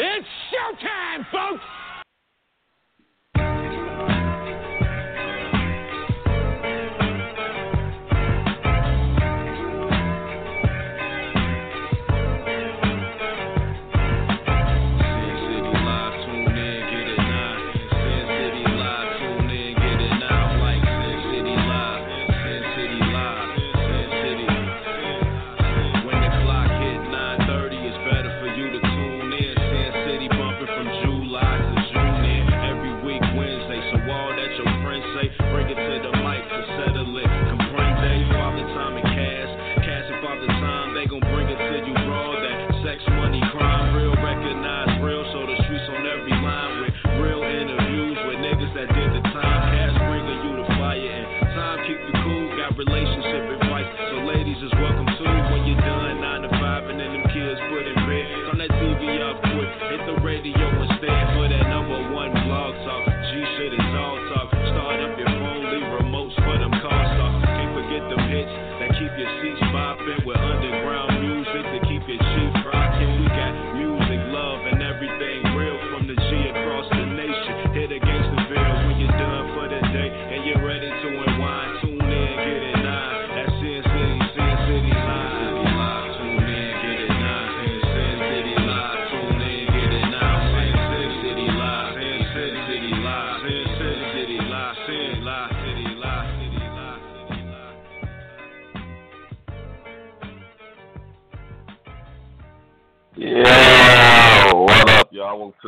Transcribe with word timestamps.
It's 0.00 0.28
showtime, 0.54 1.26
folks! 1.32 1.64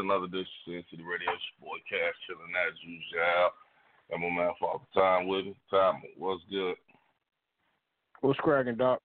Another 0.01 0.25
edition 0.25 0.79
of 0.79 0.85
City 0.91 1.03
Radio. 1.03 1.31
Your 1.31 1.61
boy 1.61 1.79
Cash 1.89 2.17
chilling 2.27 2.53
as 2.67 2.75
usual. 2.83 3.51
Got 4.11 4.21
my 4.21 4.29
man 4.29 4.53
Father 4.59 4.85
Time 4.95 5.29
with 5.29 5.47
me. 5.47 5.57
Time, 5.71 6.03
what's 6.17 6.43
good? 6.51 6.75
What's 8.21 8.41
cracking, 8.41 8.77
Doc? 8.77 9.01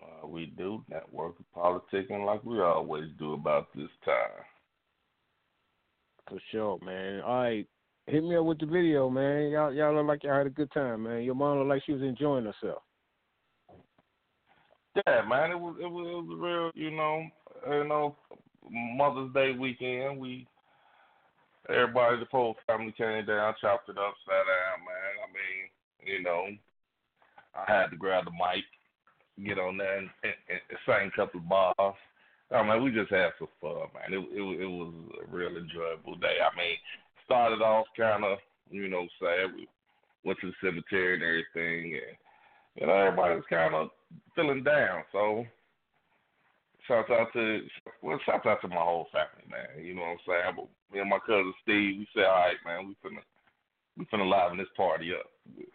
Uh, 0.00 0.26
we 0.26 0.46
do 0.56 0.84
network 0.88 1.34
politicking 1.56 2.24
like 2.24 2.44
we 2.44 2.60
always 2.60 3.08
do 3.18 3.32
about 3.32 3.68
this 3.74 3.88
time. 4.04 4.44
For 6.28 6.38
sure, 6.52 6.78
man. 6.84 7.20
All 7.22 7.42
right, 7.42 7.66
hit 8.06 8.22
me 8.22 8.36
up 8.36 8.44
with 8.44 8.60
the 8.60 8.66
video, 8.66 9.08
man. 9.08 9.50
Y'all, 9.50 9.72
y'all 9.72 9.94
look 9.94 10.06
like 10.06 10.22
y'all 10.24 10.36
had 10.36 10.46
a 10.46 10.50
good 10.50 10.70
time, 10.72 11.04
man. 11.04 11.22
Your 11.22 11.34
mom 11.34 11.58
looked 11.58 11.70
like 11.70 11.82
she 11.86 11.92
was 11.92 12.02
enjoying 12.02 12.44
herself. 12.44 12.82
Yeah, 15.06 15.22
man, 15.28 15.52
it 15.52 15.58
was 15.58 15.76
it 15.80 15.86
was, 15.86 16.06
it 16.06 16.28
was 16.28 16.72
real, 16.74 16.84
you 16.84 16.90
know, 16.90 17.24
you 17.70 17.88
know, 17.88 18.16
Mother's 18.70 19.32
Day 19.32 19.52
weekend, 19.52 20.18
we 20.18 20.46
everybody, 21.68 22.18
the 22.18 22.26
whole 22.30 22.56
family 22.66 22.92
came 22.96 23.26
down, 23.26 23.54
chopped 23.60 23.88
it 23.88 23.98
up, 23.98 24.14
sat 24.24 24.44
down, 24.48 24.84
man. 24.84 25.12
I 25.22 25.28
mean, 25.32 26.16
you 26.16 26.22
know, 26.22 26.46
I 27.54 27.70
had 27.70 27.90
to 27.90 27.96
grab 27.96 28.24
the 28.24 28.30
mic, 28.30 28.64
get 29.44 29.58
on 29.58 29.76
there, 29.76 29.98
and, 29.98 30.10
and, 30.22 30.34
and 30.48 30.78
sing 30.86 31.10
a 31.12 31.16
couple 31.16 31.40
of 31.40 31.48
bars. 31.48 31.94
I 32.50 32.62
mean, 32.62 32.82
we 32.82 32.90
just 32.90 33.10
had 33.10 33.32
some 33.38 33.48
fun, 33.60 33.92
man. 33.92 34.12
It 34.12 34.24
it, 34.32 34.60
it 34.62 34.66
was 34.66 34.94
a 35.22 35.36
real 35.36 35.56
enjoyable 35.56 36.16
day. 36.16 36.36
I 36.40 36.56
mean, 36.56 36.76
started 37.24 37.60
off 37.62 37.86
kind 37.96 38.24
of, 38.24 38.38
you 38.70 38.88
know, 38.88 39.06
sad. 39.20 39.54
We 39.54 39.68
went 40.24 40.38
to 40.40 40.48
the 40.48 40.54
cemetery 40.62 41.14
and 41.14 41.22
everything, 41.22 41.92
and 41.94 42.16
you 42.76 42.86
know, 42.86 42.94
everybody 42.94 43.34
was 43.34 43.44
kind 43.50 43.74
of 43.74 43.90
feeling 44.34 44.64
down. 44.64 45.02
So 45.12 45.44
Shout 46.88 47.10
out 47.10 47.32
to 47.34 47.60
well, 48.02 48.18
shout 48.24 48.46
out 48.46 48.62
to 48.62 48.68
my 48.68 48.76
whole 48.76 49.08
family, 49.12 49.44
man. 49.50 49.84
You 49.84 49.94
know 49.94 50.00
what 50.00 50.08
I'm 50.08 50.18
saying? 50.26 50.54
But 50.56 50.94
me 50.94 51.00
and 51.00 51.10
my 51.10 51.18
cousin 51.18 51.52
Steve, 51.62 51.98
we 51.98 52.08
said, 52.14 52.24
all 52.24 52.48
right, 52.48 52.56
man, 52.64 52.88
we 52.88 52.96
finna 53.04 53.20
we 53.98 54.06
finna 54.06 54.28
liven 54.28 54.56
this 54.56 54.68
party 54.74 55.12
up. 55.12 55.26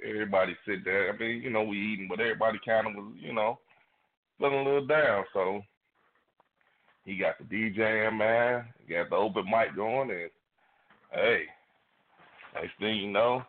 Everybody 0.04 0.56
sit 0.68 0.84
there. 0.84 1.14
I 1.14 1.18
mean, 1.18 1.44
you 1.44 1.52
know, 1.52 1.64
we 1.64 1.78
eating, 1.78 2.08
but 2.10 2.20
everybody 2.20 2.58
kind 2.66 2.88
of 2.88 2.96
was, 2.96 3.14
you 3.20 3.32
know, 3.32 3.60
feeling 4.40 4.56
a 4.56 4.64
little 4.64 4.88
down. 4.88 5.24
So 5.34 5.62
he 7.06 7.18
got 7.18 7.36
the 7.38 7.44
DJing, 7.44 8.18
man. 8.18 8.66
He 8.86 8.94
got 8.94 9.10
the 9.10 9.16
open 9.16 9.46
mic 9.46 9.76
going, 9.76 10.10
and 10.10 10.30
hey, 11.12 11.44
next 12.56 12.80
thing 12.80 12.96
you 12.96 13.12
know, 13.12 13.44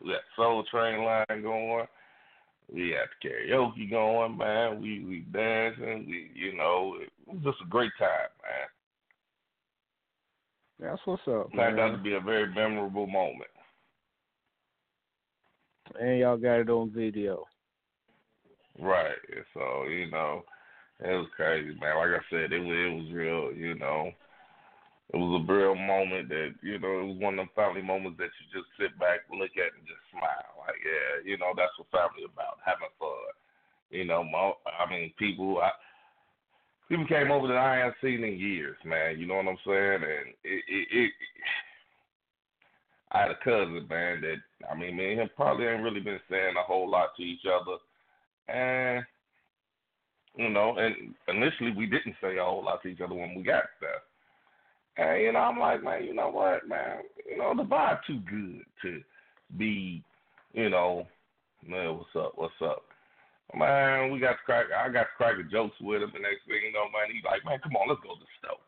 we 0.00 0.12
got 0.12 0.20
Soul 0.36 0.64
Train 0.70 1.04
line 1.04 1.42
going. 1.42 1.86
We 2.72 2.90
had 2.90 3.08
the 3.22 3.28
karaoke 3.28 3.90
going, 3.90 4.36
man. 4.36 4.80
We 4.80 5.04
we 5.04 5.20
dancing. 5.32 6.06
We 6.08 6.30
you 6.34 6.56
know 6.56 6.96
it 7.00 7.10
was 7.26 7.42
just 7.42 7.62
a 7.66 7.68
great 7.68 7.90
time, 7.98 8.08
man. 8.42 8.68
That's 10.80 11.00
what's 11.04 11.22
up. 11.28 11.52
Man. 11.52 11.76
Turned 11.76 11.80
out 11.80 11.96
to 11.96 12.02
be 12.02 12.14
a 12.14 12.20
very 12.20 12.52
memorable 12.54 13.06
moment. 13.06 13.50
And 16.00 16.20
y'all 16.20 16.36
got 16.36 16.60
it 16.60 16.70
on 16.70 16.90
video. 16.90 17.46
Right. 18.78 19.16
So 19.52 19.84
you 19.88 20.10
know, 20.10 20.44
it 21.00 21.08
was 21.08 21.26
crazy, 21.34 21.76
man. 21.80 21.96
Like 21.96 22.20
I 22.20 22.24
said, 22.30 22.52
it 22.52 22.60
was 22.60 22.68
it 22.68 22.94
was 23.02 23.12
real. 23.12 23.52
You 23.52 23.74
know, 23.78 24.12
it 25.12 25.18
was 25.18 25.42
a 25.42 25.52
real 25.52 25.74
moment 25.74 26.28
that 26.28 26.54
you 26.62 26.78
know 26.78 27.02
it 27.02 27.06
was 27.10 27.18
one 27.18 27.34
of 27.34 27.42
them 27.42 27.56
family 27.58 27.82
moments 27.82 28.18
that 28.18 28.30
you 28.38 28.44
just 28.54 28.70
sit 28.78 28.94
back, 28.98 29.26
look 29.30 29.50
at, 29.58 29.74
and 29.74 29.86
just 29.86 30.06
smile. 30.14 30.62
Like, 30.62 30.78
yeah, 30.86 31.26
you 31.26 31.34
know 31.38 31.50
that's 31.56 31.74
what 31.78 31.90
family 31.90 32.30
about, 32.30 32.62
having 32.62 32.94
fun. 32.98 33.34
You 33.90 34.06
know, 34.06 34.22
I 34.22 34.88
mean, 34.88 35.12
people, 35.18 35.58
I, 35.58 35.74
people 36.88 37.10
came 37.10 37.32
over 37.32 37.48
that 37.48 37.58
I 37.58 37.82
haven't 37.82 37.98
seen 37.98 38.22
in 38.22 38.38
years, 38.38 38.78
man. 38.86 39.18
You 39.18 39.26
know 39.26 39.42
what 39.42 39.50
I'm 39.50 39.58
saying? 39.66 40.06
And 40.06 40.26
it, 40.46 40.62
it, 40.70 40.86
it 40.94 41.10
I 43.10 43.22
had 43.26 43.34
a 43.34 43.42
cousin, 43.42 43.82
man, 43.90 44.22
that 44.22 44.38
I 44.70 44.78
mean, 44.78 44.96
me 44.96 45.10
and 45.10 45.22
him 45.22 45.30
probably 45.34 45.66
ain't 45.66 45.82
really 45.82 45.98
been 45.98 46.22
saying 46.30 46.54
a 46.54 46.62
whole 46.62 46.88
lot 46.88 47.16
to 47.16 47.22
each 47.22 47.42
other, 47.50 47.82
and 48.46 49.02
you 50.36 50.50
know, 50.50 50.78
and 50.78 50.94
initially 51.26 51.72
we 51.72 51.86
didn't 51.86 52.14
say 52.22 52.38
a 52.38 52.44
whole 52.44 52.64
lot 52.64 52.80
to 52.82 52.88
each 52.88 53.00
other 53.00 53.14
when 53.14 53.34
we 53.34 53.42
got 53.42 53.64
there. 53.80 54.06
And 55.00 55.22
you 55.22 55.32
know, 55.32 55.38
I'm 55.38 55.58
like, 55.58 55.82
man, 55.82 56.04
you 56.04 56.14
know 56.14 56.28
what, 56.28 56.68
man, 56.68 56.98
you 57.26 57.38
know, 57.38 57.54
the 57.56 57.62
vibe 57.62 58.00
too 58.06 58.20
good 58.28 58.62
to 58.82 59.00
be, 59.56 60.04
you 60.52 60.68
know, 60.68 61.06
man, 61.66 61.96
what's 61.96 62.10
up, 62.14 62.32
what's 62.34 62.52
up? 62.62 62.82
Man, 63.56 64.12
we 64.12 64.20
got 64.20 64.32
to 64.32 64.44
crack. 64.44 64.66
I 64.76 64.90
got 64.90 65.04
to 65.04 65.16
crack 65.16 65.36
the 65.38 65.50
jokes 65.50 65.74
with 65.80 66.02
him, 66.02 66.12
and 66.14 66.22
next 66.22 66.44
thing 66.46 66.60
you 66.66 66.72
know, 66.72 66.84
man, 66.92 67.10
he's 67.12 67.24
like, 67.24 67.44
man, 67.46 67.58
come 67.62 67.76
on, 67.76 67.88
let's 67.88 68.02
go 68.02 68.14
to 68.14 68.20
the 68.20 68.26
stove. 68.38 68.60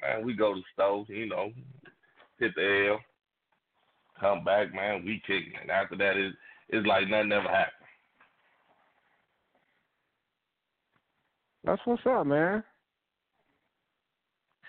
Man, 0.00 0.24
we 0.24 0.32
go 0.32 0.54
to 0.54 0.60
the 0.60 0.66
stove, 0.72 1.06
you 1.08 1.26
know, 1.26 1.50
hit 2.38 2.52
the 2.54 2.90
L, 2.92 3.00
come 4.20 4.44
back, 4.44 4.72
man, 4.72 5.04
we 5.04 5.20
kicking. 5.26 5.58
And 5.60 5.72
after 5.72 5.96
that, 5.96 6.16
it's, 6.16 6.36
it's 6.68 6.86
like 6.86 7.08
nothing 7.08 7.32
ever 7.32 7.48
happened. 7.48 7.72
That's 11.64 11.82
what's 11.84 12.06
up, 12.06 12.26
man. 12.26 12.62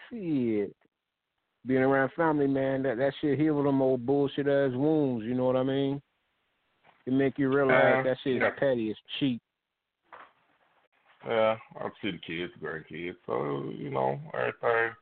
Shit 0.10 0.76
being 1.66 1.82
around 1.82 2.12
family, 2.16 2.48
man, 2.48 2.84
that 2.84 2.98
that 2.98 3.14
shit 3.22 3.40
heal 3.40 3.62
them 3.64 3.82
old 3.82 4.06
bullshit 4.06 4.48
ass 4.48 4.72
wounds. 4.74 5.26
You 5.26 5.34
know 5.34 5.46
what 5.46 5.56
I 5.56 5.64
mean? 5.64 6.02
It 7.06 7.14
make 7.14 7.38
you 7.38 7.50
realize 7.50 7.96
uh, 8.00 8.04
that 8.04 8.18
shit 8.24 8.38
yeah. 8.38 8.48
is 8.48 8.54
petty, 8.60 8.90
it's 8.90 9.00
cheap. 9.20 9.42
Yeah, 11.28 11.56
I've 11.84 11.92
seen 12.04 12.20
kids, 12.26 12.54
great 12.60 12.88
kids. 12.88 13.18
So 13.26 13.72
you 13.76 13.90
know 13.90 14.20
everything. 14.34 14.96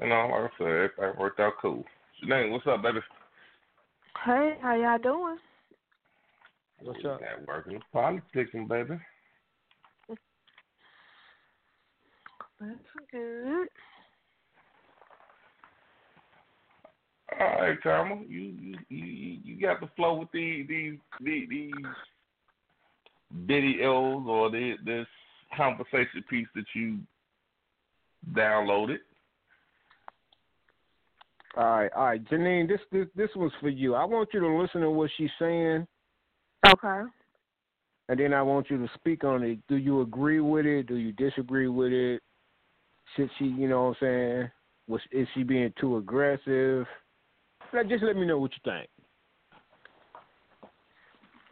You 0.00 0.08
know, 0.08 0.28
like 0.30 0.50
I 0.52 0.58
said, 0.58 0.66
everything 0.66 1.20
worked 1.20 1.40
out 1.40 1.54
cool. 1.60 1.84
Janine, 2.24 2.50
what's 2.50 2.66
up, 2.66 2.82
baby? 2.82 3.00
Hey, 4.24 4.56
how 4.60 4.74
y'all 4.74 4.98
doing? 4.98 5.38
What's 6.82 7.04
up? 7.04 7.20
Working, 7.46 7.80
politicking, 7.94 8.68
baby. 8.68 8.98
That's 12.60 12.78
good. 13.10 13.68
All 17.38 17.46
right, 17.60 17.78
Tama, 17.82 18.22
you 18.28 18.40
you 18.40 18.76
you 18.88 19.38
you 19.44 19.60
got 19.60 19.80
the 19.80 19.88
flow 19.96 20.14
with 20.14 20.32
these 20.32 20.66
these 20.68 20.98
these, 21.20 21.48
these 21.48 21.72
videos 23.46 24.26
or 24.26 24.50
the, 24.50 24.74
this 24.84 25.06
conversation 25.56 26.24
piece 26.28 26.48
that 26.54 26.64
you 26.74 26.98
downloaded. 28.32 28.98
All 31.56 31.64
right, 31.64 31.90
all 31.96 32.04
right, 32.06 32.24
Janine, 32.26 32.68
this 32.68 32.80
this 32.90 33.06
this 33.14 33.30
was 33.36 33.52
for 33.60 33.68
you. 33.68 33.94
I 33.94 34.04
want 34.04 34.30
you 34.32 34.40
to 34.40 34.48
listen 34.48 34.80
to 34.82 34.90
what 34.90 35.10
she's 35.16 35.30
saying, 35.38 35.86
Okay. 36.66 37.08
and 38.08 38.20
then 38.20 38.32
I 38.32 38.42
want 38.42 38.70
you 38.70 38.78
to 38.78 38.88
speak 38.94 39.24
on 39.24 39.42
it. 39.42 39.58
Do 39.68 39.76
you 39.76 40.00
agree 40.00 40.40
with 40.40 40.66
it? 40.66 40.86
Do 40.86 40.96
you 40.96 41.12
disagree 41.12 41.68
with 41.68 41.92
it? 41.92 42.22
Should 43.16 43.30
she, 43.38 43.46
you 43.46 43.68
know 43.68 43.88
what 43.88 43.88
I'm 43.88 43.96
saying? 44.00 44.50
Was 44.86 45.00
is 45.12 45.26
she 45.34 45.42
being 45.42 45.72
too 45.80 45.96
aggressive? 45.96 46.86
Like, 47.72 47.88
Just 47.88 48.02
let 48.02 48.16
me 48.16 48.26
know 48.26 48.38
what 48.38 48.50
you 48.52 48.62
think. 48.64 48.88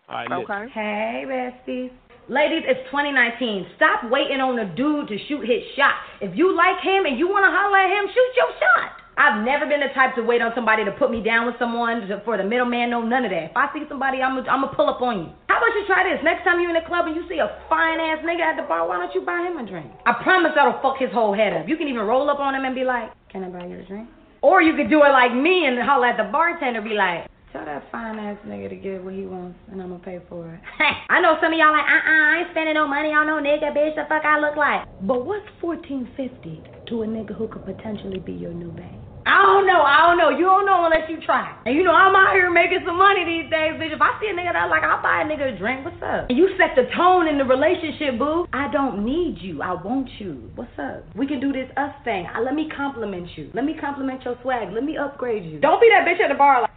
All 0.09 0.17
right, 0.17 0.31
listen. 0.31 0.51
Okay. 0.51 0.73
Hey, 0.73 1.25
besties. 1.29 1.93
Ladies, 2.29 2.65
it's 2.69 2.85
2019. 2.93 3.77
Stop 3.77 4.11
waiting 4.13 4.41
on 4.41 4.59
a 4.61 4.69
dude 4.77 5.09
to 5.09 5.17
shoot 5.29 5.45
his 5.49 5.65
shot. 5.77 5.97
If 6.21 6.37
you 6.37 6.53
like 6.53 6.81
him 6.85 7.09
and 7.09 7.17
you 7.17 7.29
want 7.29 7.45
to 7.45 7.53
holler 7.53 7.81
at 7.81 7.89
him, 7.89 8.05
shoot 8.09 8.33
your 8.37 8.53
shot. 8.61 9.01
I've 9.19 9.43
never 9.45 9.67
been 9.67 9.81
the 9.81 9.91
type 9.97 10.15
to 10.15 10.23
wait 10.23 10.39
on 10.45 10.53
somebody 10.55 10.85
to 10.85 10.93
put 10.95 11.11
me 11.11 11.25
down 11.25 11.49
with 11.49 11.59
someone 11.59 12.07
to, 12.07 12.23
for 12.23 12.39
the 12.39 12.45
middleman. 12.47 12.93
No, 12.93 13.03
none 13.03 13.25
of 13.25 13.33
that. 13.33 13.51
If 13.51 13.57
I 13.57 13.67
see 13.75 13.83
somebody, 13.89 14.23
I'm 14.23 14.39
gonna 14.39 14.47
I'm 14.47 14.63
gonna 14.63 14.77
pull 14.77 14.87
up 14.87 15.03
on 15.03 15.27
you. 15.27 15.29
How 15.51 15.59
about 15.59 15.75
you 15.75 15.83
try 15.91 16.07
this? 16.07 16.23
Next 16.23 16.45
time 16.45 16.61
you 16.61 16.71
in 16.71 16.79
the 16.79 16.87
club 16.87 17.11
and 17.11 17.17
you 17.19 17.27
see 17.27 17.43
a 17.43 17.51
fine 17.67 17.99
ass 17.99 18.23
nigga 18.23 18.47
at 18.47 18.57
the 18.61 18.63
bar, 18.69 18.87
why 18.87 19.01
don't 19.01 19.11
you 19.17 19.27
buy 19.27 19.43
him 19.43 19.59
a 19.59 19.67
drink? 19.67 19.91
I 20.07 20.15
promise 20.23 20.53
that'll 20.55 20.79
fuck 20.85 21.03
his 21.03 21.11
whole 21.11 21.35
head 21.35 21.51
up. 21.53 21.67
You 21.67 21.77
can 21.77 21.89
even 21.89 22.07
roll 22.07 22.31
up 22.31 22.39
on 22.39 22.55
him 22.55 22.63
and 22.63 22.77
be 22.79 22.85
like, 22.85 23.11
"Can 23.29 23.43
I 23.43 23.51
buy 23.51 23.67
you 23.67 23.81
a 23.81 23.87
drink?" 23.89 24.07
Or 24.43 24.63
you 24.63 24.77
could 24.77 24.91
do 24.91 25.03
it 25.03 25.11
like 25.11 25.35
me 25.35 25.67
and 25.67 25.79
holler 25.79 26.07
at 26.09 26.17
the 26.17 26.31
bartender, 26.31 26.81
be 26.81 26.95
like, 26.95 27.27
Tell 27.53 27.65
that 27.65 27.83
fine 27.91 28.19
ass 28.19 28.37
nigga 28.47 28.69
to 28.69 28.77
get 28.77 29.03
what 29.03 29.15
he 29.15 29.25
wants, 29.25 29.59
and 29.73 29.81
I'm 29.81 29.89
gonna 29.89 30.05
pay 30.05 30.21
for 30.29 30.53
it. 30.53 30.61
I 31.09 31.21
know 31.23 31.37
some 31.41 31.51
of 31.51 31.59
y'all 31.59 31.73
like, 31.73 31.89
uh 31.89 31.97
uh, 31.97 32.25
I 32.29 32.45
ain't 32.45 32.51
spending 32.53 32.75
no 32.75 32.87
money 32.87 33.09
on 33.09 33.27
no 33.27 33.41
nigga, 33.41 33.73
bitch. 33.73 33.97
The 33.97 34.05
fuck 34.07 34.23
I 34.23 34.39
look 34.39 34.55
like. 34.55 34.85
But 35.01 35.25
what's 35.25 35.49
fourteen 35.59 36.07
fifty 36.15 36.63
to 36.89 37.03
a 37.03 37.07
nigga 37.07 37.35
who 37.35 37.49
could 37.49 37.65
potentially 37.65 38.21
be 38.21 38.33
your 38.33 38.53
new 38.53 38.71
babe? 38.71 39.01
I 39.29 39.45
don't 39.45 39.67
know. 39.69 39.85
I 39.85 40.09
don't 40.09 40.17
know. 40.17 40.33
You 40.33 40.49
don't 40.49 40.65
know 40.65 40.89
unless 40.89 41.05
you 41.11 41.21
try. 41.21 41.53
And 41.67 41.77
you 41.77 41.85
know 41.85 41.93
I'm 41.93 42.17
out 42.17 42.33
here 42.33 42.51
making 42.51 42.81
some 42.87 42.97
money 42.97 43.29
these 43.29 43.51
days, 43.53 43.77
bitch. 43.77 43.93
If 43.93 44.01
I 44.01 44.17
see 44.17 44.33
a 44.33 44.35
nigga 44.35 44.57
that 44.57 44.65
I 44.65 44.67
like, 44.67 44.83
I'll 44.83 45.05
buy 45.05 45.21
a 45.21 45.29
nigga 45.29 45.55
a 45.55 45.59
drink. 45.59 45.85
What's 45.85 46.01
up? 46.01 46.33
And 46.33 46.39
you 46.39 46.49
set 46.57 46.73
the 46.73 46.89
tone 46.97 47.29
in 47.29 47.37
the 47.37 47.45
relationship, 47.45 48.17
boo. 48.19 48.49
I 48.57 48.73
don't 48.73 49.05
need 49.05 49.37
you. 49.45 49.61
I 49.61 49.77
want 49.77 50.09
you. 50.19 50.49
What's 50.57 50.73
up? 50.81 51.05
We 51.15 51.29
can 51.29 51.41
do 51.41 51.53
this 51.53 51.69
us 51.77 51.93
thing. 52.09 52.25
I, 52.33 52.41
let 52.41 52.55
me 52.55 52.73
compliment 52.75 53.29
you. 53.37 53.53
Let 53.53 53.69
me 53.69 53.77
compliment 53.79 54.25
your 54.25 54.39
swag. 54.41 54.73
Let 54.73 54.83
me 54.83 54.97
upgrade 54.97 55.45
you. 55.45 55.61
Don't 55.61 55.81
be 55.81 55.93
that 55.93 56.09
bitch 56.09 56.25
at 56.25 56.33
the 56.33 56.39
bar 56.39 56.63
like 56.63 56.71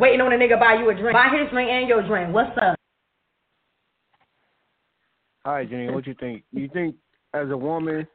waiting 0.00 0.22
on 0.22 0.32
a 0.32 0.36
nigga 0.36 0.58
buy 0.58 0.80
you 0.80 0.88
a 0.88 0.94
drink. 0.94 1.12
Buy 1.12 1.28
his 1.36 1.50
drink 1.52 1.68
and 1.68 1.86
your 1.86 2.00
drink. 2.00 2.32
What's 2.32 2.56
up? 2.56 2.76
Right, 5.44 5.68
Janine, 5.68 5.92
what 5.92 6.06
you 6.06 6.14
think? 6.18 6.44
You 6.50 6.68
think 6.72 6.96
as 7.34 7.50
a 7.50 7.56
woman 7.56 8.06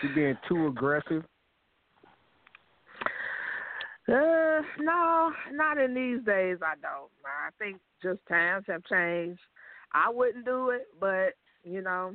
she 0.00 0.08
being 0.14 0.38
too 0.48 0.68
aggressive? 0.68 1.24
Uh, 4.06 4.60
no, 4.80 5.32
not 5.52 5.78
in 5.78 5.94
these 5.94 6.24
days. 6.24 6.58
I 6.62 6.74
don't. 6.82 7.10
I 7.24 7.50
think 7.58 7.80
just 8.02 8.20
times 8.28 8.64
have 8.68 8.84
changed. 8.84 9.40
I 9.92 10.10
wouldn't 10.10 10.44
do 10.44 10.70
it, 10.70 10.88
but 11.00 11.34
you 11.62 11.80
know, 11.80 12.14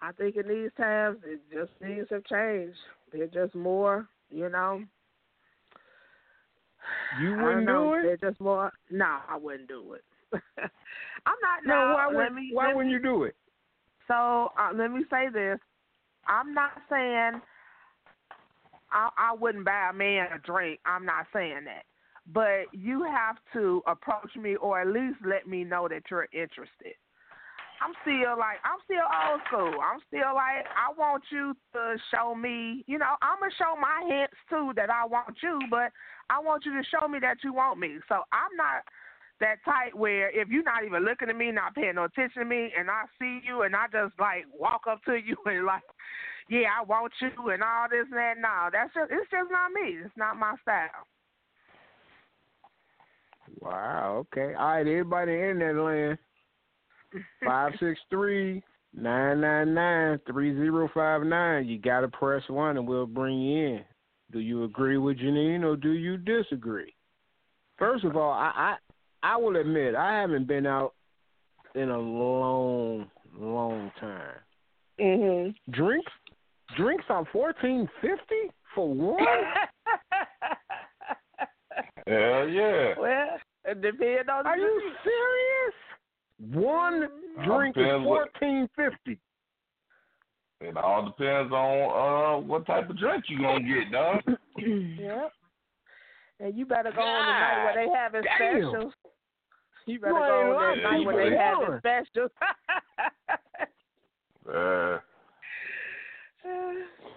I 0.00 0.12
think 0.12 0.36
in 0.36 0.46
these 0.46 0.70
times, 0.76 1.18
it 1.24 1.40
just 1.52 1.72
things 1.80 2.06
have 2.10 2.24
changed. 2.24 2.76
They're 3.12 3.26
just 3.26 3.54
more, 3.54 4.06
you 4.30 4.48
know. 4.48 4.84
You 7.20 7.34
wouldn't 7.42 7.66
know. 7.66 7.94
do 7.94 7.94
it? 7.94 8.18
They're 8.20 8.30
just 8.30 8.40
more. 8.40 8.70
No, 8.90 9.18
I 9.28 9.36
wouldn't 9.36 9.68
do 9.68 9.94
it. 9.94 10.04
I'm 10.58 11.36
not. 11.42 11.64
No, 11.64 11.88
no, 11.88 11.94
why 11.94 12.06
let 12.06 12.14
would 12.14 12.34
me, 12.34 12.50
why 12.52 12.72
wouldn't 12.72 12.86
me- 12.86 12.92
you 12.92 13.02
do 13.02 13.24
it? 13.24 13.34
So 14.06 14.52
uh, 14.58 14.70
let 14.74 14.92
me 14.92 15.04
say 15.10 15.28
this: 15.32 15.58
I'm 16.28 16.54
not 16.54 16.72
saying 16.88 17.40
I, 18.90 19.08
I 19.16 19.34
wouldn't 19.34 19.64
buy 19.64 19.90
a 19.90 19.92
man 19.92 20.28
a 20.34 20.38
drink. 20.38 20.80
I'm 20.86 21.04
not 21.04 21.26
saying 21.32 21.64
that, 21.64 21.84
but 22.32 22.66
you 22.72 23.04
have 23.04 23.36
to 23.52 23.82
approach 23.86 24.34
me 24.36 24.56
or 24.56 24.80
at 24.80 24.88
least 24.88 25.18
let 25.24 25.46
me 25.46 25.64
know 25.64 25.88
that 25.88 26.02
you're 26.10 26.28
interested. 26.32 26.94
I'm 27.82 27.92
still 28.02 28.38
like 28.38 28.56
I'm 28.64 28.80
still 28.84 29.04
old 29.04 29.40
school. 29.48 29.80
I'm 29.80 30.00
still 30.08 30.32
like 30.34 30.64
I 30.72 30.88
want 30.96 31.24
you 31.30 31.54
to 31.74 31.96
show 32.10 32.34
me. 32.34 32.84
You 32.86 32.98
know, 32.98 33.20
I'm 33.20 33.38
gonna 33.40 33.52
show 33.58 33.76
my 33.76 34.00
hints 34.08 34.36
too 34.48 34.72
that 34.76 34.88
I 34.88 35.04
want 35.04 35.36
you, 35.42 35.60
but 35.70 35.92
I 36.30 36.40
want 36.40 36.64
you 36.64 36.72
to 36.72 36.88
show 36.88 37.06
me 37.06 37.18
that 37.20 37.38
you 37.44 37.52
want 37.52 37.78
me. 37.78 37.98
So 38.08 38.24
I'm 38.32 38.54
not 38.56 38.82
that 39.40 39.56
type 39.64 39.94
where 39.94 40.30
if 40.30 40.48
you're 40.48 40.62
not 40.62 40.84
even 40.84 41.04
looking 41.04 41.28
at 41.28 41.36
me, 41.36 41.52
not 41.52 41.74
paying 41.74 41.96
no 41.96 42.04
attention 42.04 42.42
to 42.42 42.48
me, 42.48 42.72
and 42.76 42.90
I 42.90 43.04
see 43.18 43.40
you 43.46 43.62
and 43.62 43.76
I 43.76 43.86
just 43.92 44.18
like 44.18 44.46
walk 44.52 44.82
up 44.88 45.04
to 45.04 45.16
you 45.16 45.36
and 45.46 45.66
like, 45.66 45.82
yeah, 46.48 46.68
I 46.80 46.84
want 46.84 47.12
you 47.20 47.50
and 47.50 47.62
all 47.62 47.86
this 47.90 48.06
and 48.10 48.18
that. 48.18 48.34
No, 48.40 48.68
that's 48.72 48.94
just 48.94 49.10
it's 49.10 49.30
just 49.30 49.50
not 49.50 49.72
me. 49.72 49.98
It's 50.04 50.16
not 50.16 50.36
my 50.36 50.54
style. 50.62 51.06
Wow, 53.60 54.26
okay. 54.32 54.54
All 54.54 54.68
right, 54.68 54.80
everybody 54.80 55.32
in 55.32 55.58
that 55.60 55.74
land. 55.74 56.18
Five 57.44 57.72
six 57.80 57.98
three 58.10 58.62
nine 58.94 59.40
nine 59.40 59.74
nine 59.74 60.20
three 60.26 60.54
zero 60.54 60.88
five 60.94 61.22
nine. 61.22 61.66
You 61.66 61.78
gotta 61.78 62.08
press 62.08 62.42
one 62.48 62.76
and 62.76 62.86
we'll 62.86 63.06
bring 63.06 63.40
you 63.40 63.66
in. 63.66 63.84
Do 64.32 64.40
you 64.40 64.64
agree 64.64 64.98
with 64.98 65.18
Janine 65.18 65.64
or 65.64 65.76
do 65.76 65.92
you 65.92 66.16
disagree? 66.16 66.94
First 67.78 68.04
of 68.04 68.16
all, 68.16 68.32
I 68.32 68.76
I, 69.22 69.32
I 69.34 69.36
will 69.36 69.56
admit 69.56 69.94
I 69.94 70.20
haven't 70.20 70.46
been 70.46 70.66
out 70.66 70.94
in 71.74 71.90
a 71.90 71.98
long, 71.98 73.10
long 73.38 73.90
time. 74.00 74.34
Mhm. 74.98 75.54
Drinks 75.70 76.12
drinks 76.76 77.04
on 77.08 77.26
fourteen 77.32 77.88
fifty 78.00 78.50
for 78.74 78.92
one? 78.92 79.18
Hell 82.06 82.48
yeah. 82.48 82.94
well, 83.00 83.38
it 83.64 83.82
depends 83.82 84.28
on 84.32 84.44
the 84.44 84.48
Are 84.50 84.58
you 84.58 84.80
serious? 85.02 85.74
One 86.64 87.08
drink 87.44 87.76
is 87.76 87.84
fourteen 88.04 88.68
fifty. 88.76 89.18
It 90.60 90.76
all 90.76 91.04
depends 91.06 91.52
on 91.52 92.38
uh 92.38 92.46
what 92.46 92.66
type 92.66 92.88
of 92.88 92.98
drink 92.98 93.24
you 93.28 93.38
gonna 93.38 93.60
get, 93.60 93.92
dog. 93.92 94.22
Yep. 94.58 95.32
And 96.40 96.56
you 96.56 96.66
better 96.66 96.92
go 96.94 97.00
on 97.00 97.26
the 97.26 97.32
night 97.32 97.64
where 97.64 97.74
they 97.86 97.90
having 97.96 98.22
damn. 98.22 98.70
specials. 98.70 98.92
You 99.86 99.98
better 100.00 100.12
You 100.12 100.18
go 100.18 100.24
on 100.24 100.54
lying. 100.54 100.82
that 100.82 100.90
night 100.90 101.06
where 101.06 101.16
they 101.16 101.30
People 101.30 101.44
having 101.44 101.78
specials. 101.78 102.30
Uh, 104.48 104.98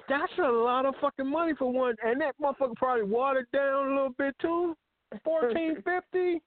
That's 0.08 0.32
a 0.40 0.48
lot 0.52 0.86
of 0.86 0.96
fucking 1.02 1.30
money 1.30 1.54
for 1.58 1.72
one, 1.72 1.96
and 2.04 2.20
that 2.22 2.36
motherfucker 2.42 2.76
probably 2.76 3.04
watered 3.04 3.48
down 3.54 3.88
a 3.88 3.96
little 3.96 4.16
bit 4.18 4.36
too. 4.42 4.76
Fourteen 5.24 5.76
fifty. 5.84 6.42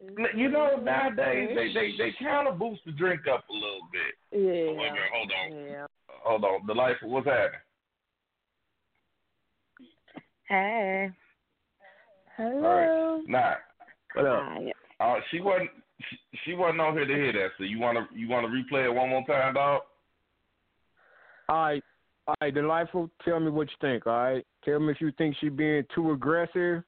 you 0.36 0.50
know 0.50 0.76
nowadays 0.82 1.50
they 1.54 1.72
they 1.72 1.92
they 1.96 2.14
kind 2.22 2.46
of 2.48 2.58
boost 2.58 2.82
the 2.84 2.92
drink 2.92 3.22
up 3.32 3.44
a 3.48 3.52
little 3.52 3.88
bit. 3.92 4.14
yeah. 4.32 4.72
Wait 4.72 4.88
a 4.92 5.14
hold 5.14 5.32
on, 5.32 5.66
Yeah. 5.66 5.86
hold 6.08 6.44
on. 6.44 6.66
The 6.66 6.74
life, 6.74 6.96
what's 7.02 7.26
happening? 7.26 7.60
Hey. 10.48 11.10
All 12.38 12.50
Hello. 12.50 13.16
right, 13.18 13.28
nah. 13.28 13.54
What 14.14 14.26
up? 14.26 14.42
Hi. 14.42 14.72
Uh, 15.00 15.20
she 15.30 15.40
wasn't 15.40 15.70
she, 16.10 16.16
she 16.44 16.54
wasn't 16.54 16.80
on 16.80 16.92
here 16.94 17.06
to 17.06 17.14
hear 17.14 17.32
that. 17.32 17.48
So 17.56 17.64
you 17.64 17.78
wanna 17.78 18.06
you 18.14 18.28
wanna 18.28 18.48
replay 18.48 18.84
it 18.84 18.94
one 18.94 19.08
more 19.10 19.24
time, 19.26 19.54
dog? 19.54 19.82
All 21.48 21.56
right, 21.56 21.84
all 22.26 22.34
right, 22.40 22.54
delightful. 22.54 23.10
Tell 23.24 23.40
me 23.40 23.50
what 23.50 23.68
you 23.68 23.76
think. 23.80 24.06
All 24.06 24.12
right, 24.12 24.46
tell 24.64 24.80
me 24.80 24.92
if 24.92 25.00
you 25.00 25.12
think 25.18 25.36
she's 25.40 25.52
being 25.52 25.84
too 25.94 26.12
aggressive, 26.12 26.82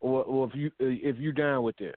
or, 0.00 0.22
or 0.24 0.48
if 0.48 0.54
you 0.54 0.66
uh, 0.80 0.86
if 0.86 1.18
you 1.18 1.32
down 1.32 1.62
with 1.62 1.76
this. 1.76 1.94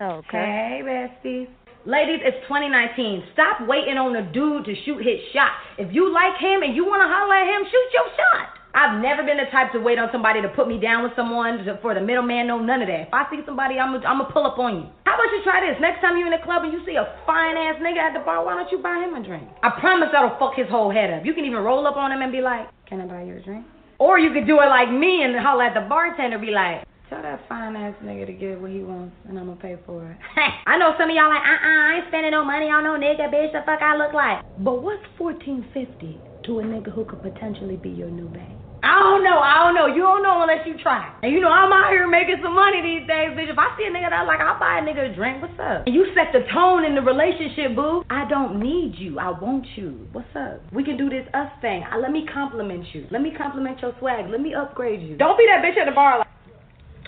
Okay. 0.00 0.26
Hey, 0.30 0.80
besties. 0.84 1.48
Ladies, 1.84 2.20
it's 2.22 2.36
2019. 2.48 3.24
Stop 3.32 3.66
waiting 3.66 3.96
on 3.96 4.14
a 4.16 4.32
dude 4.32 4.64
to 4.64 4.74
shoot 4.84 4.98
his 4.98 5.18
shot. 5.32 5.52
If 5.78 5.94
you 5.94 6.12
like 6.12 6.38
him 6.38 6.62
and 6.62 6.74
you 6.74 6.84
want 6.84 7.00
to 7.02 7.08
holler 7.08 7.34
at 7.34 7.48
him, 7.48 7.64
shoot 7.64 7.88
your 7.94 8.08
shot. 8.14 8.57
I've 8.74 9.00
never 9.00 9.24
been 9.24 9.38
the 9.38 9.48
type 9.50 9.72
to 9.72 9.80
wait 9.80 9.98
on 9.98 10.08
somebody 10.12 10.42
to 10.42 10.48
put 10.52 10.68
me 10.68 10.78
down 10.78 11.02
with 11.02 11.12
someone 11.16 11.64
for 11.80 11.94
the 11.94 12.00
middleman. 12.00 12.46
No, 12.46 12.58
none 12.60 12.82
of 12.82 12.88
that. 12.88 13.08
If 13.08 13.14
I 13.14 13.24
see 13.30 13.40
somebody, 13.44 13.78
I'm 13.78 13.92
gonna 14.00 14.28
pull 14.32 14.46
up 14.46 14.58
on 14.58 14.76
you. 14.76 14.86
How 15.04 15.16
about 15.16 15.32
you 15.32 15.40
try 15.42 15.64
this? 15.64 15.80
Next 15.80 16.00
time 16.00 16.16
you're 16.16 16.28
in 16.28 16.36
the 16.36 16.44
club 16.44 16.64
and 16.64 16.72
you 16.72 16.84
see 16.84 16.96
a 16.96 17.08
fine 17.26 17.56
ass 17.56 17.80
nigga 17.80 17.98
at 17.98 18.12
the 18.12 18.20
bar, 18.20 18.44
why 18.44 18.54
don't 18.54 18.70
you 18.70 18.78
buy 18.78 19.00
him 19.00 19.16
a 19.16 19.22
drink? 19.24 19.48
I 19.62 19.70
promise 19.80 20.08
that'll 20.12 20.38
fuck 20.38 20.54
his 20.54 20.68
whole 20.68 20.92
head 20.92 21.10
up. 21.10 21.24
You 21.24 21.34
can 21.34 21.44
even 21.44 21.64
roll 21.64 21.86
up 21.86 21.96
on 21.96 22.12
him 22.12 22.22
and 22.22 22.30
be 22.30 22.40
like, 22.40 22.68
"Can 22.86 23.00
I 23.00 23.06
buy 23.06 23.22
you 23.22 23.36
a 23.36 23.40
drink?" 23.40 23.64
Or 23.98 24.18
you 24.18 24.32
could 24.32 24.46
do 24.46 24.60
it 24.60 24.68
like 24.70 24.92
me 24.92 25.22
and 25.24 25.34
holler 25.34 25.64
at 25.64 25.74
the 25.74 25.82
bartender, 25.88 26.38
be 26.38 26.52
like, 26.52 26.84
Tell 27.08 27.22
that 27.22 27.40
fine 27.48 27.74
ass 27.74 27.94
nigga 28.04 28.26
to 28.26 28.32
get 28.34 28.60
what 28.60 28.70
he 28.70 28.82
wants, 28.82 29.16
and 29.26 29.38
I'm 29.38 29.46
gonna 29.46 29.58
pay 29.58 29.78
for 29.86 30.04
it. 30.04 30.16
I 30.66 30.76
know 30.76 30.92
some 30.98 31.08
of 31.08 31.16
y'all 31.16 31.30
like, 31.30 31.40
uh 31.40 31.56
uh, 31.56 31.80
I 31.88 31.94
ain't 31.96 32.08
spending 32.08 32.32
no 32.32 32.44
money 32.44 32.66
on 32.66 32.84
no 32.84 33.00
nigga, 33.00 33.32
bitch. 33.32 33.50
The 33.52 33.64
fuck 33.64 33.80
I 33.80 33.96
look 33.96 34.12
like. 34.12 34.44
But 34.58 34.82
what's 34.82 35.02
fourteen 35.16 35.64
fifty 35.72 36.20
to 36.44 36.60
a 36.60 36.62
nigga 36.62 36.92
who 36.92 37.06
could 37.06 37.22
potentially 37.22 37.76
be 37.76 37.88
your 37.88 38.10
new 38.10 38.28
babe? 38.28 38.57
I 38.82 38.94
don't 39.02 39.24
know. 39.24 39.38
I 39.38 39.64
don't 39.64 39.74
know. 39.74 39.86
You 39.86 40.02
don't 40.02 40.22
know 40.22 40.42
unless 40.42 40.66
you 40.66 40.78
try. 40.78 41.12
And 41.22 41.32
you 41.32 41.40
know 41.40 41.50
I'm 41.50 41.72
out 41.72 41.90
here 41.90 42.06
making 42.06 42.38
some 42.42 42.54
money 42.54 42.80
these 42.80 43.06
days, 43.08 43.34
bitch. 43.34 43.50
If 43.50 43.58
I 43.58 43.74
see 43.76 43.84
a 43.84 43.90
nigga 43.90 44.10
that 44.10 44.26
like, 44.26 44.40
I'll 44.40 44.58
buy 44.58 44.78
a 44.78 44.82
nigga 44.82 45.10
a 45.10 45.14
drink. 45.14 45.42
What's 45.42 45.58
up? 45.58 45.86
And 45.86 45.94
you 45.94 46.06
set 46.14 46.30
the 46.32 46.46
tone 46.52 46.84
in 46.84 46.94
the 46.94 47.02
relationship, 47.02 47.74
boo. 47.74 48.04
I 48.10 48.28
don't 48.28 48.60
need 48.60 48.94
you. 48.96 49.18
I 49.18 49.30
want 49.30 49.66
you. 49.76 50.06
What's 50.12 50.30
up? 50.36 50.62
We 50.72 50.84
can 50.84 50.96
do 50.96 51.10
this 51.10 51.26
us 51.34 51.50
thing. 51.60 51.82
I, 51.90 51.98
let 51.98 52.12
me 52.12 52.26
compliment 52.32 52.86
you. 52.94 53.06
Let 53.10 53.22
me 53.22 53.32
compliment 53.36 53.80
your 53.80 53.94
swag. 53.98 54.30
Let 54.30 54.40
me 54.40 54.54
upgrade 54.54 55.02
you. 55.02 55.16
Don't 55.16 55.36
be 55.36 55.46
that 55.50 55.64
bitch 55.64 55.80
at 55.80 55.86
the 55.86 55.94
bar 55.94 56.18
like 56.18 56.28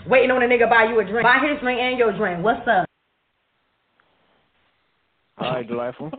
waiting 0.07 0.31
on 0.31 0.43
a 0.43 0.47
nigga 0.47 0.69
buy 0.69 0.85
you 0.89 0.99
a 0.99 1.05
drink. 1.05 1.23
Buy 1.23 1.39
his 1.39 1.59
drink 1.61 1.79
and 1.79 1.97
your 1.97 2.15
drink. 2.17 2.43
What's 2.43 2.67
up? 2.67 2.85
All 5.37 5.53
right, 5.53 5.67
delightful. 5.67 6.11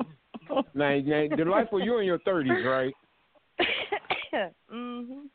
now, 0.75 0.99
now, 0.99 1.37
delightful, 1.37 1.83
you're 1.85 2.01
in 2.01 2.07
your 2.07 2.19
thirties, 2.21 2.65
right? 2.65 2.93
mhm. 4.73 5.29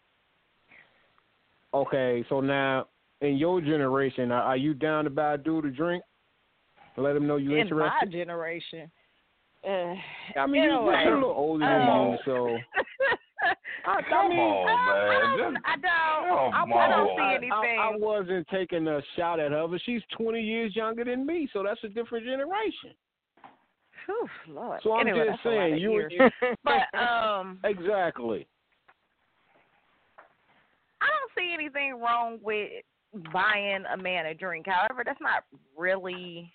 Okay, 1.88 2.26
so 2.30 2.42
now 2.42 2.88
in 3.22 3.38
your 3.38 3.62
generation, 3.62 4.32
are, 4.32 4.42
are 4.44 4.58
you 4.58 4.74
down 4.74 5.06
to 5.06 5.10
buy 5.10 5.34
a 5.36 5.38
dude 5.38 5.66
a 5.66 5.72
drink? 5.72 6.04
Let 6.98 7.16
him 7.16 7.28
know 7.28 7.38
you 7.38 7.54
In 7.54 7.60
interested. 7.60 8.04
In 8.04 8.10
my 8.10 8.24
generation. 8.24 8.92
Uh, 9.68 9.94
I 10.40 10.46
mean, 10.48 10.64
you, 10.64 10.70
a 10.70 10.74
you're 10.74 10.84
way. 10.86 11.04
a 11.08 11.14
little 11.14 11.30
older 11.30 11.66
than 11.66 11.88
Oh. 11.90 12.12
you, 12.12 12.18
so 12.26 12.58
I, 13.86 14.00
I 14.00 14.02
Come 14.10 14.30
mean, 14.30 14.40
on, 14.40 14.70
I, 14.70 15.38
man. 15.38 15.58
I 15.66 15.76
don't. 15.76 16.54
I, 16.54 16.60
Come 16.62 16.74
I 16.74 16.88
don't 16.90 17.18
see 17.18 17.36
anything. 17.36 17.80
I, 17.80 17.92
I 17.94 17.96
wasn't 17.96 18.48
taking 18.50 18.88
a 18.88 19.02
shot 19.16 19.40
at 19.40 19.52
her, 19.52 19.68
but 19.68 19.80
she's 19.86 20.02
20 20.18 20.42
years 20.42 20.76
younger 20.76 21.06
than 21.06 21.26
me, 21.26 21.48
so 21.54 21.64
that's 21.64 21.80
a 21.84 21.90
different 21.90 22.26
generation. 22.26 22.92
Whew, 24.06 24.28
Lord. 24.54 24.80
So 24.84 24.94
I'm 24.94 25.08
anyway, 25.08 25.28
just 25.28 25.40
that's 25.44 25.46
a 25.46 25.50
lot 25.50 25.70
saying, 25.70 25.78
you, 25.78 25.92
years. 25.92 26.14
you 26.18 26.30
But 26.64 26.98
um, 27.00 27.60
exactly. 27.64 28.48
See 31.38 31.54
anything 31.54 32.00
wrong 32.00 32.40
with 32.42 32.70
buying 33.34 33.84
a 33.94 33.98
man 33.98 34.26
a 34.26 34.34
drink. 34.34 34.66
However, 34.68 35.04
that's 35.06 35.22
not 35.22 35.44
really 35.78 36.52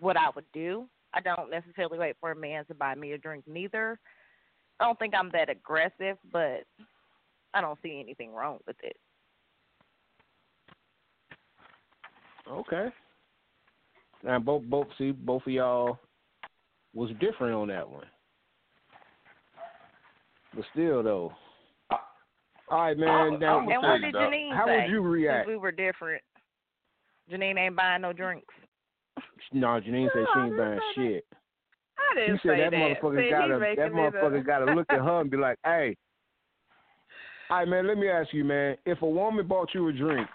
what 0.00 0.16
I 0.16 0.30
would 0.34 0.44
do. 0.52 0.86
I 1.12 1.20
don't 1.20 1.50
necessarily 1.50 1.98
wait 1.98 2.16
for 2.20 2.32
a 2.32 2.36
man 2.36 2.64
to 2.66 2.74
buy 2.74 2.94
me 2.94 3.12
a 3.12 3.18
drink 3.18 3.44
neither. 3.46 3.98
I 4.80 4.84
don't 4.84 4.98
think 4.98 5.14
I'm 5.14 5.30
that 5.32 5.48
aggressive, 5.48 6.18
but 6.30 6.64
I 7.54 7.60
don't 7.60 7.78
see 7.82 7.98
anything 7.98 8.32
wrong 8.32 8.58
with 8.66 8.76
it. 8.82 8.96
Okay. 12.50 12.88
Now 14.22 14.38
both 14.38 14.62
both 14.64 14.86
see 14.98 15.10
both 15.10 15.42
of 15.46 15.52
y'all 15.52 15.98
was 16.94 17.10
different 17.20 17.54
on 17.54 17.68
that 17.68 17.88
one. 17.88 18.06
But 20.54 20.64
still 20.72 21.02
though. 21.02 21.32
All 22.68 22.78
right, 22.80 22.98
man. 22.98 23.08
Oh, 23.08 23.12
oh, 23.12 23.18
I'm- 23.30 23.38
now, 23.40 23.58
And 23.60 23.68
what 23.82 24.00
did 24.00 24.12
dog. 24.12 24.32
Janine 24.32 24.52
how 24.56 24.66
say? 24.66 24.82
would 24.82 24.90
you 24.90 25.00
react? 25.00 25.44
Since 25.46 25.48
we 25.48 25.56
were 25.56 25.72
different. 25.72 26.22
Janine 27.30 27.58
ain't 27.58 27.76
buying 27.76 28.02
no 28.02 28.12
drinks. 28.12 28.52
No, 29.52 29.68
Janine 29.80 30.12
said 30.12 30.26
she 30.34 30.40
ain't 30.40 30.56
buying 30.56 30.80
shit. 30.94 31.24
I 31.98 32.14
didn't 32.14 32.40
said 32.42 32.50
say 32.50 32.60
that 32.60 32.72
motherfucker 32.72 33.24
See, 33.24 33.30
gotta 33.30 33.58
that 33.58 33.92
motherfucker 33.92 34.40
up. 34.40 34.46
gotta 34.46 34.74
look 34.74 34.86
at 34.90 34.98
her 35.00 35.20
and 35.20 35.30
be 35.30 35.36
like, 35.36 35.58
hey. 35.64 35.96
All 37.50 37.58
right, 37.58 37.68
man. 37.68 37.86
Let 37.86 37.98
me 37.98 38.08
ask 38.08 38.32
you, 38.32 38.44
man. 38.44 38.76
If 38.84 39.02
a 39.02 39.06
woman 39.08 39.46
bought 39.46 39.72
you 39.74 39.88
a 39.88 39.92
drink, 39.92 40.28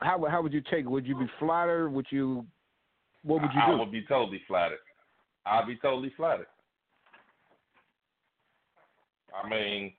how 0.00 0.18
would- 0.18 0.30
how 0.30 0.42
would 0.42 0.52
you 0.52 0.60
take 0.62 0.80
it? 0.86 0.88
Would 0.88 1.06
you 1.06 1.16
be 1.18 1.26
flattered? 1.38 1.90
Would 1.90 2.06
you? 2.10 2.46
What 3.22 3.42
would 3.42 3.52
you 3.52 3.60
do? 3.66 3.72
I 3.72 3.74
would 3.74 3.92
be 3.92 4.02
totally 4.06 4.38
flattered. 4.46 4.78
I'd 5.44 5.66
be 5.66 5.76
totally 5.76 6.10
flattered. 6.10 6.46
I 9.34 9.48
mean, 9.48 9.92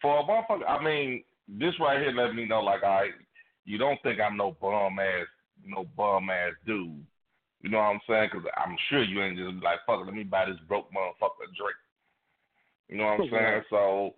for 0.00 0.20
a 0.20 0.24
motherfucker, 0.24 0.68
I 0.68 0.82
mean, 0.82 1.24
this 1.48 1.74
right 1.80 2.00
here 2.00 2.12
let 2.12 2.34
me 2.34 2.44
know, 2.44 2.60
like, 2.60 2.82
right, 2.82 3.12
you 3.64 3.78
don't 3.78 4.00
think 4.02 4.20
I'm 4.20 4.36
no 4.36 4.56
bum 4.60 4.98
ass, 4.98 5.26
no 5.64 5.86
bum 5.96 6.30
ass 6.30 6.52
dude. 6.66 7.04
You 7.62 7.70
know 7.70 7.78
what 7.78 7.84
I'm 7.84 8.00
saying? 8.08 8.28
Because 8.32 8.46
I'm 8.56 8.76
sure 8.88 9.02
you 9.02 9.22
ain't 9.22 9.38
just 9.38 9.64
like, 9.64 9.78
fuck 9.86 10.00
it, 10.00 10.06
let 10.06 10.14
me 10.14 10.22
buy 10.22 10.44
this 10.46 10.56
broke 10.68 10.90
motherfucker 10.92 11.44
a 11.44 11.56
drink. 11.56 11.76
You 12.88 12.98
know 12.98 13.04
what 13.04 13.20
I'm 13.20 13.30
saying? 13.32 13.62
So, 13.70 14.14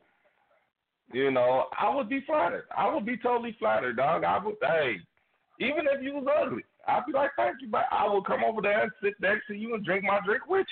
you 1.12 1.30
know, 1.30 1.66
I 1.78 1.94
would 1.94 2.08
be 2.08 2.22
flattered. 2.26 2.64
I 2.76 2.92
would 2.92 3.06
be 3.06 3.16
totally 3.16 3.56
flattered, 3.58 3.96
dog. 3.96 4.24
I 4.24 4.44
would, 4.44 4.56
hey, 4.60 4.96
even 5.60 5.86
if 5.90 6.02
you 6.02 6.14
was 6.14 6.26
ugly, 6.42 6.62
I'd 6.86 7.06
be 7.06 7.12
like, 7.12 7.30
thank 7.36 7.56
you, 7.60 7.68
but 7.68 7.84
I 7.90 8.06
would 8.08 8.26
come 8.26 8.44
over 8.44 8.60
there 8.60 8.82
and 8.82 8.92
sit 9.02 9.14
next 9.20 9.46
to 9.48 9.54
you 9.54 9.74
and 9.74 9.84
drink 9.84 10.04
my 10.04 10.20
drink 10.24 10.46
with 10.48 10.66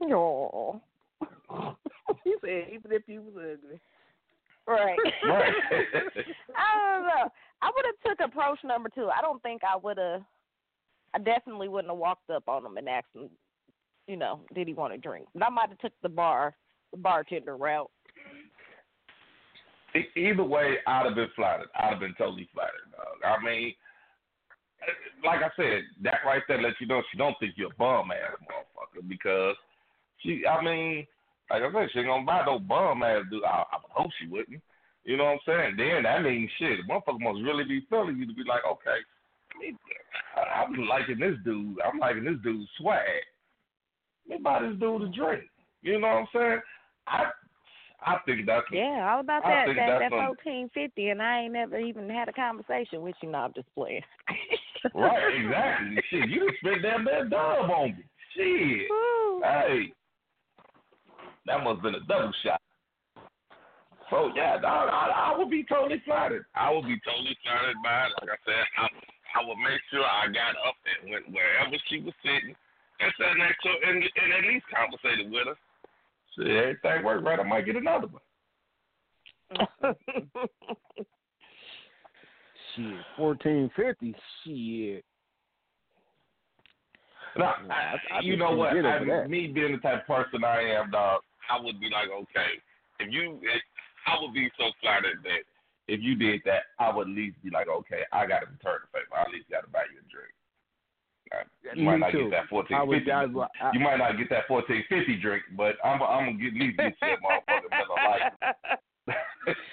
you. 0.00 0.08
No. 0.08 0.80
he 2.24 2.34
said 2.40 2.68
even 2.72 2.92
if 2.92 3.02
you 3.06 3.22
was 3.22 3.34
ugly. 3.36 3.80
Right. 4.66 4.98
Right. 5.26 5.52
I 6.56 6.96
don't 6.96 7.06
know. 7.06 7.30
I 7.62 7.70
would 7.74 7.84
have 7.86 8.18
took 8.18 8.26
approach 8.26 8.58
number 8.64 8.88
two. 8.88 9.08
I 9.08 9.20
don't 9.20 9.42
think 9.42 9.62
I 9.64 9.76
would 9.76 9.98
have. 9.98 10.22
I 11.14 11.18
definitely 11.18 11.68
wouldn't 11.68 11.90
have 11.90 11.98
walked 11.98 12.30
up 12.30 12.44
on 12.48 12.64
him 12.64 12.76
and 12.76 12.88
asked 12.88 13.14
him, 13.14 13.30
you 14.06 14.16
know, 14.16 14.40
did 14.54 14.68
he 14.68 14.74
want 14.74 14.92
a 14.92 14.98
drink? 14.98 15.26
But 15.34 15.44
I 15.44 15.50
might 15.50 15.70
have 15.70 15.78
took 15.78 15.92
the 16.02 16.08
bar, 16.08 16.54
the 16.92 16.98
bartender 16.98 17.56
route. 17.56 17.90
Either 20.16 20.44
way, 20.44 20.76
I'd 20.86 21.06
have 21.06 21.16
been 21.16 21.30
flattered. 21.34 21.68
I'd 21.74 21.90
have 21.90 22.00
been 22.00 22.14
totally 22.16 22.48
flattered, 22.54 22.92
dog. 22.92 23.18
I 23.24 23.44
mean, 23.44 23.74
like 25.24 25.40
I 25.42 25.50
said, 25.56 25.82
that 26.02 26.20
right 26.24 26.42
there 26.48 26.62
lets 26.62 26.80
you 26.80 26.86
know 26.86 27.02
she 27.10 27.18
don't 27.18 27.36
think 27.40 27.54
you're 27.56 27.72
a 27.72 27.76
bum 27.76 28.10
ass 28.12 28.38
motherfucker 28.42 29.08
because 29.08 29.56
she, 30.18 30.44
I 30.46 30.62
mean, 30.62 31.06
like 31.50 31.62
I 31.62 31.72
said, 31.72 31.88
she 31.92 31.98
ain't 32.00 32.08
gonna 32.08 32.24
buy 32.24 32.44
no 32.46 32.58
bum 32.58 33.02
ass 33.02 33.24
dude. 33.30 33.44
I, 33.44 33.64
I 33.72 33.76
would 33.82 33.90
hope 33.90 34.10
she 34.20 34.28
wouldn't. 34.28 34.62
You 35.04 35.16
know 35.16 35.24
what 35.24 35.30
I'm 35.32 35.38
saying? 35.46 35.76
Then 35.76 36.02
that 36.04 36.22
means 36.22 36.50
shit. 36.58 36.78
The 36.78 36.92
motherfucker 36.92 37.20
must 37.20 37.42
really 37.42 37.64
be 37.64 37.86
feeling 37.88 38.16
you 38.18 38.26
to 38.26 38.34
be 38.34 38.44
like, 38.46 38.62
okay, 38.70 38.98
I 39.54 39.58
mean, 39.58 39.78
I- 40.36 40.62
I'm 40.62 40.74
liking 40.86 41.18
this 41.18 41.36
dude. 41.44 41.80
I'm 41.80 41.98
liking 41.98 42.24
this 42.24 42.40
dude's 42.42 42.68
swag. 42.78 43.00
Let 44.28 44.38
me 44.38 44.42
buy 44.42 44.62
this 44.62 44.78
dude 44.78 45.02
a 45.02 45.08
drink. 45.08 45.44
You 45.82 45.98
know 46.00 46.06
what 46.08 46.16
I'm 46.16 46.26
saying? 46.34 46.60
I, 47.06 47.24
I 48.04 48.18
think 48.24 48.46
that's 48.46 48.66
Yeah, 48.72 49.10
all 49.12 49.20
about 49.20 49.42
that 49.42 49.66
that 49.66 49.98
that 50.00 50.10
fourteen 50.10 50.70
fifty, 50.72 51.08
and 51.08 51.20
I 51.20 51.40
ain't 51.40 51.52
never 51.52 51.78
even 51.78 52.08
had 52.08 52.28
a 52.28 52.32
conversation 52.32 53.02
with 53.02 53.14
you. 53.22 53.30
No, 53.30 53.38
I'm 53.38 53.52
just 53.54 53.74
playing. 53.74 54.02
Right, 54.94 55.34
exactly. 55.44 56.02
Shit, 56.10 56.28
you 56.30 56.50
spent 56.60 56.82
damn 56.82 57.04
near 57.04 57.24
dub 57.28 57.70
on 57.70 57.88
me. 57.96 58.04
Shit. 58.36 58.86
Woo. 58.90 59.42
Hey. 59.42 59.92
That 61.46 61.64
must 61.64 61.76
have 61.76 61.82
been 61.82 61.94
a 61.94 62.04
double 62.06 62.32
shot. 62.42 62.60
So 64.10 64.30
yeah, 64.34 64.58
dog, 64.60 64.90
I, 64.90 65.32
I 65.32 65.38
would 65.38 65.50
be 65.50 65.64
totally 65.64 66.02
flattered. 66.04 66.44
I 66.54 66.70
would 66.72 66.84
be 66.84 66.98
totally 67.06 67.36
flattered 67.44 67.76
by 67.82 68.06
it. 68.06 68.12
Like 68.20 68.30
I 68.30 68.38
said, 68.44 68.64
I, 68.76 68.86
I 69.38 69.46
would 69.46 69.56
make 69.58 69.80
sure 69.90 70.02
I 70.04 70.26
got 70.26 70.56
up 70.66 70.74
and 71.00 71.10
went 71.10 71.30
wherever 71.30 71.76
she 71.88 72.00
was 72.00 72.14
sitting 72.22 72.54
and 73.00 73.12
sat 73.18 73.38
next 73.38 73.62
to 73.62 73.68
her 73.68 73.90
and, 73.90 74.02
and 74.02 74.32
at 74.34 74.44
least 74.52 74.66
conversated 74.74 75.30
with 75.30 75.46
her. 75.46 75.56
See, 76.36 76.50
everything 76.50 77.04
worked 77.04 77.24
right, 77.24 77.38
I 77.38 77.42
might 77.44 77.66
get 77.66 77.76
another 77.76 78.08
one. 78.08 78.22
Shit, 82.76 82.98
fourteen 83.16 83.70
fifty. 83.76 84.14
Shit. 84.44 85.04
Now, 87.36 87.54
I- 87.70 87.74
I, 88.14 88.18
I 88.18 88.20
you 88.22 88.36
know 88.36 88.52
what? 88.52 88.76
I, 88.76 89.26
me 89.26 89.48
being 89.48 89.72
the 89.72 89.78
type 89.78 90.02
of 90.02 90.06
person 90.06 90.44
I 90.44 90.62
am, 90.62 90.90
dog, 90.90 91.22
I 91.50 91.60
would 91.60 91.80
be 91.80 91.90
like, 91.90 92.08
okay, 92.10 92.60
if 93.00 93.12
you, 93.12 93.38
if, 93.42 93.62
I 94.06 94.16
would 94.20 94.32
be 94.32 94.50
so 94.58 94.70
flattered 94.80 95.18
that 95.24 95.42
if 95.88 96.00
you 96.00 96.14
did 96.14 96.40
that, 96.46 96.62
I 96.78 96.94
would 96.94 97.08
at 97.08 97.14
least 97.14 97.42
be 97.42 97.50
like, 97.50 97.68
okay, 97.68 98.02
I 98.12 98.26
got 98.26 98.40
to 98.40 98.46
return 98.46 98.80
the 98.86 98.98
favor. 98.98 99.16
I 99.16 99.22
at 99.22 99.30
least 99.30 99.50
got 99.50 99.62
to 99.62 99.70
buy 99.70 99.84
you 99.92 99.98
a 99.98 100.06
drink. 100.10 100.32
Uh, 101.32 101.44
You 101.74 101.82
Me 101.82 101.86
might 101.90 102.00
not 102.00 102.12
too. 102.12 102.24
get 102.24 102.30
that 102.30 102.48
fourteen 102.48 102.76
I 102.76 102.82
would. 102.82 102.98
fifty. 102.98 103.12
I, 103.12 103.22
You 103.72 103.80
might 103.80 103.98
not 103.98 104.16
get 104.18 104.30
that 104.30 104.46
fourteen 104.48 104.84
fifty 104.88 105.16
drink, 105.20 105.44
but 105.56 105.76
I'm, 105.84 106.02
I'm 106.02 106.36
gonna 106.36 106.38
get, 106.38 106.54
at 106.54 106.60
least 106.60 106.76
get 106.78 106.94
you 107.02 107.14
a 107.14 107.18
motherfucker 107.18 107.70
Miller 107.70 108.00
Lite. 108.08 109.56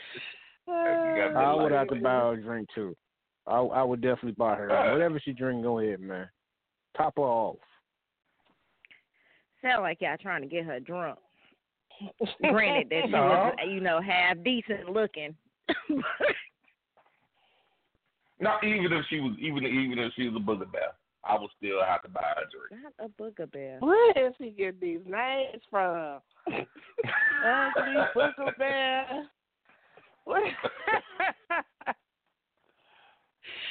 You 0.67 1.21
I 1.37 1.53
would 1.53 1.71
have 1.71 1.87
to 1.89 1.95
buy 1.95 2.09
her 2.19 2.33
a 2.33 2.41
drink 2.41 2.67
too. 2.75 2.95
I 3.47 3.57
I 3.59 3.83
would 3.83 4.01
definitely 4.01 4.33
buy 4.33 4.55
her 4.55 4.67
Right. 4.67 4.91
whatever 4.91 5.19
she 5.23 5.31
drink. 5.31 5.63
Go 5.63 5.79
ahead, 5.79 5.99
man. 6.01 6.29
Top 6.95 7.13
her 7.15 7.23
off. 7.23 7.57
Sound 9.61 9.83
like 9.83 10.01
y'all 10.01 10.17
trying 10.17 10.41
to 10.41 10.47
get 10.47 10.65
her 10.65 10.79
drunk. 10.79 11.17
Granted 12.49 12.89
that 12.89 13.03
she 13.05 13.11
No. 13.11 13.19
was, 13.19 13.55
you 13.67 13.79
know, 13.79 14.01
half 14.01 14.37
decent 14.43 14.89
looking. 14.89 15.35
Not 18.39 18.63
even 18.63 18.93
if 18.93 19.05
she 19.09 19.19
was, 19.19 19.35
even 19.39 19.65
even 19.65 19.97
if 19.97 20.13
she 20.15 20.29
was 20.29 20.35
a 20.39 20.39
booger 20.45 20.71
bear, 20.71 20.93
I 21.23 21.37
would 21.39 21.49
still 21.57 21.83
have 21.83 22.03
to 22.03 22.09
buy 22.09 22.21
her 22.21 22.43
a 22.43 22.49
drink. 22.49 22.83
Not 22.83 22.93
a 23.05 23.09
booger 23.21 23.51
bear. 23.51 23.79
Where 23.79 24.13
does 24.13 24.33
he 24.37 24.51
get 24.51 24.79
these 24.79 24.99
names 25.07 25.61
from? 25.71 26.19
Ugly 26.47 26.65
booger 28.15 28.57
bear. 28.57 29.27
What? 30.25 30.43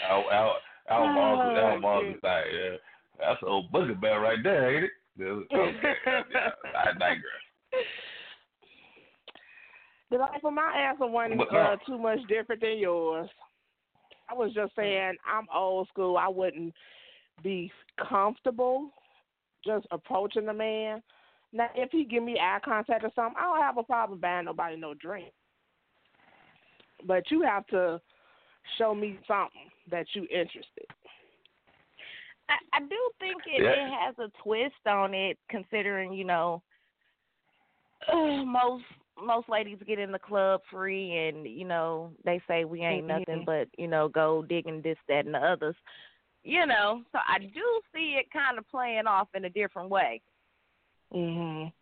Al 0.09 0.25
Al 0.33 0.57
Al 0.89 1.03
Oh, 1.03 1.07
Marcus 1.13 1.59
Al 1.59 1.73
shit. 1.73 1.81
Marcus 1.83 2.17
yeah. 2.23 2.77
That's 3.21 3.43
an 3.43 3.49
old 3.49 3.71
booger 3.73 3.99
bear 4.01 4.21
right 4.21 4.43
there, 4.43 4.75
ain't 4.77 4.85
it? 4.85 4.91
Okay, 5.23 5.73
yeah, 6.07 6.51
I 6.77 6.93
digress. 6.93 7.43
Did 10.11 10.21
I, 10.21 10.39
for 10.41 10.53
my 10.53 10.73
answer 10.77 11.07
wasn't 11.07 11.41
uh, 11.53 11.77
too 11.87 11.99
much 11.99 12.21
different 12.29 12.61
than 12.61 12.79
yours. 12.79 13.29
I 14.31 14.35
was 14.35 14.53
just 14.55 14.75
saying 14.77 15.15
I'm 15.27 15.47
old 15.55 15.89
school. 15.89 16.17
I 16.17 16.29
wouldn't 16.29 16.75
be 17.43 17.71
comfortable 18.09 18.91
just 19.65 19.87
approaching 19.91 20.47
the 20.47 20.53
man. 20.53 21.03
Now, 21.53 21.69
if 21.75 21.91
he 21.91 22.05
give 22.05 22.23
me 22.23 22.39
eye 22.41 22.59
contact 22.65 23.05
or 23.05 23.11
something, 23.15 23.37
I 23.39 23.45
don't 23.45 23.63
have 23.63 23.79
a 23.79 23.83
problem 23.83 24.21
buying 24.21 24.45
nobody 24.47 24.77
no 24.77 24.95
drink. 24.95 25.33
But 27.07 27.31
you 27.31 27.43
have 27.43 27.67
to 27.69 28.01
show 28.79 28.95
me 28.95 29.19
something 29.27 29.71
that 29.91 30.07
you 30.15 30.23
interested. 30.23 30.87
I, 32.49 32.55
I 32.77 32.81
do 32.81 33.11
think 33.19 33.43
it, 33.47 33.63
Yeah. 33.63 33.71
it 33.71 33.91
has 33.91 34.15
a 34.19 34.31
twist 34.43 34.87
on 34.87 35.15
it, 35.15 35.39
considering 35.49 36.13
you 36.13 36.25
know 36.25 36.63
most 38.13 38.85
most 39.23 39.49
ladies 39.49 39.79
get 39.87 39.99
in 39.99 40.13
the 40.13 40.19
club 40.19 40.61
free, 40.71 41.17
and 41.17 41.47
you 41.47 41.65
know 41.65 42.13
they 42.25 42.41
say 42.47 42.65
we 42.65 42.83
ain't 42.83 43.07
nothing 43.07 43.41
Mhm. 43.43 43.47
but 43.47 43.69
you 43.79 43.89
know 43.89 44.09
gold 44.09 44.49
digging 44.49 44.83
this, 44.83 44.99
that, 45.09 45.25
and 45.27 45.35
the 45.35 45.39
others. 45.39 45.77
You 46.43 46.67
know, 46.67 47.03
so 47.11 47.19
I 47.27 47.39
do 47.39 47.81
see 47.93 48.17
it 48.17 48.31
kind 48.31 48.59
of 48.59 48.69
playing 48.69 49.07
off 49.07 49.29
in 49.35 49.45
a 49.47 49.51
different 49.51 49.89
way. 49.91 50.21
Mhm. 51.13 51.73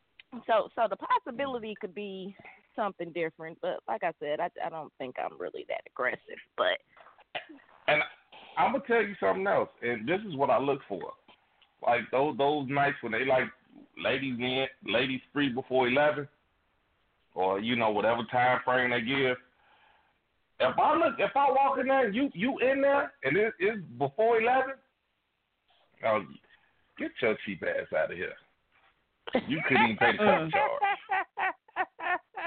So 0.47 0.71
so 0.75 0.89
the 0.89 0.97
possibility 0.97 1.75
could 1.81 1.95
be 1.95 2.37
something 2.75 3.13
different, 3.13 3.61
but 3.61 3.81
like 3.87 4.03
I 4.03 4.13
said, 4.21 4.41
I 4.41 4.51
I 4.65 4.69
don't 4.69 4.93
think 4.99 5.19
I'm 5.19 5.39
really 5.39 5.65
that 5.69 5.83
aggressive, 5.87 6.41
but 6.57 6.81
And 7.87 8.03
I'm 8.57 8.73
gonna 8.73 8.85
tell 8.87 9.03
you 9.03 9.15
something 9.17 9.47
else, 9.47 9.69
and 9.83 10.09
this 10.09 10.21
is 10.23 10.37
what 10.37 10.51
I 10.51 10.59
look 10.59 10.83
for. 10.89 11.13
Like 11.83 12.11
those 12.11 12.37
those 12.39 12.69
nights 12.69 12.97
when 13.03 13.13
they 13.13 13.25
like 13.25 13.51
ladies 13.99 14.39
in, 14.39 14.67
ladies 14.87 15.21
free 15.33 15.51
before 15.51 15.89
eleven, 15.89 16.29
or 17.35 17.61
you 17.61 17.77
know 17.77 17.91
whatever 17.91 18.23
time 18.31 18.61
frame 18.65 18.91
they 18.91 19.01
give. 19.01 19.37
If 20.61 20.79
I 20.79 20.95
look, 20.97 21.15
if 21.19 21.37
I 21.37 21.51
walk 21.51 21.79
in 21.81 21.89
there 21.89 22.07
and 22.07 22.15
you 22.15 22.31
you 22.33 22.59
in 22.61 22.81
there 22.81 23.13
and 23.25 23.37
it, 23.37 23.53
it's 23.59 23.79
before 23.99 24.41
eleven, 24.41 24.75
oh, 26.07 26.23
get 26.99 27.11
your 27.21 27.37
cheap 27.45 27.63
ass 27.63 27.93
out 27.97 28.11
of 28.11 28.17
here. 28.17 28.33
You 29.49 29.61
couldn't 29.69 29.85
even 29.85 29.97
pay 29.97 30.13
the 30.13 30.19
cover 30.19 30.51
charge. 30.51 30.83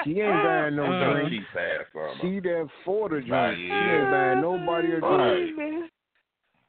She 0.05 0.11
ain't 0.11 0.31
mm. 0.31 0.43
buying 0.43 0.75
no 0.75 0.83
Get 0.83 0.91
your 0.91 1.13
drink. 1.15 1.29
cheap 1.31 1.59
ass 1.59 1.85
from 1.91 2.01
her. 2.01 2.21
She 2.21 2.39
there 2.39 2.67
for 2.85 3.09
the 3.09 3.15
drink. 3.15 3.31
Right, 3.31 3.57
She 3.57 3.63
ain't 3.65 4.11
buying 4.11 4.41
nobody 4.41 4.87
a 4.87 4.99
drink. 5.01 5.57
Right. 5.57 5.89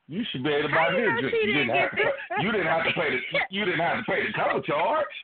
You 0.08 0.24
should 0.32 0.42
be 0.42 0.50
able 0.50 0.68
to 0.70 0.74
buy 0.74 0.88
How 0.88 0.96
me 0.96 1.04
a 1.04 1.06
know 1.06 1.20
drink. 1.20 1.36
You 1.44 1.52
didn't 1.52 1.68
didn't 1.68 1.76
have 1.76 1.90
to. 1.90 1.96
Pay, 1.96 2.42
you 2.42 2.50
didn't 2.50 2.66
have 2.66 2.84
to 2.84 2.92
pay 2.96 3.10
the. 3.12 3.20
You 3.50 3.64
didn't 3.64 3.80
have 3.80 3.98
to 3.98 4.04
pay 4.10 4.26
the 4.26 4.32
cover 4.32 4.60
charge. 4.62 5.14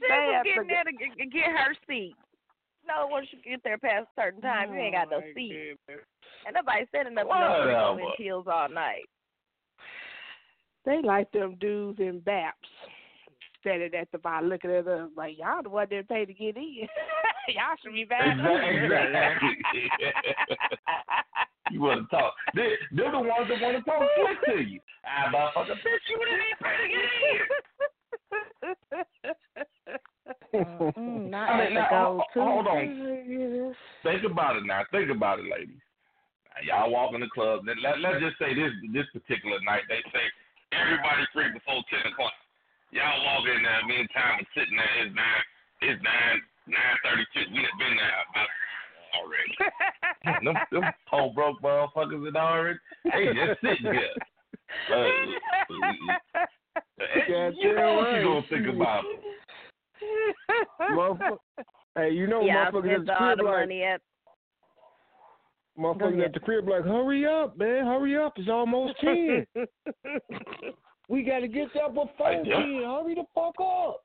She 0.00 0.06
They 0.08 0.14
was 0.14 0.34
have 0.34 0.44
to 0.44 0.48
getting 0.48 0.68
get- 0.68 0.74
there 0.74 0.84
to 0.84 0.92
get, 0.92 1.16
get 1.32 1.50
her 1.50 1.74
seat. 1.88 2.14
No, 2.86 3.06
once 3.10 3.26
you 3.32 3.38
get 3.42 3.62
there 3.64 3.78
past 3.78 4.06
a 4.16 4.20
certain 4.20 4.40
time, 4.40 4.72
you 4.72 4.78
ain't 4.80 4.94
got 4.94 5.10
no 5.10 5.16
Oh, 5.18 5.20
my 5.20 5.32
seat. 5.34 5.76
goodness. 5.86 6.04
And 6.46 6.54
nobody 6.54 6.86
setting 6.90 7.18
up 7.18 7.24
no 7.24 7.28
Whatever. 7.28 8.00
in 8.00 8.06
heels 8.16 8.46
all 8.50 8.68
night. 8.68 9.04
They 10.86 11.02
like 11.02 11.30
them 11.32 11.56
dudes 11.60 11.98
in 12.00 12.20
BAPS 12.20 12.68
standing 13.60 13.92
at 13.94 14.10
the 14.12 14.18
bar 14.18 14.42
looking 14.42 14.70
at 14.70 14.86
us 14.86 15.10
like, 15.16 15.36
y'all 15.36 15.62
the 15.62 15.68
one 15.68 15.88
that 15.90 16.08
paid 16.08 16.26
to 16.26 16.32
get 16.32 16.56
in. 16.56 16.88
y'all 17.48 17.76
should 17.82 17.92
be 17.92 18.04
back. 18.04 18.38
Exactly. 18.38 19.58
you 21.72 21.80
want 21.82 22.08
to 22.08 22.16
talk? 22.16 22.34
They, 22.54 22.76
they're 22.92 23.10
the 23.12 23.18
ones 23.18 23.48
that 23.50 23.60
want 23.60 23.76
to 23.76 23.82
talk 23.82 24.02
slick 24.16 24.40
to 24.56 24.62
you. 24.62 24.80
Ah, 25.04 25.28
motherfucker, 25.30 25.76
bitch, 25.84 26.08
you 26.08 26.16
didn't 26.24 26.46
even 26.46 26.58
pay 26.62 26.76
to 26.80 26.88
get 26.88 27.04
in. 28.94 28.94
Mm, 30.54 31.28
not 31.30 31.50
I 31.50 31.52
at 31.52 31.64
mean, 31.68 31.74
now, 31.74 31.88
go 31.90 32.24
ho- 32.24 32.24
to. 32.32 32.40
hold 32.40 32.66
on. 32.66 32.84
Think 34.02 34.24
about 34.24 34.56
it 34.56 34.64
now. 34.64 34.82
Think 34.90 35.10
about 35.10 35.38
it, 35.40 35.44
ladies. 35.48 35.76
Now, 36.56 36.60
y'all 36.64 36.90
walk 36.92 37.12
in 37.14 37.20
the 37.20 37.28
club. 37.32 37.64
Then 37.68 37.76
Let, 37.82 38.00
let's 38.00 38.20
just 38.24 38.38
say 38.40 38.52
this 38.56 38.72
this 38.92 39.04
particular 39.12 39.60
night. 39.64 39.84
They 39.88 40.00
say 40.12 40.24
everybody's 40.72 41.28
free 41.36 41.52
before 41.52 41.84
ten 41.92 42.00
o'clock. 42.12 42.32
Y'all 42.92 43.24
walk 43.28 43.44
in 43.44 43.60
there. 43.62 43.84
Me 43.86 44.00
and 44.00 44.08
Tom 44.16 44.40
is 44.40 44.48
sitting 44.56 44.76
there. 44.76 44.94
It's 45.04 45.12
nine. 45.14 45.44
It's 45.84 46.00
nine 46.02 46.36
nine 46.66 46.96
thirty 47.04 47.24
two. 47.36 47.44
We 47.52 47.60
done 47.64 47.76
been 47.76 47.96
there 48.00 48.16
about 48.32 48.50
already. 49.16 49.54
them, 50.48 50.56
them 50.72 50.86
poor 51.12 51.28
broke 51.36 51.60
motherfuckers 51.60 52.24
in 52.26 52.36
already. 52.36 52.78
They 53.04 53.32
just 53.36 53.60
sitting 53.60 53.92
here. 53.92 54.16
Uh, 54.92 55.08
Yeah, 57.28 57.50
you 57.56 57.74
know 57.74 57.94
what 57.94 58.02
right. 58.12 58.20
you 58.20 58.24
gonna 58.28 58.42
think 58.50 58.66
about? 58.68 59.02
Motherfucker. 60.92 61.38
Hey, 61.96 62.10
you 62.10 62.28
know 62.28 62.42
yeah, 62.42 62.68
I 62.68 62.70
motherfuckers 62.70 62.94
at 62.94 63.02
spent 63.02 63.06
the 63.06 63.14
crib 63.16 63.38
like 63.42 63.58
money 63.58 63.82
at. 63.82 64.00
Go 65.76 65.82
motherfuckers 65.82 66.12
ahead. 66.12 66.24
at 66.26 66.32
the 66.32 66.40
crib 66.40 66.68
like, 66.68 66.84
hurry 66.84 67.26
up, 67.26 67.58
man, 67.58 67.86
hurry 67.86 68.16
up, 68.16 68.34
it's 68.36 68.48
almost 68.48 68.94
ten. 69.00 69.44
we 71.08 71.22
gotta 71.24 71.48
get 71.48 71.68
there 71.74 71.88
before 71.88 72.30
ten. 72.30 72.44
Hurry 72.46 73.16
the 73.16 73.24
fuck 73.34 73.54
up. 73.60 74.04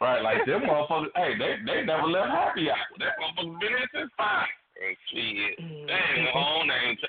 Right, 0.00 0.22
like 0.22 0.46
them 0.46 0.62
motherfuckers. 0.62 1.08
Hey, 1.16 1.32
they 1.36 1.56
they 1.66 1.84
never 1.84 2.06
left 2.06 2.30
happy 2.30 2.70
hour. 2.70 2.76
That 3.00 3.14
motherfucker 3.20 3.58
been 3.58 3.68
there 3.68 3.88
since 3.92 4.10
five. 4.16 4.46
And 4.80 4.96
shit, 5.10 5.58
they 5.58 6.20
ain't 6.20 6.28
home. 6.30 6.68
They 6.68 6.90
ain't. 6.90 7.00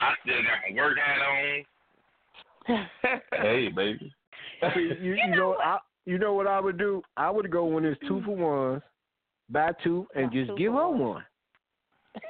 I 0.00 0.12
still 0.22 0.36
got 0.36 0.58
my 0.68 0.82
work 0.82 0.98
hat 0.98 1.18
on. 2.70 2.86
Hey, 3.42 3.68
baby. 3.74 4.12
See, 4.74 4.94
you, 5.00 5.14
you 5.14 5.36
know, 5.36 5.56
I, 5.62 5.78
you 6.06 6.18
know 6.18 6.34
what 6.34 6.46
I 6.46 6.60
would 6.60 6.78
do? 6.78 7.02
I 7.16 7.30
would 7.30 7.50
go 7.50 7.64
when 7.64 7.84
it's 7.84 8.00
two 8.06 8.14
mm. 8.20 8.24
for 8.24 8.36
ones, 8.36 8.82
buy 9.50 9.72
two, 9.82 10.06
and 10.14 10.30
just 10.32 10.56
give 10.58 10.72
her 10.72 10.88
one. 10.88 10.98
one. 10.98 11.24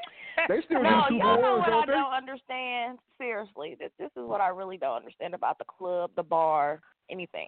They 0.49 0.61
still 0.65 0.83
No, 0.83 1.05
do 1.09 1.15
two 1.15 1.15
y'all 1.17 1.37
for 1.37 1.43
know 1.43 1.53
ones, 1.53 1.61
what 1.61 1.69
I 1.69 1.71
don't 1.71 1.87
they? 1.87 1.93
don't 1.93 2.13
understand. 2.13 2.99
Seriously, 3.19 3.77
this 3.79 3.91
this 3.99 4.11
is 4.17 4.25
what 4.27 4.41
I 4.41 4.49
really 4.49 4.77
don't 4.77 4.97
understand 4.97 5.33
about 5.33 5.59
the 5.59 5.65
club, 5.65 6.11
the 6.17 6.23
bar, 6.25 6.81
anything. 7.09 7.47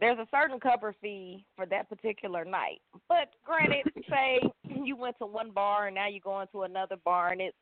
There's 0.00 0.18
a 0.18 0.26
certain 0.30 0.58
cover 0.58 0.94
fee 1.00 1.44
for 1.56 1.66
that 1.66 1.88
particular 1.88 2.44
night. 2.44 2.80
But 3.08 3.28
granted, 3.44 3.92
say 4.10 4.40
you 4.64 4.96
went 4.96 5.18
to 5.18 5.26
one 5.26 5.50
bar 5.52 5.86
and 5.86 5.94
now 5.94 6.08
you're 6.08 6.20
going 6.22 6.48
to 6.52 6.62
another 6.62 6.96
bar 7.04 7.28
and 7.30 7.40
it's 7.40 7.56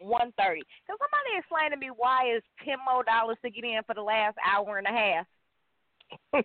one 0.00 0.32
thirty. 0.38 0.62
Can 0.86 0.96
somebody 0.98 1.38
explain 1.38 1.70
to 1.70 1.76
me 1.76 1.88
why 1.96 2.34
is 2.36 2.42
ten 2.64 2.76
more 2.84 3.04
dollars 3.04 3.38
to 3.44 3.50
get 3.50 3.64
in 3.64 3.80
for 3.86 3.94
the 3.94 4.02
last 4.02 4.36
hour 4.46 4.76
and 4.78 4.86
a 4.86 4.90
half? 4.90 6.44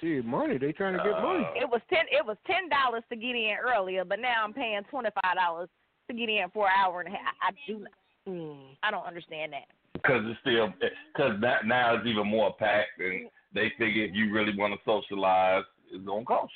Shit, 0.00 0.24
money. 0.24 0.58
They 0.58 0.72
trying 0.72 0.96
to 0.96 1.02
get 1.02 1.20
money. 1.22 1.44
Uh, 1.44 1.60
It 1.62 1.68
was 1.68 1.80
ten. 1.90 2.04
It 2.10 2.24
was 2.24 2.36
ten 2.46 2.68
dollars 2.68 3.02
to 3.10 3.16
get 3.16 3.34
in 3.34 3.56
earlier, 3.60 4.04
but 4.04 4.20
now 4.20 4.44
I'm 4.44 4.52
paying 4.52 4.80
twenty 4.90 5.10
five 5.22 5.34
dollars 5.36 5.68
to 6.08 6.14
get 6.16 6.28
in 6.28 6.48
for 6.54 6.66
an 6.66 6.72
hour 6.78 7.00
and 7.00 7.08
a 7.14 7.16
half. 7.16 7.34
I, 7.42 7.48
I 7.48 7.50
do. 7.66 7.78
not- 7.80 7.90
Mm. 8.28 8.76
I 8.82 8.90
don't 8.90 9.06
understand 9.06 9.54
that. 9.54 10.02
Cause 10.04 10.20
it's 10.26 10.38
still, 10.40 10.70
cause 11.16 11.32
that 11.40 11.64
now 11.66 11.94
it's 11.94 12.06
even 12.06 12.26
more 12.26 12.52
packed, 12.58 13.00
and 13.00 13.30
they 13.54 13.72
figure 13.78 14.04
if 14.04 14.14
you 14.14 14.30
really 14.30 14.54
want 14.54 14.74
to 14.74 14.78
socialize, 14.84 15.64
it's 15.90 16.04
gonna 16.04 16.26
cost 16.26 16.52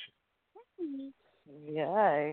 you. 0.77 1.11
Yeah. 1.67 2.31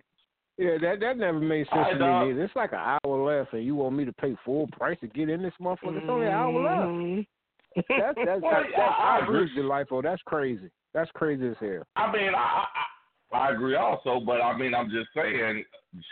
Yeah, 0.59 0.77
that 0.83 1.01
that 1.01 1.17
never 1.17 1.41
made 1.41 1.67
sense 1.69 1.73
Alright, 1.73 1.93
to 1.95 1.99
dog. 1.99 2.27
me. 2.27 2.33
Either. 2.35 2.45
It's 2.45 2.55
like 2.57 2.73
an 2.73 2.99
hour 3.03 3.17
left, 3.39 3.55
and 3.55 3.65
you 3.65 3.77
want 3.77 3.97
me 3.97 4.05
to 4.05 4.13
pay 4.13 4.37
full 4.45 4.67
price 4.73 4.99
to 5.01 5.07
get 5.07 5.31
in 5.31 5.41
this 5.41 5.55
motherfucker? 5.59 5.97
It's 5.97 6.07
only 6.11 6.27
an 6.27 6.33
hour 6.33 6.63
left. 6.63 6.83
Mhm. 6.91 7.27
That's 7.77 7.87
that's, 7.89 8.17
Well, 8.43 8.53
that's, 8.53 8.67
that's 8.77 8.95
I 8.99 9.17
I 9.21 9.23
agree. 9.23 9.37
agree 9.39 9.41
with 9.55 9.55
Delightful. 9.65 10.03
That's 10.03 10.23
crazy. 10.27 10.71
That's 10.95 11.11
crazy 11.15 11.49
as 11.49 11.57
hell. 11.61 11.83
I 11.97 12.11
mean, 12.13 12.35
I, 12.35 12.65
I 13.33 13.37
I 13.37 13.53
agree 13.53 13.77
also, 13.77 14.19
but 14.21 14.41
I 14.43 14.57
mean, 14.59 14.75
I'm 14.75 14.91
just 14.91 15.09
saying, 15.15 15.65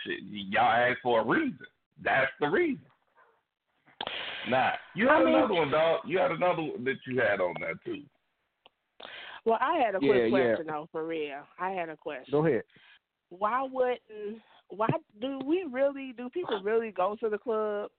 shit, 0.05 0.19
y'all 0.23 0.71
asked 0.71 0.99
for 1.03 1.19
a 1.21 1.25
reason. 1.25 1.59
That's 2.01 2.31
the 2.39 2.47
reason. 2.47 2.79
Nah, 4.49 4.71
you 4.95 5.07
had 5.07 5.17
I 5.17 5.25
mean- 5.25 5.35
another 5.35 5.53
one, 5.53 5.69
dog. 5.71 6.01
You 6.05 6.17
had 6.19 6.31
another 6.31 6.61
one 6.61 6.83
that 6.85 6.95
you 7.05 7.19
had 7.19 7.41
on 7.41 7.55
that 7.59 7.75
too. 7.85 8.03
Well, 9.45 9.57
I 9.61 9.77
had 9.77 9.95
a 9.95 9.99
quick 9.99 10.11
Yeah, 10.11 10.23
yeah. 10.23 10.29
question 10.29 10.67
though, 10.67 10.87
for 10.91 11.05
real. 11.05 11.41
I 11.59 11.71
had 11.71 11.89
a 11.89 11.97
question. 11.97 12.31
Go 12.31 12.45
ahead. 12.45 12.63
Why 13.29 13.67
wouldn't? 13.69 13.99
Why 14.69 14.87
do 15.19 15.39
we 15.45 15.65
really? 15.69 16.13
Do 16.17 16.29
people 16.29 16.61
really 16.63 16.91
go 16.91 17.15
to 17.19 17.29
the 17.29 17.37
club 17.37 17.89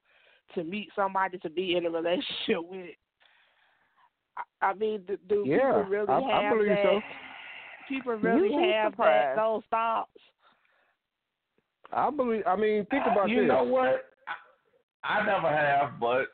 to 0.54 0.64
meet 0.64 0.88
somebody 0.96 1.38
to 1.38 1.50
be 1.50 1.76
in 1.76 1.86
a 1.86 1.90
relationship 1.90 2.58
with? 2.70 2.90
I- 4.62 4.66
I 4.70 4.74
mean, 4.74 5.02
do, 5.06 5.16
do 5.28 5.44
Yeah, 5.46 5.56
people 5.58 5.82
really 5.84 6.08
I- 6.08 6.18
I 6.38 6.42
have 6.42 6.56
believe 6.56 6.68
that? 6.70 6.82
so. 6.84 7.00
People 7.88 8.12
really 8.14 8.50
You'd 8.54 8.72
have 8.74 8.96
that, 8.98 9.36
those 9.36 9.62
thoughts. 9.70 10.10
I 11.92 12.08
believe. 12.10 12.46
I 12.46 12.54
mean, 12.54 12.86
think 12.86 13.04
uh, 13.06 13.10
about 13.10 13.28
you 13.28 13.36
this. 13.36 13.42
You 13.42 13.48
know 13.48 13.64
what? 13.64 14.04
I, 15.02 15.18
I 15.20 15.26
never 15.26 15.48
have, 15.48 15.98
but 15.98 16.26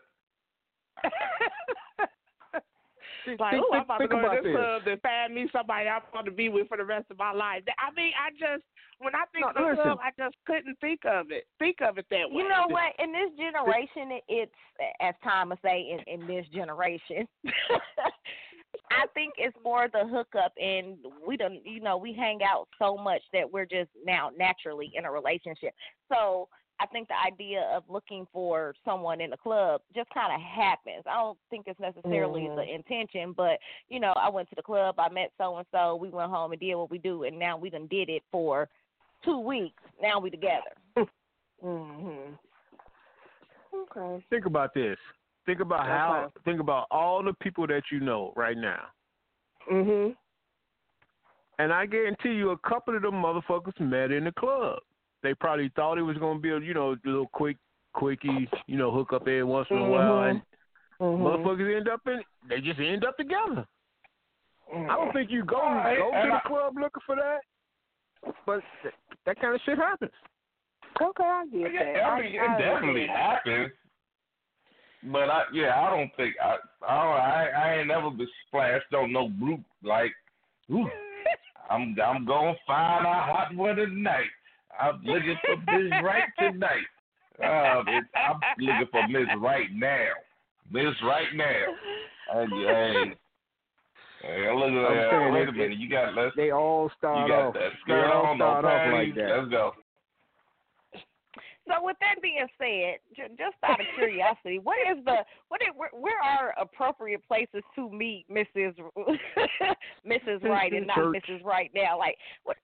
Think, 1.02 1.14
like, 3.40 3.52
think, 3.52 3.64
oh, 3.70 3.74
I'm 3.74 3.82
about 3.82 3.98
to 3.98 4.08
go 4.08 4.20
to 4.20 4.40
this 4.42 4.52
club 4.54 4.84
to 4.84 4.96
find 4.98 5.34
me 5.34 5.48
somebody 5.52 5.88
I'm 5.88 6.02
going 6.12 6.24
to 6.24 6.30
be 6.30 6.48
with 6.48 6.68
for 6.68 6.76
the 6.76 6.84
rest 6.84 7.06
of 7.10 7.18
my 7.18 7.32
life. 7.32 7.62
I 7.78 7.90
mean, 7.94 8.12
I 8.14 8.30
just 8.30 8.64
when 8.98 9.14
I 9.14 9.24
think 9.32 9.44
No, 9.54 9.70
of 9.70 9.76
club, 9.76 9.98
I 10.02 10.10
just 10.16 10.36
couldn't 10.46 10.78
think 10.80 11.00
of 11.04 11.30
it. 11.30 11.44
Think 11.58 11.78
of 11.82 11.98
it 11.98 12.06
that 12.10 12.30
way. 12.30 12.42
You 12.42 12.48
know 12.48 12.66
what? 12.68 12.94
In 12.98 13.12
this 13.12 13.30
generation, 13.36 14.12
it- 14.12 14.24
it's 14.28 14.52
as 15.00 15.14
time 15.22 15.50
would 15.50 15.58
say 15.62 15.90
in 15.90 16.00
in 16.20 16.26
this 16.26 16.46
generation. 16.48 17.28
I 18.90 19.06
think 19.14 19.34
it's 19.36 19.56
more 19.64 19.88
the 19.92 20.06
hookup, 20.06 20.52
and 20.58 20.98
we 21.26 21.36
don't, 21.36 21.64
you 21.66 21.80
know, 21.80 21.96
we 21.96 22.12
hang 22.12 22.40
out 22.42 22.68
so 22.78 22.96
much 22.96 23.22
that 23.32 23.50
we're 23.50 23.66
just 23.66 23.90
now 24.04 24.30
naturally 24.36 24.92
in 24.94 25.04
a 25.04 25.10
relationship. 25.10 25.74
So 26.12 26.48
I 26.78 26.86
think 26.86 27.08
the 27.08 27.14
idea 27.18 27.62
of 27.74 27.84
looking 27.88 28.26
for 28.32 28.74
someone 28.84 29.20
in 29.20 29.30
the 29.30 29.36
club 29.36 29.80
just 29.94 30.10
kind 30.10 30.32
of 30.32 30.40
happens. 30.40 31.04
I 31.06 31.14
don't 31.14 31.38
think 31.48 31.66
it's 31.66 31.80
necessarily 31.80 32.42
Mhm. 32.42 32.56
the 32.56 32.74
intention, 32.74 33.32
but 33.32 33.58
you 33.88 33.98
know, 33.98 34.12
I 34.12 34.28
went 34.28 34.48
to 34.50 34.54
the 34.54 34.62
club, 34.62 34.98
I 34.98 35.08
met 35.08 35.32
so 35.38 35.56
and 35.56 35.66
so, 35.72 35.96
we 35.96 36.10
went 36.10 36.30
home 36.30 36.52
and 36.52 36.60
did 36.60 36.74
what 36.74 36.90
we 36.90 36.98
do, 36.98 37.24
and 37.24 37.38
now 37.38 37.56
we 37.56 37.70
done 37.70 37.86
did 37.86 38.10
it 38.10 38.22
for 38.30 38.68
two 39.22 39.38
weeks. 39.38 39.82
Now 40.00 40.18
we 40.18 40.30
together. 40.30 40.76
Mhm. 41.64 42.38
Okay. 43.72 44.24
Think 44.28 44.44
about 44.44 44.74
this. 44.74 44.98
Think 45.46 45.60
about 45.60 45.86
how. 45.86 46.30
Think 46.44 46.60
about 46.60 46.86
all 46.90 47.22
the 47.22 47.32
people 47.32 47.66
that 47.66 47.90
you 47.90 47.98
know 48.00 48.34
right 48.36 48.58
now. 48.58 48.88
Mhm. 49.70 50.14
And 51.58 51.72
I 51.72 51.86
guarantee 51.86 52.34
you, 52.34 52.50
a 52.50 52.58
couple 52.58 52.94
of 52.94 53.02
them 53.02 53.22
motherfuckers 53.22 53.80
met 53.80 54.10
in 54.10 54.24
the 54.24 54.32
club. 54.32 54.82
They 55.22 55.34
probably 55.34 55.70
thought 55.74 55.98
it 55.98 56.02
was 56.02 56.16
gonna 56.18 56.38
be 56.38 56.50
a 56.50 56.60
you 56.60 56.74
know 56.74 56.92
a 56.92 56.96
little 57.04 57.28
quick, 57.32 57.56
quickie, 57.94 58.48
you 58.66 58.76
know, 58.76 58.90
hook 58.90 59.12
up 59.12 59.22
every 59.22 59.42
once 59.44 59.66
in 59.70 59.78
a 59.78 59.88
while, 59.88 60.22
and 60.22 60.42
Mhm. 61.00 61.20
motherfuckers 61.20 61.76
end 61.76 61.88
up 61.88 62.06
in. 62.06 62.22
They 62.48 62.60
just 62.60 62.78
end 62.80 63.04
up 63.04 63.16
together. 63.16 63.66
I 64.72 64.86
don't 64.96 65.12
think 65.12 65.30
you 65.30 65.44
go 65.44 65.56
Alright, 65.58 65.98
go 65.98 66.10
to 66.10 66.28
the 66.28 66.34
I- 66.34 66.40
club 66.40 66.76
looking 66.76 67.02
for 67.06 67.16
that, 67.16 67.40
but 68.44 68.62
that 69.24 69.38
kind 69.40 69.54
of 69.54 69.60
shit 69.62 69.78
happens. 69.78 70.12
Okay, 71.00 71.24
I 71.24 71.46
get 71.46 71.72
Yeah, 71.72 71.92
that. 71.94 72.04
I 72.04 72.20
mean, 72.20 72.40
I, 72.40 72.44
it 72.44 72.50
I 72.50 72.58
definitely 72.58 73.08
understand. 73.08 73.10
happens. 73.10 73.72
But 75.04 75.30
I, 75.30 75.44
yeah, 75.52 75.80
I 75.80 75.90
don't 75.90 76.10
think 76.16 76.34
I, 76.42 76.56
I, 76.86 77.04
don't, 77.04 77.20
I, 77.20 77.48
I 77.48 77.74
ain't 77.78 77.88
never 77.88 78.10
been 78.10 78.28
splashed 78.46 78.92
on 78.94 79.12
no 79.12 79.28
group 79.28 79.60
like, 79.82 80.12
ooh, 80.70 80.88
I'm, 81.70 81.94
I'm 82.04 82.24
gonna 82.24 82.54
find 82.66 83.06
a 83.06 83.12
hot 83.14 83.54
one 83.54 83.76
tonight. 83.76 84.30
I'm 84.80 85.02
looking 85.04 85.36
for 85.44 85.56
Miss 85.72 85.92
Right 86.02 86.28
tonight. 86.38 86.86
Uh, 87.42 87.82
I'm 88.16 88.40
looking 88.58 88.86
for 88.90 89.08
Miss 89.08 89.28
Right 89.40 89.68
now. 89.72 90.08
Miss 90.70 90.94
Right 91.04 91.34
now. 91.34 91.64
And 92.34 92.52
hey, 92.52 93.14
hey, 94.22 94.52
look 94.54 94.68
at 94.68 95.10
that. 95.10 95.30
Wait 95.32 95.48
a 95.48 95.52
minute, 95.52 95.78
you 95.78 95.88
got 95.88 96.14
let's, 96.14 96.34
They 96.36 96.50
all 96.50 96.84
you 96.84 96.90
start 96.98 97.28
got 97.28 97.46
off. 97.48 97.54
that 97.54 97.70
They 97.86 97.94
all 97.94 98.26
on, 98.26 98.38
no 98.38 98.60
start 98.60 98.64
off 98.64 98.92
like 98.92 99.14
that. 99.14 99.38
Let's 99.38 99.50
go. 99.50 99.72
So 101.68 101.74
with 101.84 101.96
that 102.00 102.22
being 102.22 102.46
said, 102.58 102.98
just 103.16 103.56
out 103.64 103.80
of 103.80 103.86
curiosity, 103.96 104.58
what 104.60 104.76
is 104.88 105.04
the 105.04 105.16
what 105.48 105.60
is, 105.62 105.68
where, 105.76 105.90
where 105.92 106.22
are 106.22 106.54
appropriate 106.60 107.26
places 107.26 107.62
to 107.74 107.90
meet 107.90 108.24
Mrs. 108.30 108.74
Mrs. 110.06 110.42
Right 110.44 110.72
and 110.72 110.86
not 110.86 110.96
Church. 110.96 111.24
Mrs. 111.28 111.44
Right 111.44 111.70
now? 111.74 111.98
Like 111.98 112.16
what? 112.44 112.56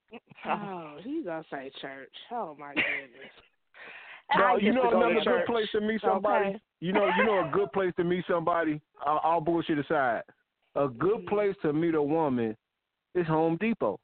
Oh, 0.45 0.97
he's 1.03 1.25
gonna 1.25 1.43
say 1.51 1.71
church. 1.81 2.13
Oh 2.31 2.55
my 2.57 2.73
goodness. 2.73 3.31
No, 4.37 4.55
you 4.57 4.73
know 4.73 4.89
to 4.89 4.95
another 4.97 5.13
good 5.15 5.23
church. 5.25 5.47
place 5.47 5.67
to 5.73 5.81
meet 5.81 6.01
somebody. 6.01 6.45
Okay. 6.49 6.61
You 6.79 6.93
know, 6.93 7.09
you 7.17 7.25
know 7.25 7.47
a 7.47 7.51
good 7.53 7.71
place 7.73 7.91
to 7.97 8.03
meet 8.03 8.23
somebody. 8.29 8.79
All, 9.05 9.19
all 9.23 9.41
bullshit 9.41 9.77
aside, 9.79 10.21
a 10.75 10.87
good 10.87 11.25
Mhm. 11.25 11.27
place 11.29 11.55
to 11.61 11.73
meet 11.73 11.93
a 11.93 12.01
woman 12.01 12.55
is 13.15 13.27
Home 13.27 13.57
Depot. 13.57 13.99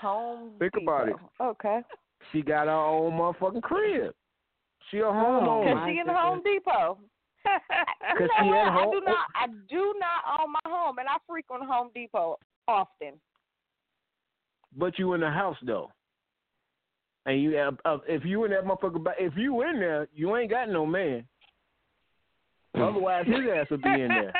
Home. 0.00 0.52
Think 0.58 0.72
about 0.82 1.08
it. 1.08 1.12
Depot. 1.12 1.30
Okay. 1.40 1.80
She 2.32 2.42
got 2.42 2.66
her 2.66 2.72
own 2.72 3.12
motherfucking 3.12 3.62
crib. 3.62 4.12
She 4.90 4.98
a 4.98 5.06
Oh, 5.06 5.12
homeowner. 5.12 5.74
Cause 5.74 5.82
she 5.86 5.98
in 5.98 6.06
goodness. 6.06 6.16
Home 6.18 6.42
Depot. 6.44 6.98
Cause 7.46 8.20
you 8.20 8.28
she 8.38 8.44
know 8.50 8.56
what? 8.56 8.66
at 8.66 8.72
I 8.76 8.84
do 8.90 9.00
not. 9.06 9.26
I 9.34 9.46
do 9.68 9.94
not 9.98 10.40
own 10.40 10.52
my 10.52 10.60
home, 10.70 10.98
and 10.98 11.08
I 11.08 11.16
frequent 11.28 11.64
Home 11.64 11.90
Depot 11.94 12.36
often. 12.68 13.14
But 14.76 14.98
you 14.98 15.14
in 15.14 15.20
the 15.20 15.30
house 15.30 15.56
though. 15.62 15.90
And 17.26 17.42
you, 17.42 17.56
uh, 17.58 17.70
uh, 17.84 17.98
if 18.08 18.24
you 18.24 18.44
in 18.44 18.50
that 18.52 18.64
motherfucker, 18.64 19.04
if 19.18 19.34
you 19.36 19.62
in 19.62 19.78
there, 19.78 20.08
you 20.14 20.36
ain't 20.36 20.50
got 20.50 20.68
no 20.68 20.86
man. 20.86 21.24
Otherwise, 22.74 23.26
his 23.26 23.36
ass 23.54 23.66
would 23.70 23.82
be 23.82 23.90
in 23.90 24.08
there. 24.08 24.32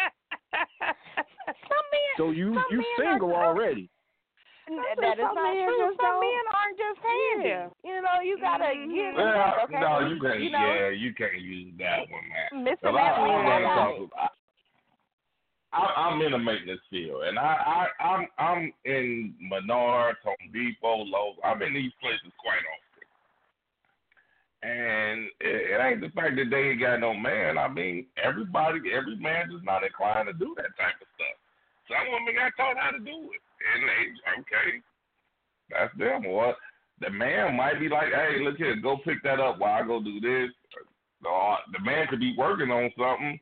Some 0.52 1.86
men. 1.92 2.16
So 2.16 2.30
you 2.30 2.54
Some 2.54 2.64
you 2.70 2.78
men 2.78 2.84
single 2.98 3.30
so- 3.30 3.34
already. 3.36 3.90
N- 4.70 4.78
Some 4.78 5.02
That 5.02 5.18
is 5.18 5.24
not 5.24 5.34
men 5.34 5.66
true. 5.66 5.90
Some 5.90 5.96
don't- 5.98 6.20
men 6.22 6.44
aren't 6.54 6.78
just 6.78 6.98
handy. 7.02 7.48
Yeah. 7.50 7.68
You 7.82 8.00
know, 8.02 8.20
you 8.22 8.38
gotta 8.38 8.64
Mhm. 8.70 8.94
give 8.94 9.14
Well, 9.16 9.26
yourself, 9.26 9.64
okay? 9.66 9.80
no, 9.80 9.98
you 10.06 10.20
can't. 10.20 10.40
You 10.40 10.50
know, 10.50 10.74
yeah, 10.74 10.88
you 10.88 11.14
can't 11.14 11.38
use 11.40 11.74
that 11.78 12.08
one, 12.08 12.28
man. 12.28 12.64
Mr. 12.64 12.82
Well, 12.84 12.98
I, 12.98 13.02
Matthews, 13.02 13.18
I, 13.18 13.34
I 13.34 13.44
wanna 13.44 13.60
got 13.66 13.74
talk 13.74 13.96
it. 13.98 14.02
about- 14.04 14.34
I, 15.72 15.82
I'm 16.10 16.22
in 16.22 16.32
the 16.32 16.38
maintenance 16.38 16.80
field, 16.90 17.22
and 17.24 17.38
I, 17.38 17.86
I, 18.00 18.04
I'm, 18.04 18.28
I'm 18.38 18.72
in 18.84 19.34
Menards, 19.40 20.18
Home 20.24 20.50
Depot, 20.52 21.04
Lowe's. 21.04 21.38
I'm 21.44 21.62
in 21.62 21.74
these 21.74 21.92
places 22.00 22.32
quite 22.38 22.58
often, 22.58 23.06
and 24.68 25.30
it, 25.40 25.70
it 25.70 25.80
ain't 25.80 26.00
the 26.00 26.10
fact 26.10 26.34
that 26.36 26.50
they 26.50 26.70
ain't 26.70 26.80
got 26.80 26.98
no 26.98 27.14
man. 27.14 27.56
I 27.56 27.68
mean, 27.68 28.06
everybody, 28.22 28.80
every 28.92 29.16
man 29.16 29.50
is 29.52 29.62
not 29.62 29.84
inclined 29.84 30.26
to 30.26 30.32
do 30.34 30.54
that 30.56 30.74
type 30.76 30.98
of 31.00 31.06
stuff. 31.14 31.36
Some 31.86 32.12
women 32.12 32.34
got 32.34 32.52
taught 32.56 32.76
how 32.76 32.90
to 32.90 32.98
do 32.98 33.30
it, 33.30 33.40
okay, 34.40 34.80
that's 35.70 35.96
them. 35.98 36.26
Or 36.26 36.54
the 37.00 37.10
man 37.10 37.56
might 37.56 37.80
be 37.80 37.88
like, 37.88 38.08
hey, 38.14 38.42
look 38.42 38.56
here, 38.56 38.76
go 38.76 38.98
pick 39.04 39.22
that 39.22 39.40
up 39.40 39.58
while 39.58 39.82
I 39.82 39.86
go 39.86 40.02
do 40.02 40.20
this. 40.20 40.50
Or 41.24 41.58
the 41.72 41.84
man 41.84 42.06
could 42.08 42.20
be 42.20 42.34
working 42.36 42.70
on 42.70 42.90
something 42.98 43.38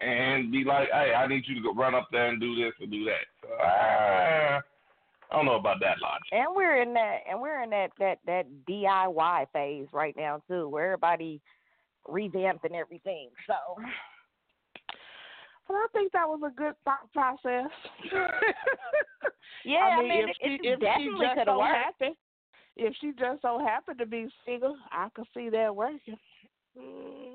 and 0.00 0.50
be 0.50 0.64
like, 0.64 0.88
hey, 0.92 1.14
I 1.14 1.26
need 1.26 1.44
you 1.46 1.54
to 1.56 1.62
go 1.62 1.74
run 1.74 1.94
up 1.94 2.08
there 2.12 2.28
and 2.28 2.40
do 2.40 2.54
this 2.56 2.72
or 2.80 2.86
do 2.86 3.04
that. 3.04 3.26
So, 3.42 3.48
uh, 3.54 4.60
I 5.30 5.36
don't 5.36 5.46
know 5.46 5.56
about 5.56 5.80
that 5.80 5.96
logic. 6.02 6.28
And 6.32 6.54
we're 6.54 6.82
in 6.82 6.92
that, 6.94 7.20
and 7.28 7.40
we're 7.40 7.62
in 7.62 7.70
that 7.70 7.90
that 7.98 8.18
that 8.26 8.46
DIY 8.68 9.46
phase 9.52 9.86
right 9.92 10.14
now 10.16 10.42
too, 10.46 10.68
where 10.68 10.92
everybody 10.92 11.40
revamping 12.06 12.74
everything. 12.74 13.30
So 13.46 13.54
Well, 15.68 15.78
I 15.78 15.86
think 15.92 16.12
that 16.12 16.28
was 16.28 16.40
a 16.46 16.54
good 16.54 16.74
thought 16.84 17.10
process. 17.12 17.70
yeah, 19.64 19.78
I 19.78 20.02
mean, 20.02 20.12
if 20.12 20.30
it, 20.30 20.36
she, 20.42 20.68
it 20.68 20.72
if 20.72 20.78
she 20.78 20.80
definitely 20.80 21.26
just 21.26 21.34
could 21.34 21.38
have 21.38 21.46
so 21.46 21.58
worked. 21.58 21.74
happen, 21.76 22.14
if 22.76 22.94
she 23.00 23.12
just 23.18 23.42
so 23.42 23.58
happened 23.58 23.98
to 23.98 24.06
be 24.06 24.28
single, 24.44 24.76
I 24.90 25.08
could 25.14 25.26
see 25.34 25.48
that 25.50 25.74
working. 25.74 26.16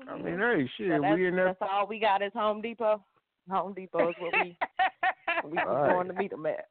I 0.08 0.16
mean, 0.16 0.38
hey, 0.38 0.68
shit, 0.76 0.90
So 0.90 1.02
that's, 1.02 1.16
we 1.16 1.28
in 1.28 1.36
there. 1.36 1.46
that's 1.46 1.70
all 1.72 1.86
we 1.86 1.98
got 1.98 2.22
is 2.22 2.32
Home 2.34 2.60
Depot. 2.60 3.04
Home 3.50 3.72
Depot 3.72 4.10
is 4.10 4.14
what 4.18 4.32
we 4.34 4.56
we 5.44 5.58
All 5.58 5.66
right. 5.66 5.92
going 5.92 6.08
to 6.08 6.14
meet 6.14 6.30
them 6.30 6.46
at. 6.46 6.66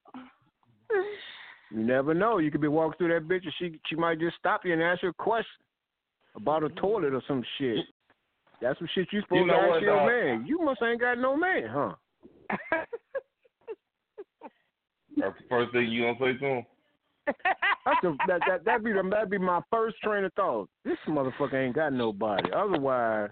You 1.71 1.83
never 1.83 2.13
know. 2.13 2.37
You 2.37 2.51
could 2.51 2.61
be 2.61 2.67
walking 2.67 2.97
through 2.97 3.13
that 3.19 3.27
bitch, 3.27 3.43
and 3.43 3.53
she 3.59 3.79
she 3.87 3.95
might 3.95 4.19
just 4.19 4.37
stop 4.37 4.61
you 4.63 4.73
and 4.73 4.81
ask 4.81 5.03
you 5.03 5.09
a 5.09 5.13
question 5.13 5.45
about 6.35 6.63
a 6.63 6.69
toilet 6.69 7.13
or 7.13 7.21
some 7.27 7.43
shit. 7.57 7.85
That's 8.61 8.77
some 8.79 8.87
shit 8.95 9.07
you 9.11 9.21
supposed 9.21 9.47
know 9.47 9.53
to 9.53 9.59
ask 9.59 9.69
what, 9.69 9.81
your 9.81 9.95
dog? 9.97 10.07
man. 10.07 10.45
You 10.47 10.63
must 10.63 10.81
ain't 10.81 10.99
got 11.01 11.17
no 11.19 11.35
man, 11.37 11.67
huh? 11.69 11.93
That's 15.17 15.35
the 15.37 15.47
first 15.49 15.71
thing 15.71 15.87
you 15.89 16.03
gonna 16.03 16.17
say 16.19 16.37
to 16.39 16.45
him. 16.45 16.65
That's 17.25 17.99
the, 18.03 18.17
that 18.27 18.41
that 18.47 18.65
that 18.65 18.83
be 18.83 18.93
the, 18.93 19.03
that'd 19.09 19.29
be 19.29 19.37
my 19.37 19.61
first 19.71 19.97
train 20.03 20.23
of 20.23 20.33
thought. 20.33 20.69
This 20.85 20.97
motherfucker 21.07 21.55
ain't 21.65 21.75
got 21.75 21.93
nobody. 21.93 22.49
Otherwise, 22.51 23.31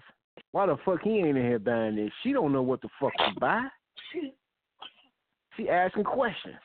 why 0.52 0.66
the 0.66 0.76
fuck 0.84 1.00
he 1.02 1.18
ain't 1.18 1.36
in 1.36 1.44
here 1.44 1.58
buying 1.58 1.96
this? 1.96 2.10
She 2.22 2.32
don't 2.32 2.52
know 2.52 2.62
what 2.62 2.82
the 2.82 2.88
fuck 3.00 3.12
to 3.18 3.40
buy. 3.40 3.62
She 5.56 5.68
asking 5.70 6.04
questions. 6.04 6.56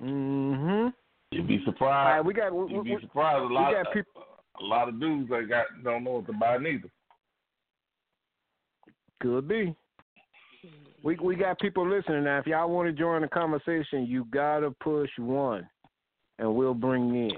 Mm-hmm. 0.00 0.88
You'd 1.32 1.48
be 1.48 1.54
All 1.54 1.58
right, 1.58 1.64
surprised. 1.64 2.26
we 2.26 2.34
got 2.34 2.54
we, 2.54 2.72
You'd 2.74 2.84
be 2.84 2.96
surprised. 3.00 3.42
A 3.42 3.46
lot, 3.54 3.72
got 3.72 3.92
people- 3.92 4.22
a 4.60 4.64
lot 4.64 4.88
of 4.88 5.00
dudes 5.00 5.30
that 5.30 5.48
got 5.48 5.66
don't 5.82 6.04
know 6.04 6.12
what 6.12 6.26
to 6.26 6.32
buy 6.34 6.58
neither. 6.58 6.88
Could 9.22 9.46
be. 9.46 9.72
We 11.04 11.16
we 11.16 11.36
got 11.36 11.60
people 11.60 11.88
listening 11.88 12.24
now. 12.24 12.38
If 12.38 12.46
y'all 12.46 12.68
want 12.68 12.88
to 12.88 12.92
join 12.92 13.22
the 13.22 13.28
conversation, 13.28 14.04
you 14.06 14.26
gotta 14.32 14.72
push 14.82 15.10
one, 15.16 15.68
and 16.40 16.52
we'll 16.52 16.74
bring 16.74 17.14
in. 17.14 17.36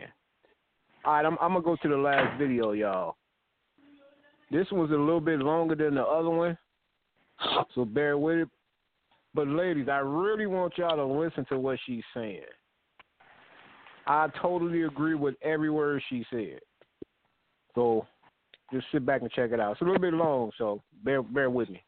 All 1.05 1.12
right, 1.12 1.27
I'm 1.27 1.37
I'm 1.42 1.53
gonna 1.53 1.62
go 1.62 1.77
to 1.77 1.88
the 1.88 1.97
last 1.97 2.38
video, 2.38 2.73
y'all. 2.73 3.16
This 4.51 4.66
one's 4.73 4.92
a 4.92 4.94
little 4.94 5.20
bit 5.20 5.40
longer 5.40 5.75
than 5.75 5.94
the 5.97 6.03
other 6.03 6.31
one, 6.31 6.57
so 7.75 7.85
bear 7.85 8.16
with 8.16 8.38
it. 8.38 8.49
But 9.35 9.49
ladies, 9.49 9.88
I 9.90 9.99
really 9.99 10.47
want 10.47 10.79
y'all 10.79 10.97
to 10.97 11.05
listen 11.05 11.44
to 11.51 11.59
what 11.59 11.79
she's 11.85 12.05
saying. 12.14 12.40
I 14.07 14.29
totally 14.40 14.83
agree 14.83 15.16
with 15.16 15.35
every 15.42 15.70
word 15.70 16.03
she 16.09 16.25
said. 16.31 16.61
So 17.75 18.07
just 18.72 18.87
sit 18.92 19.05
back 19.05 19.22
and 19.22 19.31
check 19.31 19.53
it 19.53 19.61
out. 19.61 19.72
It's 19.72 19.81
a 19.81 19.85
little 19.85 20.00
bit 20.00 20.14
long, 20.14 20.50
so 20.59 20.83
bear 21.05 21.22
bear 21.22 21.50
with 21.50 21.70
me. 21.70 21.83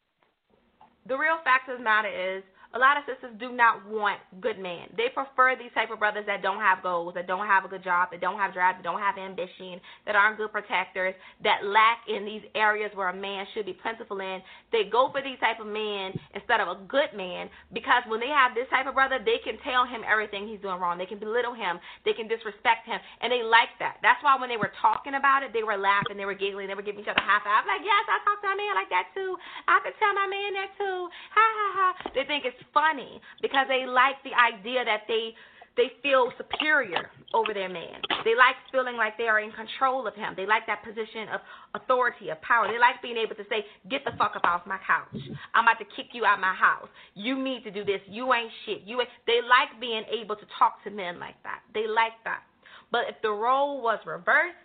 the 1.09 1.17
real 1.17 1.39
fact 1.45 1.69
of 1.69 1.79
the 1.79 1.85
matter 1.85 2.09
is 2.09 2.43
a 2.77 2.79
lot 2.79 3.01
of 3.01 3.09
sisters 3.09 3.33
do 3.41 3.57
not 3.57 3.81
want 3.89 4.21
good 4.45 4.61
men. 4.61 4.93
They 5.01 5.09
prefer 5.09 5.57
these 5.57 5.73
type 5.73 5.89
of 5.89 5.99
brothers 5.99 6.29
that 6.29 6.45
don't 6.45 6.61
have 6.61 6.85
goals, 6.85 7.17
that 7.17 7.25
don't 7.25 7.49
have 7.49 7.65
a 7.65 7.73
good 7.73 7.83
job, 7.83 8.13
that 8.13 8.21
don't 8.21 8.37
have 8.37 8.53
drive, 8.53 8.77
that 8.77 8.85
don't 8.85 9.01
have 9.01 9.17
ambition, 9.17 9.81
that 10.05 10.13
aren't 10.13 10.37
good 10.37 10.53
protectors, 10.53 11.17
that 11.41 11.65
lack 11.65 12.05
in 12.05 12.29
these 12.29 12.45
areas 12.53 12.93
where 12.93 13.09
a 13.09 13.17
man 13.17 13.49
should 13.57 13.65
be 13.65 13.73
plentiful 13.73 14.21
in. 14.21 14.45
They 14.77 14.85
go 14.93 15.09
for 15.09 15.25
these 15.25 15.41
type 15.41 15.57
of 15.57 15.73
men 15.73 16.13
instead 16.37 16.61
of 16.61 16.69
a 16.69 16.77
good 16.85 17.17
man 17.17 17.49
because 17.73 18.05
when 18.13 18.21
they 18.21 18.29
have 18.29 18.53
this 18.53 18.69
type 18.69 18.85
of 18.85 18.93
brother, 18.93 19.25
they 19.25 19.41
can 19.41 19.57
tell 19.65 19.89
him 19.89 20.05
everything 20.05 20.45
he's 20.45 20.61
doing 20.61 20.77
wrong. 20.77 21.01
They 21.01 21.09
can 21.09 21.17
belittle 21.17 21.57
him, 21.57 21.81
they 22.05 22.13
can 22.13 22.29
disrespect 22.29 22.85
him, 22.85 23.01
and 23.25 23.33
they 23.33 23.41
like 23.41 23.73
that. 23.81 24.05
That's 24.05 24.21
why 24.21 24.37
when 24.37 24.53
they 24.53 24.61
were 24.61 24.77
talking 24.85 25.17
about 25.17 25.41
it, 25.41 25.57
they 25.57 25.65
were 25.65 25.81
laughing, 25.81 26.21
they 26.21 26.29
were 26.29 26.37
giggling, 26.37 26.69
they 26.69 26.77
were 26.77 26.85
giving 26.85 27.01
each 27.01 27.09
other 27.09 27.25
half 27.25 27.41
five. 27.41 27.65
Like, 27.65 27.81
yes, 27.81 28.05
I 28.05 28.21
talk 28.29 28.45
to 28.45 28.53
my 28.53 28.59
man 28.61 28.77
like 28.77 28.93
that 28.93 29.09
too. 29.17 29.33
I 29.65 29.81
could 29.81 29.97
tell 29.97 30.13
my 30.13 30.29
man 30.29 30.51
that 30.61 30.77
too. 30.77 31.09
Ha 31.33 31.47
ha 31.57 31.69
ha. 31.73 31.89
They 32.13 32.29
think 32.29 32.45
it's 32.45 32.59
funny 32.73 33.21
because 33.43 33.67
they 33.69 33.87
like 33.87 34.17
the 34.25 34.35
idea 34.35 34.85
that 34.85 35.05
they 35.09 35.35
they 35.77 35.93
feel 36.03 36.33
superior 36.41 37.11
over 37.35 37.53
their 37.53 37.69
man. 37.69 38.01
They 38.25 38.33
like 38.33 38.57
feeling 38.73 38.97
like 38.97 39.19
they 39.19 39.29
are 39.29 39.41
in 39.41 39.53
control 39.53 40.09
of 40.09 40.15
him. 40.15 40.33
They 40.35 40.47
like 40.47 40.65
that 40.67 40.83
position 40.83 41.29
of 41.29 41.41
authority, 41.77 42.31
of 42.31 42.41
power. 42.41 42.67
They 42.67 42.81
like 42.81 43.03
being 43.03 43.19
able 43.21 43.37
to 43.37 43.45
say, 43.51 43.67
"Get 43.91 44.03
the 44.05 44.13
fuck 44.17 44.35
up 44.37 44.45
off 44.45 44.67
my 44.67 44.79
couch. 44.87 45.21
I'm 45.53 45.65
about 45.69 45.79
to 45.79 45.85
kick 45.85 46.17
you 46.17 46.25
out 46.25 46.41
my 46.41 46.55
house. 46.55 46.89
You 47.15 47.37
need 47.37 47.63
to 47.65 47.71
do 47.71 47.85
this. 47.85 48.01
You 48.09 48.33
ain't 48.33 48.51
shit. 48.65 48.83
You." 48.83 49.01
Ain't. 49.01 49.11
They 49.27 49.41
like 49.45 49.79
being 49.79 50.05
able 50.09 50.37
to 50.37 50.47
talk 50.59 50.83
to 50.85 50.91
men 50.91 51.21
like 51.21 51.37
that. 51.45 51.61
They 51.75 51.87
like 51.87 52.17
that. 52.25 52.43
But 52.91 53.09
if 53.09 53.21
the 53.21 53.31
role 53.31 53.83
was 53.83 53.99
reversed 54.07 54.57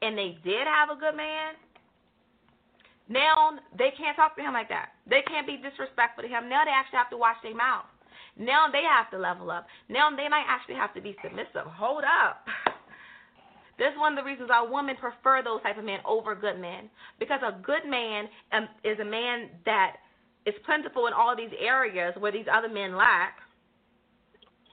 and 0.00 0.16
they 0.16 0.38
did 0.44 0.66
have 0.66 0.90
a 0.90 0.98
good 0.98 1.16
man, 1.16 1.54
now 3.08 3.56
they 3.76 3.90
can't 3.96 4.16
talk 4.16 4.36
to 4.36 4.42
him 4.42 4.52
like 4.52 4.68
that. 4.68 4.92
They 5.08 5.22
can't 5.26 5.46
be 5.46 5.56
disrespectful 5.56 6.22
to 6.22 6.28
him. 6.28 6.48
Now 6.48 6.64
they 6.64 6.70
actually 6.70 6.98
have 7.00 7.10
to 7.10 7.16
watch 7.16 7.36
their 7.42 7.56
mouth. 7.56 7.88
Now 8.36 8.68
they 8.70 8.84
have 8.84 9.10
to 9.10 9.18
level 9.18 9.50
up. 9.50 9.66
Now 9.88 10.10
they 10.10 10.28
might 10.28 10.44
actually 10.46 10.76
have 10.76 10.94
to 10.94 11.00
be 11.00 11.16
submissive. 11.22 11.66
Hold 11.66 12.04
up. 12.04 12.46
This 13.78 13.94
is 13.94 13.98
one 13.98 14.18
of 14.18 14.18
the 14.18 14.26
reasons 14.26 14.50
why 14.50 14.66
women 14.68 14.96
prefer 14.96 15.40
those 15.40 15.62
type 15.62 15.78
of 15.78 15.84
men 15.84 16.00
over 16.04 16.34
good 16.34 16.58
men. 16.58 16.90
Because 17.20 17.38
a 17.46 17.54
good 17.62 17.86
man 17.86 18.26
um, 18.50 18.66
is 18.82 18.98
a 18.98 19.04
man 19.04 19.50
that 19.64 20.02
is 20.46 20.54
plentiful 20.66 21.06
in 21.06 21.12
all 21.12 21.36
these 21.36 21.54
areas 21.56 22.12
where 22.18 22.32
these 22.32 22.50
other 22.52 22.68
men 22.68 22.96
lack 22.96 23.38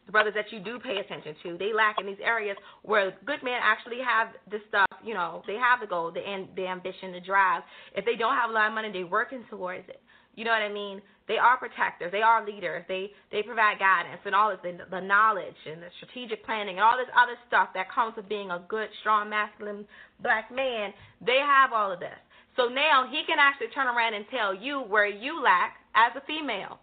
the 0.06 0.12
brothers 0.12 0.34
that 0.36 0.52
you 0.52 0.60
do 0.60 0.80
pay 0.80 0.98
attention 0.98 1.36
to, 1.44 1.58
they 1.58 1.74
lack 1.74 1.98
in 2.00 2.06
these 2.06 2.22
areas 2.24 2.58
where 2.84 3.14
good 3.26 3.42
men 3.44 3.60
actually 3.62 4.00
have 4.06 4.30
this 4.50 4.62
stuff. 4.70 4.88
You 5.04 5.14
know, 5.14 5.42
they 5.48 5.56
have 5.56 5.80
the 5.82 5.88
goal, 5.88 6.12
the 6.12 6.22
the 6.56 6.68
ambition, 6.68 7.12
the 7.12 7.20
drive. 7.20 7.64
If 7.96 8.06
they 8.06 8.16
don't 8.16 8.36
have 8.36 8.50
a 8.50 8.54
lot 8.54 8.68
of 8.68 8.74
money, 8.74 8.92
they're 8.92 9.08
working 9.08 9.44
towards 9.50 9.90
it. 9.90 10.02
You 10.36 10.44
know 10.44 10.52
what 10.52 10.62
I 10.62 10.72
mean? 10.72 11.02
They 11.28 11.38
are 11.38 11.58
protectors. 11.58 12.12
They 12.12 12.22
are 12.22 12.46
leaders. 12.46 12.84
They 12.88 13.12
they 13.32 13.42
provide 13.42 13.80
guidance 13.80 14.22
and 14.26 14.36
all 14.36 14.52
this 14.52 14.60
the, 14.62 14.78
the 14.92 15.02
knowledge 15.02 15.58
and 15.66 15.82
the 15.82 15.90
strategic 15.98 16.46
planning 16.46 16.76
and 16.76 16.84
all 16.84 16.98
this 16.98 17.10
other 17.18 17.36
stuff 17.48 17.70
that 17.74 17.90
comes 17.90 18.16
with 18.16 18.30
being 18.30 18.52
a 18.52 18.62
good, 18.68 18.90
strong, 19.02 19.30
masculine 19.30 19.86
black 20.22 20.54
man. 20.54 20.94
They 21.26 21.40
have 21.40 21.74
all 21.74 21.92
of 21.92 22.00
this. 22.00 22.20
So 22.56 22.68
now 22.68 23.08
he 23.10 23.24
can 23.26 23.38
actually 23.40 23.68
turn 23.74 23.88
around 23.88 24.14
and 24.14 24.26
tell 24.30 24.54
you 24.54 24.82
where 24.82 25.08
you 25.08 25.42
lack 25.42 25.78
as 25.96 26.12
a 26.16 26.26
female 26.28 26.80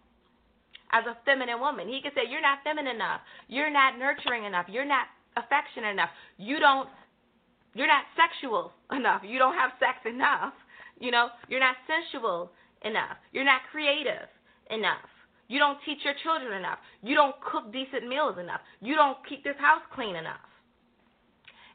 as 0.93 1.03
a 1.09 1.17
feminine 1.25 1.59
woman. 1.59 1.89
He 1.89 1.99
could 2.01 2.13
say, 2.13 2.29
You're 2.29 2.41
not 2.41 2.59
feminine 2.63 2.95
enough. 2.95 3.21
You're 3.49 3.73
not 3.73 3.97
nurturing 3.97 4.45
enough. 4.45 4.67
You're 4.69 4.87
not 4.87 5.07
affectionate 5.35 5.91
enough. 5.91 6.13
You 6.37 6.59
don't 6.59 6.87
you're 7.73 7.89
not 7.89 8.05
sexual 8.13 8.71
enough. 8.93 9.21
You 9.25 9.39
don't 9.39 9.57
have 9.57 9.71
sex 9.81 9.97
enough. 10.05 10.53
You 10.99 11.09
know, 11.09 11.29
you're 11.49 11.59
not 11.59 11.75
sensual 11.89 12.51
enough. 12.85 13.17
You're 13.33 13.45
not 13.45 13.61
creative 13.71 14.29
enough. 14.69 15.09
You 15.49 15.59
don't 15.59 15.77
teach 15.85 15.99
your 16.05 16.13
children 16.23 16.53
enough. 16.53 16.77
You 17.01 17.15
don't 17.15 17.35
cook 17.41 17.73
decent 17.73 18.07
meals 18.07 18.37
enough. 18.39 18.61
You 18.79 18.95
don't 18.95 19.17
keep 19.27 19.43
this 19.43 19.57
house 19.59 19.81
clean 19.93 20.15
enough. 20.15 20.45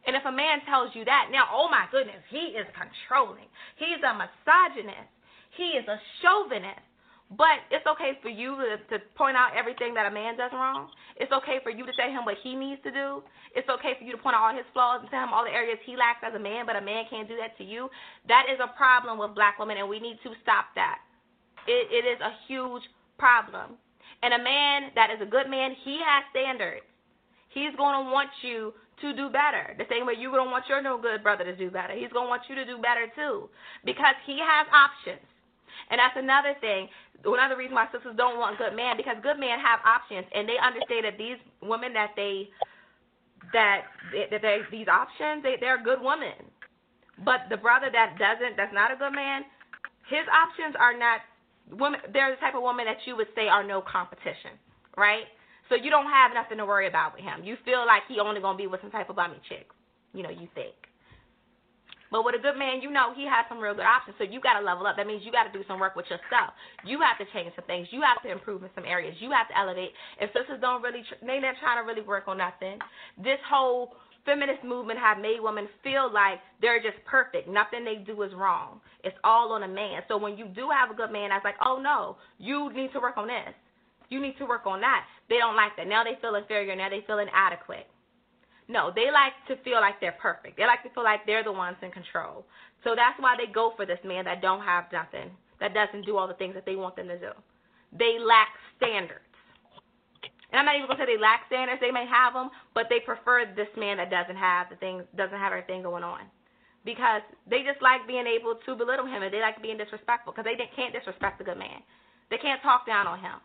And 0.07 0.17
if 0.17 0.25
a 0.25 0.33
man 0.33 0.65
tells 0.65 0.95
you 0.95 1.05
that, 1.05 1.29
now, 1.31 1.51
oh 1.53 1.69
my 1.69 1.85
goodness, 1.91 2.23
he 2.31 2.57
is 2.57 2.65
controlling. 2.73 3.51
He's 3.77 4.01
a 4.01 4.15
misogynist. 4.15 5.13
He 5.59 5.77
is 5.77 5.85
a 5.85 6.01
chauvinist. 6.23 6.88
But 7.29 7.61
it's 7.69 7.85
okay 7.85 8.17
for 8.25 8.33
you 8.33 8.57
to, 8.57 8.81
to 8.89 9.05
point 9.13 9.37
out 9.37 9.53
everything 9.53 9.93
that 9.95 10.09
a 10.09 10.11
man 10.11 10.41
does 10.41 10.49
wrong. 10.53 10.89
It's 11.21 11.33
okay 11.33 11.61
for 11.63 11.69
you 11.69 11.85
to 11.85 11.93
tell 11.93 12.09
him 12.09 12.25
what 12.25 12.41
he 12.43 12.57
needs 12.57 12.81
to 12.89 12.91
do. 12.91 13.21
It's 13.53 13.69
okay 13.69 13.93
for 14.01 14.05
you 14.05 14.13
to 14.17 14.21
point 14.21 14.33
out 14.33 14.49
all 14.49 14.57
his 14.57 14.65
flaws 14.73 15.05
and 15.05 15.11
tell 15.13 15.29
him 15.29 15.37
all 15.37 15.45
the 15.45 15.53
areas 15.53 15.77
he 15.85 15.93
lacks 15.93 16.25
as 16.25 16.33
a 16.33 16.41
man, 16.41 16.65
but 16.65 16.77
a 16.77 16.81
man 16.81 17.05
can't 17.11 17.29
do 17.29 17.37
that 17.37 17.53
to 17.61 17.65
you. 17.65 17.93
That 18.33 18.49
is 18.49 18.57
a 18.65 18.73
problem 18.81 19.21
with 19.21 19.37
black 19.37 19.61
women, 19.61 19.77
and 19.77 19.89
we 19.93 20.01
need 20.01 20.17
to 20.25 20.33
stop 20.41 20.73
that. 20.73 21.05
It, 21.69 21.93
it 21.93 22.09
is 22.09 22.17
a 22.25 22.33
huge 22.49 22.89
problem. 23.21 23.77
And 24.25 24.33
a 24.33 24.41
man 24.41 24.97
that 24.97 25.13
is 25.13 25.21
a 25.21 25.29
good 25.29 25.53
man, 25.53 25.77
he 25.85 26.01
has 26.01 26.25
standards. 26.33 26.89
He's 27.53 27.77
going 27.77 27.93
to 27.93 28.09
want 28.09 28.33
you 28.41 28.73
to 29.05 29.13
do 29.13 29.29
better. 29.29 29.77
The 29.77 29.85
same 29.93 30.09
way 30.09 30.17
you're 30.17 30.33
going 30.33 30.49
to 30.49 30.51
want 30.51 30.65
your 30.65 30.81
no 30.81 30.97
good 30.97 31.23
brother 31.23 31.45
to 31.45 31.55
do 31.55 31.69
better. 31.71 31.93
He's 31.93 32.09
going 32.09 32.25
to 32.25 32.33
want 32.33 32.49
you 32.49 32.57
to 32.57 32.65
do 32.65 32.81
better 32.81 33.05
too 33.13 33.53
because 33.85 34.17
he 34.25 34.41
has 34.41 34.65
options. 34.73 35.28
And 35.91 35.99
that's 35.99 36.17
another 36.17 36.55
thing. 36.61 36.89
Another 37.25 37.57
reason 37.57 37.75
why 37.75 37.87
sisters 37.91 38.15
don't 38.17 38.39
want 38.39 38.59
good 38.59 38.75
men 38.75 38.97
because 38.97 39.17
good 39.23 39.39
men 39.39 39.59
have 39.59 39.81
options 39.83 40.27
and 40.35 40.47
they 40.47 40.59
understand 40.59 41.03
that 41.05 41.19
these 41.19 41.39
women 41.63 41.93
that 41.93 42.15
they 42.15 42.49
that 43.53 43.91
that 44.31 44.43
they 44.43 44.63
these 44.71 44.87
options 44.87 45.43
they 45.43 45.59
they're 45.59 45.83
good 45.83 45.99
women. 46.01 46.39
But 47.25 47.51
the 47.51 47.59
brother 47.59 47.91
that 47.91 48.15
doesn't 48.19 48.55
that's 48.55 48.75
not 48.75 48.95
a 48.95 48.97
good 48.97 49.13
man, 49.13 49.43
his 50.07 50.23
options 50.31 50.79
are 50.79 50.95
not 50.95 51.27
women. 51.75 52.01
They're 52.13 52.31
the 52.31 52.41
type 52.41 52.55
of 52.55 52.63
woman 52.63 52.87
that 52.87 53.03
you 53.05 53.17
would 53.19 53.29
say 53.35 53.51
are 53.51 53.67
no 53.67 53.83
competition, 53.83 54.55
right? 54.97 55.27
So 55.69 55.75
you 55.75 55.91
don't 55.91 56.09
have 56.09 56.33
nothing 56.33 56.57
to 56.59 56.67
worry 56.67 56.87
about 56.87 57.15
with 57.15 57.23
him. 57.23 57.45
You 57.45 57.57
feel 57.65 57.85
like 57.85 58.03
he 58.09 58.21
only 58.21 58.41
gonna 58.41 58.57
be 58.57 58.67
with 58.67 58.81
some 58.81 58.91
type 58.91 59.11
of 59.11 59.17
bummy 59.17 59.41
chick. 59.49 59.69
You 60.15 60.23
know, 60.23 60.31
you 60.31 60.49
think. 60.55 60.88
But 62.11 62.25
with 62.25 62.35
a 62.35 62.43
good 62.43 62.57
man, 62.57 62.81
you 62.81 62.91
know 62.91 63.13
he 63.15 63.25
has 63.25 63.45
some 63.49 63.59
real 63.59 63.75
good 63.75 63.85
options. 63.85 64.17
So 64.19 64.25
you 64.25 64.41
got 64.41 64.59
to 64.59 64.65
level 64.65 64.87
up. 64.87 64.97
That 64.97 65.07
means 65.07 65.23
you 65.25 65.33
got 65.33 65.45
to 65.45 65.53
do 65.53 65.65
some 65.69 65.79
work 65.79 65.97
with 65.97 66.07
yourself. 66.07 66.57
You 66.85 67.01
have 67.01 67.19
to 67.21 67.27
change 67.33 67.53
some 67.55 67.65
things. 67.67 67.89
You 67.91 68.01
have 68.03 68.23
to 68.23 68.31
improve 68.33 68.63
in 68.63 68.71
some 68.75 68.85
areas. 68.85 69.17
You 69.21 69.31
have 69.31 69.49
to 69.49 69.57
elevate. 69.59 69.93
If 70.21 70.33
sisters 70.33 70.59
don't 70.61 70.83
really, 70.83 71.05
they 71.21 71.39
not 71.41 71.57
trying 71.61 71.83
to 71.83 71.87
really 71.87 72.03
work 72.03 72.29
on 72.29 72.39
nothing. 72.39 72.79
This 73.17 73.41
whole 73.49 73.93
feminist 74.25 74.65
movement 74.65 74.99
have 74.99 75.19
made 75.19 75.41
women 75.41 75.69
feel 75.83 76.13
like 76.13 76.41
they're 76.61 76.83
just 76.83 76.97
perfect. 77.05 77.49
Nothing 77.49 77.85
they 77.85 77.97
do 77.97 78.23
is 78.23 78.33
wrong. 78.35 78.81
It's 79.05 79.17
all 79.25 79.53
on 79.53 79.63
a 79.63 79.69
man. 79.69 80.03
So 80.09 80.19
when 80.19 80.37
you 80.37 80.47
do 80.47 80.69
have 80.69 80.91
a 80.91 80.95
good 80.95 81.11
man, 81.11 81.31
was 81.31 81.43
like, 81.45 81.57
oh 81.65 81.81
no, 81.81 82.17
you 82.39 82.73
need 82.75 82.93
to 82.93 83.01
work 83.01 83.17
on 83.17 83.29
this. 83.29 83.55
You 84.11 84.21
need 84.21 84.37
to 84.39 84.47
work 84.47 84.67
on 84.67 84.81
that. 84.81 85.05
They 85.29 85.37
don't 85.37 85.57
like 85.57 85.73
that. 85.77 85.87
Now 85.87 86.05
they 86.05 86.21
feel 86.21 86.35
inferior. 86.35 86.75
Now 86.77 86.89
they 86.89 87.05
feel 87.07 87.19
inadequate. 87.19 87.87
No, 88.69 88.93
they 88.95 89.11
like 89.11 89.33
to 89.49 89.57
feel 89.65 89.81
like 89.81 89.99
they're 90.01 90.21
perfect. 90.21 90.59
They 90.59 90.67
like 90.67 90.83
to 90.83 90.91
feel 90.91 91.05
like 91.05 91.25
they're 91.25 91.43
the 91.43 91.53
ones 91.53 91.77
in 91.83 91.91
control. 91.91 92.45
So 92.85 92.95
that's 92.95 93.19
why 93.19 93.35
they 93.37 93.51
go 93.51 93.73
for 93.77 93.87
this 93.87 93.99
man 94.05 94.27
that 94.27 94.43
don't 94.43 94.61
have 94.61 94.85
nothing, 94.93 95.31
that 95.59 95.73
doesn't 95.73 96.05
do 96.05 96.17
all 96.17 96.29
the 96.29 96.35
things 96.35 96.55
that 96.55 96.67
they 96.67 96.77
want 96.77 96.95
them 96.95 97.09
to 97.09 97.19
do. 97.19 97.33
They 97.97 98.19
lack 98.21 98.49
standards. 98.77 99.25
And 100.53 100.61
I'm 100.61 100.67
not 100.67 100.77
even 100.77 100.87
gonna 100.87 101.01
say 101.01 101.17
they 101.17 101.21
lack 101.21 101.45
standards. 101.49 101.81
They 101.81 101.91
may 101.91 102.07
have 102.07 102.33
them, 102.35 102.51
but 102.75 102.87
they 102.89 103.01
prefer 103.01 103.45
this 103.57 103.69
man 103.77 103.97
that 103.97 104.11
doesn't 104.11 104.37
have 104.37 104.69
the 104.69 104.77
things, 104.77 105.05
doesn't 105.17 105.37
have 105.37 105.53
everything 105.53 105.83
going 105.83 106.05
on, 106.05 106.21
because 106.85 107.23
they 107.49 107.65
just 107.65 107.81
like 107.83 108.07
being 108.07 108.27
able 108.27 108.57
to 108.65 108.77
belittle 108.77 109.07
him 109.07 109.23
and 109.23 109.33
they 109.33 109.41
like 109.41 109.61
being 109.61 109.77
disrespectful 109.77 110.33
because 110.33 110.45
they 110.45 110.57
can't 110.77 110.93
disrespect 110.93 111.41
a 111.41 111.45
good 111.45 111.59
man. 111.59 111.81
They 112.31 112.39
can't 112.39 112.63
talk 112.63 112.87
down 112.87 113.07
on 113.07 113.19
him. 113.21 113.41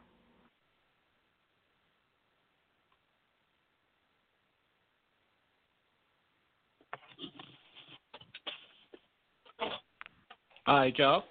All 10.65 10.78
right, 10.78 10.97
y'all. 10.97 11.23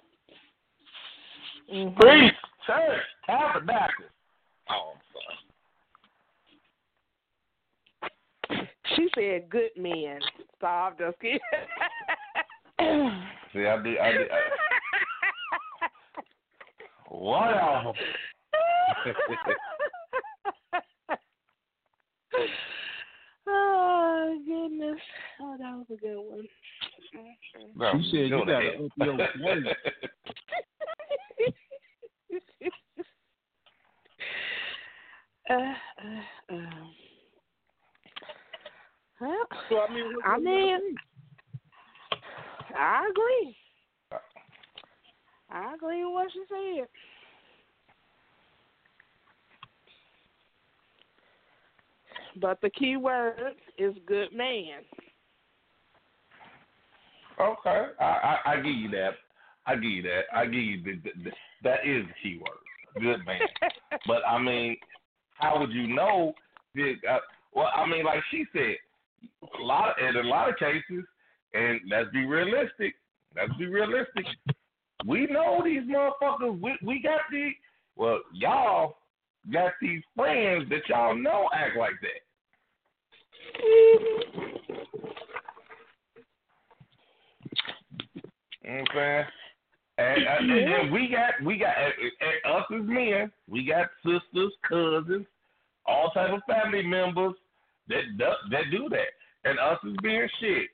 Mm-hmm. 1.73 1.99
Priest, 1.99 2.35
church, 2.67 3.01
tabernacle. 3.25 4.05
Oh, 4.69 4.93
I'm 4.93 4.99
sorry. 8.51 8.69
She 8.95 9.09
said 9.15 9.49
good 9.49 9.71
men. 9.75 10.19
So 10.61 10.67
I'm 10.67 10.93
just 10.99 11.19
kidding. 11.19 11.39
See, 13.53 13.65
I 13.65 13.81
did. 13.81 13.97
I 13.97 14.11
did. 14.11 14.29
I, 14.29 14.39
wow. 17.09 17.93
oh 23.47 24.37
goodness! 24.45 24.99
Oh, 25.41 25.55
that 25.57 25.75
was 25.75 25.85
a 25.91 25.95
good 25.95 26.17
one. 26.17 26.47
No, 27.75 27.91
she 28.01 28.09
said 28.11 28.17
you 28.19 28.29
got 28.29 28.45
to 28.45 28.85
up 28.85 28.91
your 28.97 29.17
weight. 29.17 29.65
Uh, 35.49 35.53
uh, 35.53 36.55
uh. 36.55 36.85
Well, 39.19 39.45
so, 39.69 39.79
I 39.79 39.93
mean, 39.93 40.05
I, 40.25 40.37
mean 40.39 40.95
I 42.77 43.09
agree. 43.09 43.55
I 45.49 45.73
agree 45.75 46.03
with 46.03 46.13
what 46.13 46.31
she 46.31 46.41
said. 46.49 46.87
But 52.41 52.59
the 52.61 52.69
key 52.71 52.97
word 52.97 53.55
is 53.77 53.93
good 54.07 54.33
man. 54.33 54.81
Okay, 57.39 57.85
I, 57.99 58.03
I 58.03 58.37
I 58.45 58.55
give 58.57 58.75
you 58.75 58.89
that. 58.91 59.11
I 59.65 59.75
give 59.75 59.83
you 59.83 60.03
that. 60.03 60.21
I 60.33 60.45
give 60.45 60.55
you 60.55 60.83
the, 60.83 60.91
the, 61.03 61.23
the, 61.23 61.31
that 61.63 61.79
is 61.85 62.05
the 62.05 62.13
key 62.21 62.37
word, 62.39 63.01
good 63.01 63.25
man. 63.25 63.39
but 64.07 64.21
I 64.27 64.39
mean, 64.39 64.77
how 65.35 65.59
would 65.59 65.71
you 65.71 65.87
know? 65.87 66.33
That, 66.75 66.93
uh, 67.09 67.19
well, 67.53 67.69
I 67.75 67.85
mean, 67.87 68.03
like 68.05 68.19
she 68.31 68.45
said, 68.51 68.75
a 69.59 69.63
lot 69.63 69.95
in 69.99 70.15
a 70.15 70.27
lot 70.27 70.49
of 70.49 70.57
cases, 70.57 71.05
and 71.53 71.79
let's 71.89 72.09
be 72.11 72.25
realistic. 72.25 72.95
Let's 73.35 73.53
be 73.57 73.65
realistic. 73.65 74.25
We 75.05 75.27
know 75.27 75.61
these 75.63 75.83
motherfuckers. 75.83 76.59
We 76.61 76.77
we 76.83 77.01
got 77.01 77.21
the 77.31 77.51
well, 77.95 78.19
y'all 78.33 78.97
got 79.51 79.73
these 79.81 80.01
friends 80.15 80.69
that 80.69 80.87
y'all 80.87 81.15
know 81.15 81.49
act 81.53 81.77
like 81.77 81.93
that. 82.01 82.21
You 88.63 88.71
know 88.71 88.79
what 88.79 88.89
I'm 88.91 88.95
saying? 88.95 89.25
And, 89.95 90.27
uh, 90.27 90.31
and, 90.39 90.51
and 90.51 90.71
then 90.71 90.91
we 90.91 91.07
got 91.07 91.45
we 91.45 91.57
got 91.57 91.75
and, 91.77 91.93
and 92.21 92.55
us 92.55 92.65
as 92.73 92.87
men, 92.87 93.31
we 93.47 93.63
got 93.65 93.89
sisters, 94.03 94.51
cousins, 94.67 95.27
all 95.85 96.09
type 96.11 96.31
of 96.33 96.41
family 96.47 96.81
members 96.81 97.33
that 97.89 98.01
that 98.17 98.63
do 98.71 98.89
that, 98.89 99.49
and 99.49 99.59
us 99.59 99.77
as 99.85 99.93
being 100.01 100.27
shit. 100.39 100.69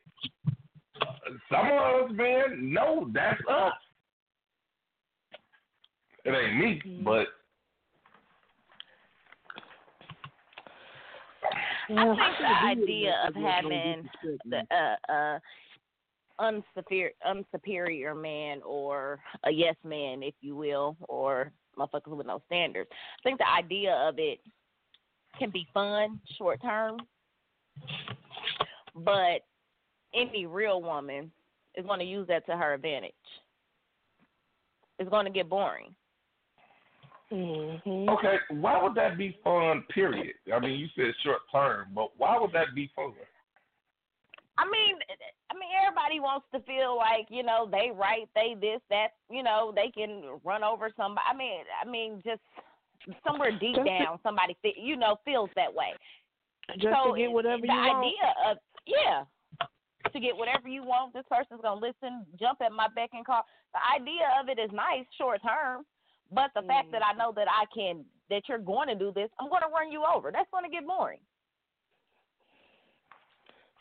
Some 1.51 1.67
of 1.67 2.05
us 2.05 2.11
men 2.15 2.73
know 2.73 3.09
that's 3.13 3.41
us. 3.49 3.73
It 6.23 6.29
ain't 6.31 6.57
me, 6.57 6.81
mm-hmm. 6.85 7.03
but 7.03 7.27
I 11.89 12.05
think 12.05 12.17
the 12.39 12.83
idea 12.83 13.13
of 13.27 13.35
having 13.35 14.09
the 14.45 14.61
uh, 14.71 15.11
uh, 15.11 15.39
unsuperior, 16.39 17.11
unsuperior 17.25 18.15
man 18.15 18.61
or 18.65 19.19
a 19.45 19.51
yes 19.51 19.75
man, 19.83 20.23
if 20.23 20.33
you 20.41 20.55
will, 20.55 20.97
or 21.07 21.51
motherfuckers 21.77 22.15
with 22.15 22.27
no 22.27 22.41
standards. 22.45 22.89
I 22.91 23.21
think 23.23 23.39
the 23.39 23.49
idea 23.49 23.93
of 23.93 24.15
it 24.17 24.39
can 25.37 25.49
be 25.49 25.67
fun 25.73 26.19
short 26.37 26.61
term, 26.61 26.97
but 28.95 29.41
any 30.13 30.45
real 30.45 30.81
woman 30.81 31.31
is 31.75 31.85
going 31.85 31.99
to 31.99 32.05
use 32.05 32.27
that 32.27 32.45
to 32.47 32.57
her 32.57 32.73
advantage. 32.73 33.13
It's 34.97 35.09
going 35.09 35.25
to 35.25 35.31
get 35.31 35.49
boring. 35.49 35.95
Mm-hmm. 37.31 38.09
okay, 38.09 38.37
why 38.49 38.81
would 38.81 38.95
that 38.95 39.15
be 39.15 39.37
fun? 39.43 39.83
Period. 39.93 40.33
I 40.51 40.59
mean, 40.59 40.79
you 40.79 40.87
said 40.95 41.13
short 41.23 41.41
term, 41.51 41.89
but 41.93 42.09
why 42.17 42.39
would 42.39 42.51
that 42.53 42.73
be 42.73 42.89
fun? 42.95 43.13
I 44.59 44.67
mean, 44.67 44.99
I 45.47 45.53
mean, 45.55 45.71
everybody 45.71 46.19
wants 46.19 46.45
to 46.53 46.59
feel 46.67 46.97
like 46.97 47.27
you 47.29 47.43
know 47.43 47.67
they 47.71 47.91
right, 47.95 48.27
they 48.35 48.59
this, 48.59 48.81
that, 48.89 49.15
you 49.31 49.41
know, 49.41 49.71
they 49.73 49.89
can 49.89 50.37
run 50.43 50.63
over 50.63 50.91
somebody. 50.97 51.23
I 51.23 51.35
mean, 51.35 51.63
I 51.71 51.87
mean, 51.87 52.21
just 52.25 52.43
somewhere 53.25 53.57
deep 53.57 53.77
down, 53.77 54.19
somebody 54.21 54.57
you 54.75 54.97
know 54.97 55.15
feels 55.23 55.49
that 55.55 55.73
way. 55.73 55.95
Just 56.75 56.91
so 56.91 57.15
to 57.15 57.19
get 57.19 57.31
whatever 57.31 57.63
the 57.63 57.71
you 57.71 57.79
want. 57.79 58.03
idea 58.03 58.27
of 58.51 58.57
yeah, 58.85 59.23
to 60.11 60.19
get 60.19 60.35
whatever 60.35 60.67
you 60.67 60.83
want. 60.83 61.13
This 61.13 61.25
person's 61.31 61.61
gonna 61.63 61.79
listen, 61.79 62.27
jump 62.37 62.59
at 62.59 62.71
my 62.71 62.87
beck 62.93 63.11
and 63.13 63.25
call. 63.25 63.47
The 63.71 63.79
idea 63.95 64.27
of 64.41 64.49
it 64.49 64.59
is 64.59 64.69
nice 64.75 65.07
short 65.17 65.41
term, 65.41 65.87
but 66.31 66.51
the 66.53 66.67
fact 66.67 66.89
mm. 66.89 66.91
that 66.99 67.01
I 67.05 67.15
know 67.17 67.31
that 67.35 67.47
I 67.47 67.63
can, 67.73 68.03
that 68.29 68.43
you're 68.47 68.59
going 68.59 68.87
to 68.87 68.95
do 68.95 69.11
this, 69.13 69.29
I'm 69.39 69.49
going 69.49 69.61
to 69.61 69.73
run 69.73 69.91
you 69.91 70.03
over. 70.05 70.31
That's 70.31 70.49
going 70.51 70.63
to 70.63 70.69
get 70.69 70.85
boring. 70.85 71.19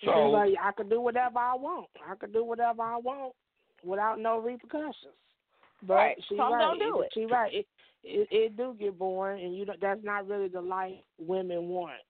It's 0.01 0.13
So 0.13 0.31
like 0.31 0.55
I 0.63 0.73
could 0.73 0.91
do 0.91 1.01
whatever 1.01 1.39
I 1.39 1.55
want. 1.55 1.89
I 2.09 2.15
could 2.15 2.33
do 2.33 2.45
whatever 2.45 2.83
I 2.83 2.97
want 2.97 3.35
without 3.85 4.19
no 4.19 4.39
repercussions. 4.39 5.15
But 5.83 5.95
Right. 5.95 6.25
she 6.29 6.37
So 6.37 6.53
right. 6.53 6.59
don't 6.59 6.79
do 6.79 7.01
it. 7.03 7.11
She 7.15 7.25
right. 7.27 7.53
It, 7.53 7.67
it 8.05 8.29
it 8.31 8.57
do 8.57 8.77
get 8.79 8.99
boring, 8.99 9.45
and 9.45 9.57
you 9.57 9.65
know 9.67 9.75
that's 9.81 10.03
not 10.05 10.29
really 10.29 10.49
the 10.49 10.61
life 10.61 10.95
women 11.19 11.69
want. 11.69 12.01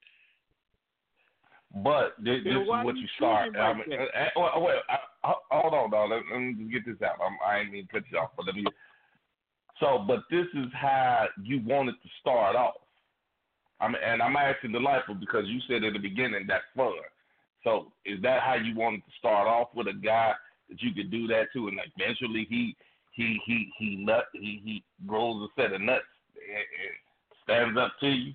But 1.75 2.15
this, 2.19 2.43
this 2.45 2.55
is 2.55 2.69
what 2.69 2.97
you 2.97 3.03
you 3.03 3.09
start. 3.17 3.51
treat 3.53 3.61
I 3.61 3.73
mean, 3.75 3.85
that? 3.91 4.09
uh, 4.37 4.41
uh, 4.41 4.61
well, 4.61 4.81
I, 4.89 4.99
I, 5.29 5.35
hold 5.51 5.75
on, 5.75 5.91
dog. 5.91 6.11
Let, 6.11 6.23
let 6.33 6.41
me 6.41 6.55
just 6.55 6.73
get 6.73 6.87
this 6.87 7.03
out. 7.07 7.19
I'm, 7.23 7.37
I 7.47 7.61
ain't 7.61 7.71
mean 7.71 7.87
to 7.87 7.93
cut 7.93 8.05
you 8.11 8.19
off, 8.19 8.31
but 8.37 8.47
let 8.47 8.55
me. 8.55 8.65
So, 9.79 10.05
but 10.07 10.21
this 10.31 10.47
is 10.55 10.67
how 10.73 11.27
you 11.43 11.61
wanted 11.65 11.93
to 12.03 12.09
start 12.21 12.57
off. 12.57 12.75
I 13.81 13.89
mean, 13.89 13.99
and 14.05 14.23
I'm 14.23 14.37
asking 14.37 14.73
the 14.73 14.81
lifer 14.81 15.15
because 15.15 15.45
you 15.47 15.61
said 15.69 15.85
at 15.85 15.93
the 15.93 15.99
beginning 15.99 16.47
that's 16.49 16.65
fun. 16.75 16.93
So, 17.65 17.93
is 18.05 18.21
that 18.23 18.43
how 18.43 18.55
you 18.55 18.75
wanted 18.77 18.99
to 18.99 19.13
start 19.19 19.49
off 19.49 19.69
with 19.75 19.89
a 19.89 19.93
guy 19.93 20.33
that 20.69 20.83
you 20.83 20.95
could 20.95 21.11
do 21.11 21.27
that 21.29 21.47
to, 21.55 21.69
and 21.69 21.79
eventually 21.97 22.47
he 22.49 22.77
he 23.13 23.39
he 23.45 23.71
he 23.79 23.97
nut 23.97 24.27
he 24.33 24.61
he 24.65 24.85
grows 25.07 25.49
a 25.49 25.61
set 25.61 25.73
of 25.73 25.81
nuts 25.81 26.05
and, 26.37 26.57
and 26.57 26.95
stands 27.45 27.79
up 27.79 27.93
to 28.01 28.09
you? 28.09 28.33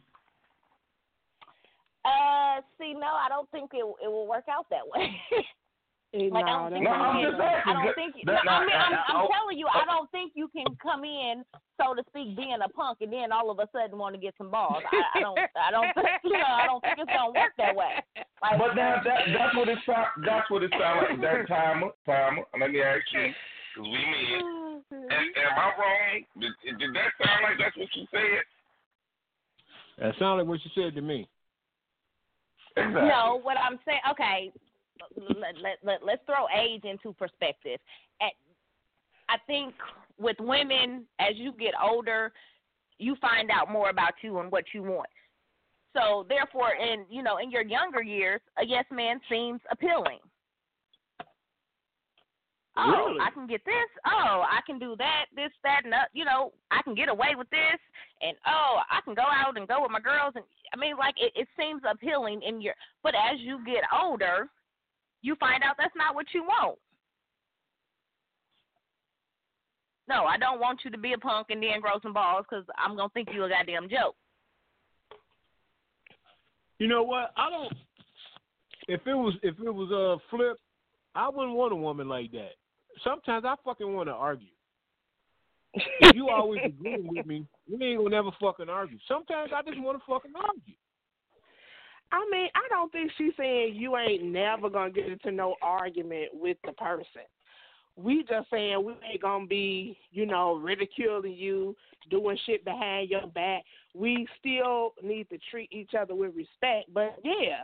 Uh, 2.05 2.59
see, 2.77 2.93
no, 2.93 3.07
I 3.07 3.27
don't 3.29 3.49
think 3.51 3.71
it 3.73 3.86
it 4.03 4.07
will 4.07 4.27
work 4.27 4.45
out 4.49 4.67
that 4.69 4.88
way. 4.88 5.15
Like 6.13 6.29
no, 6.29 6.38
I 6.38 6.69
don't 6.69 6.71
think, 6.73 6.83
no, 6.86 6.91
I'm 6.91 7.25
just 7.25 7.41
asking. 7.41 7.73
I 7.73 7.86
don't 7.86 7.95
think. 7.95 8.13
That- 8.25 8.45
no, 8.45 8.51
I 8.51 8.59
mean, 8.62 8.77
I'm, 8.77 8.93
I'm 8.93 9.25
oh, 9.25 9.29
telling 9.33 9.57
you, 9.57 9.65
I 9.65 9.83
don't 9.83 10.05
think 10.12 10.33
you 10.36 10.47
can 10.47 10.67
come 10.77 11.03
in, 11.03 11.43
so 11.81 11.95
to 11.95 12.03
speak, 12.09 12.38
being 12.38 12.55
a 12.63 12.69
punk, 12.69 12.99
and 13.01 13.12
then 13.12 13.31
all 13.31 13.49
of 13.49 13.57
a 13.57 13.67
sudden 13.73 13.97
want 13.97 14.13
to 14.13 14.21
get 14.21 14.36
some 14.38 14.51
balls. 14.51 14.83
I, 14.93 15.17
I 15.17 15.21
don't. 15.21 15.39
I 15.57 15.71
don't 15.71 15.91
think. 15.95 16.07
You 16.23 16.38
know, 16.38 16.45
I 16.45 16.67
don't 16.67 16.81
think 16.83 16.99
it's 16.99 17.09
gonna 17.12 17.33
work 17.33 17.53
that 17.57 17.75
way. 17.75 17.97
Like, 18.43 18.60
But 18.60 18.75
now 18.75 18.99
that 19.03 19.19
that's 19.32 19.56
what 19.56 19.69
it 19.69 19.79
sound 19.86 20.08
that's 20.27 20.51
what 20.51 20.63
it 20.63 20.71
sound 20.77 21.08
like. 21.10 21.21
That 21.21 21.47
timer, 21.47 21.91
timer. 22.06 22.43
Let 22.60 22.71
me 22.71 22.82
ask 22.82 23.01
you, 23.13 23.32
because 23.73 23.89
we 23.89 23.97
men. 23.97 24.84
Am, 24.91 24.99
am 24.99 25.56
I 25.58 25.71
wrong? 25.79 26.23
Did, 26.39 26.51
did 26.77 26.93
that 26.93 27.25
sound 27.25 27.43
like 27.43 27.58
that's 27.58 27.77
what 27.77 27.88
you 27.95 28.06
said? 28.12 28.43
That 29.97 30.13
sounded 30.19 30.43
like 30.43 30.49
what 30.49 30.60
you 30.65 30.71
said 30.75 30.93
to 30.95 31.01
me. 31.01 31.27
Exactly. 32.75 33.08
No, 33.08 33.39
what 33.41 33.58
I'm 33.58 33.79
saying, 33.86 34.01
okay, 34.12 34.51
let, 35.17 35.56
let, 35.62 35.77
let, 35.84 36.03
let's 36.03 36.21
throw 36.25 36.47
age 36.60 36.84
into 36.84 37.13
perspective. 37.13 37.79
At, 38.21 38.34
I 39.29 39.38
think 39.47 39.73
with 40.19 40.38
women, 40.39 41.06
as 41.19 41.36
you 41.36 41.53
get 41.53 41.73
older, 41.82 42.32
you 42.97 43.15
find 43.21 43.49
out 43.51 43.71
more 43.71 43.89
about 43.89 44.13
you 44.21 44.39
and 44.39 44.51
what 44.51 44.65
you 44.73 44.84
want. 44.84 45.10
So 45.93 46.25
therefore, 46.27 46.71
in 46.73 47.06
you 47.10 47.23
know, 47.23 47.38
in 47.38 47.51
your 47.51 47.63
younger 47.63 48.01
years, 48.01 48.41
a 48.60 48.65
yes 48.65 48.86
man 48.91 49.19
seems 49.29 49.62
appealing. 49.71 50.19
Oh, 52.75 52.89
Really? 52.89 53.19
I 53.21 53.29
can 53.29 53.45
get 53.45 53.63
this. 53.65 53.89
Oh, 54.08 54.43
I 54.49 54.60
can 54.65 54.79
do 54.79 54.95
that, 54.97 55.25
this, 55.36 55.51
that, 55.63 55.82
and 55.84 55.93
that. 55.93 56.10
You 56.13 56.25
know, 56.25 56.53
I 56.71 56.82
can 56.82 56.95
get 56.95 57.08
away 57.08 57.36
with 57.38 57.47
this, 57.51 57.79
and 58.21 58.36
oh, 58.47 58.79
I 58.89 58.99
can 59.06 59.13
go 59.13 59.21
out 59.21 59.58
and 59.58 59.67
go 59.67 59.84
with 59.84 59.91
my 59.91 59.99
girls. 59.99 60.34
And 60.36 60.43
I 60.73 60.77
mean, 60.77 60.97
like 60.97 61.13
it, 61.17 61.34
it 61.36 61.47
seems 61.58 61.82
appealing 61.89 62.41
in 62.41 62.62
your. 62.62 62.73
But 63.03 63.13
as 63.13 63.39
you 63.39 63.63
get 63.63 63.84
older, 63.93 64.49
you 65.21 65.36
find 65.36 65.63
out 65.63 65.75
that's 65.77 65.95
not 65.95 66.15
what 66.15 66.25
you 66.34 66.43
want. 66.43 66.79
No, 70.10 70.25
I 70.25 70.38
don't 70.38 70.60
want 70.60 70.79
you 70.84 70.91
to 70.91 70.97
be 70.97 71.13
a 71.13 71.17
punk 71.17 71.47
and 71.49 71.62
then 71.62 71.79
grow 71.79 71.99
some 72.01 72.13
balls 72.13 72.45
because 72.49 72.65
I'm 72.77 72.97
gonna 72.97 73.10
think 73.13 73.29
you 73.32 73.43
a 73.43 73.49
goddamn 73.49 73.88
joke. 73.88 74.15
You 76.83 76.89
know 76.89 77.03
what? 77.03 77.31
I 77.37 77.49
don't. 77.49 77.73
If 78.89 79.07
it 79.07 79.13
was 79.13 79.36
if 79.41 79.55
it 79.57 79.71
was 79.71 79.89
a 79.89 80.19
flip, 80.29 80.59
I 81.15 81.29
wouldn't 81.29 81.55
want 81.55 81.71
a 81.71 81.77
woman 81.77 82.09
like 82.09 82.29
that. 82.34 82.55
Sometimes 83.05 83.45
I 83.45 83.55
fucking 83.63 83.93
want 83.93 84.09
to 84.09 84.13
argue. 84.13 84.49
If 86.01 86.13
you 86.13 86.27
always 86.27 86.59
agreeing 86.65 87.07
with 87.07 87.25
me, 87.25 87.47
we 87.71 87.86
ain't 87.86 87.99
gonna 87.99 88.09
never 88.09 88.31
fucking 88.38 88.67
argue. 88.67 88.97
Sometimes 89.07 89.51
I 89.55 89.61
just 89.61 89.81
want 89.81 89.97
to 89.97 90.03
fucking 90.05 90.34
argue. 90.36 90.75
I 92.11 92.27
mean, 92.29 92.49
I 92.53 92.67
don't 92.67 92.91
think 92.91 93.11
she's 93.17 93.31
saying 93.38 93.75
you 93.75 93.95
ain't 93.95 94.25
never 94.25 94.69
gonna 94.69 94.91
get 94.91 95.07
into 95.07 95.31
no 95.31 95.55
argument 95.61 96.31
with 96.34 96.57
the 96.65 96.73
person. 96.73 97.23
We 97.95 98.25
just 98.27 98.49
saying 98.51 98.84
we 98.84 98.91
ain't 99.09 99.21
gonna 99.21 99.47
be, 99.47 99.97
you 100.11 100.25
know, 100.25 100.55
ridiculing 100.55 101.31
you, 101.31 101.77
doing 102.09 102.38
shit 102.45 102.65
behind 102.65 103.09
your 103.09 103.27
back. 103.27 103.63
We 103.95 104.27
still 104.39 104.93
need 105.03 105.29
to 105.29 105.37
treat 105.51 105.71
each 105.71 105.91
other 105.99 106.15
with 106.15 106.35
respect. 106.35 106.93
But 106.93 107.17
yeah, 107.23 107.63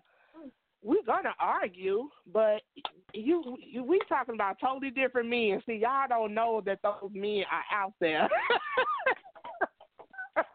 we're 0.83 1.03
gonna 1.05 1.33
argue. 1.39 2.09
But 2.31 2.61
you, 3.13 3.57
you 3.59 3.83
we 3.83 3.99
talking 4.07 4.35
about 4.35 4.57
totally 4.61 4.91
different 4.91 5.29
men. 5.29 5.61
See, 5.65 5.73
y'all 5.81 6.07
don't 6.07 6.33
know 6.33 6.61
that 6.65 6.79
those 6.83 7.11
men 7.13 7.43
are 7.51 7.63
out 7.83 7.93
there. 7.99 8.29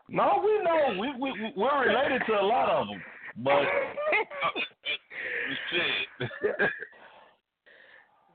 No, 0.08 0.40
we 0.44 0.62
know 0.62 0.98
we 1.00 1.10
we 1.18 1.32
we- 1.32 1.52
we're 1.56 1.86
related 1.88 2.22
to 2.26 2.34
a 2.34 2.42
lot 2.42 2.68
of 2.68 2.86
them, 2.86 3.02
but 3.38 3.62
shit. 5.70 6.28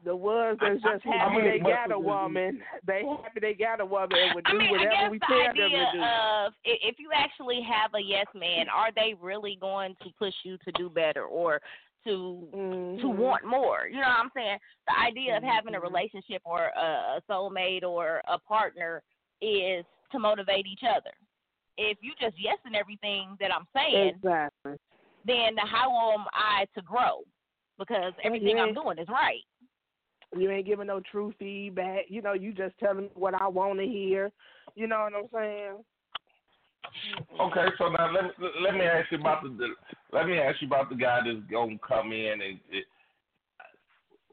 The 0.05 0.15
ones 0.15 0.57
that's 0.61 0.81
just 0.81 1.03
happy 1.03 1.35
mean, 1.35 1.45
they 1.45 1.59
got 1.59 1.91
a 1.91 1.99
woman, 1.99 2.61
they 2.87 3.03
happy 3.21 3.39
they 3.41 3.53
got 3.53 3.81
a 3.81 3.85
woman 3.85 4.17
and 4.17 4.35
would 4.35 4.47
I 4.47 4.51
do 4.51 4.59
mean, 4.59 4.67
I 4.67 4.71
whatever 4.71 4.95
guess 4.95 5.11
we 5.11 5.19
the 5.19 5.25
tell 5.27 5.39
them 5.39 5.49
idea 5.49 5.85
to 5.85 5.91
do. 5.91 6.03
of 6.03 6.53
if 6.63 6.95
you 6.99 7.09
actually 7.13 7.61
have 7.61 7.93
a 7.93 7.99
yes 8.01 8.27
man, 8.33 8.67
are 8.69 8.91
they 8.95 9.13
really 9.19 9.57
going 9.59 9.95
to 10.03 10.09
push 10.17 10.33
you 10.43 10.57
to 10.63 10.71
do 10.73 10.89
better 10.89 11.25
or 11.25 11.61
to 12.05 12.47
to 13.01 13.07
Mhm. 13.07 13.17
want 13.17 13.43
more? 13.43 13.87
You 13.87 13.95
know 13.99 14.07
what 14.07 14.19
I'm 14.19 14.31
saying? 14.33 14.59
The 14.87 14.97
idea 14.99 15.35
of 15.35 15.43
having 15.43 15.75
a 15.75 15.79
Mhm. 15.79 15.83
relationship 15.83 16.41
or 16.45 16.71
a, 16.75 17.17
a 17.17 17.21
soulmate 17.29 17.83
or 17.83 18.21
a 18.27 18.39
partner 18.39 19.03
is 19.41 19.85
to 20.11 20.19
motivate 20.19 20.65
each 20.65 20.83
other. 20.83 21.11
If 21.77 21.97
you 22.01 22.13
just 22.15 22.37
yesing 22.37 22.73
everything 22.75 23.35
that 23.41 23.53
I'm 23.53 23.67
saying, 23.75 24.15
Exactly. 24.15 24.77
then 25.25 25.57
how 25.57 26.13
am 26.13 26.25
I 26.33 26.67
to 26.75 26.81
grow? 26.81 27.23
Because 27.77 28.13
everything 28.23 28.59
I'm 28.59 28.73
doing 28.73 28.97
is 28.97 29.07
right. 29.09 29.43
You 30.37 30.51
ain't 30.51 30.67
giving 30.67 30.87
no 30.87 31.01
true 31.11 31.33
feedback. 31.39 32.05
You 32.07 32.21
know, 32.21 32.33
you 32.33 32.53
just 32.53 32.77
telling 32.79 33.03
me 33.03 33.09
what 33.15 33.39
I 33.39 33.47
want 33.47 33.79
to 33.79 33.85
hear. 33.85 34.31
You 34.75 34.87
know 34.87 35.07
what 35.09 35.13
I'm 35.15 35.29
saying? 35.33 35.83
Okay, 37.39 37.65
so 37.77 37.89
now 37.89 38.11
let 38.11 38.23
me 38.23 38.47
let 38.61 38.73
me 38.73 38.81
ask 38.81 39.11
you 39.11 39.19
about 39.19 39.43
the, 39.43 39.49
the 39.49 39.67
let 40.11 40.27
me 40.27 40.37
ask 40.37 40.61
you 40.61 40.67
about 40.67 40.89
the 40.89 40.95
guy 40.95 41.19
that's 41.25 41.45
gonna 41.51 41.77
come 41.85 42.11
in 42.11 42.41
and 42.41 42.59
it, 42.71 42.85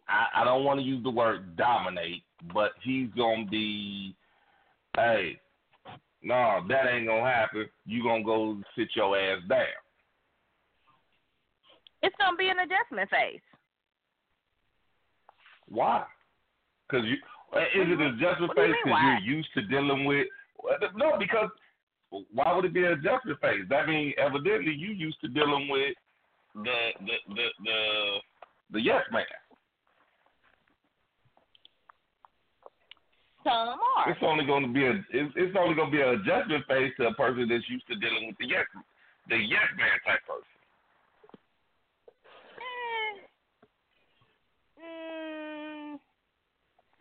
I 0.08 0.42
I 0.42 0.44
don't 0.44 0.64
want 0.64 0.80
to 0.80 0.86
use 0.86 1.02
the 1.02 1.10
word 1.10 1.56
dominate, 1.56 2.22
but 2.54 2.72
he's 2.82 3.08
gonna 3.16 3.46
be, 3.46 4.14
hey, 4.96 5.40
no, 6.22 6.60
that 6.68 6.86
ain't 6.92 7.06
gonna 7.06 7.30
happen. 7.30 7.66
You 7.84 8.02
gonna 8.02 8.24
go 8.24 8.58
sit 8.76 8.88
your 8.94 9.18
ass 9.18 9.40
down. 9.48 9.66
It's 12.02 12.16
gonna 12.18 12.36
be 12.36 12.48
an 12.48 12.60
adjustment 12.60 13.10
phase. 13.10 13.40
Why? 15.68 16.04
Because 16.88 17.06
you 17.06 17.16
is 17.54 17.88
it 17.88 18.00
a 18.00 18.08
adjustment 18.08 18.52
you 18.56 18.62
phase 18.62 18.74
because 18.84 18.90
why? 18.90 19.18
you're 19.24 19.36
used 19.36 19.48
to 19.54 19.62
dealing 19.62 20.04
with? 20.04 20.26
No, 20.96 21.16
because 21.18 21.48
why 22.32 22.54
would 22.54 22.64
it 22.64 22.74
be 22.74 22.84
an 22.84 22.92
adjustment 22.92 23.40
phase? 23.40 23.64
That 23.68 23.88
means 23.88 24.14
evidently 24.18 24.72
you 24.72 24.92
used 24.92 25.20
to 25.20 25.28
dealing 25.28 25.68
with 25.68 25.94
the 26.54 26.76
the 27.00 27.34
the 27.34 27.46
the, 27.64 27.78
the 28.72 28.80
yes 28.80 29.02
man. 29.12 29.24
Some 33.44 33.78
are. 33.96 34.10
It's 34.10 34.18
only 34.22 34.44
going 34.44 34.66
to 34.66 34.72
be 34.72 34.84
a 34.84 34.90
it's, 34.90 35.32
it's 35.36 35.56
only 35.58 35.74
going 35.74 35.90
to 35.90 35.96
be 35.96 36.02
an 36.02 36.20
adjustment 36.20 36.66
phase 36.66 36.92
to 36.98 37.06
a 37.08 37.14
person 37.14 37.48
that's 37.48 37.68
used 37.70 37.86
to 37.86 37.94
dealing 37.94 38.26
with 38.26 38.36
the 38.38 38.46
yes 38.46 38.66
the 39.28 39.36
yes 39.36 39.66
man 39.76 39.98
type 40.04 40.20
person. 40.26 40.56
Mm, 44.82 45.98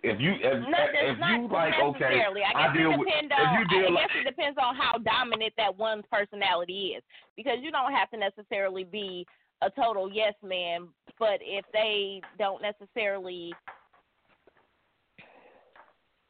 If 0.05 0.21
you 0.21 0.33
if, 0.39 0.69
not, 0.69 0.89
if 0.93 1.19
not 1.19 1.41
you 1.41 1.47
like 1.47 1.73
okay. 1.81 2.05
I 2.05 2.33
guess 2.33 2.53
I 2.55 2.77
deal 2.77 2.91
it 2.91 2.99
with 2.99 3.07
depends 3.07 3.31
if 3.33 3.47
on. 3.47 3.59
you 3.59 3.67
deal 3.67 3.87
I 3.87 3.91
like 3.91 4.07
guess 4.07 4.17
it 4.21 4.29
depends 4.29 4.57
on 4.61 4.75
how 4.75 4.97
dominant 4.99 5.53
that 5.57 5.75
one's 5.75 6.03
personality 6.11 6.93
is, 6.97 7.03
because 7.35 7.57
you 7.61 7.71
don't 7.71 7.91
have 7.91 8.09
to 8.11 8.17
necessarily 8.17 8.83
be 8.83 9.25
a 9.61 9.69
total 9.71 10.11
yes 10.11 10.33
man, 10.43 10.87
but 11.17 11.39
if 11.41 11.65
they 11.73 12.21
don't 12.37 12.61
necessarily, 12.61 13.53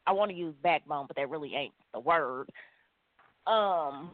I 0.08 0.12
want 0.12 0.32
to 0.32 0.38
use 0.38 0.54
backbone, 0.64 1.08
but 1.08 1.18
that 1.18 1.30
really 1.30 1.56
ain't 1.56 1.74
the 1.94 2.00
word. 2.00 2.50
Um, 3.48 4.12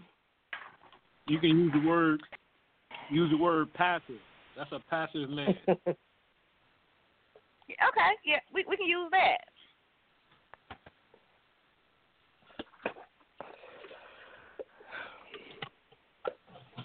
You 1.28 1.40
can 1.40 1.50
use 1.50 1.72
the 1.74 1.88
word 1.88 2.22
use 3.10 3.30
the 3.30 3.38
word 3.38 3.74
passive. 3.74 4.20
That's 4.58 4.72
a 4.72 4.80
passive 4.90 5.30
man. 5.30 5.56
okay, 5.68 5.96
yeah, 8.26 8.40
we 8.54 8.66
we 8.68 8.78
can 8.78 8.88
use 8.88 9.10
that. 9.12 9.38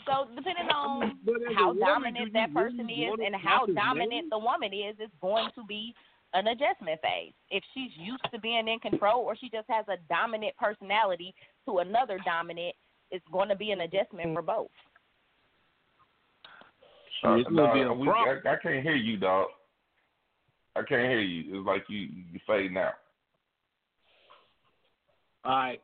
So 0.06 0.28
depending 0.34 0.68
on 0.68 1.18
But 1.24 1.34
as 1.34 1.40
a 1.50 1.54
how 1.54 1.74
dominant 1.74 2.32
that 2.32 2.54
person 2.54 2.88
is 2.88 3.14
and 3.24 3.34
how 3.34 3.66
dominant 3.66 4.30
the 4.30 4.38
woman 4.38 4.72
is, 4.72 4.96
it's 4.98 5.12
going 5.20 5.50
to 5.56 5.64
be 5.64 5.94
an 6.34 6.46
adjustment 6.46 7.00
phase. 7.00 7.32
If 7.50 7.62
she's 7.74 7.90
used 7.96 8.24
to 8.32 8.38
being 8.40 8.68
in 8.68 8.78
control 8.78 9.22
or 9.22 9.36
she 9.36 9.48
just 9.50 9.68
has 9.68 9.84
a 9.88 9.96
dominant 10.08 10.54
personality 10.56 11.34
to 11.66 11.78
another 11.78 12.18
dominant, 12.24 12.74
it's 13.10 13.24
going 13.32 13.48
to 13.48 13.56
be 13.56 13.70
an 13.70 13.80
adjustment 13.80 14.34
for 14.34 14.42
both. 14.42 14.70
Shit, 17.22 17.40
it's 17.40 17.48
gonna 17.48 17.72
be 17.72 17.80
a 17.80 17.90
Uh, 17.90 17.94
we. 17.94 18.08
I, 18.08 18.38
I 18.44 18.56
can't 18.62 18.82
hear 18.82 18.94
you, 18.94 19.16
dog. 19.16 19.48
I 20.74 20.80
can't 20.80 21.08
hear 21.08 21.20
you. 21.20 21.58
It's 21.58 21.66
like 21.66 21.84
you 21.88 22.08
you 22.32 22.40
fading 22.46 22.76
out. 22.76 22.94
All 25.44 25.56
right. 25.56 25.82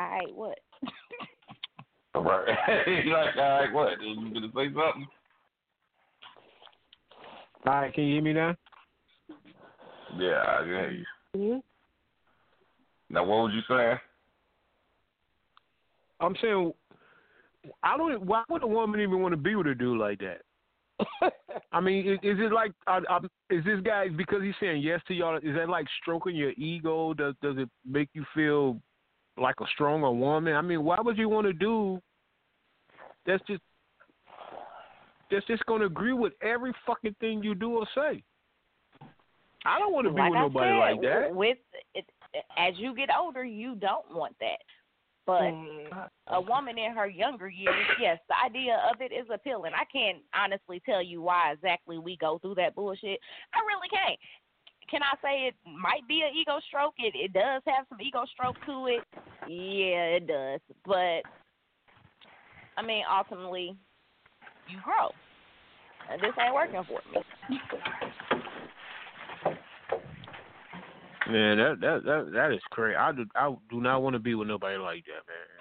All 0.00 0.06
right, 0.10 0.34
what? 0.34 0.58
All 2.14 2.22
right. 2.24 2.48
you 3.04 3.12
like, 3.12 3.36
all 3.36 3.60
right, 3.60 3.72
what? 3.72 4.00
You 4.00 4.32
gonna 4.34 4.48
say 4.48 4.66
something? 4.66 5.06
All 7.66 7.72
right, 7.74 7.92
can 7.92 8.04
you 8.04 8.14
hear 8.14 8.22
me 8.22 8.32
now? 8.32 8.56
Yeah, 10.18 10.42
I 10.46 10.58
can 10.60 10.66
hear 10.66 10.90
you. 10.90 11.04
Mhm. 11.36 11.62
Now, 13.10 13.24
what 13.24 13.44
was 13.44 13.52
you 13.54 13.60
saying? 13.68 13.98
I'm 16.20 16.34
saying, 16.40 16.72
I 17.82 17.96
don't. 17.96 18.24
Why 18.24 18.42
would 18.48 18.62
a 18.62 18.66
woman 18.66 19.00
even 19.00 19.20
want 19.20 19.32
to 19.32 19.36
be 19.36 19.54
with 19.54 19.66
a 19.66 19.74
dude 19.74 19.98
like 19.98 20.20
that? 20.20 21.32
I 21.72 21.80
mean, 21.80 22.06
is, 22.06 22.18
is 22.22 22.38
it 22.38 22.52
like, 22.52 22.72
I, 22.86 23.00
I, 23.08 23.18
is 23.50 23.64
this 23.64 23.80
guy 23.82 24.08
because 24.08 24.42
he's 24.42 24.54
saying 24.60 24.82
yes 24.82 25.00
to 25.08 25.14
y'all? 25.14 25.36
Is 25.36 25.54
that 25.56 25.68
like 25.68 25.86
stroking 26.00 26.36
your 26.36 26.52
ego? 26.52 27.14
Does 27.14 27.34
does 27.42 27.56
it 27.58 27.68
make 27.88 28.08
you 28.14 28.24
feel 28.34 28.80
like 29.36 29.56
a 29.60 29.66
stronger 29.74 30.10
woman? 30.10 30.54
I 30.54 30.60
mean, 30.60 30.84
why 30.84 30.98
would 31.00 31.18
you 31.18 31.28
want 31.28 31.46
to 31.46 31.52
do? 31.52 32.00
That's 33.26 33.42
just 33.46 33.62
that's 35.30 35.46
just 35.46 35.64
gonna 35.66 35.86
agree 35.86 36.12
with 36.12 36.32
every 36.42 36.72
fucking 36.86 37.14
thing 37.20 37.42
you 37.42 37.54
do 37.54 37.78
or 37.78 37.86
say. 37.94 38.22
I 39.64 39.78
don't 39.78 39.92
want 39.92 40.06
to 40.06 40.12
be 40.12 40.20
like 40.20 40.30
with 40.30 40.38
I 40.38 40.42
nobody 40.42 40.70
said, 40.70 40.78
like 40.78 41.02
that. 41.02 41.34
With 41.34 41.58
it, 41.94 42.06
as 42.56 42.74
you 42.76 42.94
get 42.94 43.10
older, 43.16 43.44
you 43.44 43.74
don't 43.74 44.10
want 44.10 44.34
that. 44.40 44.58
But 45.26 45.52
Mm. 45.52 46.10
a 46.28 46.40
woman 46.40 46.78
in 46.78 46.92
her 46.92 47.06
younger 47.06 47.48
years, 47.48 47.86
yes, 48.00 48.18
the 48.28 48.38
idea 48.42 48.76
of 48.90 49.00
it 49.00 49.12
is 49.12 49.28
appealing. 49.30 49.72
I 49.74 49.84
can't 49.84 50.24
honestly 50.34 50.80
tell 50.80 51.02
you 51.02 51.22
why 51.22 51.52
exactly 51.52 51.98
we 51.98 52.16
go 52.16 52.38
through 52.38 52.54
that 52.56 52.74
bullshit. 52.74 53.20
I 53.52 53.60
really 53.60 53.88
can't. 53.88 54.18
Can 54.90 55.02
I 55.02 55.14
say 55.22 55.46
it 55.46 55.54
might 55.64 56.06
be 56.08 56.22
an 56.22 56.36
ego 56.36 56.58
stroke? 56.66 56.94
It 56.98 57.14
it 57.14 57.32
does 57.32 57.62
have 57.66 57.86
some 57.88 58.00
ego 58.00 58.24
stroke 58.32 58.56
to 58.66 58.86
it. 58.86 59.04
Yeah, 59.48 60.18
it 60.18 60.26
does. 60.26 60.60
But 60.84 61.22
I 62.76 62.82
mean, 62.84 63.04
ultimately, 63.10 63.76
you 64.68 64.78
grow. 64.82 65.10
And 66.10 66.20
this 66.20 66.32
ain't 66.42 66.54
working 66.54 66.82
for 66.88 67.00
me. 67.12 67.22
Man, 71.30 71.58
that 71.58 71.80
that 71.80 72.04
that 72.04 72.30
that 72.32 72.52
is 72.52 72.62
crazy. 72.70 72.96
I 72.96 73.12
do 73.12 73.24
I 73.36 73.54
do 73.70 73.80
not 73.80 74.02
want 74.02 74.14
to 74.14 74.18
be 74.20 74.34
with 74.34 74.48
nobody 74.48 74.76
like 74.76 75.04
that, 75.04 75.26
man. 75.28 75.60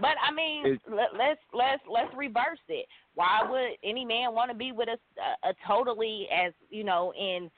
But 0.00 0.16
I 0.26 0.32
mean, 0.32 0.66
It- 0.66 0.80
let, 0.88 1.14
let's 1.16 1.40
let's 1.52 1.82
let's 1.88 2.14
reverse 2.16 2.58
it. 2.68 2.86
Why 3.14 3.42
would 3.48 3.76
any 3.88 4.04
man 4.04 4.32
want 4.34 4.50
to 4.50 4.56
be 4.56 4.72
with 4.72 4.88
a, 4.88 4.98
a, 5.20 5.50
a 5.50 5.54
totally 5.66 6.26
as 6.32 6.52
you 6.70 6.82
know? 6.82 7.12
In 7.18 7.50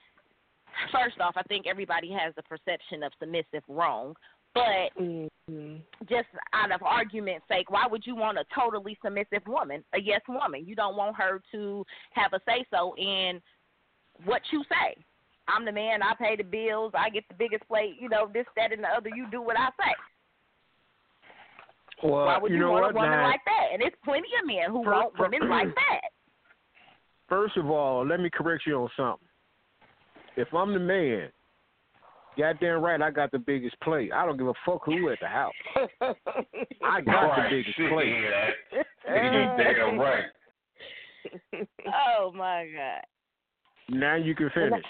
first 0.93 1.21
off, 1.21 1.35
I 1.37 1.43
think 1.45 1.67
everybody 1.67 2.11
has 2.13 2.35
the 2.37 2.43
perception 2.43 3.03
of 3.03 3.13
submissive 3.19 3.63
wrong. 3.69 4.15
But 4.53 4.93
Mhm. 4.99 5.81
just 6.09 6.29
out 6.53 6.73
of 6.73 6.83
argument's 6.83 7.47
sake, 7.47 7.71
why 7.71 7.87
would 7.87 8.05
you 8.05 8.17
want 8.17 8.37
a 8.39 8.45
totally 8.53 8.99
submissive 9.03 9.47
woman, 9.47 9.85
a 9.93 10.01
yes 10.01 10.23
woman? 10.29 10.67
You 10.67 10.75
don't 10.75 10.97
want 10.97 11.15
her 11.17 11.41
to 11.53 11.87
have 12.15 12.33
a 12.33 12.41
say 12.49 12.65
so 12.71 12.95
in 12.97 13.41
what 14.25 14.43
you 14.51 14.65
say. 14.65 14.97
I'm 15.47 15.65
the 15.65 15.73
man. 15.73 16.03
I 16.03 16.15
pay 16.15 16.35
the 16.37 16.43
bills. 16.45 16.93
I 16.95 17.11
get 17.11 17.27
the 17.29 17.35
biggest 17.35 17.67
plate. 17.69 17.97
You 18.01 18.09
know 18.09 18.27
this, 18.27 18.47
that, 18.57 18.73
and 18.73 18.83
the 18.83 18.89
other. 18.89 19.09
You 19.15 19.27
do 19.31 19.41
what 19.41 19.59
I 19.59 19.69
say. 19.81 19.95
Well, 22.03 22.27
Why 22.27 22.39
would 22.39 22.51
you, 22.51 22.59
know 22.59 22.71
want 22.73 22.83
what? 22.83 22.91
a 22.93 22.95
woman 22.95 23.11
now, 23.11 23.29
like 23.29 23.45
that? 23.45 23.69
And 23.73 23.83
there's 23.83 23.93
plenty 24.05 24.29
of 24.41 24.47
men 24.47 24.71
who 24.71 24.83
For- 24.85 24.91
want 24.93 25.17
for- 25.17 25.29
women 25.29 25.49
like 25.49 25.75
that. 25.75 26.01
First 27.29 27.57
of 27.57 27.71
all, 27.71 28.05
let 28.07 28.21
me 28.21 28.31
correct 28.31 28.65
you 28.67 28.77
on 28.83 28.91
something. 28.97 29.29
If 30.37 30.53
I'm 30.55 30.73
the 30.73 30.79
man, 30.79 31.29
goddamn 32.39 32.83
right, 32.83 33.01
I 33.01 33.11
got 33.11 33.31
the 33.33 33.39
biggest 33.39 33.79
plate. 33.81 34.13
I 34.13 34.25
don't 34.25 34.37
give 34.39 34.47
a 34.49 34.55
fuck 34.65 34.85
who 34.85 35.11
at 35.11 35.19
the 35.21 35.27
house. 35.27 35.53
I 36.83 37.01
got 37.05 37.25
All 37.25 37.37
the 37.37 37.49
biggest 37.51 37.77
shit, 37.77 37.91
plate. 37.93 38.15
You 39.09 39.15
damn 39.57 39.99
right. 39.99 40.25
oh 42.21 42.33
my 42.35 42.69
god. 42.75 43.03
Now 43.89 44.15
you 44.15 44.35
can 44.37 44.51
finish. 44.51 44.85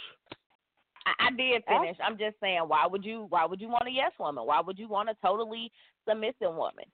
I, 1.07 1.29
I 1.29 1.31
did 1.31 1.63
finish. 1.67 1.97
I'm 2.05 2.19
just 2.19 2.37
saying, 2.41 2.61
why 2.67 2.87
would 2.87 3.05
you? 3.05 3.27
Why 3.31 3.47
would 3.47 3.61
you 3.61 3.69
want 3.69 3.89
a 3.89 3.91
yes 3.91 4.13
woman? 4.19 4.47
Why 4.47 4.61
would 4.61 4.79
you 4.79 4.89
want 4.89 5.09
a 5.09 5.15
totally 5.25 5.73
submissive 6.07 6.55
woman? 6.55 6.85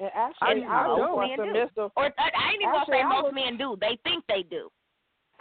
And 0.00 0.10
actually, 0.14 0.64
I, 0.64 0.84
I, 0.84 0.88
was 0.88 0.98
most 0.98 1.10
more 1.10 1.26
men 1.26 1.36
do. 1.36 1.44
submissive. 1.44 1.92
Or 1.96 2.04
I, 2.04 2.10
I 2.18 2.52
ain't 2.52 2.62
even 2.62 2.74
gonna 2.74 2.84
say 2.90 3.02
most 3.04 3.24
was- 3.24 3.34
men 3.34 3.56
do. 3.56 3.76
They 3.80 3.98
think 4.04 4.24
they 4.28 4.42
do. 4.42 4.68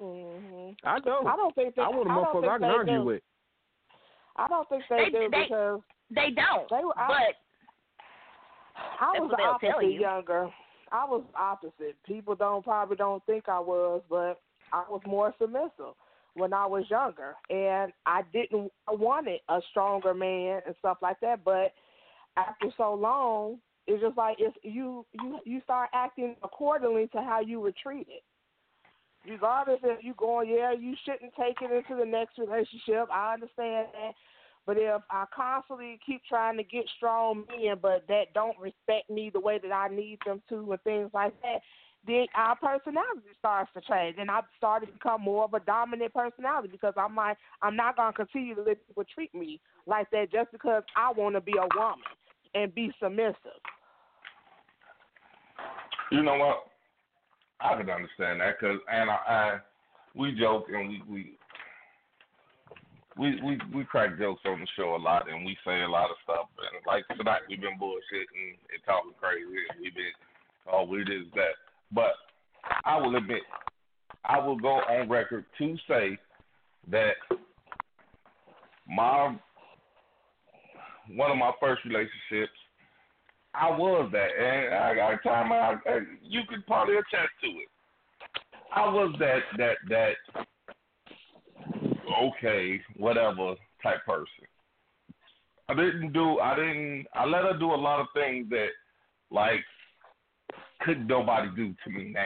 Hmm 0.04 0.70
I 0.84 1.00
don't. 1.00 1.28
I 1.28 1.36
don't 1.36 1.56
think 1.56 1.76
they. 1.76 1.82
I 1.82 1.88
want 1.88 2.10
a 2.10 2.12
I 2.12 2.16
don't 2.16 2.26
motherfucker 2.26 2.42
think 2.42 2.52
I 2.52 2.58
can 2.58 2.62
they 2.62 2.68
argue 2.68 2.98
do. 3.00 3.04
with. 3.06 3.22
I 4.36 4.48
don't 4.48 4.68
think 4.70 4.84
they, 4.90 4.98
They- 4.98 5.10
do 5.12 5.30
they- 5.32 5.44
because 5.44 5.80
They 6.10 6.30
don't. 6.36 6.70
they 6.70 6.84
were. 6.84 6.98
I, 6.98 7.08
but 7.08 7.36
I 9.00 9.20
was 9.20 9.32
the 9.36 9.44
opposite 9.44 9.92
you. 9.92 10.00
younger. 10.02 10.50
I 10.92 11.06
was 11.06 11.24
opposite. 11.38 11.96
People 12.06 12.36
don't 12.36 12.64
probably 12.64 12.96
don't 12.96 13.24
think 13.26 13.48
I 13.50 13.60
was, 13.60 14.02
but 14.10 14.40
I 14.72 14.84
was 14.90 15.02
more 15.08 15.34
submissive 15.40 15.96
when 16.36 16.54
I 16.54 16.66
was 16.66 16.84
younger, 16.90 17.36
and 17.50 17.92
I 18.06 18.22
didn't 18.34 18.72
I 18.88 18.94
wanted 18.94 19.40
a 19.50 19.60
stronger 19.72 20.14
man 20.14 20.62
and 20.66 20.76
stuff 20.80 20.98
like 21.02 21.20
that. 21.22 21.44
But 21.44 21.74
after 22.38 22.68
so 22.78 22.94
long, 22.94 23.60
it's 23.88 24.02
just 24.02 24.18
like 24.18 24.38
if 24.40 24.54
you 24.64 25.06
you 25.14 25.40
you 25.46 25.62
start 25.62 25.90
acting 25.94 26.36
accordingly 26.44 27.08
to 27.10 27.22
how 27.22 27.40
you 27.42 27.60
were 27.60 27.74
treated. 27.82 28.22
Regardless 29.30 29.80
if 29.84 30.04
you 30.04 30.14
going, 30.18 30.50
yeah, 30.50 30.74
you 30.74 30.96
shouldn't 31.06 31.34
take 31.40 31.58
it 31.62 31.72
into 31.72 32.00
the 32.00 32.06
next 32.06 32.38
relationship. 32.38 33.08
I 33.12 33.34
understand 33.34 33.88
that. 33.94 34.14
But 34.66 34.78
if 34.78 35.02
I 35.10 35.26
constantly 35.36 36.00
keep 36.06 36.22
trying 36.28 36.58
to 36.58 36.64
get 36.64 36.86
strong 36.98 37.46
men, 37.50 37.76
but 37.82 38.06
that 38.08 38.34
don't 38.34 38.58
respect 38.60 39.10
me 39.10 39.30
the 39.30 39.40
way 39.40 39.60
that 39.62 39.72
I 39.72 39.88
need 39.90 40.20
them 40.26 40.42
to, 40.50 40.72
and 40.72 40.82
things 40.84 41.10
like 41.14 41.34
that, 41.42 41.60
then 42.06 42.26
our 42.36 42.56
personality 42.56 43.28
starts 43.40 43.72
to 43.74 43.82
change, 43.82 44.18
and 44.20 44.30
I 44.30 44.42
started 44.58 44.88
to 44.88 44.92
become 44.94 45.22
more 45.22 45.46
of 45.46 45.54
a 45.54 45.62
dominant 45.62 46.14
personality 46.14 46.70
because 46.70 46.94
I'm 46.98 47.16
like, 47.16 47.38
I'm 47.62 47.78
not 47.78 47.96
gonna 47.96 48.14
continue 48.14 48.56
to 48.56 48.62
let 48.62 48.86
people 48.88 49.06
treat 49.14 49.34
me 49.34 49.62
like 49.86 50.10
that 50.12 50.32
just 50.32 50.52
because 50.52 50.84
I 50.98 51.12
want 51.14 51.36
to 51.36 51.42
be 51.42 51.54
a 51.58 51.68
woman 51.78 52.00
and 52.54 52.76
be 52.76 52.92
submissive. 53.02 53.36
You 56.12 56.24
know 56.24 56.36
what? 56.36 56.73
I 57.64 57.78
can 57.78 57.90
understand 57.90 58.42
that 58.42 58.60
because 58.60 58.80
and 58.92 59.10
I, 59.10 59.18
I 59.28 59.58
we 60.16 60.34
joke 60.34 60.66
and 60.70 61.02
we 61.10 61.38
we 63.18 63.42
we 63.42 63.60
we 63.74 63.84
crack 63.86 64.18
jokes 64.20 64.42
on 64.46 64.60
the 64.60 64.68
show 64.76 64.96
a 64.96 64.98
lot 64.98 65.32
and 65.32 65.46
we 65.46 65.58
say 65.66 65.82
a 65.82 65.88
lot 65.88 66.10
of 66.10 66.18
stuff 66.24 66.50
and 66.58 66.82
like 66.86 67.08
tonight 67.18 67.42
we've 67.48 67.62
been 67.62 67.80
bullshitting 67.80 68.60
and 68.70 68.84
talking 68.86 69.14
crazy 69.20 69.64
and 69.70 69.82
we've 69.82 69.96
been 69.96 70.12
oh 70.72 70.84
we 70.84 71.00
this 71.00 71.32
that. 71.36 71.56
But 71.92 72.14
I 72.86 72.98
will 72.98 73.16
admit 73.16 73.42
I 74.26 74.40
will 74.40 74.58
go 74.58 74.76
on 74.76 75.10
record 75.10 75.46
to 75.58 75.78
say 75.88 76.18
that 76.92 77.16
my 78.88 79.36
one 81.16 81.32
of 81.32 81.38
my 81.38 81.52
first 81.60 81.84
relationships 81.86 82.58
I 83.56 83.70
was 83.70 84.10
that, 84.12 84.30
and 84.40 84.74
I 84.74 84.96
got 84.96 85.24
time. 85.24 85.52
I, 85.52 85.76
you 86.24 86.42
could 86.50 86.66
probably 86.66 86.96
attest 86.96 87.32
to 87.42 87.48
it. 87.48 87.70
I 88.76 88.90
was 88.90 89.14
that 89.20 89.42
that 89.58 89.76
that 89.90 90.46
okay, 92.24 92.82
whatever 92.98 93.56
type 93.84 94.04
person. 94.06 94.28
I 95.70 95.76
didn't 95.76 96.14
do. 96.14 96.40
I 96.40 96.56
didn't. 96.56 97.06
I 97.14 97.26
let 97.26 97.44
her 97.44 97.58
do 97.58 97.72
a 97.72 97.76
lot 97.76 98.00
of 98.00 98.08
things 98.14 98.50
that, 98.50 98.70
like, 99.30 99.64
could 100.82 101.08
nobody 101.08 101.50
do 101.56 101.76
to 101.84 101.90
me 101.92 102.12
now. 102.14 102.26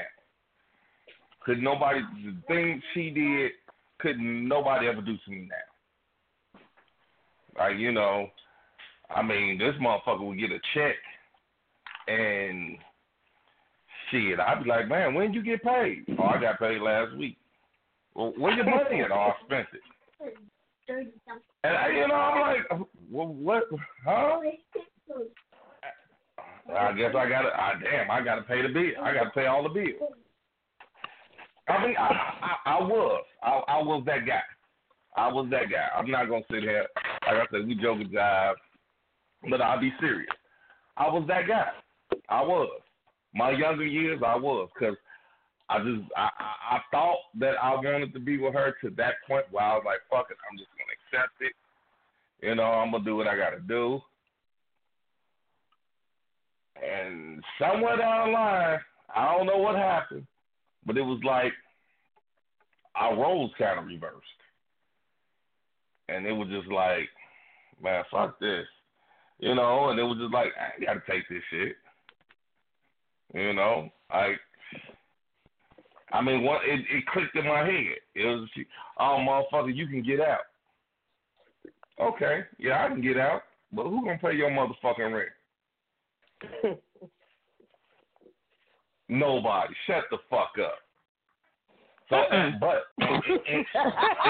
Could 1.45 1.61
nobody 1.61 2.01
the 2.23 2.35
things 2.47 2.81
she 2.93 3.09
did 3.09 3.51
couldn't 3.99 4.47
nobody 4.47 4.87
ever 4.87 5.01
do 5.01 5.17
to 5.17 5.31
me 5.31 5.49
now. 5.49 6.59
Like 7.57 7.77
you 7.77 7.91
know, 7.91 8.27
I 9.09 9.21
mean, 9.21 9.57
this 9.57 9.73
motherfucker 9.81 10.25
would 10.25 10.39
get 10.39 10.51
a 10.51 10.59
check 10.73 10.95
and 12.07 12.77
shit, 14.09 14.39
I'd 14.39 14.63
be 14.63 14.69
like, 14.69 14.87
man, 14.87 15.13
when 15.13 15.31
did 15.31 15.35
you 15.35 15.43
get 15.43 15.63
paid? 15.63 16.05
Oh, 16.19 16.23
I 16.23 16.41
got 16.41 16.59
paid 16.59 16.81
last 16.81 17.15
week. 17.15 17.37
Well, 18.13 18.33
where 18.37 18.53
your 18.53 18.65
money 18.65 19.01
at? 19.01 19.11
Oh, 19.11 19.31
I 19.31 19.33
spent 19.45 19.67
it. 19.73 19.81
And 21.63 21.77
I, 21.77 21.89
you 21.89 22.07
know, 22.07 22.15
I'm 22.15 22.55
like, 22.55 22.87
well, 23.11 23.27
what? 23.27 23.63
Huh? 24.05 24.39
I 26.75 26.93
guess 26.93 27.13
I 27.15 27.29
got 27.29 27.41
to. 27.41 27.49
I, 27.49 27.73
damn, 27.83 28.11
I 28.11 28.21
got 28.23 28.35
to 28.35 28.41
pay 28.43 28.61
the 28.61 28.69
bill. 28.69 28.91
I 29.01 29.13
got 29.13 29.23
to 29.25 29.29
pay 29.31 29.45
all 29.45 29.63
the 29.63 29.69
bills. 29.69 30.11
I 31.69 31.85
mean, 31.85 31.95
I, 31.97 32.03
I, 32.05 32.55
I 32.77 32.81
was, 32.81 33.23
I, 33.43 33.49
I 33.67 33.77
was 33.83 34.03
that 34.05 34.25
guy. 34.25 34.41
I 35.17 35.27
was 35.27 35.47
that 35.49 35.69
guy. 35.69 35.87
I'm 35.97 36.09
not 36.09 36.29
gonna 36.29 36.43
sit 36.49 36.61
here, 36.61 36.85
like 37.25 37.35
I 37.35 37.45
said, 37.51 37.67
we 37.67 37.75
joke 37.75 37.99
and 37.99 38.11
jive, 38.11 38.53
but 39.49 39.61
I'll 39.61 39.81
be 39.81 39.91
serious. 39.99 40.29
I 40.95 41.07
was 41.09 41.25
that 41.27 41.47
guy. 41.47 41.69
I 42.29 42.41
was. 42.41 42.81
My 43.33 43.51
younger 43.51 43.85
years, 43.85 44.21
I 44.25 44.35
was, 44.35 44.69
cause 44.79 44.95
I 45.69 45.79
just, 45.79 46.09
I, 46.15 46.29
I, 46.39 46.77
I 46.77 46.79
thought 46.91 47.19
that 47.39 47.55
I 47.61 47.75
wanted 47.75 48.13
to 48.13 48.19
be 48.19 48.37
with 48.37 48.53
her 48.53 48.75
to 48.81 48.89
that 48.91 49.15
point 49.27 49.45
where 49.51 49.65
I 49.65 49.75
was 49.75 49.83
like, 49.85 49.99
fuck 50.09 50.31
it, 50.31 50.37
I'm 50.49 50.57
just 50.57 50.69
gonna 50.77 51.23
accept 51.23 51.41
it. 51.41 51.53
You 52.41 52.55
know, 52.55 52.63
I'm 52.63 52.91
gonna 52.91 53.03
do 53.03 53.15
what 53.15 53.27
I 53.27 53.35
gotta 53.35 53.59
do. 53.59 53.99
And 56.81 57.43
somewhere 57.59 57.97
down 57.97 58.27
the 58.27 58.33
line, 58.33 58.79
I 59.13 59.35
don't 59.35 59.47
know 59.47 59.57
what 59.57 59.75
happened, 59.75 60.25
but 60.85 60.97
it 60.97 61.01
was 61.01 61.19
like 61.23 61.53
our 62.95 63.15
roles 63.15 63.51
kind 63.57 63.79
of 63.79 63.85
reversed. 63.85 64.25
And 66.09 66.25
it 66.25 66.31
was 66.31 66.47
just 66.47 66.67
like, 66.71 67.09
man, 67.83 68.03
fuck 68.09 68.39
this. 68.39 68.65
You 69.39 69.53
know, 69.53 69.89
and 69.89 69.99
it 69.99 70.03
was 70.03 70.17
just 70.19 70.33
like, 70.33 70.51
I 70.57 70.83
gotta 70.83 71.01
take 71.09 71.27
this 71.29 71.43
shit. 71.49 71.75
You 73.33 73.53
know, 73.53 73.89
I. 74.09 74.33
I 76.13 76.21
mean, 76.21 76.41
one, 76.43 76.61
it, 76.63 76.79
it 76.89 77.05
clicked 77.07 77.35
in 77.35 77.45
my 77.45 77.65
head. 77.65 77.97
It 78.15 78.25
was, 78.25 78.47
oh, 78.97 79.43
motherfucker, 79.53 79.75
you 79.75 79.87
can 79.87 80.01
get 80.01 80.21
out. 80.21 80.39
Okay, 81.99 82.41
yeah, 82.57 82.85
I 82.85 82.87
can 82.87 83.01
get 83.01 83.17
out, 83.17 83.41
but 83.73 83.83
who 83.83 84.05
gonna 84.05 84.17
pay 84.17 84.33
your 84.33 84.49
motherfucking 84.49 85.27
rent? 86.63 86.79
Nobody. 89.09 89.73
Shut 89.85 90.05
the 90.11 90.17
fuck 90.29 90.51
up. 90.63 90.79
So, 92.09 92.23
but 92.61 92.83
in, 93.01 93.21
in, 93.47 93.65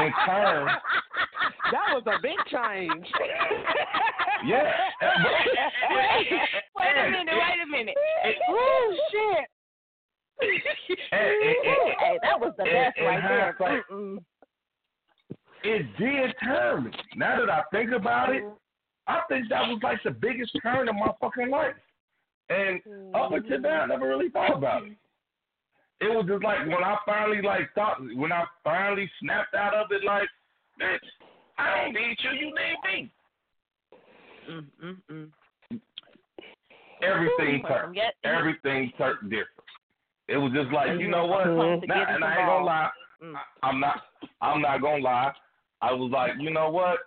in 0.01 0.13
turn, 0.25 0.67
That 1.71 1.93
was 1.93 2.03
a 2.07 2.19
big 2.21 2.37
change. 2.49 3.05
yeah. 4.45 4.73
Wait 6.79 7.07
a 7.07 7.11
minute, 7.11 7.33
wait 7.33 7.63
a 7.63 7.67
minute. 7.69 7.95
oh 8.49 8.95
shit. 9.11 9.47
hey, 11.11 12.17
that 12.21 12.39
was 12.39 12.53
the 12.57 12.63
best 12.63 12.97
right 13.01 13.55
there. 13.59 13.83
Mm-mm. 13.91 14.19
it 15.63 15.97
did 15.97 16.35
turn 16.43 16.85
me. 16.85 16.91
Now 17.15 17.39
that 17.39 17.49
I 17.49 17.63
think 17.71 17.91
about 17.91 18.35
it, 18.35 18.43
I 19.07 19.21
think 19.29 19.49
that 19.49 19.67
was 19.67 19.79
like 19.81 19.99
the 20.03 20.11
biggest 20.11 20.51
turn 20.61 20.89
of 20.89 20.95
my 20.95 21.11
fucking 21.19 21.49
life. 21.49 21.73
And 22.49 22.79
up 23.15 23.31
until 23.31 23.59
now, 23.59 23.81
I 23.81 23.85
never 23.87 24.07
really 24.07 24.29
thought 24.29 24.55
about 24.55 24.83
it. 24.83 24.93
It 25.99 26.15
was 26.15 26.25
just 26.27 26.43
like 26.43 26.59
when 26.59 26.83
I 26.83 26.97
finally 27.05 27.41
like 27.41 27.73
thought, 27.73 27.97
when 28.15 28.31
I 28.31 28.45
finally 28.63 29.09
snapped 29.21 29.55
out 29.55 29.73
of 29.73 29.91
it, 29.91 30.03
like, 30.03 30.27
bitch, 30.79 30.99
I 31.57 31.81
don't 31.81 31.93
need 31.93 32.17
you, 32.21 32.31
you 32.39 32.53
need 32.53 32.77
me. 32.85 33.11
Mm-mm-mm. 34.49 35.29
Everything 37.07 37.63
turned. 37.67 37.97
Everything 38.23 38.91
turned 38.97 39.29
different. 39.29 39.47
It 40.27 40.37
was 40.37 40.51
just 40.53 40.71
like, 40.71 40.99
you 40.99 41.07
know 41.07 41.25
what? 41.25 41.45
Now, 41.47 42.05
and 42.09 42.23
I 42.23 42.37
ain't 42.39 42.47
gonna 42.47 42.65
lie, 42.65 42.89
Mm. 43.23 43.33
I, 43.35 43.67
I'm 43.67 43.79
not. 43.79 44.01
I'm 44.41 44.61
not 44.61 44.81
gonna 44.81 45.03
lie. 45.03 45.31
I 45.81 45.91
was 45.91 46.11
like, 46.11 46.33
you 46.39 46.51
know 46.51 46.69
what? 46.69 46.99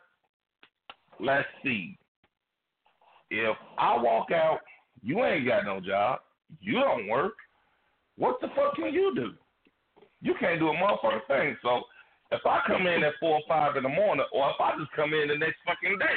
Let's 1.20 1.46
see. 1.62 1.98
If 3.30 3.56
I 3.78 3.96
walk 4.00 4.32
out, 4.32 4.60
you 5.02 5.24
ain't 5.24 5.46
got 5.46 5.64
no 5.64 5.80
job. 5.80 6.20
You 6.60 6.74
don't 6.80 7.08
work. 7.08 7.34
What 8.16 8.40
the 8.40 8.48
fuck 8.56 8.74
can 8.74 8.92
you 8.92 9.12
do? 9.14 9.34
You 10.20 10.34
can't 10.40 10.58
do 10.58 10.68
a 10.68 10.74
motherfucking 10.74 11.26
thing. 11.28 11.56
So 11.62 11.82
if 12.32 12.44
I 12.44 12.60
come 12.66 12.86
in 12.86 13.04
at 13.04 13.14
four 13.20 13.36
or 13.36 13.42
five 13.48 13.76
in 13.76 13.84
the 13.84 13.88
morning, 13.88 14.26
or 14.32 14.50
if 14.50 14.56
I 14.60 14.76
just 14.78 14.90
come 14.92 15.14
in 15.14 15.28
the 15.28 15.38
next 15.38 15.58
fucking 15.64 15.98
day, 15.98 16.14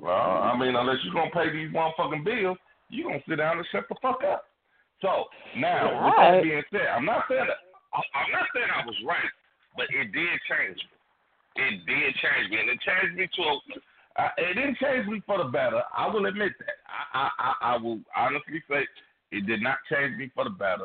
well, 0.00 0.42
I 0.42 0.56
mean, 0.56 0.74
unless 0.74 0.96
you're 1.04 1.14
gonna 1.14 1.30
pay 1.30 1.50
these 1.50 1.70
motherfucking 1.70 2.24
bills, 2.24 2.58
you 2.88 3.04
gonna 3.04 3.22
sit 3.28 3.36
down 3.36 3.58
and 3.58 3.66
shut 3.70 3.88
the 3.88 3.94
fuck 4.02 4.22
up. 4.24 4.46
So 5.02 5.26
now, 5.56 6.04
with 6.06 6.14
that 6.16 6.42
being 6.42 6.62
said, 6.72 6.88
I'm 6.94 7.04
not 7.04 7.24
saying 7.28 7.46
that 7.46 7.58
I- 7.92 8.18
I'm 8.18 8.32
not 8.32 8.48
saying 8.54 8.70
I 8.70 8.84
was 8.86 8.96
right, 9.04 9.30
but 9.76 9.90
it 9.90 10.12
did 10.12 10.40
change 10.48 10.76
me. 10.76 10.90
It 11.56 11.86
did 11.86 12.14
change 12.16 12.50
me, 12.50 12.60
and 12.60 12.70
it 12.70 12.80
changed 12.80 13.16
me 13.16 13.26
to 13.26 13.42
a. 13.42 13.60
Uh, 14.16 14.28
it 14.38 14.54
didn't 14.54 14.76
change 14.78 15.06
me 15.06 15.20
for 15.26 15.38
the 15.38 15.44
better. 15.44 15.82
I 15.96 16.06
will 16.08 16.26
admit 16.26 16.52
that. 16.58 16.76
I, 16.86 17.18
I, 17.18 17.30
I, 17.38 17.74
I 17.74 17.76
will 17.76 18.00
honestly 18.14 18.62
say 18.68 18.86
it 19.30 19.46
did 19.46 19.62
not 19.62 19.78
change 19.90 20.16
me 20.18 20.30
for 20.34 20.44
the 20.44 20.50
better. 20.50 20.84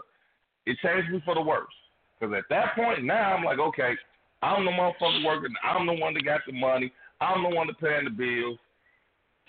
It 0.65 0.77
changed 0.83 1.11
me 1.11 1.21
for 1.25 1.35
the 1.35 1.41
worse. 1.41 1.73
Because 2.19 2.35
at 2.35 2.45
that 2.49 2.75
point 2.75 3.03
now, 3.03 3.35
I'm 3.35 3.43
like, 3.43 3.59
okay, 3.59 3.95
I'm 4.41 4.63
the 4.63 4.71
motherfucker 4.71 5.25
working. 5.25 5.53
I'm 5.63 5.85
the 5.85 5.93
one 5.93 6.13
that 6.13 6.23
got 6.23 6.41
the 6.45 6.53
money. 6.53 6.91
I'm 7.19 7.43
the 7.43 7.49
one 7.49 7.67
that 7.67 7.79
paying 7.79 8.05
the 8.05 8.09
bills. 8.09 8.59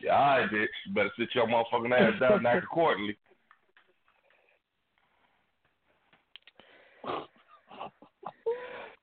Yeah, 0.01 0.13
all 0.13 0.39
right, 0.39 0.51
bitch. 0.51 0.67
You 0.87 0.95
better 0.95 1.13
sit 1.19 1.29
your 1.35 1.47
motherfucking 1.47 1.93
ass 1.93 2.21
down 2.21 2.39
and 2.39 2.47
act 2.47 2.65
accordingly. 2.65 3.17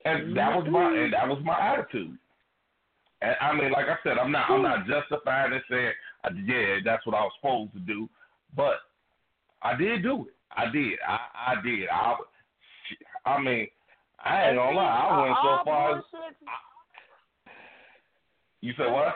And 0.06 0.36
that 0.38 0.56
was 0.56 0.68
my 0.70 0.96
and 0.96 1.14
that 1.14 1.28
was 1.28 1.42
my 1.44 1.60
attitude. 1.60 2.18
And 3.22 3.36
I 3.42 3.54
mean, 3.54 3.72
like 3.72 3.86
I 3.88 3.96
said, 4.04 4.18
I'm 4.18 4.32
not 4.32 4.50
I'm 4.50 4.62
not 4.62 4.86
justifying 4.86 5.54
it 5.54 5.64
saying 5.70 5.94
yeah 6.46 6.78
that's 6.84 7.06
what 7.06 7.16
I 7.16 7.22
was 7.22 7.32
supposed 7.40 7.74
to 7.74 7.80
do, 7.80 8.10
but 8.56 8.76
I 9.62 9.76
did 9.76 10.04
do 10.04 10.28
it. 10.28 10.34
I 10.56 10.70
did. 10.72 11.00
I 11.08 11.54
I 11.54 11.62
did. 11.62 11.88
I 11.90 12.16
I 13.26 13.42
mean, 13.42 13.68
I 14.24 14.50
ain't 14.50 14.58
gonna 14.58 14.76
lie. 14.76 14.84
I 14.84 15.22
went 15.22 15.38
so 15.42 15.58
far. 15.64 15.98
As, 15.98 16.04
you 18.62 18.74
said 18.78 18.92
what? 18.92 19.16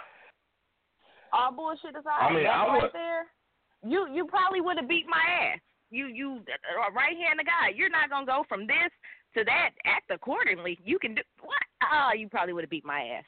All 1.33 1.51
bullshit 1.51 1.95
aside, 1.95 2.21
I 2.21 2.33
mean, 2.33 2.43
that's 2.43 2.55
I 2.55 2.67
right 2.67 2.81
would- 2.83 2.93
there. 2.93 3.25
You 3.85 4.07
you 4.11 4.25
probably 4.25 4.59
would 4.61 4.77
have 4.77 4.89
beat 4.89 5.05
my 5.07 5.21
ass. 5.53 5.59
You 5.91 6.07
you 6.07 6.41
uh, 6.47 6.91
right 6.93 7.15
handed 7.15 7.45
guy. 7.45 7.69
You're 7.75 7.89
not 7.93 8.09
gonna 8.09 8.25
go 8.25 8.43
from 8.49 8.65
this 8.67 8.91
to 9.35 9.43
that. 9.45 9.71
Act 9.85 10.09
accordingly. 10.11 10.77
You 10.83 10.97
can 10.99 11.13
do 11.15 11.21
what? 11.41 11.61
Oh, 11.83 12.11
you 12.17 12.27
probably 12.27 12.53
would 12.53 12.63
have 12.63 12.69
beat 12.71 12.85
my 12.85 13.01
ass. 13.17 13.23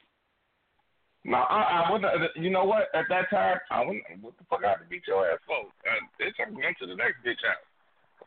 No, 1.24 1.36
I, 1.38 1.84
I 1.86 1.92
wouldn't. 1.92 2.12
You 2.36 2.50
know 2.50 2.64
what? 2.64 2.88
At 2.94 3.04
that 3.10 3.30
time, 3.30 3.58
I 3.70 3.80
wouldn't. 3.84 4.02
What 4.20 4.36
the 4.38 4.44
fuck? 4.50 4.64
I 4.64 4.70
have 4.70 4.80
to 4.80 4.86
beat 4.88 5.06
your 5.06 5.30
ass 5.30 5.38
for? 5.46 5.68
Uh, 5.86 6.00
bitch, 6.20 6.34
I'm 6.44 6.54
going 6.54 6.74
to 6.80 6.86
the 6.86 6.96
next 6.96 7.20
bitch 7.24 7.40
house. 7.46 7.62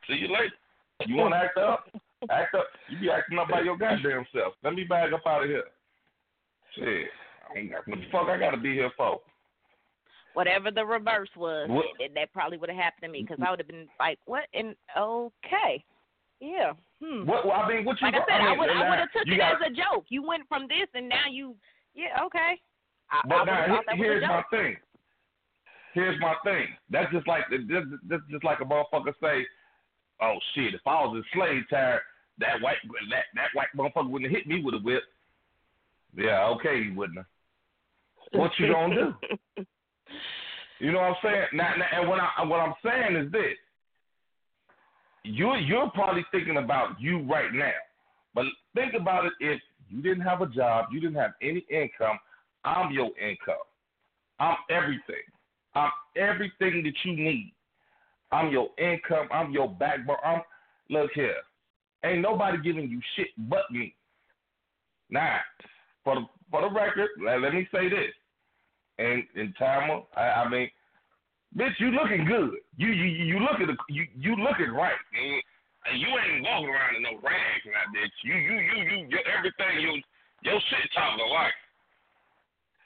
See 0.07 0.15
you 0.15 0.27
later. 0.31 0.53
You 1.07 1.15
want 1.17 1.33
to 1.33 1.37
act 1.37 1.57
up? 1.57 1.85
Act 2.31 2.55
up. 2.55 2.67
You 2.89 2.99
be 2.99 3.09
acting 3.11 3.37
up 3.37 3.49
by 3.49 3.59
your 3.61 3.75
goddamn 3.77 4.25
self. 4.33 4.53
Let 4.63 4.75
me 4.75 4.85
bag 4.85 5.11
up 5.11 5.27
out 5.27 5.43
of 5.43 5.49
here. 5.49 5.63
Shit. 6.75 7.07
I 7.53 7.59
ain't 7.59 7.71
got- 7.71 7.85
What 7.87 7.99
the 7.99 8.05
fuck 8.11 8.29
I 8.29 8.37
got 8.39 8.51
to 8.51 8.57
be 8.57 8.73
here 8.75 8.91
for? 8.95 9.19
Whatever 10.33 10.71
the 10.71 10.85
reverse 10.85 11.29
was, 11.35 11.69
What- 11.69 11.85
that, 11.99 12.09
that 12.15 12.33
probably 12.33 12.57
would 12.57 12.69
have 12.69 12.77
happened 12.77 13.03
to 13.03 13.09
me 13.09 13.21
because 13.21 13.37
I 13.45 13.49
would 13.49 13.59
have 13.59 13.67
been 13.67 13.87
like, 13.99 14.19
what? 14.25 14.45
And 14.53 14.75
okay, 14.97 15.83
yeah. 16.39 16.73
Hmm. 17.03 17.25
What? 17.25 17.45
Well, 17.45 17.55
I 17.55 17.67
mean, 17.67 17.85
what 17.85 18.01
you? 18.01 18.07
Like 18.07 18.15
I 18.15 18.25
said, 18.27 18.41
I 18.41 18.49
mean, 18.49 18.59
would 18.59 18.69
I 18.69 18.89
would 18.89 18.99
have 18.99 19.11
took 19.11 19.27
it 19.27 19.37
got, 19.37 19.61
as 19.61 19.67
a 19.67 19.73
joke. 19.73 20.05
You 20.09 20.23
went 20.23 20.47
from 20.47 20.63
this 20.67 20.87
and 20.93 21.07
now 21.09 21.25
you, 21.29 21.55
yeah, 21.93 22.23
okay. 22.25 22.59
I, 23.11 23.17
I 23.17 23.21
But 23.27 23.37
have 23.37 23.47
now, 23.47 23.95
here- 23.95 24.19
here's 24.19 24.23
my 24.23 24.43
thing. 24.49 24.77
Here's 25.93 26.19
my 26.19 26.33
thing. 26.43 26.65
That's 26.89 27.11
just 27.11 27.27
like 27.27 27.43
that's 27.51 28.23
just 28.31 28.43
like 28.43 28.59
a 28.61 28.65
motherfucker 28.65 29.13
say, 29.21 29.45
"Oh 30.19 30.37
shit! 30.55 30.73
If 30.73 30.81
I 30.87 31.05
was 31.05 31.17
in 31.17 31.23
slave 31.39 31.61
time, 31.69 31.99
that 32.39 32.59
white 32.61 32.77
that 33.11 33.25
that 33.35 33.49
white 33.53 33.67
motherfucker 33.77 34.09
wouldn't 34.09 34.31
have 34.31 34.35
hit 34.35 34.47
me 34.47 34.63
with 34.63 34.73
a 34.73 34.79
whip." 34.79 35.03
Yeah, 36.17 36.47
okay, 36.55 36.85
he 36.85 36.89
wouldn't. 36.89 37.19
have. 37.19 37.27
What 38.39 38.51
you 38.57 38.73
gonna 38.73 38.95
do? 39.57 39.65
You 40.79 40.91
know 40.91 40.99
what 40.99 41.07
I'm 41.07 41.15
saying? 41.23 41.45
Now, 41.53 41.73
now 41.77 42.01
and 42.01 42.09
what 42.09 42.19
I 42.19 42.43
what 42.43 42.59
I'm 42.59 42.73
saying 42.83 43.15
is 43.15 43.31
this: 43.31 43.57
you 45.23 45.55
you're 45.55 45.89
probably 45.91 46.25
thinking 46.31 46.57
about 46.57 46.99
you 46.99 47.19
right 47.29 47.53
now, 47.53 47.71
but 48.35 48.45
think 48.75 48.93
about 48.99 49.25
it 49.25 49.33
if 49.39 49.61
you 49.89 50.01
didn't 50.01 50.21
have 50.21 50.41
a 50.41 50.47
job, 50.47 50.87
you 50.91 50.99
didn't 50.99 51.15
have 51.15 51.33
any 51.41 51.65
income. 51.69 52.19
I'm 52.65 52.91
your 52.91 53.11
income. 53.17 53.55
I'm 54.39 54.57
everything. 54.69 55.23
I'm 55.75 55.91
everything 56.17 56.83
that 56.83 56.93
you 57.03 57.15
need. 57.15 57.53
I'm 58.31 58.51
your 58.51 58.69
income. 58.77 59.27
I'm 59.31 59.51
your 59.51 59.69
backbone. 59.69 60.17
I'm 60.25 60.41
look 60.89 61.11
here. 61.13 61.35
Ain't 62.03 62.21
nobody 62.21 62.57
giving 62.61 62.89
you 62.89 62.99
shit 63.15 63.27
but 63.49 63.71
me. 63.71 63.95
Now, 65.09 65.37
for 66.03 66.15
the 66.15 66.25
for 66.51 66.61
the 66.61 66.69
record, 66.69 67.09
let, 67.23 67.41
let 67.41 67.53
me 67.53 67.67
say 67.71 67.89
this. 67.89 68.13
And 68.97 69.23
in 69.35 69.53
Timer, 69.57 70.01
I, 70.15 70.45
I 70.45 70.49
mean, 70.49 70.69
bitch, 71.57 71.73
you 71.79 71.91
looking 71.91 72.25
good. 72.25 72.51
You 72.77 72.89
you 72.89 73.05
you 73.05 73.39
looking 73.39 73.75
you 73.89 74.05
you 74.15 74.35
looking 74.35 74.73
right. 74.73 74.93
And, 75.13 75.41
and 75.91 75.99
you 75.99 76.07
ain't 76.07 76.43
walking 76.43 76.69
around 76.69 76.95
in 76.95 77.03
no 77.03 77.15
rags 77.21 77.65
now, 77.65 77.89
bitch. 77.93 78.13
You 78.23 78.35
you 78.35 78.53
you 78.53 78.83
you 78.83 79.07
your 79.09 79.21
everything 79.37 79.81
your 79.81 79.95
your 80.43 80.61
shit 80.69 80.89
talking 80.93 81.25
like. 81.31 81.53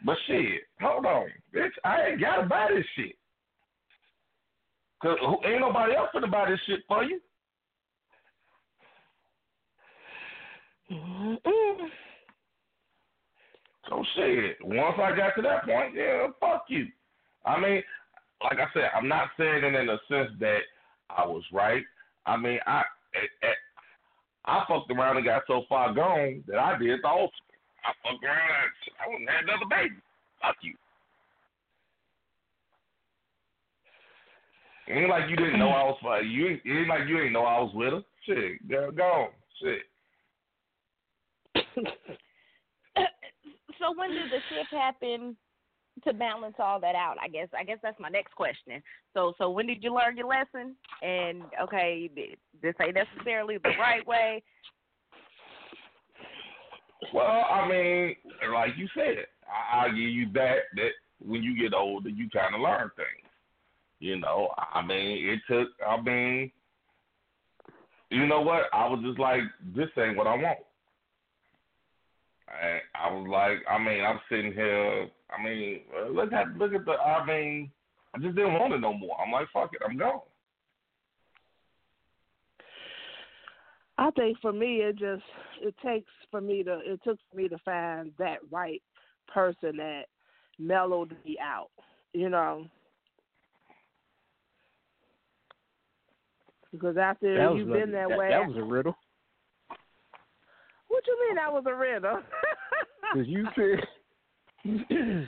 But 0.06 0.18
shit, 0.28 0.62
hold 0.80 1.06
on, 1.06 1.28
bitch. 1.54 1.72
I 1.84 2.10
ain't 2.10 2.22
gotta 2.22 2.48
buy 2.48 2.70
this 2.74 2.86
shit. 2.96 3.16
Cause 5.02 5.18
ain't 5.46 5.60
nobody 5.60 5.96
else 5.96 6.10
gonna 6.14 6.28
buy 6.28 6.50
this 6.50 6.60
shit 6.66 6.80
for 6.88 7.04
you. 7.04 7.20
So 13.90 14.04
shit. 14.16 14.58
Once 14.62 14.98
I 15.02 15.16
got 15.16 15.36
to 15.36 15.42
that 15.44 15.66
point, 15.66 15.96
yeah, 15.96 16.28
fuck 16.40 16.66
you. 16.68 16.88
I 17.46 17.60
mean, 17.60 17.82
like 18.44 18.60
I 18.60 18.68
said, 18.74 18.90
I'm 18.96 19.08
not 19.08 19.30
saying 19.38 19.64
it 19.64 19.76
in 19.76 19.88
the 19.88 19.98
sense 20.10 20.32
that 20.40 20.60
I 21.10 21.26
was 21.26 21.44
right. 21.54 21.84
I 22.26 22.38
mean, 22.38 22.60
I 22.68 22.84
I, 23.44 23.54
I 24.46 24.66
fucked 24.68 24.92
around 24.92 25.18
and 25.18 25.26
got 25.26 25.44
so 25.48 25.64
far 25.70 25.94
gone 25.94 26.44
that 26.48 26.58
I 26.58 26.78
did 26.78 27.02
the 27.02 27.08
ultimate. 27.08 27.32
I 27.86 27.94
fucked 28.04 28.24
around. 28.24 28.36
I, 28.36 29.06
I 29.06 29.08
wouldn't 29.10 29.30
have 29.30 29.44
another 29.44 29.66
baby. 29.70 29.96
Fuck 30.42 30.58
you. 30.62 30.76
Ain't 34.90 35.10
like 35.10 35.30
you 35.30 35.36
didn't 35.36 35.60
know 35.60 35.70
I 35.70 35.84
was. 35.84 36.24
You 36.26 36.48
ain't, 36.48 36.88
like 36.88 37.08
you 37.08 37.22
ain't 37.22 37.34
know 37.34 37.44
I 37.44 37.60
was 37.60 37.72
with 37.74 37.92
her. 37.94 38.04
Shit, 38.26 38.68
girl, 38.70 38.92
go 38.92 39.04
on. 39.04 39.30
Shit. 39.62 39.82
so 43.80 43.94
when 43.96 44.12
did 44.12 44.32
the 44.32 44.40
shift 44.50 44.72
happen 44.72 45.36
to 46.06 46.14
balance 46.14 46.56
all 46.60 46.80
that 46.80 46.96
out? 46.96 47.16
I 47.22 47.28
guess 47.28 47.48
I 47.58 47.64
guess 47.64 47.80
that's 47.82 48.00
my 48.00 48.10
next 48.10 48.36
question. 48.36 48.82
So 49.14 49.34
so 49.38 49.50
when 49.50 49.68
did 49.68 49.84
you 49.84 49.94
learn 49.94 50.18
your 50.18 50.28
lesson? 50.28 50.76
And 51.02 51.44
okay, 51.62 52.10
this 52.62 52.76
ain't 52.82 52.96
necessarily 52.96 53.58
the 53.58 53.72
right 53.80 54.06
way. 54.06 54.44
Well, 57.14 57.46
I 57.50 57.68
mean, 57.70 58.16
like 58.52 58.72
you 58.76 58.88
said, 58.96 59.26
I, 59.48 59.86
I 59.86 59.90
give 59.90 59.98
you 59.98 60.32
that. 60.34 60.58
That 60.76 60.90
when 61.20 61.44
you 61.44 61.60
get 61.60 61.74
older, 61.74 62.10
you 62.10 62.30
kind 62.30 62.56
of 62.56 62.62
learn 62.62 62.90
things. 62.96 63.32
You 64.00 64.20
know, 64.20 64.50
I 64.58 64.86
mean, 64.86 65.30
it 65.30 65.40
took. 65.50 65.70
I 65.88 66.00
mean, 66.02 66.52
you 68.10 68.26
know 68.26 68.42
what? 68.42 68.64
I 68.74 68.88
was 68.88 69.00
just 69.06 69.20
like, 69.20 69.42
this 69.76 69.90
ain't 69.98 70.18
what 70.18 70.28
I 70.28 70.36
want. 70.36 70.60
And 72.48 72.82
I 72.96 73.12
was 73.12 73.28
like, 73.30 73.58
I 73.70 73.78
mean, 73.78 74.04
I'm 74.04 74.20
sitting 74.30 74.54
here. 74.54 75.10
I 75.30 75.44
mean, 75.44 75.82
uh, 76.00 76.10
look 76.10 76.32
at 76.32 76.56
look 76.58 76.74
at 76.74 76.86
the. 76.86 76.94
I 76.94 77.26
mean, 77.26 77.70
I 78.16 78.20
just 78.20 78.36
didn't 78.36 78.54
want 78.54 78.74
it 78.74 78.80
no 78.80 78.94
more. 78.94 79.18
I'm 79.20 79.32
like, 79.32 79.48
fuck 79.54 79.72
it, 79.74 79.82
I'm 79.88 79.98
gone. 79.98 80.22
I 83.98 84.12
think 84.12 84.38
for 84.42 84.54
me, 84.54 84.78
it 84.78 84.98
just 84.98 85.24
it 85.62 85.76
takes 85.84 86.10
for 86.32 86.40
me 86.40 86.64
to 86.64 86.80
it 86.86 87.02
took 87.04 87.18
for 87.30 87.38
me 87.38 87.48
to 87.48 87.58
find 87.60 88.12
that 88.20 88.38
right 88.52 88.82
person 89.28 89.78
that 89.78 90.04
mellowed 90.58 91.16
me 91.26 91.38
out. 91.42 91.70
You 92.14 92.30
know, 92.30 92.68
because 96.72 96.98
after 96.98 97.54
you've 97.56 97.70
a- 97.70 97.74
been 97.74 97.92
that, 97.92 98.10
that, 98.10 98.18
way, 98.18 98.30
That 98.30 98.48
was 98.48 98.58
a 98.58 98.64
riddle. 98.64 98.96
What 100.88 101.04
you 101.08 101.18
mean 101.28 101.36
that 101.36 101.52
was 101.52 101.64
a 101.68 101.76
riddle? 101.76 102.22
Because 103.14 103.28
you 103.30 103.48
said, 103.56 103.88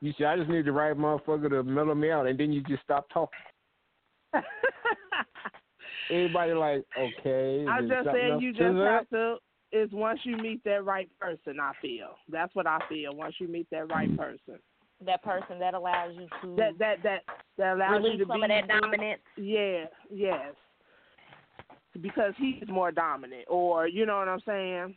you 0.00 0.12
said, 0.18 0.26
I 0.26 0.36
just 0.36 0.50
need 0.50 0.66
the 0.66 0.72
right 0.72 0.94
motherfucker 0.94 1.48
to 1.48 1.62
mellow 1.62 1.94
me 1.94 2.10
out, 2.10 2.26
and 2.26 2.38
then 2.38 2.52
you 2.52 2.62
just 2.64 2.82
stop 2.82 3.06
talking. 3.10 3.38
Everybody 6.10 6.52
like, 6.52 6.84
okay. 6.98 7.64
I'm 7.66 7.88
just 7.88 8.04
something 8.04 8.12
saying 8.14 8.40
you 8.40 8.52
just 8.52 8.62
that? 8.62 8.88
have 8.90 9.08
to. 9.10 9.36
Is 9.72 9.88
once 9.92 10.18
you 10.24 10.36
meet 10.36 10.62
that 10.64 10.84
right 10.84 11.08
person, 11.20 11.60
I 11.60 11.72
feel 11.80 12.16
that's 12.28 12.52
what 12.56 12.66
I 12.66 12.80
feel. 12.88 13.14
Once 13.14 13.36
you 13.38 13.46
meet 13.46 13.68
that 13.70 13.88
right 13.92 14.10
mm. 14.10 14.18
person, 14.18 14.58
That 15.06 15.22
person 15.22 15.60
that 15.60 15.74
allows 15.74 16.12
you 16.16 16.26
to 16.42 16.56
that 16.56 16.76
that 16.80 16.96
that 17.04 17.20
that 17.56 17.74
allows 17.74 18.02
you 18.02 18.18
to 18.18 18.24
some 18.26 18.40
be 18.40 18.44
of 18.44 18.48
that 18.48 18.66
dominance. 18.66 19.22
Yeah, 19.36 19.84
yes. 20.12 20.54
Because 22.00 22.34
he's 22.38 22.68
more 22.68 22.92
dominant, 22.92 23.44
or 23.48 23.88
you 23.88 24.06
know 24.06 24.18
what 24.18 24.28
I'm 24.28 24.40
saying. 24.46 24.94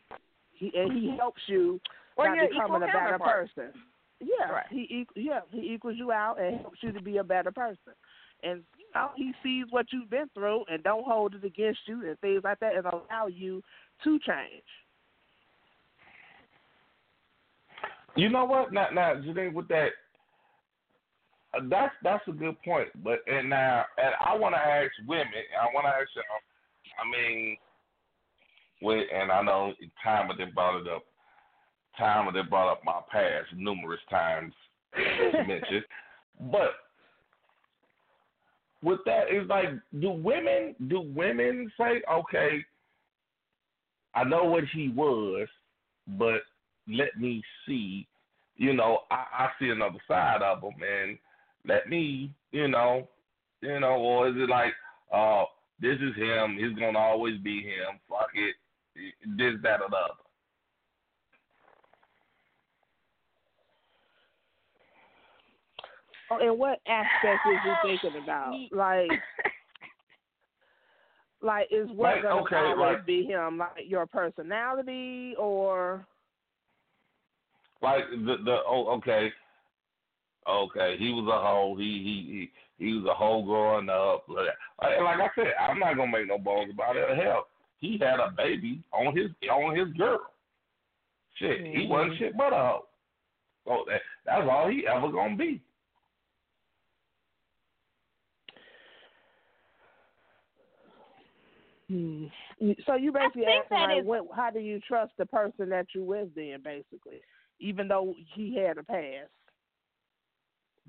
He 0.52 0.72
and 0.76 0.94
he 0.94 1.16
helps 1.18 1.41
you 1.48 1.80
Or 2.16 2.26
by 2.26 2.48
becoming 2.48 2.84
a 2.84 2.86
better 2.86 3.18
person. 3.20 3.74
Yeah, 4.20 4.52
Right. 4.52 4.66
he 4.70 5.08
yeah 5.16 5.41
he 5.50 5.74
equals 5.74 5.96
you 5.98 6.12
out 6.12 6.39
and 6.39 6.62
helps 6.62 6.78
you 6.82 6.91
to 6.91 7.02
be 7.02 7.18
a 7.18 7.24
better 7.24 7.52
person. 7.52 7.94
And 8.44 8.64
you 8.78 8.86
know 8.94 9.10
he 9.16 9.34
sees 9.41 9.66
what 9.72 9.88
you've 9.91 10.10
been 10.10 10.30
through 10.36 10.66
and 10.70 10.84
don't 10.84 11.04
hold 11.04 11.34
it 11.34 11.44
against 11.44 11.80
you 11.88 12.08
and 12.08 12.20
things 12.20 12.44
like 12.44 12.60
that, 12.60 12.76
and 12.76 12.86
allow 12.86 13.28
you 13.28 13.64
to 14.04 14.20
change. 14.20 14.64
You 18.16 18.30
know 18.30 18.46
what? 18.46 18.72
Now, 18.72 18.89
now, 18.94 19.16
Janine, 19.16 19.54
with 19.54 19.68
that, 19.70 19.89
uh, 21.56 21.62
that's 21.70 21.94
that's 22.04 22.28
a 22.28 22.32
good 22.32 22.62
point. 22.62 22.89
But 23.04 23.20
and 23.28 23.50
now, 23.50 23.86
and 23.98 24.14
I 24.24 24.36
want 24.36 24.54
to 24.54 24.60
ask 24.60 24.91
women. 25.08 25.28
I 25.60 25.74
want 25.74 25.86
to 25.86 25.89
ask 25.89 26.10
you. 26.16 26.22
I 27.00 27.10
mean, 27.10 27.58
with 28.82 29.08
and 29.14 29.32
I 29.32 29.41
know 29.41 29.74
time 30.04 30.30
they 30.38 30.46
brought 30.46 30.82
it 30.82 30.88
up. 30.88 31.04
Time 31.98 32.32
they 32.34 32.41
brought 32.41 32.72
up 32.72 32.82
my 32.84 33.02
past 33.12 33.48
numerous 33.56 34.02
times. 34.10 34.54
mentioned. 35.48 35.86
But 36.52 36.72
with 38.82 39.00
that, 39.06 39.26
it's 39.30 39.48
like, 39.48 39.70
do 40.02 40.10
women 40.10 40.76
do 40.88 41.02
women 41.16 41.72
say, 41.78 42.02
okay, 42.12 42.66
I 44.16 44.24
know 44.24 44.46
what 44.46 44.64
he 44.74 44.89
was, 44.89 45.48
but 46.18 46.41
let 46.88 47.18
me 47.20 47.41
see, 47.66 48.08
you 48.58 48.74
know, 48.74 49.00
I, 49.10 49.26
I 49.38 49.50
see 49.60 49.70
another 49.70 50.00
side 50.08 50.41
of 50.41 50.62
him, 50.62 50.74
and 50.82 51.18
let 51.66 51.88
me, 51.88 52.34
you 52.52 52.68
know, 52.68 53.08
you 53.62 53.80
know, 53.80 53.94
or 53.94 54.28
is 54.28 54.36
it 54.38 54.50
like, 54.50 54.74
oh, 55.14 55.46
this 55.84 55.99
is 55.99 56.15
him, 56.15 56.57
he's 56.57 56.77
gonna 56.79 56.97
always 56.97 57.38
be 57.41 57.61
him, 57.61 57.99
fuck 58.09 58.29
it, 58.34 58.55
this, 59.38 59.55
that, 59.63 59.81
or 59.81 59.89
the 59.89 59.97
other. 59.97 60.13
Oh, 66.31 66.38
and 66.41 66.57
what 66.57 66.79
aspect 66.88 67.41
is 67.51 67.59
you 67.65 67.73
thinking 68.01 68.21
about? 68.23 68.53
Like, 68.71 69.09
like 71.41 71.67
is 71.71 71.89
what 71.89 72.15
Like, 72.15 72.21
gonna 72.23 72.41
okay, 72.43 72.55
always 72.55 72.77
like- 72.97 73.05
be 73.05 73.25
him? 73.25 73.57
Like 73.57 73.71
your 73.86 74.05
personality, 74.07 75.36
or 75.38 76.05
Like 77.81 78.09
the 78.09 78.38
the 78.45 78.59
oh 78.65 78.88
okay, 78.97 79.31
okay, 80.50 80.96
he 80.98 81.12
was 81.12 81.28
a 81.28 81.41
hoe. 81.41 81.76
He 81.78 81.84
he 81.84 82.50
he 82.80 82.86
he 82.86 82.94
was 82.98 83.06
a 83.06 83.14
hoe 83.14 83.44
growing 83.44 83.89
up. 83.89 84.26
Like 84.28 85.00
like 85.02 85.20
I 85.20 85.30
said, 85.36 85.54
I'm 85.60 85.80
not 85.80 85.96
gonna 85.96 86.12
make 86.12 86.28
no 86.28 86.38
bones 86.38 86.72
about 86.74 86.96
it. 86.96 87.18
Hell, 87.18 87.48
he 87.80 87.98
had 87.98 88.20
a 88.20 88.32
baby 88.36 88.82
on 88.91 89.16
his 89.16 89.32
on 89.50 89.76
his 89.76 89.94
girl. 89.96 90.22
Shit, 91.36 91.66
he 91.66 91.88
wasn't 91.88 92.18
shit 92.20 92.38
but 92.38 92.54
a 92.54 92.58
hoe. 92.58 92.86
So 93.66 93.84
that 93.88 94.02
that's 94.26 94.48
all 94.50 94.70
he 94.70 94.86
ever 94.88 95.12
gonna 95.12 95.36
be. 95.36 95.62
Hmm. 101.89 102.26
So 102.86 102.96
you 102.96 103.12
basically 103.12 103.46
think 103.46 103.66
asking 103.66 103.78
like, 103.78 104.00
is- 104.00 104.06
what, 104.06 104.26
how 104.36 104.50
do 104.50 104.60
you 104.60 104.80
trust 104.80 105.12
the 105.18 105.26
person 105.26 105.70
that 105.70 105.88
you 105.94 106.04
with 106.04 106.30
then, 106.36 106.60
basically, 106.64 107.22
even 107.60 107.88
though 107.88 108.16
he 108.34 108.56
had 108.56 108.78
a 108.78 108.84
past? 108.84 109.30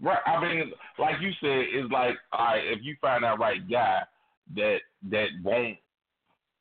Right. 0.02 0.18
I 0.26 0.40
mean, 0.40 0.72
like 0.98 1.20
you 1.20 1.30
said, 1.40 1.64
it's 1.72 1.92
like, 1.92 2.16
all 2.32 2.46
right, 2.46 2.62
if 2.64 2.80
you 2.82 2.96
find 3.00 3.22
that 3.24 3.38
right 3.38 3.68
guy 3.70 4.02
that 4.56 4.78
that 5.10 5.28
won't, 5.42 5.78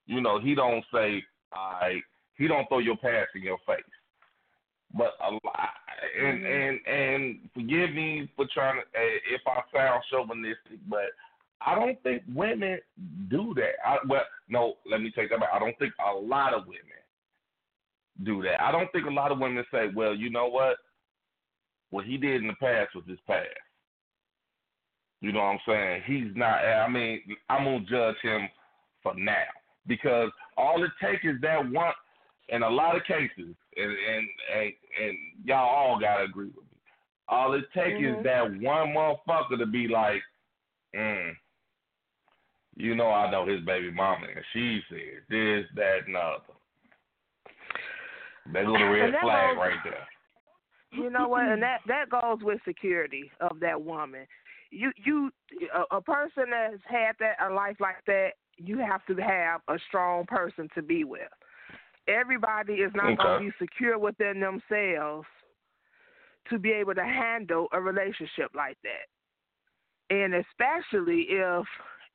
you 0.06 0.22
know, 0.22 0.40
he 0.40 0.54
don't 0.56 0.84
say, 0.94 1.24
all 1.56 1.80
right, 1.82 2.02
he 2.38 2.48
don't 2.48 2.68
throw 2.68 2.80
your 2.80 2.98
past 2.98 3.30
in 3.36 3.42
your 3.42 3.58
face. 3.66 3.84
But 4.96 5.14
a 5.24 5.32
lot, 5.32 5.70
and 6.22 6.46
and 6.46 6.80
and 6.86 7.40
forgive 7.54 7.94
me 7.96 8.30
for 8.36 8.46
trying 8.54 8.76
to, 8.76 8.82
uh, 8.82 9.34
if 9.34 9.42
I 9.48 9.62
sound 9.76 10.04
chauvinistic, 10.12 10.80
but 10.88 11.10
I 11.66 11.76
don't 11.76 12.02
think 12.04 12.24
women 12.34 12.80
do 13.30 13.54
that. 13.56 13.74
I, 13.86 13.98
well, 14.08 14.22
no, 14.50 14.76
let 14.90 15.02
me 15.02 15.12
take 15.16 15.32
that 15.32 15.40
back. 15.40 15.50
I 15.52 15.60
don't 15.60 15.78
think 15.80 15.94
a 16.06 16.16
lot 16.16 16.54
of 16.54 16.68
women 16.68 16.82
do 18.24 18.44
that. 18.44 18.62
I 18.62 18.72
don't 18.72 18.92
think 18.92 19.08
a 19.08 19.14
lot 19.14 19.32
of 19.32 19.40
women 19.40 19.66
say, 19.72 19.88
well, 19.96 20.14
you 20.14 20.30
know 20.30 20.48
what? 20.48 20.78
What 21.94 22.06
he 22.06 22.18
did 22.18 22.42
in 22.42 22.48
the 22.48 22.56
past 22.56 22.96
was 22.96 23.04
his 23.08 23.20
past. 23.28 23.46
You 25.22 25.32
know 25.32 25.42
what 25.42 25.46
I'm 25.46 25.60
saying? 25.68 26.02
He's 26.08 26.36
not. 26.36 26.66
I 26.66 26.90
mean, 26.90 27.22
I'm 27.50 27.66
gonna 27.66 27.86
judge 27.86 28.16
him 28.24 28.50
for 29.04 29.14
now 29.16 29.46
because 29.86 30.32
all 30.58 30.84
it 30.84 30.90
takes 31.00 31.24
is 31.24 31.40
that 31.42 31.72
one. 31.72 31.94
In 32.50 32.64
a 32.64 32.70
lot 32.70 32.96
of 32.98 33.04
cases, 33.04 33.30
and 33.38 33.56
and 33.78 34.28
and, 34.58 34.74
and 35.02 35.18
y'all 35.46 35.70
all 35.70 36.00
gotta 36.00 36.24
agree 36.24 36.48
with 36.48 36.66
me. 36.66 36.78
All 37.30 37.54
it 37.54 37.72
takes 37.74 38.00
Mhm. 38.00 38.18
is 38.18 38.24
that 38.24 38.44
one 38.60 38.90
motherfucker 38.90 39.60
to 39.60 39.66
be 39.68 39.88
like, 39.88 40.22
mm, 40.96 41.38
you 42.76 42.96
know, 42.96 43.12
I 43.12 43.30
know 43.30 43.46
his 43.46 43.62
baby 43.62 43.92
mama, 43.92 44.26
and 44.28 44.44
she 44.52 44.84
said 44.90 45.24
this, 45.30 45.68
that, 45.76 46.06
and 46.08 46.16
the 46.16 46.20
other. 46.20 46.44
Go 48.66 48.78
the 48.78 48.84
red 48.84 49.20
flag 49.22 49.58
right 49.58 49.84
there. 49.86 50.08
You 50.94 51.10
know 51.10 51.28
what? 51.28 51.44
And 51.44 51.62
that 51.62 51.80
that 51.88 52.10
goes 52.10 52.40
with 52.42 52.60
security 52.66 53.32
of 53.42 53.60
that 53.60 53.82
woman. 53.82 54.26
You 54.72 54.92
you 55.04 55.32
a, 55.74 55.98
a 55.98 56.02
person 56.02 56.46
that's 56.52 56.82
had 56.86 57.14
that 57.20 57.36
a 57.46 57.54
life 57.54 57.78
like 57.80 58.04
that, 58.08 58.32
you 58.58 58.80
have 58.80 59.06
to 59.08 59.16
have 59.22 59.62
a 59.68 59.78
strong 59.88 60.26
person 60.26 60.70
to 60.76 60.82
be 60.82 61.04
with. 61.04 61.22
Everybody 62.08 62.74
is 62.74 62.92
not 62.94 63.18
going 63.18 63.40
to 63.40 63.46
be 63.46 63.56
secure 63.60 63.98
within 63.98 64.40
themselves 64.40 65.26
to 66.50 66.60
be 66.60 66.72
able 66.72 66.94
to 66.96 67.04
handle 67.04 67.68
a 67.72 67.80
relationship 67.80 68.52
like 68.54 68.78
that. 68.84 70.14
And 70.14 70.34
especially 70.34 71.28
if 71.30 71.66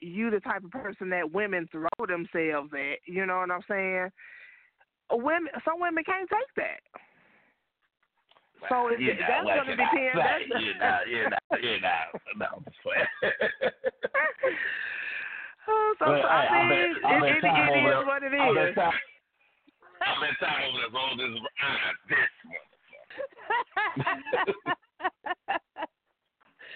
you 0.01 0.31
the 0.31 0.41
type 0.41 0.63
of 0.63 0.71
person 0.71 1.09
that 1.11 1.33
women 1.33 1.69
throw 1.73 1.89
themselves 2.07 2.71
at, 2.75 2.99
you 3.07 3.25
know 3.27 3.39
what 3.39 3.51
I'm 3.51 3.63
saying? 3.69 4.11
Women, 5.11 5.49
some 5.65 5.81
women 5.81 6.05
can't 6.05 6.29
take 6.29 6.55
that. 6.57 6.81
So 8.69 8.89
it, 8.89 8.99
you 9.01 9.15
know, 9.15 9.21
that's 9.29 9.45
what 9.45 9.55
going 9.67 9.69
to 9.69 9.77
can 9.77 9.87
I 9.87 9.93
depend. 9.93 10.13
say? 10.15 10.49
That's, 10.51 10.63
You 10.63 10.75
know, 10.75 10.99
you 11.07 11.23
know, 11.31 11.39
you 11.63 11.81
know. 11.81 12.05
No, 12.37 12.47
I'm 12.57 12.65
just 12.65 12.81
playing. 12.83 13.07
Oh, 15.71 15.95
so, 15.99 16.05
But, 16.07 16.23
so 16.23 16.29
I 16.29 16.47
I 16.49 16.65
mean, 16.65 16.95
bet- 16.95 17.05
I 17.05 17.21
bet 17.21 17.29
it, 17.29 17.41
Tom 17.43 17.53
it 17.53 17.61
over 17.69 17.77
is 17.77 17.85
there- 17.85 18.07
what 18.07 18.23
it 18.23 18.33
I 18.33 18.55
bet 18.55 18.69
is. 18.71 18.75
Tom- 18.75 18.95
I 20.01 20.17
bet 20.17 20.35
Tom 20.41 20.57
over 20.65 20.79
there 20.81 20.89
rolled 20.97 21.21
his 21.21 21.37
eyes. 21.61 21.97
This 22.09 22.31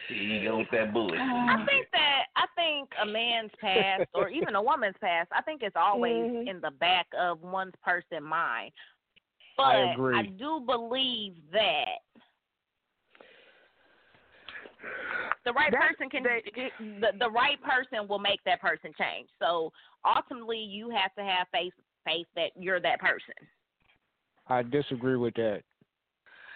Here 0.09 0.17
you 0.23 0.45
go 0.49 0.59
with 0.59 0.67
that 0.73 0.93
bullshit. 0.93 1.19
I 1.21 1.65
think 1.67 1.87
that 1.93 2.25
I 2.37 2.45
think 2.55 2.91
a 3.01 3.07
man's 3.07 3.51
past 3.61 4.05
or 4.15 4.29
even 4.29 4.55
a 4.57 4.63
woman's 4.63 4.97
past, 5.01 5.31
I 5.35 5.41
think 5.43 5.63
it's 5.63 5.77
always 5.77 6.31
Mhm. 6.31 6.49
in 6.49 6.61
the 6.61 6.71
back 6.73 7.07
of 7.19 7.41
one's 7.41 7.75
person 7.83 8.23
mind. 8.23 8.73
But 9.57 9.63
I 9.77 9.93
agree. 9.93 10.27
do 10.39 10.61
believe 10.65 11.35
that 11.53 12.01
the 15.45 15.53
right 15.53 15.71
That's- 15.71 15.89
person 15.89 16.11
can 16.11 16.23
that- 16.23 16.43
the 16.79 17.19
the 17.19 17.31
right 17.31 17.61
person 17.63 18.09
will 18.09 18.19
make 18.19 18.43
that 18.45 18.61
person 18.61 18.93
change. 18.99 19.29
So 19.39 19.73
ultimately 20.05 20.59
you 20.59 20.91
have 20.91 21.15
to 21.15 21.23
have 21.23 21.49
faith 21.51 21.75
faith 22.05 22.27
that 22.35 22.51
you're 22.57 22.81
that 22.81 23.01
person. 23.01 23.35
I 24.49 24.63
disagree 24.63 25.17
with 25.17 25.35
that. 25.35 25.63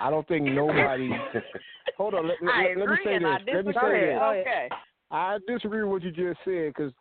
I 0.01 0.11
don't 0.11 0.27
think 0.29 0.45
nobody. 0.47 1.11
Hold 1.97 2.15
on, 2.15 2.29
let, 2.29 2.37
let, 2.43 2.55
I 2.55 2.63
let, 2.63 2.69
let 2.69 2.77
me 2.77 2.83
agree 2.83 3.05
say 3.05 3.15
and 3.15 3.25
this. 3.25 3.31
I 3.31 3.33
Let 3.55 3.67
me 3.67 3.73
disagree. 3.73 4.01
say 4.01 4.07
this. 4.07 4.23
Okay. 4.23 4.69
I 5.11 5.39
disagree 5.47 5.83
with 5.83 5.91
what 5.91 6.03
you 6.03 6.11
just 6.11 6.41
said 6.45 6.75
because 6.75 6.93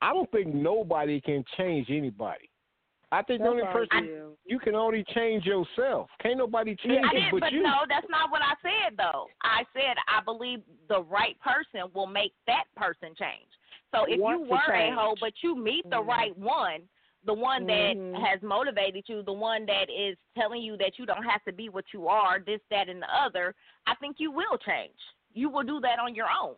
I 0.00 0.12
don't 0.12 0.30
think 0.30 0.54
nobody 0.54 1.20
can 1.20 1.44
change 1.56 1.88
anybody. 1.90 2.49
I 3.12 3.22
think 3.22 3.42
the 3.42 3.48
only 3.48 3.64
person 3.64 4.06
feel. 4.06 4.32
you 4.46 4.58
can 4.60 4.74
only 4.74 5.04
change 5.14 5.44
yourself. 5.44 6.08
Can't 6.22 6.38
nobody 6.38 6.76
change 6.76 7.04
I 7.10 7.14
you 7.14 7.20
did, 7.20 7.30
but, 7.32 7.40
but 7.40 7.52
you. 7.52 7.62
no, 7.62 7.80
that's 7.88 8.06
not 8.08 8.30
what 8.30 8.40
I 8.42 8.54
said 8.62 8.96
though. 8.96 9.26
I 9.42 9.64
said 9.72 9.96
I 10.08 10.22
believe 10.22 10.60
the 10.88 11.02
right 11.02 11.36
person 11.40 11.90
will 11.92 12.06
make 12.06 12.32
that 12.46 12.64
person 12.76 13.14
change. 13.18 13.50
So 13.92 14.04
if 14.08 14.20
Want 14.20 14.42
you 14.42 14.50
were 14.50 14.74
a 14.74 14.80
change. 14.86 14.94
hoe, 14.96 15.16
but 15.20 15.32
you 15.42 15.56
meet 15.56 15.88
the 15.90 15.96
Mhm. 15.96 16.06
right 16.06 16.36
one, 16.38 16.88
the 17.24 17.34
one 17.34 17.66
that 17.66 17.96
Mhm. 17.96 18.24
has 18.24 18.40
motivated 18.42 19.08
you, 19.08 19.22
the 19.22 19.32
one 19.32 19.66
that 19.66 19.90
is 19.90 20.16
telling 20.36 20.62
you 20.62 20.76
that 20.76 20.98
you 20.98 21.04
don't 21.04 21.24
have 21.24 21.42
to 21.44 21.52
be 21.52 21.68
what 21.68 21.92
you 21.92 22.06
are, 22.08 22.38
this, 22.38 22.60
that, 22.70 22.88
and 22.88 23.02
the 23.02 23.14
other, 23.14 23.54
I 23.86 23.94
think 23.96 24.20
you 24.20 24.30
will 24.30 24.56
change. 24.58 24.98
You 25.34 25.48
will 25.48 25.64
do 25.64 25.80
that 25.80 25.98
on 25.98 26.14
your 26.14 26.28
own. 26.30 26.54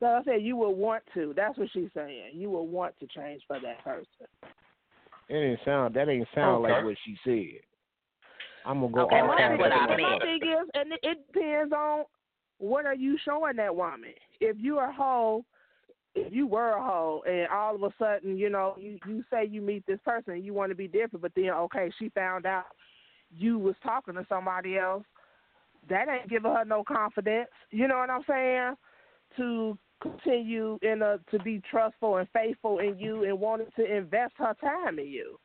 So 0.00 0.06
I 0.06 0.22
said 0.24 0.42
you 0.42 0.56
will 0.56 0.74
want 0.74 1.04
to. 1.14 1.32
That's 1.34 1.56
what 1.58 1.70
she's 1.72 1.92
saying. 1.92 2.30
You 2.34 2.50
will 2.50 2.66
want 2.66 2.98
to 3.00 3.06
change 3.06 3.42
for 3.46 3.60
that 3.60 3.84
person. 3.84 4.06
It 5.28 5.34
didn't 5.34 5.60
sound. 5.64 5.94
That 5.94 6.08
ain't 6.08 6.28
sound 6.34 6.62
like 6.62 6.84
what 6.84 6.96
she 7.04 7.16
said. 7.24 7.60
I'm 8.64 8.80
gonna 8.80 8.92
go 8.92 9.00
Okay, 9.02 9.20
all 9.20 9.28
well, 9.28 9.36
that's 9.38 9.58
what 9.58 9.72
I 9.72 9.76
and 9.76 9.90
my 9.90 9.96
myself. 9.96 10.22
meant. 10.22 10.42
thing 10.42 10.50
is, 10.50 10.68
and 10.74 10.92
it, 10.92 11.00
it 11.02 11.32
depends 11.32 11.72
on 11.72 12.04
what 12.58 12.86
are 12.86 12.94
you 12.94 13.18
showing 13.24 13.56
that 13.56 13.74
woman. 13.74 14.12
If 14.40 14.56
you're 14.60 14.84
a 14.84 14.92
hoe, 14.92 15.44
if 16.14 16.32
you 16.32 16.46
were 16.46 16.76
a 16.76 16.82
hoe, 16.82 17.22
and 17.26 17.48
all 17.48 17.74
of 17.74 17.82
a 17.82 17.92
sudden, 17.98 18.36
you 18.36 18.50
know, 18.50 18.76
you 18.78 18.98
you 19.06 19.24
say 19.30 19.46
you 19.46 19.60
meet 19.62 19.84
this 19.86 19.98
person, 20.04 20.34
and 20.34 20.44
you 20.44 20.54
want 20.54 20.70
to 20.70 20.76
be 20.76 20.86
different, 20.86 21.22
but 21.22 21.32
then 21.34 21.50
okay, 21.50 21.90
she 21.98 22.08
found 22.10 22.46
out 22.46 22.66
you 23.36 23.58
was 23.58 23.74
talking 23.82 24.14
to 24.14 24.26
somebody 24.28 24.78
else. 24.78 25.04
That 25.88 26.08
ain't 26.08 26.30
giving 26.30 26.52
her 26.52 26.64
no 26.64 26.84
confidence. 26.84 27.48
You 27.70 27.88
know 27.88 27.98
what 27.98 28.10
I'm 28.10 28.22
saying? 28.28 28.74
To 29.38 29.78
continue 30.02 30.78
in 30.82 31.02
a 31.02 31.18
to 31.30 31.38
be 31.40 31.62
trustful 31.70 32.16
and 32.18 32.28
faithful 32.32 32.80
in 32.80 32.98
you 32.98 33.24
and 33.24 33.38
wanting 33.38 33.68
to 33.76 33.84
invest 33.96 34.34
her 34.36 34.54
time 34.60 34.98
in 34.98 35.06
you. 35.06 35.38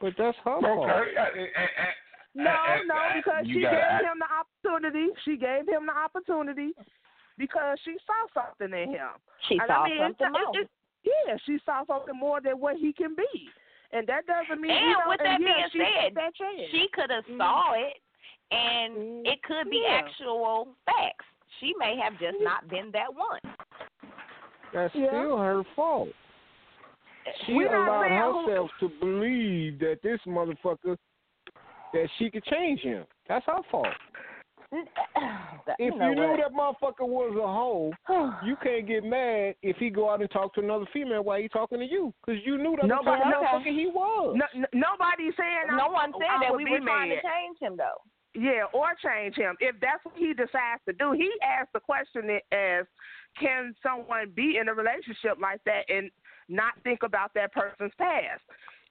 But 0.00 0.14
that's 0.18 0.36
her 0.44 0.60
fault. 0.60 0.90
Okay. 0.90 1.16
uh, 1.16 1.24
and- 1.24 1.38
and- 1.56 1.94
No, 2.34 2.50
and- 2.50 2.88
no, 2.88 3.10
because 3.14 3.46
she 3.46 3.60
gotta 3.60 3.76
gave 3.76 3.84
act- 3.84 4.04
him 4.04 4.18
the 4.18 4.32
opportunity. 4.32 5.14
She 5.24 5.36
gave 5.36 5.68
him 5.68 5.86
the 5.86 5.96
opportunity 5.96 6.74
because 7.38 7.78
she 7.84 7.96
saw 8.06 8.26
something 8.42 8.76
in 8.76 8.90
him. 8.90 9.10
She 9.48 9.58
And 9.58 9.68
saw 9.68 9.84
I 9.84 9.88
mean, 9.88 9.98
something 9.98 10.26
it's, 10.34 10.38
else. 10.44 10.56
it's, 10.56 10.70
yeah, 11.28 11.36
she 11.46 11.58
saw 11.64 11.84
something 11.84 12.16
more 12.16 12.40
than 12.40 12.58
what 12.58 12.76
he 12.76 12.92
can 12.92 13.14
be, 13.14 13.48
and 13.92 14.06
that 14.08 14.26
doesn't 14.26 14.60
mean. 14.60 14.72
And 14.72 14.86
you 14.86 14.92
know, 14.98 15.08
with 15.08 15.20
that 15.20 15.40
yeah, 15.40 15.46
being 15.54 15.68
she 15.70 15.78
said, 15.78 16.04
took 16.08 16.14
that 16.14 16.34
chance. 16.34 16.70
She 16.70 16.88
could 16.88 17.10
have 17.10 17.26
Mhm. 17.26 17.38
saw 17.38 17.72
it, 17.74 18.00
and 18.50 18.96
Mhm. 18.96 19.26
it 19.28 19.42
could 19.44 19.70
be 19.70 19.78
Yeah. 19.78 19.98
actual 19.98 20.74
facts. 20.86 21.26
She 21.60 21.72
may 21.78 21.96
have 22.02 22.12
just 22.18 22.36
not 22.40 22.68
been 22.68 22.90
that 22.92 23.12
one. 23.14 23.40
That's 24.72 24.94
Yeah. 24.94 25.08
still 25.08 25.38
her 25.38 25.62
fault. 25.76 26.08
She 27.46 27.54
We're 27.54 27.74
allowed 27.74 28.02
saying 28.08 28.20
who- 28.20 28.46
herself 28.48 28.70
to 28.80 28.88
believe 29.00 29.78
that 29.78 30.02
this 30.02 30.20
motherfucker 30.26 30.96
that 31.92 32.08
she 32.18 32.30
could 32.30 32.44
change 32.44 32.80
him. 32.80 33.06
That's 33.28 33.46
her 33.46 33.62
fault. 33.70 33.86
That- 34.72 35.76
If 35.78 35.94
you 35.94 35.98
know 35.98 36.08
you 36.10 36.14
knew 36.16 36.36
that 36.36 36.52
motherfucker 36.52 37.06
was 37.06 37.36
a 37.36 37.46
hoe, 37.46 37.92
you 38.44 38.56
can't 38.56 38.86
get 38.86 39.04
mad 39.04 39.54
if 39.62 39.76
he 39.76 39.88
go 39.90 40.10
out 40.10 40.20
and 40.20 40.30
talk 40.30 40.52
to 40.54 40.60
another 40.60 40.86
female 40.92 41.22
while 41.22 41.40
he 41.40 41.48
talking 41.48 41.78
to 41.78 41.84
you, 41.86 42.12
because 42.26 42.44
you 42.44 42.58
knew 42.58 42.74
that 42.76 42.86
Nobody- 42.86 43.18
the 43.18 43.24
type 43.24 43.34
of 43.36 43.42
okay. 43.44 43.70
motherfucker 43.70 43.78
he 43.78 43.86
was. 43.86 44.36
No, 44.36 44.46
n- 44.54 44.66
nobody's 44.74 45.36
saying 45.36 45.68
no 45.70 45.84
I'm- 45.84 45.92
one 45.92 46.12
said 46.18 46.28
I 46.28 46.38
that 46.40 46.50
would 46.50 46.58
we 46.58 46.64
be 46.64 46.70
were 46.72 46.80
trying 46.80 47.10
to 47.10 47.22
change 47.22 47.58
him 47.60 47.76
though. 47.76 48.02
Yeah, 48.34 48.64
or 48.72 48.88
change 49.02 49.36
him. 49.36 49.56
If 49.60 49.76
that's 49.80 50.04
what 50.04 50.14
he 50.16 50.34
decides 50.34 50.82
to 50.88 50.92
do, 50.92 51.12
he 51.12 51.30
asked 51.42 51.72
the 51.72 51.80
question 51.80 52.28
as, 52.50 52.84
can 53.38 53.74
someone 53.82 54.32
be 54.34 54.58
in 54.60 54.68
a 54.68 54.74
relationship 54.74 55.38
like 55.40 55.60
that 55.66 55.82
and 55.88 56.10
not 56.48 56.74
think 56.82 57.02
about 57.04 57.32
that 57.34 57.52
person's 57.52 57.92
past? 57.96 58.42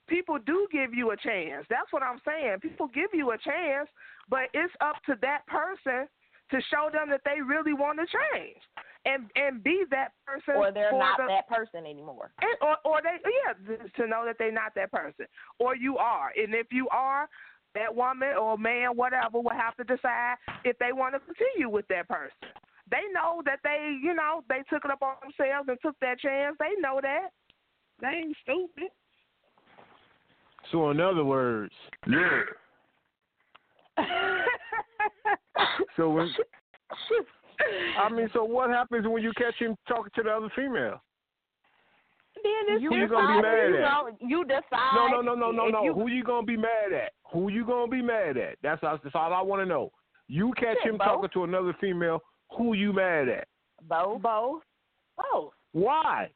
People 0.07 0.37
do 0.45 0.67
give 0.71 0.93
you 0.93 1.11
a 1.11 1.17
chance. 1.17 1.65
That's 1.69 1.91
what 1.91 2.03
I'm 2.03 2.19
saying. 2.25 2.59
People 2.61 2.87
give 2.93 3.09
you 3.13 3.31
a 3.31 3.37
chance, 3.37 3.89
but 4.29 4.47
it's 4.53 4.73
up 4.81 4.95
to 5.07 5.15
that 5.21 5.45
person 5.47 6.07
to 6.51 6.61
show 6.69 6.89
them 6.91 7.09
that 7.09 7.21
they 7.25 7.41
really 7.41 7.73
want 7.73 7.99
to 7.99 8.05
change 8.05 8.59
and 9.05 9.29
and 9.35 9.63
be 9.63 9.83
that 9.91 10.11
person. 10.25 10.55
Or 10.55 10.71
they're 10.71 10.91
not 10.91 11.17
the, 11.17 11.27
that 11.27 11.47
person 11.47 11.85
anymore. 11.85 12.31
and, 12.41 12.55
or, 12.61 12.77
or 12.85 13.01
they, 13.01 13.17
yeah, 13.23 13.75
to 13.97 14.07
know 14.07 14.23
that 14.25 14.35
they're 14.39 14.51
not 14.51 14.75
that 14.75 14.91
person, 14.91 15.25
or 15.59 15.75
you 15.75 15.97
are, 15.97 16.31
and 16.35 16.53
if 16.53 16.67
you 16.71 16.87
are, 16.89 17.27
that 17.75 17.93
woman 17.95 18.29
or 18.39 18.57
man, 18.57 18.95
whatever, 18.95 19.39
will 19.39 19.51
have 19.51 19.75
to 19.77 19.83
decide 19.83 20.35
if 20.63 20.77
they 20.79 20.93
want 20.93 21.15
to 21.15 21.19
continue 21.19 21.69
with 21.69 21.87
that 21.87 22.07
person. 22.07 22.31
They 22.91 23.01
know 23.13 23.41
that 23.45 23.59
they, 23.63 23.97
you 24.01 24.13
know, 24.13 24.43
they 24.49 24.61
took 24.69 24.85
it 24.85 24.91
up 24.91 25.01
on 25.01 25.15
themselves 25.21 25.67
and 25.69 25.77
took 25.81 25.99
that 26.01 26.19
chance. 26.19 26.55
They 26.59 26.79
know 26.79 26.99
that. 27.01 27.29
They 28.01 28.07
ain't 28.07 28.37
stupid. 28.43 28.89
So 30.71 30.91
in 30.91 30.99
other 30.99 31.23
words, 31.25 31.73
Yeah. 32.07 32.41
so 35.95 36.09
when 36.09 36.29
I 37.99 38.09
mean, 38.09 38.29
so 38.33 38.43
what 38.43 38.69
happens 38.69 39.07
when 39.07 39.21
you 39.23 39.31
catch 39.37 39.55
him 39.59 39.75
talking 39.87 40.11
to 40.15 40.23
the 40.23 40.29
other 40.31 40.49
female? 40.55 41.01
Then 42.43 42.75
it's 42.75 42.83
Who 42.83 42.95
you 42.95 43.07
gonna 43.07 43.37
be 43.37 43.41
mad 43.41 43.69
you 43.69 43.75
at? 43.77 43.81
know, 43.81 44.09
you 44.19 44.43
decide. 44.45 44.95
No, 44.95 45.07
no, 45.07 45.21
no, 45.21 45.33
no, 45.35 45.51
no, 45.51 45.67
no. 45.69 45.83
you- 45.83 45.93
Who 45.93 46.07
you 46.07 46.23
gonna 46.23 46.45
be 46.45 46.57
mad 46.57 46.91
at? 46.93 47.13
Who 47.31 47.49
you 47.49 47.65
gonna 47.65 47.89
be 47.89 48.01
mad 48.01 48.37
at? 48.37 48.57
That's 48.61 48.81
that's 48.81 49.15
all 49.15 49.33
I 49.33 49.41
want 49.41 49.61
to 49.61 49.65
know. 49.65 49.91
You 50.27 50.53
catch 50.57 50.77
him 50.83 50.97
both. 50.97 51.07
talking 51.07 51.29
to 51.33 51.43
another 51.45 51.73
female. 51.79 52.21
Who 52.57 52.73
you 52.73 52.93
mad 52.93 53.29
at? 53.29 53.47
both. 53.87 54.21
Both. 54.21 54.61
Both. 55.17 55.53
Why? 55.73 56.29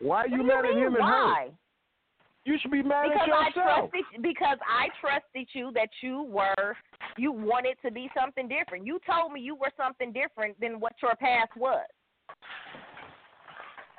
Why 0.00 0.22
are 0.22 0.28
you 0.28 0.38
What 0.38 0.46
do 0.46 0.48
mad 0.48 0.64
at 0.64 0.72
him 0.76 0.86
and 0.94 0.96
her? 0.96 1.00
why? 1.02 1.50
You 2.44 2.58
should 2.60 2.70
be 2.72 2.82
mad 2.82 3.08
Because 3.12 3.28
at 3.28 3.32
I 3.34 3.46
yourself. 3.48 3.90
trusted 3.92 4.22
because 4.22 4.58
I 4.68 4.88
trusted 5.00 5.48
you 5.52 5.70
that 5.74 5.88
you 6.02 6.22
were 6.24 6.76
you 7.16 7.30
wanted 7.30 7.76
to 7.84 7.90
be 7.92 8.10
something 8.18 8.48
different. 8.48 8.84
You 8.86 8.98
told 9.08 9.32
me 9.32 9.40
you 9.40 9.54
were 9.54 9.70
something 9.76 10.12
different 10.12 10.58
than 10.60 10.80
what 10.80 10.94
your 11.00 11.14
past 11.16 11.50
was. 11.56 11.86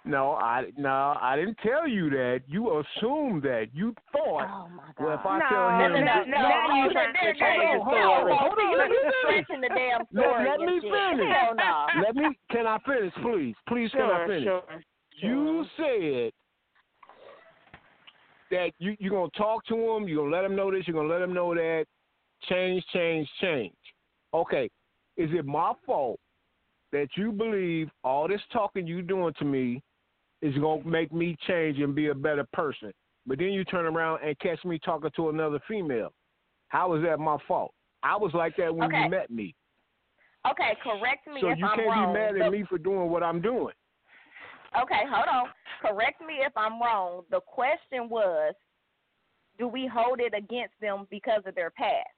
No, 0.05 0.33
I 0.33 0.65
no, 0.77 1.15
I 1.21 1.37
didn't 1.37 1.57
tell 1.63 1.87
you 1.87 2.09
that. 2.09 2.41
You 2.45 2.81
assumed 2.83 3.41
that. 3.43 3.67
You 3.73 3.95
thought. 4.11 4.49
Oh 4.51 4.67
my 4.75 4.83
god. 4.97 5.05
Well, 5.05 5.13
if 5.17 5.25
I 5.25 5.39
No, 5.39 5.45
tell 5.49 5.69
no, 5.71 5.85
him, 5.85 5.91
no, 5.93 5.99
no, 5.99 6.23
Now 6.25 6.67
no, 6.67 6.75
you 6.75 6.83
no, 6.87 6.91
trying 6.91 7.13
to 7.13 7.19
there- 7.21 7.33
change 7.33 7.39
there- 7.39 7.71
the 7.71 7.77
no, 7.77 7.89
story. 7.89 8.31
no, 8.31 8.37
Hold 8.37 8.59
on, 8.59 8.71
you 8.71 8.77
let 8.77 8.89
me 8.89 8.97
finish. 8.97 9.15
stretching 9.45 9.61
the 9.61 9.69
damn 9.69 9.99
Let- 10.11 10.25
story. 10.25 10.43
let 10.43 10.59
and 10.59 10.65
me 10.65 10.79
finish. 10.81 11.35
Hell 11.35 11.55
no. 11.55 11.87
let 12.03 12.15
me. 12.15 12.37
Can 12.51 12.67
I 12.67 12.77
finish, 12.79 13.13
please? 13.21 13.55
Please, 13.67 13.91
can 13.91 14.01
I 14.01 14.07
Sure, 14.07 14.27
finish? 14.27 14.43
sure. 14.43 14.63
You 15.21 15.65
said 15.77 16.31
that 18.51 18.71
you 18.79 18.95
you're 18.99 19.11
gonna 19.11 19.29
talk 19.37 19.65
to 19.67 19.75
him. 19.75 20.07
You're 20.07 20.23
gonna 20.23 20.35
let 20.35 20.43
him 20.45 20.55
know 20.55 20.69
this. 20.71 20.85
You're 20.87 20.95
gonna 20.95 21.07
let 21.13 21.21
him 21.21 21.33
know 21.33 21.53
that. 21.55 21.85
Change, 22.49 22.83
change, 22.87 23.29
change. 23.39 23.73
Okay, 24.33 24.69
is 25.15 25.29
it 25.31 25.45
my 25.45 25.71
fault 25.85 26.19
that 26.91 27.07
you 27.15 27.31
believe 27.31 27.89
all 28.03 28.27
this 28.27 28.41
talking 28.51 28.85
you 28.85 29.01
doing 29.01 29.33
to 29.39 29.45
me 29.45 29.81
is 30.43 30.55
gonna 30.57 30.83
make 30.83 31.11
me 31.11 31.35
change 31.47 31.79
and 31.79 31.95
be 31.95 32.07
a 32.07 32.15
better 32.15 32.45
person? 32.53 32.93
But 33.25 33.39
then 33.39 33.53
you 33.53 33.63
turn 33.63 33.85
around 33.85 34.19
and 34.23 34.37
catch 34.39 34.63
me 34.65 34.77
talking 34.77 35.09
to 35.15 35.29
another 35.29 35.59
female. 35.67 36.13
How 36.67 36.93
is 36.93 37.03
that 37.03 37.19
my 37.19 37.37
fault? 37.47 37.73
I 38.03 38.17
was 38.17 38.33
like 38.33 38.55
that 38.57 38.75
when 38.75 38.89
Okay. 38.89 39.03
you 39.03 39.09
met 39.09 39.29
me. 39.31 39.55
Okay, 40.49 40.75
correct 40.83 41.25
me 41.25 41.39
So 41.39 41.47
if 41.49 41.57
I'm 41.57 41.61
wrong. 41.63 41.77
So 41.77 41.81
you 41.81 41.89
can't 41.89 42.13
be 42.13 42.19
mad 42.19 42.45
at 42.45 42.51
me 42.51 42.65
for 42.67 42.77
doing 42.77 43.09
what 43.09 43.23
I'm 43.23 43.41
doing. 43.41 43.73
Okay, 44.79 45.03
hold 45.09 45.27
on. 45.31 45.49
Correct 45.81 46.19
me 46.19 46.39
if 46.45 46.51
I'm 46.57 46.81
wrong. 46.81 47.23
The 47.31 47.39
question 47.41 48.09
was, 48.09 48.53
do 49.57 49.67
we 49.67 49.87
hold 49.87 50.19
it 50.19 50.33
against 50.35 50.73
them 50.81 51.07
because 51.09 51.43
of 51.45 51.55
their 51.55 51.69
past? 51.69 52.09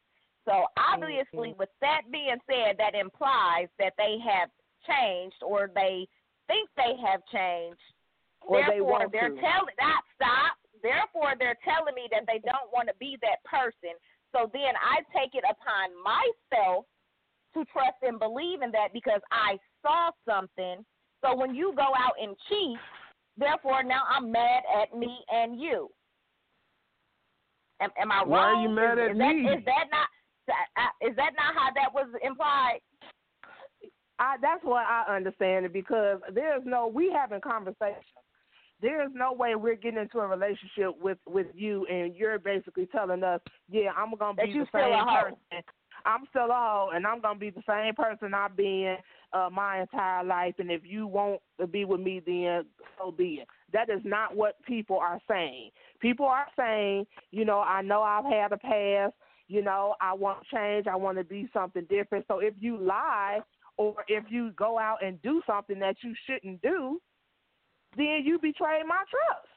So 0.45 0.65
obviously, 0.77 1.49
Mm-hmm. 1.49 1.59
with 1.59 1.69
that 1.81 2.01
being 2.11 2.37
said, 2.49 2.77
that 2.77 2.95
implies 2.95 3.67
that 3.77 3.93
they 3.97 4.17
have 4.25 4.49
changed 4.87 5.35
or 5.41 5.69
they 5.73 6.07
think 6.47 6.69
they 6.77 6.93
have 7.05 7.21
changed. 7.31 7.79
Or 8.45 8.61
they 8.61 8.77
Therefore, 8.77 9.09
want 9.09 9.11
they're 9.11 9.33
to. 9.33 9.41
telling 9.41 9.77
not 9.81 10.03
stop. 10.13 10.53
Therefore, 10.85 11.33
they're 11.37 11.57
telling 11.65 11.97
me 11.97 12.05
that 12.13 12.29
they 12.29 12.37
don't 12.45 12.69
want 12.71 12.87
to 12.87 12.95
be 12.99 13.17
that 13.25 13.41
person. 13.43 13.97
So 14.33 14.49
then 14.53 14.77
I 14.77 15.01
take 15.17 15.33
it 15.33 15.43
upon 15.43 15.89
myself 15.97 16.85
to 17.55 17.65
trust 17.73 17.97
and 18.03 18.19
believe 18.19 18.61
in 18.61 18.69
that 18.71 18.93
because 18.93 19.21
I 19.31 19.57
saw 19.81 20.11
something. 20.27 20.85
So 21.23 21.35
when 21.35 21.55
you 21.55 21.73
go 21.75 21.89
out 21.97 22.13
and 22.21 22.35
cheat, 22.49 22.77
therefore 23.37 23.81
now 23.81 24.03
I'm 24.09 24.31
mad 24.31 24.63
at 24.81 24.95
me 24.95 25.09
and 25.31 25.59
you. 25.59 25.89
Am, 27.81 27.89
am 27.97 28.11
I 28.11 28.17
wrong? 28.17 28.29
Why 28.29 28.43
are 28.43 28.61
you 28.61 28.69
mad 28.69 28.99
is, 28.99 29.05
at 29.05 29.11
is 29.11 29.17
me? 29.17 29.43
That, 29.47 29.57
is 29.57 29.65
that 29.65 29.85
not 29.91 30.07
is 31.01 31.15
that 31.15 31.31
not 31.35 31.55
how 31.55 31.73
that 31.73 31.93
was 31.93 32.07
implied? 32.23 32.79
I, 34.19 34.35
that's 34.41 34.63
what 34.63 34.85
I 34.85 35.03
understand 35.13 35.65
it 35.65 35.73
because 35.73 36.19
there's 36.33 36.61
no 36.65 36.87
we 36.87 37.11
having 37.11 37.41
conversations. 37.41 38.03
There's 38.81 39.11
no 39.13 39.33
way 39.33 39.55
we're 39.55 39.75
getting 39.75 39.99
into 39.99 40.19
a 40.19 40.27
relationship 40.27 40.99
with 41.01 41.17
with 41.27 41.47
you 41.53 41.85
and 41.87 42.15
you're 42.15 42.39
basically 42.39 42.87
telling 42.87 43.23
us, 43.23 43.41
yeah, 43.69 43.91
I'm 43.95 44.13
gonna 44.17 44.35
be 44.35 44.53
the 44.53 44.65
still 44.67 44.81
same 44.81 45.05
person. 45.05 45.63
I'm 46.05 46.25
still 46.29 46.51
a 46.51 46.53
hoe, 46.53 46.89
and 46.93 47.07
I'm 47.07 47.19
gonna 47.21 47.39
be 47.39 47.49
the 47.49 47.63
same 47.67 47.95
person 47.95 48.33
I've 48.33 48.55
been 48.55 48.97
uh, 49.33 49.49
my 49.51 49.81
entire 49.81 50.23
life. 50.23 50.55
And 50.59 50.69
if 50.69 50.81
you 50.85 51.07
want 51.07 51.41
to 51.59 51.67
be 51.67 51.85
with 51.85 51.99
me, 51.99 52.21
then 52.25 52.65
so 52.97 53.11
be 53.11 53.41
it. 53.41 53.47
That 53.73 53.89
is 53.89 54.01
not 54.03 54.35
what 54.35 54.61
people 54.65 54.97
are 54.97 55.19
saying. 55.27 55.71
People 55.99 56.25
are 56.25 56.47
saying, 56.57 57.05
you 57.31 57.45
know, 57.45 57.59
I 57.59 57.81
know 57.81 58.01
I've 58.01 58.25
had 58.25 58.51
a 58.51 58.57
past. 58.57 59.13
You 59.47 59.61
know, 59.61 59.95
I 60.01 60.13
want 60.13 60.39
to 60.41 60.55
change. 60.55 60.87
I 60.87 60.95
want 60.95 61.17
to 61.17 61.23
be 61.23 61.49
something 61.53 61.85
different. 61.89 62.25
So 62.27 62.39
if 62.39 62.53
you 62.59 62.77
lie 62.77 63.39
or 63.77 63.95
if 64.07 64.23
you 64.29 64.51
go 64.51 64.79
out 64.79 65.03
and 65.03 65.21
do 65.21 65.41
something 65.45 65.79
that 65.79 65.97
you 66.01 66.13
shouldn't 66.25 66.61
do, 66.61 66.99
then 67.97 68.21
you 68.23 68.39
betray 68.39 68.81
my 68.87 69.03
trust. 69.09 69.47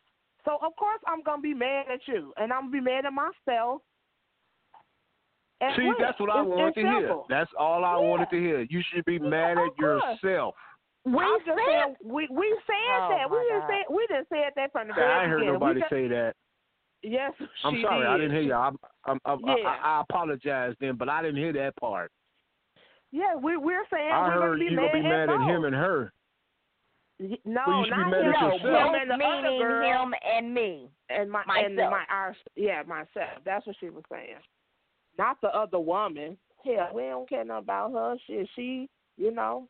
So 0.45 0.59
of 0.65 0.75
course 0.77 1.01
I'm 1.07 1.23
gonna 1.23 1.43
be 1.43 1.55
mad 1.55 1.87
at 1.93 2.01
you, 2.07 2.33
and 2.37 2.53
I'm 2.53 2.63
gonna 2.71 2.73
be 2.73 2.81
mad 2.81 3.05
at 3.07 3.13
myself. 3.13 3.83
as 5.61 5.75
See, 5.77 5.83
well. 5.89 5.97
that's 5.99 6.21
what 6.21 6.31
I 6.31 6.41
It's- 6.41 6.47
wanted 6.47 6.67
it's 6.69 6.75
to 6.77 6.81
hear. 6.83 7.17
That's 7.29 7.51
all 7.59 7.85
I 7.85 7.95
Yeah. 7.95 8.09
wanted 8.09 8.31
to 8.31 8.39
hear. 8.41 8.61
You 8.61 8.81
should 8.83 9.05
be 9.05 9.19
mad 9.19 9.59
of 9.59 9.67
at 9.67 9.77
course. 9.77 10.03
yourself. 10.23 10.55
We 11.05 11.19
I'm 11.25 11.41
just 11.45 11.59
saying- 11.59 11.97
said 11.97 11.97
we 12.05 12.29
we 12.31 12.49
said 12.65 12.75
Oh, 13.01 13.09
that. 13.11 13.29
We 13.31 13.37
my 13.39 13.43
didn't 13.43 13.61
God. 13.63 13.69
say 13.69 13.85
we 13.91 14.07
didn't 14.07 14.29
say 14.29 14.51
that 14.55 14.71
from 14.73 14.87
the 14.89 14.95
beginning. 14.95 15.11
I 15.11 15.15
very 15.15 15.23
ain't 15.25 15.31
heard 15.33 15.53
nobody 15.53 15.81
just, 15.81 15.91
say 15.91 16.07
that. 16.09 16.37
Yes, 17.03 17.33
I'm 17.65 17.81
sorry, 17.83 17.99
did. 18.01 18.07
I 18.07 18.17
didn't 18.19 18.31
hear 18.33 18.41
you. 18.43 18.53
I, 18.55 18.71
I, 19.07 19.13
I, 19.25 19.37
Yeah. 19.45 19.55
I, 19.69 19.99
I 19.99 20.01
apologize 20.03 20.77
then, 20.81 20.95
but 20.97 21.09
I 21.09 21.23
didn't 21.23 21.37
hear 21.37 21.53
that 21.55 21.75
part. 21.77 22.13
Yeah, 23.11 23.35
we 23.37 23.57
we're 23.57 23.87
saying 23.89 24.13
I 24.13 24.29
we're 24.29 24.33
heard 24.35 24.41
gonna 24.41 24.59
be 24.59 24.65
you 24.67 24.71
mad 24.77 24.93
gonna 24.93 25.03
be 25.03 25.09
mad 25.09 25.29
at 25.31 25.39
both. 25.39 25.49
him 25.49 25.65
and 25.65 25.75
her. 25.75 26.13
Y- 27.21 27.39
No, 27.45 27.63
Well, 27.67 27.79
you 27.81 27.85
should 27.87 27.91
be 27.91 27.97
not 27.97 28.11
mad 28.11 28.21
him. 28.23 28.29
at 28.33 28.41
no, 28.41 28.53
yourself. 28.55 28.63
Him 28.63 28.95
and 28.95 29.11
the 29.11 29.15
other 29.15 29.43
meaning 29.43 29.59
girl. 29.61 30.03
him 30.05 30.15
and 30.25 30.55
me. 30.55 30.91
and 31.11 31.31
my 31.31 31.43
and 31.49 31.77
Myself. 31.77 31.91
my 31.91 32.05
our 32.15 32.37
yeah 32.57 32.83
myself. 32.87 33.43
That's 33.45 33.67
what 33.67 33.77
she 33.81 33.91
was 33.91 34.05
saying. 34.11 34.37
Not 35.19 35.41
the 35.41 35.49
other 35.49 35.81
woman. 35.81 36.37
Hell, 36.65 36.91
we 36.95 37.03
don't 37.03 37.29
care 37.29 37.45
nothing 37.45 37.63
about 37.65 37.93
her. 37.93 38.17
She 38.27 38.49
she 38.55 38.89
you 39.17 39.33
know. 39.33 39.69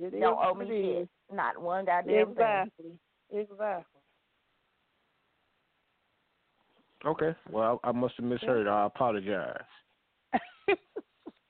It 0.00 0.12
is 0.14 0.20
Don't 0.20 0.38
owe 0.44 0.52
what 0.52 0.68
me 0.68 0.76
it 0.76 0.84
is. 1.02 1.08
shit. 1.28 1.36
Not 1.36 1.60
one 1.60 1.86
goddamn 1.86 2.30
Exactly. 2.30 2.98
Exactly. 3.32 4.00
Okay. 7.04 7.34
Well, 7.50 7.80
I 7.84 7.92
must 7.92 8.14
have 8.16 8.26
misheard. 8.26 8.68
I 8.68 8.86
apologize. 8.86 9.60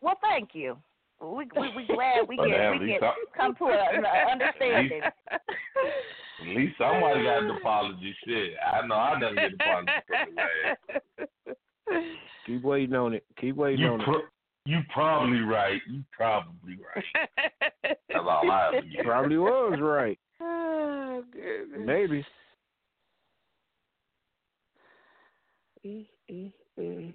Well, 0.02 0.18
thank 0.22 0.50
you. 0.54 0.76
We 1.20 1.48
we 1.58 1.68
we 1.76 1.86
glad 1.86 2.28
we 2.28 2.36
Well, 2.36 2.48
can 2.48 2.58
damn, 2.58 2.78
we 2.78 2.86
Lisa. 2.86 3.00
can 3.00 3.12
come 3.36 3.54
to 3.56 3.64
an 3.74 4.04
understanding. 4.32 5.02
At 5.02 6.46
least 6.46 6.76
somebody 6.78 7.22
got 7.24 7.42
an 7.44 7.50
apology. 7.52 8.14
Shit, 8.26 8.52
I 8.64 8.86
know 8.86 8.94
I 8.94 9.18
never 9.18 9.34
get 9.34 9.44
an 9.44 9.54
apology 9.60 9.92
from 10.06 10.34
the 11.88 11.96
lad. 11.96 12.06
Keep 12.46 12.62
waiting 12.62 12.94
on 12.94 13.14
it. 13.14 13.24
Keep 13.40 13.56
waiting 13.56 13.80
You 13.80 13.92
on 13.92 14.00
it. 14.02 14.06
You 14.66 14.80
probably 14.92 15.40
right. 15.40 15.80
You 15.88 16.04
probably 16.12 16.76
right. 16.94 17.28
That's 17.82 17.98
all 18.14 18.50
I 18.50 18.70
have 18.74 18.82
to. 18.84 19.02
Probably 19.04 19.38
was 19.38 19.78
right. 19.80 20.18
oh 20.42 21.24
goodness. 21.32 21.80
Maybe. 21.84 22.26
Mm-mm-mm. 25.84 27.12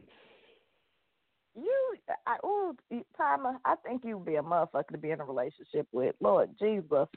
You, 1.56 1.94
I, 2.26 2.38
ooh, 2.46 2.76
Timer, 3.18 3.58
I 3.66 3.76
think 3.86 4.04
you'd 4.06 4.26
be 4.26 4.36
a 4.36 4.42
motherfucker 4.42 4.90
to 4.92 4.98
be 4.98 5.12
in 5.12 5.20
a 5.20 5.26
relationship 5.26 5.88
with. 5.92 6.16
Lord 6.22 6.50
Jesus. 6.60 7.08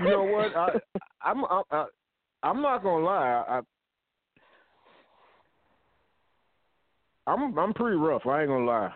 You 0.00 0.08
know 0.08 0.24
what? 0.24 0.56
I, 0.56 0.70
I'm 1.22 1.44
I, 1.44 1.62
I, 1.70 1.84
I'm 2.42 2.62
not 2.62 2.82
gonna 2.82 3.04
lie. 3.04 3.44
I, 3.48 3.60
I'm 7.26 7.58
I'm 7.58 7.74
pretty 7.74 7.96
rough. 7.96 8.26
I 8.26 8.42
ain't 8.42 8.48
gonna 8.48 8.64
lie. 8.64 8.92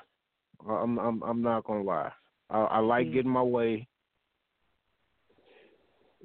I'm 0.68 0.99
I'm 0.99 1.22
I'm 1.22 1.42
not 1.42 1.64
gonna 1.64 1.82
lie. 1.82 2.12
I, 2.51 2.59
I 2.59 2.78
like 2.78 3.07
Mm. 3.09 3.12
getting 3.14 3.30
my 3.30 3.42
way. 3.42 3.88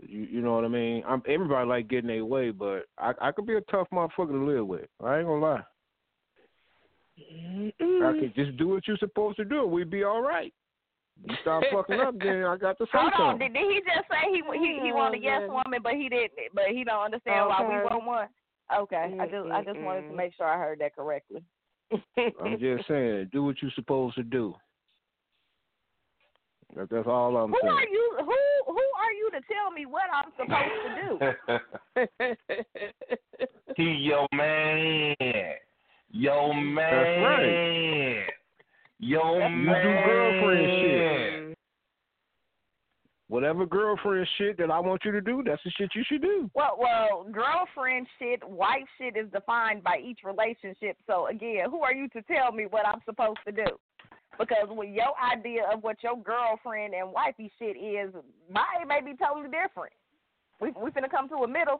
You 0.01 0.21
you 0.23 0.41
know 0.41 0.55
what 0.55 0.65
I 0.65 0.69
mean? 0.69 1.03
I'm 1.07 1.21
everybody 1.27 1.67
like 1.67 1.87
getting 1.87 2.07
their 2.07 2.25
way, 2.25 2.51
but 2.51 2.83
I 2.97 3.13
I 3.21 3.31
could 3.31 3.45
be 3.45 3.55
a 3.55 3.61
tough 3.61 3.87
motherfucker 3.93 4.31
to 4.31 4.45
live 4.45 4.67
with. 4.67 4.85
I 5.03 5.17
ain't 5.19 5.27
gonna 5.27 5.41
lie. 5.41 5.63
I 7.17 7.21
Mm-mm. 7.81 8.19
could 8.19 8.35
just 8.35 8.57
do 8.57 8.69
what 8.69 8.87
you're 8.87 8.97
supposed 8.97 9.37
to 9.37 9.45
do. 9.45 9.65
We'd 9.65 9.89
be 9.89 10.03
all 10.03 10.21
right. 10.21 10.53
You 11.25 11.35
start 11.41 11.65
fucking 11.71 11.99
up, 11.99 12.15
then 12.19 12.43
I 12.43 12.57
got 12.57 12.77
to 12.79 12.85
say 12.85 12.91
Hold 12.93 13.13
on, 13.13 13.39
did, 13.39 13.53
did 13.53 13.61
he 13.61 13.81
just 13.81 14.07
say 14.09 14.31
he 14.31 14.41
he 14.57 14.79
he 14.83 14.91
want 14.91 15.15
a 15.15 15.19
yes 15.19 15.41
woman, 15.47 15.81
but 15.83 15.93
he 15.93 16.09
didn't, 16.09 16.31
but 16.53 16.65
he 16.69 16.83
don't 16.83 17.05
understand 17.05 17.47
why 17.47 17.61
we 17.61 17.75
want 17.75 18.05
one? 18.05 18.27
Okay, 18.75 19.15
I 19.19 19.25
just 19.25 19.47
I 19.51 19.63
just 19.63 19.79
wanted 19.79 20.09
to 20.09 20.15
make 20.15 20.33
sure 20.35 20.47
I 20.47 20.57
heard 20.57 20.79
that 20.79 20.95
correctly. 20.95 21.43
I'm 22.41 22.59
just 22.59 22.87
saying, 22.87 23.29
do 23.31 23.43
what 23.43 23.61
you're 23.61 23.71
supposed 23.75 24.15
to 24.15 24.23
do. 24.23 24.55
That, 26.75 26.89
that's 26.89 27.07
all 27.07 27.37
I'm 27.37 27.51
Who 27.51 27.59
saying. 27.61 27.73
are 27.73 27.87
you? 27.87 28.17
Who 28.19 28.73
who 28.73 28.81
are 28.97 29.13
you 29.13 29.29
to 29.31 29.41
tell 29.51 29.71
me 29.71 29.85
what 29.85 30.03
I'm 30.11 30.31
supposed 30.35 30.73
to 30.85 30.95
do? 30.97 31.19
he 33.75 33.83
your 33.83 34.27
man. 34.33 35.55
Your 36.13 36.53
man. 36.53 37.21
right. 37.23 38.25
Your 38.99 39.49
You 39.49 39.65
do 39.65 39.73
girlfriend 40.05 40.71
shit. 41.49 41.57
Whatever 43.29 43.65
girlfriend 43.65 44.27
shit 44.37 44.59
that 44.59 44.69
I 44.69 44.79
want 44.79 45.03
you 45.03 45.11
to 45.11 45.21
do, 45.21 45.41
that's 45.43 45.61
the 45.65 45.71
shit 45.71 45.89
you 45.95 46.03
should 46.07 46.21
do. 46.21 46.51
Well, 46.53 46.77
well, 46.79 47.25
girlfriend 47.31 48.05
shit, 48.19 48.47
wife 48.47 48.85
shit 48.99 49.17
is 49.17 49.25
defined 49.31 49.83
by 49.83 49.97
each 50.05 50.19
relationship. 50.23 50.97
So 51.07 51.27
again, 51.27 51.71
who 51.71 51.81
are 51.81 51.95
you 51.95 52.07
to 52.09 52.21
tell 52.21 52.51
me 52.51 52.67
what 52.69 52.87
I'm 52.87 53.01
supposed 53.05 53.39
to 53.47 53.51
do? 53.51 53.65
Because 54.37 54.67
with 54.69 54.89
your 54.89 55.13
idea 55.19 55.63
of 55.73 55.81
what 55.81 55.97
your 56.03 56.15
girlfriend 56.15 56.93
and 56.93 57.11
wifey 57.11 57.51
shit 57.57 57.75
is, 57.75 58.13
mine 58.51 58.87
may 58.87 59.01
be 59.01 59.17
totally 59.17 59.49
different. 59.49 59.93
We 60.61 60.69
we 60.79 60.91
finna 60.91 61.09
come 61.09 61.27
to 61.29 61.37
a 61.37 61.47
middle. 61.47 61.79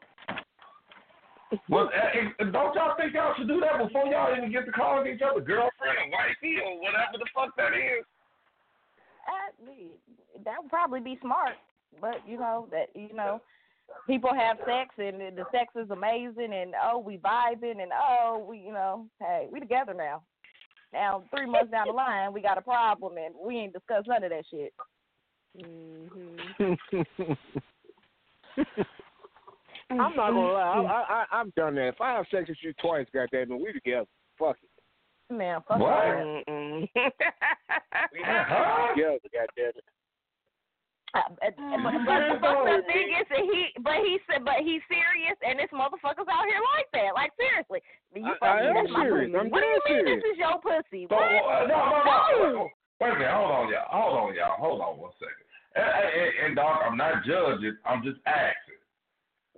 Well, 1.68 1.90
eh, 1.94 2.30
eh, 2.40 2.44
don't 2.50 2.74
y'all 2.74 2.96
think 2.96 3.14
y'all 3.14 3.34
should 3.36 3.48
do 3.48 3.60
that 3.60 3.78
before 3.78 4.06
y'all 4.06 4.36
even 4.36 4.50
get 4.50 4.66
to 4.66 4.72
calling 4.72 5.12
each 5.12 5.22
other 5.22 5.40
girlfriend 5.40 5.98
or 5.98 6.10
wifey 6.10 6.58
or 6.64 6.80
whatever 6.80 7.18
the 7.18 7.26
fuck 7.34 7.54
that 7.56 7.74
is? 7.74 8.04
Uh, 9.26 9.50
that 10.44 10.62
would 10.62 10.70
probably 10.70 11.00
be 11.00 11.18
smart, 11.20 11.56
but 12.00 12.16
you 12.26 12.38
know 12.38 12.68
that 12.70 12.88
you 12.94 13.14
know 13.14 13.40
people 14.06 14.30
have 14.34 14.58
sex 14.66 14.94
and 14.98 15.20
the 15.20 15.44
sex 15.52 15.72
is 15.76 15.90
amazing 15.90 16.52
and 16.52 16.74
oh 16.82 16.98
we 16.98 17.18
vibing 17.18 17.82
and 17.82 17.92
oh 17.92 18.44
we 18.48 18.58
you 18.58 18.72
know 18.72 19.06
hey 19.20 19.48
we 19.50 19.60
together 19.60 19.94
now. 19.94 20.22
Now 20.92 21.24
three 21.34 21.46
months 21.46 21.70
down 21.70 21.86
the 21.86 21.92
line 21.92 22.32
we 22.32 22.40
got 22.42 22.58
a 22.58 22.62
problem 22.62 23.16
and 23.16 23.34
we 23.42 23.56
ain't 23.56 23.72
discussed 23.72 24.08
none 24.08 24.24
of 24.24 24.30
that 24.30 24.44
shit. 24.50 24.72
Mm-hmm. 25.62 27.32
I'm 30.00 30.16
not 30.16 30.30
gonna 30.30 30.52
lie, 30.52 30.60
I, 30.60 30.80
I, 30.82 31.24
I, 31.32 31.40
I've 31.40 31.54
done 31.54 31.74
that. 31.76 31.88
If 31.88 32.00
I 32.00 32.12
have 32.14 32.26
sex 32.30 32.48
with 32.48 32.58
you 32.62 32.72
twice, 32.80 33.06
goddamn 33.12 33.52
it, 33.52 33.60
we 33.60 33.72
together. 33.72 34.06
Fuck 34.38 34.56
it, 34.62 35.32
Man, 35.34 35.60
fuck 35.68 35.78
What? 35.78 35.90
that. 35.90 36.42
Mm-mm. 36.48 36.88
Uh-huh. 38.14 38.94
together, 38.94 39.18
goddamn 39.32 39.74
it. 39.76 39.84
Uh, 41.14 41.30
but, 41.38 41.54
but, 41.54 41.94
but 42.10 42.20
the 42.26 42.36
fucked 42.42 42.66
up 42.74 42.82
thing 42.90 43.14
is 43.14 43.26
that 43.30 43.38
he, 43.46 43.70
but 43.86 44.02
he 44.02 44.18
said, 44.26 44.42
but 44.42 44.58
he's 44.66 44.82
serious, 44.90 45.38
and 45.46 45.54
this 45.62 45.70
motherfucker's 45.70 46.26
out 46.26 46.42
here 46.50 46.58
like 46.74 46.90
that. 46.90 47.14
Like 47.14 47.30
seriously, 47.38 47.78
you 48.18 48.26
I, 48.26 48.34
I 48.42 48.60
me, 48.62 48.66
am 48.66 48.74
that's 48.74 48.90
serious. 48.98 49.30
pussy. 49.30 49.38
I'm 49.38 49.50
what 49.54 49.62
do 49.62 49.66
you 49.70 49.78
dead 49.78 49.94
mean 49.94 50.02
serious. 50.02 50.22
this 50.26 50.34
is 50.34 50.38
your 50.42 50.58
pussy? 50.58 51.02
So, 51.06 51.14
What? 51.14 51.30
uh, 51.30 51.70
no, 51.70 51.78
no, 51.78 51.98
no. 52.02 52.66
Wait, 52.66 52.74
wait 52.98 53.14
a 53.14 53.18
minute. 53.22 53.30
Hold 53.30 53.50
on, 53.54 53.64
y'all. 53.70 53.90
Hold 53.94 54.14
on, 54.18 54.28
y'all. 54.34 54.58
Hold 54.58 54.80
on 54.82 54.92
one 54.98 55.14
second. 55.22 55.46
And, 55.78 55.86
and, 55.86 56.30
and 56.46 56.50
dog, 56.58 56.82
I'm 56.82 56.98
not 56.98 57.22
judging. 57.22 57.78
I'm 57.86 58.02
just 58.02 58.18
asking. 58.26 58.82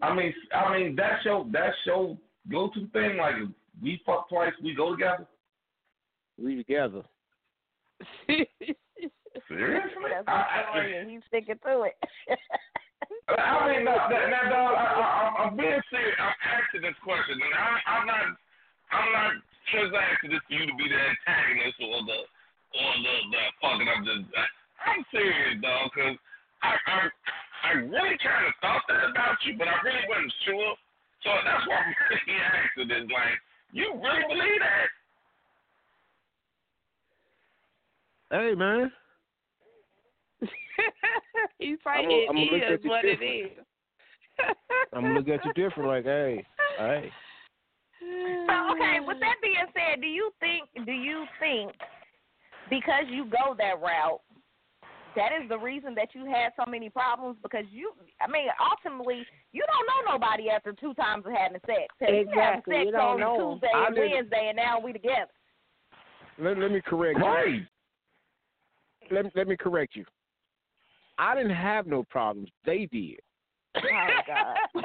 I 0.03 0.15
mean, 0.15 0.35
I 0.55 0.77
mean 0.77 0.97
that's 0.97 1.25
your 1.25 1.47
that's 1.53 1.77
your 1.87 2.17
go-to 2.51 2.87
thing. 2.89 3.17
Like 3.17 3.35
we 3.83 4.01
fuck 4.05 4.29
twice, 4.29 4.53
we 4.63 4.75
go 4.75 4.93
together. 4.93 5.27
We 6.39 6.57
together. 6.57 7.03
Seriously? 9.49 10.11
That's 10.11 10.29
I, 10.29 10.37
his 10.37 10.65
I, 10.67 10.71
story, 10.71 10.97
and 10.97 11.11
he's 11.11 11.25
sticking 11.29 11.61
to 11.65 11.83
it. 11.83 11.97
I 13.29 13.69
mean, 13.69 13.85
no, 13.85 13.95
now, 13.95 14.09
now, 14.09 14.45
dog, 14.49 14.75
I, 14.79 14.87
I, 14.87 15.45
I'm 15.45 15.57
being 15.57 15.83
serious. 15.91 16.17
I'm 16.19 16.39
asking 16.47 16.83
this 16.83 16.99
question, 17.03 17.37
and 17.37 17.55
I, 17.55 17.69
I'm 17.91 18.05
not, 18.07 18.27
I'm 18.95 19.11
not 19.13 19.33
just 19.71 19.93
asking 19.93 20.31
this 20.31 20.43
for 20.47 20.55
you 20.55 20.65
to 20.67 20.77
be 20.79 20.87
the 20.89 20.97
antagonist 20.97 21.77
or 21.83 22.01
the, 22.07 22.21
or 22.23 22.91
the, 23.03 23.15
the 23.35 23.43
fucking. 23.61 23.89
I'm 23.91 24.03
just, 24.07 24.25
I, 24.33 24.45
I'm 24.89 25.03
serious, 25.11 25.59
dog, 25.61 25.91
because 25.91 26.17
I, 26.63 26.73
I, 26.87 26.97
I 27.67 27.73
really 27.83 28.17
kind 28.23 28.47
of 28.47 28.55
thought 28.63 28.83
that 28.89 29.11
about 29.11 29.37
you, 29.45 29.59
but 29.59 29.67
I 29.67 29.75
really 29.83 30.07
wasn't 30.09 30.33
sure. 30.47 30.75
So 31.23 31.31
that's 31.45 31.67
why 31.67 31.77
I'm 31.83 31.95
really 32.11 32.39
asking 32.39 32.89
this. 32.89 33.11
Like, 33.11 33.39
you 33.73 33.91
really 33.99 34.23
believe 34.29 34.61
that? 34.63 34.89
Hey 38.31 38.55
man, 38.55 38.91
He's 41.59 41.79
right. 41.87 42.05
I'm 42.05 42.11
It 42.11 42.27
gonna- 42.27 42.41
I'm 42.41 42.49
gonna 42.51 42.75
is 42.75 42.85
what 42.85 43.05
it 43.05 43.11
different. 43.21 43.53
is. 43.53 43.67
I'm 44.93 45.03
gonna 45.03 45.15
look 45.15 45.29
at 45.29 45.45
you 45.45 45.53
different. 45.55 45.89
Like, 45.89 46.05
hey, 46.05 46.45
hey. 46.79 47.13
So 48.47 48.73
okay, 48.73 49.01
with 49.01 49.19
that 49.21 49.37
being 49.43 49.57
said, 49.75 50.01
do 50.01 50.07
you 50.07 50.31
think 50.39 50.69
do 50.85 50.93
you 50.93 51.25
think 51.41 51.73
because 52.69 53.05
you 53.09 53.25
go 53.27 53.55
that 53.59 53.81
route, 53.81 54.21
that 55.17 55.33
is 55.43 55.49
the 55.49 55.59
reason 55.59 55.95
that 55.97 56.15
you 56.15 56.25
had 56.27 56.53
so 56.57 56.71
many 56.71 56.89
problems? 56.91 57.37
Because 57.43 57.65
you 57.73 57.93
I 58.21 58.31
mean, 58.31 58.47
ultimately 58.61 59.27
you 59.53 59.63
don't 59.67 59.87
know 60.07 60.13
nobody 60.13 60.51
after 60.51 60.73
two 60.73 60.95
times 60.95 61.25
of 61.27 61.33
having 61.33 61.61
sex. 61.67 61.89
Hell, 62.01 62.11
you 62.13 62.29
have 62.39 62.59
Exactly. 62.63 62.75
sex 62.77 62.85
You 62.87 62.93
don't 62.93 63.01
on 63.01 63.21
know 63.21 63.53
'em. 63.53 63.59
Tuesday 63.59 63.73
I 63.75 63.87
and 63.87 63.95
didn't- 63.97 64.11
Wednesday 64.13 64.47
and 64.49 64.57
now 64.57 64.79
we 64.79 64.93
together. 64.93 65.27
Let, 66.39 66.59
let 66.59 66.71
me 66.71 66.81
correct 66.85 67.19
you. 67.19 67.25
Right. 67.25 67.63
Let, 69.11 69.35
let 69.35 69.49
me 69.49 69.57
correct 69.57 69.97
you. 69.97 70.05
I 71.19 71.35
didn't 71.35 71.57
have 71.57 71.87
no 71.87 72.03
problems. 72.05 72.51
They 72.67 72.87
did. 72.93 73.21
Oh 73.77 73.81
God. 74.27 74.57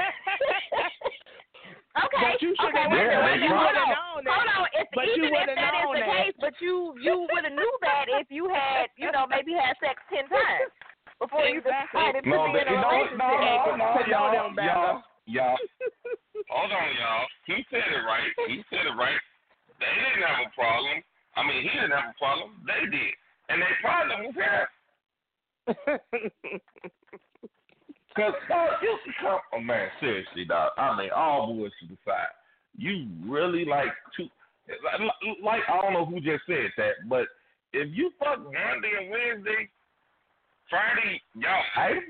okay. 1.98 2.32
But 2.32 2.42
you 2.42 2.52
should 2.56 2.72
okay, 2.72 2.88
have 2.88 2.92
wait 2.92 3.08
known 3.12 3.26
minute, 3.28 3.42
that. 3.42 3.48
You 3.48 3.52
hold 3.52 3.76
on. 3.76 3.89
known 3.92 4.22
that. 4.24 4.32
Hold 4.32 4.50
on. 4.56 4.68
If, 4.80 4.88
But 4.96 5.06
you 5.12 5.28
even 5.28 5.32
if 5.32 5.36
would've 5.36 5.56
that 5.60 5.74
is 5.76 5.84
known 5.84 5.96
the 5.96 6.04
that. 6.08 6.16
case, 6.24 6.36
but 6.39 6.54
you 6.64 6.76
you 7.04 7.16
would 7.28 7.44
have 7.44 7.56
knew 7.56 7.74
that 7.84 8.06
if 8.22 8.28
you 8.32 8.48
had 8.48 8.88
you 8.96 9.12
know 9.12 9.28
maybe 9.28 9.52
had 9.54 9.76
sex 9.84 10.00
ten 10.08 10.28
times 10.32 10.72
before 11.20 11.46
you 11.46 11.60
Exactly. 11.60 11.92
decided 11.92 12.22
to 12.24 12.32
be 12.32 12.34
but 12.34 12.66
in 12.66 12.72
a 12.72 12.74
you 12.74 12.82
know, 12.82 12.89
relationship. 12.89 13.20
no, 13.20 13.30
no, 13.30 13.76
no, 13.78 13.88
Come 13.94 14.10
y'all, 14.10 14.32
them 14.32 14.56
back 14.56 14.66
y'all, 14.72 15.04
y'all. 15.28 15.58
Hold 16.50 16.72
on, 16.74 16.89
y'all. 16.98 17.28
He 17.46 17.62
said 17.70 17.86
it 17.86 18.04
right. 18.08 18.32
He 18.50 18.64
said 18.72 18.88
it 18.88 18.96
right. 18.98 19.20
They 19.80 19.92
didn't 19.92 20.26
have 20.26 20.48
a 20.48 20.52
problem. 20.56 21.04
I 21.38 21.44
mean, 21.48 21.62
he 21.64 21.70
didn't 21.70 21.92
have 21.96 22.12
a 22.12 22.18
problem. 22.18 22.58
They 22.66 22.82
did, 22.89 23.14
and 23.50 23.62
their 23.62 23.78
problem 23.82 24.20
was 24.26 24.36
him. 24.42 24.66
Cause 28.16 28.34
dog, 28.49 28.70
you 28.82 28.97
come, 29.22 29.39
oh 29.53 29.62
man, 29.62 29.88
seriously, 29.99 30.43
dog. 30.43 30.72
I 30.78 30.97
mean, 30.97 31.09
all 31.16 31.47
boys 31.47 31.72
bullshit 31.80 31.97
aside, 32.05 32.28
you 32.78 33.07
really 33.26 33.64
like 33.64 33.88
to, 34.18 34.24
like, 35.43 35.62
I 35.70 35.82
don't 35.82 35.93
know 35.93 36.05
who 36.05 36.20
just 36.20 36.43
said 36.45 36.72
that, 36.78 37.07
but 37.07 37.26
if 37.72 37.88
you 37.95 38.12
fuck 38.20 38.39
Monday 38.43 38.91
and 38.99 39.12
Wednesday, 39.12 39.70
Friday, 40.70 41.22
y'all 41.36 41.64
fight. 41.74 42.03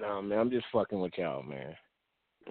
no 0.00 0.22
man, 0.22 0.38
I'm 0.38 0.50
just 0.50 0.66
fucking 0.72 0.98
with 1.00 1.12
y'all, 1.18 1.42
man. 1.42 1.74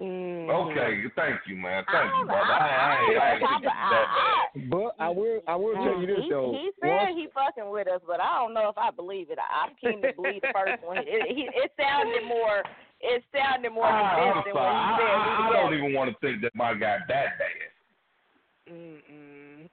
Mhm. 0.00 0.48
Okay, 0.48 1.02
thank 1.14 1.40
you, 1.46 1.56
man. 1.56 1.84
I 1.88 1.92
Thank 1.92 2.12
you, 2.18 2.26
brother. 2.26 2.52
I, 2.52 2.56
I, 2.56 3.10
ain't- 3.10 3.20
I, 3.20 3.34
ain't 3.34 3.66
I- 3.66 3.70
I- 3.70 4.48
I- 4.54 4.68
But 4.70 4.94
I 4.98 5.08
will 5.08 5.40
I 5.46 5.54
will 5.56 5.74
tell 5.74 6.00
you 6.00 6.06
this 6.06 6.24
though. 6.30 6.52
he 6.52 6.70
said 6.80 6.88
Once- 6.88 7.14
he 7.16 7.28
fucking 7.34 7.70
with 7.70 7.88
us, 7.88 8.00
but 8.06 8.20
I 8.20 8.38
don't 8.40 8.54
know 8.54 8.68
if 8.68 8.78
I 8.78 8.90
believe 8.90 9.30
it. 9.30 9.38
I- 9.38 9.64
I'm 9.66 9.74
keen 9.76 10.00
to 10.02 10.12
believe 10.14 10.42
the 10.42 10.52
first 10.52 10.82
one. 10.82 10.98
It, 11.06 11.36
he, 11.36 11.48
it 11.54 11.72
sounded 11.80 12.24
more. 12.26 12.62
It 13.00 13.22
sounded 13.34 13.70
more 13.72 13.86
Ah, 13.86 14.14
convincing 14.14 14.56
I'm 14.56 14.64
when 14.64 14.72
he 14.72 15.02
said 15.02 15.12
we 15.16 15.44
I, 15.44 15.48
I 15.48 15.62
don't 15.62 15.74
even 15.74 15.92
want 15.94 16.10
to 16.10 16.16
think 16.26 16.42
that 16.42 16.54
my 16.54 16.72
guy 16.74 16.98
that 17.08 17.38
bad. 17.38 18.72
Mm-mm. 18.72 19.68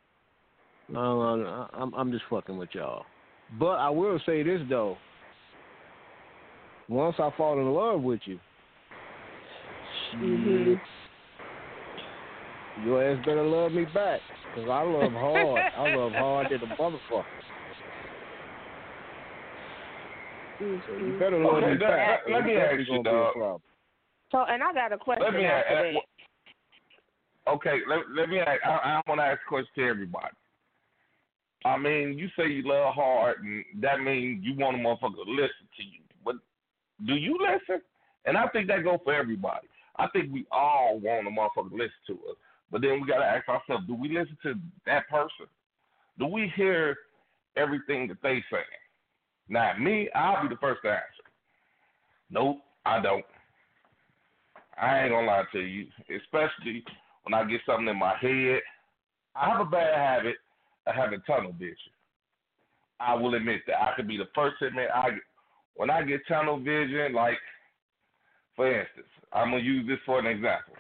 No, 0.90 1.36
no, 1.36 1.44
no, 1.44 1.68
I'm 1.74 1.94
I'm 1.94 2.12
just 2.12 2.24
fucking 2.30 2.58
with 2.58 2.70
y'all. 2.74 3.06
But 3.60 3.78
I 3.80 3.90
will 3.90 4.20
say 4.26 4.44
this 4.44 4.62
though. 4.70 4.98
Once 6.88 7.16
I 7.20 7.30
fall 7.38 7.60
in 7.60 7.72
love 7.72 8.02
with 8.02 8.22
you, 8.26 8.40
Mhm. 10.16 10.80
your 12.84 13.04
ass 13.04 13.20
better 13.26 13.44
love 13.44 13.72
me 13.72 13.86
back. 13.86 14.22
Cause 14.56 14.68
I 14.70 14.82
love 14.82 15.14
hard. 15.14 15.64
I 15.78 15.96
love 15.96 16.12
hard 16.14 16.52
as 16.52 16.62
a 16.62 16.66
motherfucker. 16.66 17.26
So 20.60 20.66
you 20.98 21.18
better 21.20 21.38
love 21.44 21.56
Okay, 21.64 21.72
me 21.72 21.78
that- 21.78 21.80
back. 21.80 22.22
let- 22.28 22.34
let 22.34 22.46
me 22.46 22.56
ask 22.58 22.80
you, 22.80 22.86
gonna 22.86 23.04
be 23.04 23.10
a 23.10 23.14
dog. 23.42 23.62
So, 24.32 24.44
and 24.44 24.62
I 24.64 24.74
got 24.74 24.92
a 24.92 24.98
question 24.98 25.24
Let 25.24 25.34
me 25.34 25.46
ask. 25.46 25.68
after 25.70 25.94
that. 25.94 26.04
Okay, 27.48 27.80
let, 27.88 28.10
let 28.12 28.30
me 28.30 28.40
ask. 28.40 28.62
I, 28.66 28.70
I 28.70 29.02
want 29.08 29.20
to 29.22 29.26
ask 29.26 29.40
a 29.46 29.48
question 29.48 29.72
to 29.76 29.88
everybody. 29.88 30.36
I 31.66 31.78
mean, 31.78 32.18
you 32.18 32.30
say 32.38 32.48
you 32.48 32.64
love 32.64 32.94
hard, 32.94 33.42
and 33.44 33.64
that 33.82 34.02
means 34.02 34.44
you 34.44 34.56
want 34.56 34.76
a 34.78 34.80
motherfucker 34.80 35.24
to 35.26 35.32
listen 35.32 35.68
to 35.78 35.84
you. 35.84 36.02
But 36.24 36.36
do 37.06 37.16
you 37.16 37.38
listen? 37.40 37.82
And 38.26 38.38
I 38.38 38.48
think 38.50 38.68
that 38.68 38.84
goes 38.84 39.00
for 39.04 39.14
everybody. 39.14 39.68
I 40.00 40.08
think 40.08 40.32
we 40.32 40.46
all 40.52 41.00
want 41.00 41.28
a 41.28 41.30
motherfucker 41.30 41.70
to 41.70 41.76
listen 41.76 41.92
to 42.08 42.14
us. 42.30 42.38
But 42.72 42.82
then 42.82 43.02
we 43.02 43.08
got 43.08 43.20
to 43.20 43.26
ask 43.26 43.48
ourselves, 43.50 43.86
do 43.88 43.96
we 43.96 44.10
listen 44.10 44.38
to 44.44 44.54
that 44.86 45.10
person? 45.10 45.48
Do 46.18 46.28
we 46.28 46.52
hear 46.56 46.96
everything 47.58 48.08
that 48.08 48.18
they 48.24 48.44
say? 48.52 48.64
Now, 49.50 49.74
me, 49.78 50.10
I'll 50.16 50.44
be 50.44 50.50
the 50.50 50.60
first 50.60 50.82
to 50.84 50.90
answer. 50.90 51.04
Nope, 52.30 52.60
I 52.86 53.02
don't. 53.02 53.26
I 54.80 55.02
ain't 55.02 55.12
gonna 55.12 55.28
lie 55.28 55.44
to 55.52 55.60
you, 55.60 55.88
especially 56.16 56.84
when 57.24 57.34
I 57.34 57.44
get 57.50 57.62
something 57.66 57.88
in 57.88 57.98
my 57.98 58.16
head. 58.22 58.62
I 59.36 59.50
have 59.50 59.62
a 59.62 59.70
bad 59.70 59.98
habit 59.98 60.36
of 60.88 60.96
having 60.96 61.22
tunnel 61.22 61.52
vision. 61.52 61.76
I 63.00 63.16
will 63.16 63.36
admit 63.36 63.62
that. 63.68 63.82
I 63.82 63.94
could 63.96 64.08
be 64.08 64.18
the 64.18 64.30
first 64.36 64.56
to 64.60 64.68
admit 64.68 64.90
I 64.94 65.10
when 65.76 65.90
I 65.90 66.04
get 66.04 66.22
tunnel 66.28 66.60
vision, 66.60 67.14
like 67.14 67.38
for 68.56 68.68
instance, 68.70 69.08
I'm 69.34 69.52
gonna 69.52 69.64
use 69.64 69.88
this 69.88 70.00
for 70.06 70.20
an 70.20 70.26
example. 70.26 70.76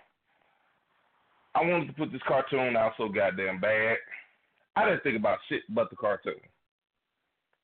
I 1.56 1.62
wanted 1.64 1.88
to 1.88 1.93
put 1.93 2.12
this 2.12 2.22
cartoon 2.28 2.76
out 2.76 2.93
so 2.97 3.10
goddamn 3.10 3.60
bad. 3.60 3.97
I 4.76 4.86
didn't 4.86 5.04
think 5.04 5.18
about 5.18 5.39
shit 5.50 5.64
but 5.70 5.89
the 5.89 5.95
cartoon. 5.95 6.39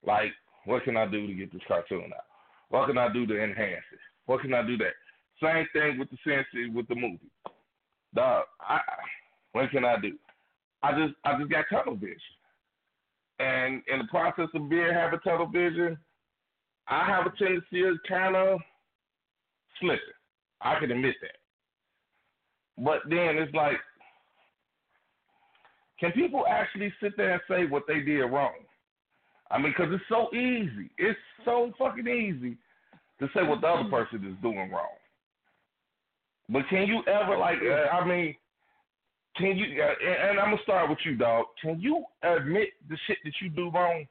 Like, 0.05 0.31
what 0.65 0.83
can 0.83 0.97
I 0.97 1.05
do 1.05 1.27
to 1.27 1.33
get 1.33 1.51
this 1.53 1.61
cartoon 1.67 2.11
out? 2.15 2.25
What 2.69 2.87
can 2.87 2.97
I 2.97 3.11
do 3.11 3.25
to 3.27 3.43
enhance 3.43 3.85
it? 3.93 3.99
What 4.25 4.41
can 4.41 4.53
I 4.53 4.65
do 4.65 4.77
that? 4.77 4.93
Same 5.41 5.65
thing 5.73 5.99
with 5.99 6.09
the 6.09 6.17
sense 6.23 6.47
with 6.73 6.87
the 6.87 6.95
movie. 6.95 7.31
Dog, 8.13 8.45
I, 8.61 8.79
what 9.51 9.69
can 9.71 9.85
I 9.85 9.99
do? 9.99 10.13
I 10.81 10.91
just 10.91 11.13
I 11.23 11.37
just 11.37 11.51
got 11.51 11.65
tunnel 11.69 11.95
vision. 11.95 12.19
And 13.39 13.81
in 13.91 13.99
the 13.99 14.07
process 14.09 14.47
of 14.53 14.69
being 14.69 14.93
having 14.93 15.19
tunnel 15.19 15.47
vision, 15.47 15.97
I 16.87 17.05
have 17.05 17.25
a 17.25 17.37
tendency 17.37 17.83
of 17.83 17.97
kind 18.07 18.35
of 18.35 18.59
slipping. 19.79 19.99
I 20.65 20.79
can 20.79 20.91
admit 20.91 21.15
that. 21.21 22.83
But 22.83 23.01
then 23.07 23.37
it's 23.37 23.53
like, 23.53 23.77
can 25.99 26.11
people 26.11 26.45
actually 26.49 26.91
sit 27.01 27.15
there 27.15 27.33
and 27.33 27.41
say 27.47 27.65
what 27.65 27.83
they 27.87 28.01
did 28.01 28.23
wrong? 28.23 28.55
I 29.51 29.59
mean, 29.59 29.73
because 29.77 29.93
it's 29.93 30.03
so 30.09 30.27
easy. 30.35 30.89
It's 30.97 31.19
so 31.45 31.71
fucking 31.77 32.07
easy 32.07 32.57
to 33.19 33.27
say 33.33 33.43
what 33.43 33.61
the 33.61 33.67
other 33.67 33.89
person 33.89 34.25
is 34.25 34.35
doing 34.41 34.71
wrong. 34.71 34.97
But 36.49 36.63
can 36.69 36.87
you 36.87 37.01
ever 37.07 37.37
like? 37.37 37.57
Uh, 37.61 37.95
I 37.95 38.05
mean, 38.05 38.35
can 39.37 39.55
you? 39.55 39.81
Uh, 39.81 39.93
and, 40.03 40.29
and 40.31 40.39
I'm 40.39 40.51
gonna 40.51 40.63
start 40.63 40.89
with 40.89 40.99
you, 41.05 41.15
dog. 41.15 41.45
Can 41.61 41.79
you 41.79 42.03
admit 42.23 42.69
the 42.89 42.97
shit 43.07 43.17
that 43.23 43.33
you 43.41 43.49
do 43.49 43.69
wrong? 43.71 44.05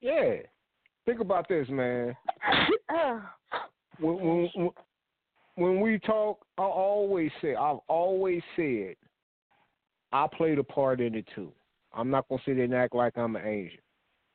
Yeah. 0.00 0.36
Think 1.06 1.20
about 1.20 1.48
this, 1.48 1.66
man. 1.70 2.14
When, 4.00 4.72
when, 5.56 5.80
we 5.80 5.98
talk, 5.98 6.44
I 6.56 6.62
always 6.62 7.30
say, 7.42 7.54
I've 7.54 7.78
always 7.88 8.42
said, 8.54 8.94
I 10.12 10.26
played 10.36 10.58
a 10.58 10.64
part 10.64 11.00
in 11.00 11.14
it 11.14 11.26
too. 11.34 11.52
I'm 11.92 12.10
not 12.10 12.28
gonna 12.28 12.40
sit 12.44 12.56
there 12.56 12.64
and 12.64 12.74
act 12.74 12.94
like 12.94 13.16
I'm 13.18 13.36
an 13.36 13.44
angel. 13.44 13.80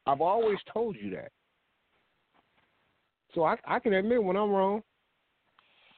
I've 0.06 0.22
always 0.22 0.58
told 0.72 0.98
you 1.00 1.12
that. 1.12 1.32
So 3.34 3.44
I, 3.44 3.56
I 3.66 3.80
can 3.80 3.94
admit 3.94 4.24
when 4.24 4.36
I'm 4.36 4.52
wrong. 4.52 4.84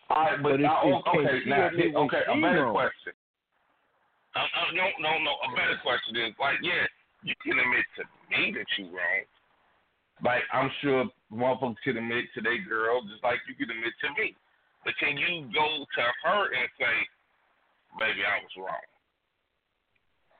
All 0.09 0.23
right, 0.23 0.37
but, 0.41 0.49
But 0.51 0.59
it's- 0.59 0.71
uh, 0.71 0.87
it's- 0.87 1.03
okay, 1.07 1.49
now, 1.49 1.69
okay, 2.05 2.21
a 2.29 2.41
better 2.41 2.63
wrong? 2.63 2.73
question. 2.73 3.13
Uh, 4.35 4.39
uh, 4.39 4.71
no, 4.73 4.85
no, 4.99 5.17
no. 5.23 5.31
A 5.31 5.55
better 5.55 5.79
question 5.81 6.15
is 6.17 6.33
like, 6.39 6.57
yeah, 6.61 6.85
you 7.23 7.33
can 7.41 7.57
admit 7.57 7.85
to 7.97 8.03
me 8.29 8.51
that 8.51 8.67
you're 8.77 8.91
wrong. 8.91 9.25
Like 10.25 10.41
I'm 10.49 10.71
sure 10.81 11.05
motherfuckers 11.29 11.77
can 11.85 12.01
admit 12.01 12.25
to 12.33 12.41
their 12.41 12.57
girl 12.65 13.05
just 13.05 13.21
like 13.21 13.37
you 13.45 13.53
can 13.53 13.69
admit 13.69 13.93
to 14.01 14.09
me. 14.17 14.33
But 14.81 14.97
can 14.97 15.17
you 15.17 15.45
go 15.53 15.85
to 15.85 16.03
her 16.25 16.41
and 16.49 16.67
say, 16.81 16.95
"Baby, 18.01 18.25
I 18.25 18.41
was 18.41 18.53
wrong"? 18.57 18.89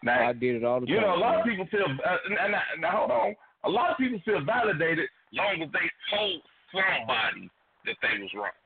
Now, 0.01 0.29
I 0.29 0.33
did 0.33 0.57
it 0.57 0.63
all 0.65 0.81
the 0.81 0.87
you 0.89 0.97
time. 0.97 1.05
You 1.05 1.09
know, 1.09 1.15
a 1.15 1.21
lot 1.21 1.39
of 1.39 1.45
people 1.45 1.67
feel. 1.69 1.85
Uh, 1.85 2.17
now, 2.29 2.47
now, 2.49 2.65
now, 2.81 2.91
hold 2.97 3.11
on. 3.11 3.35
A 3.65 3.69
lot 3.69 3.89
of 3.91 3.97
people 3.97 4.19
feel 4.25 4.41
validated 4.43 5.09
long 5.33 5.61
as 5.61 5.69
they 5.69 5.87
told 6.09 6.41
somebody 6.73 7.49
that 7.85 7.97
they 8.01 8.21
was 8.21 8.29
wrong. 8.33 8.57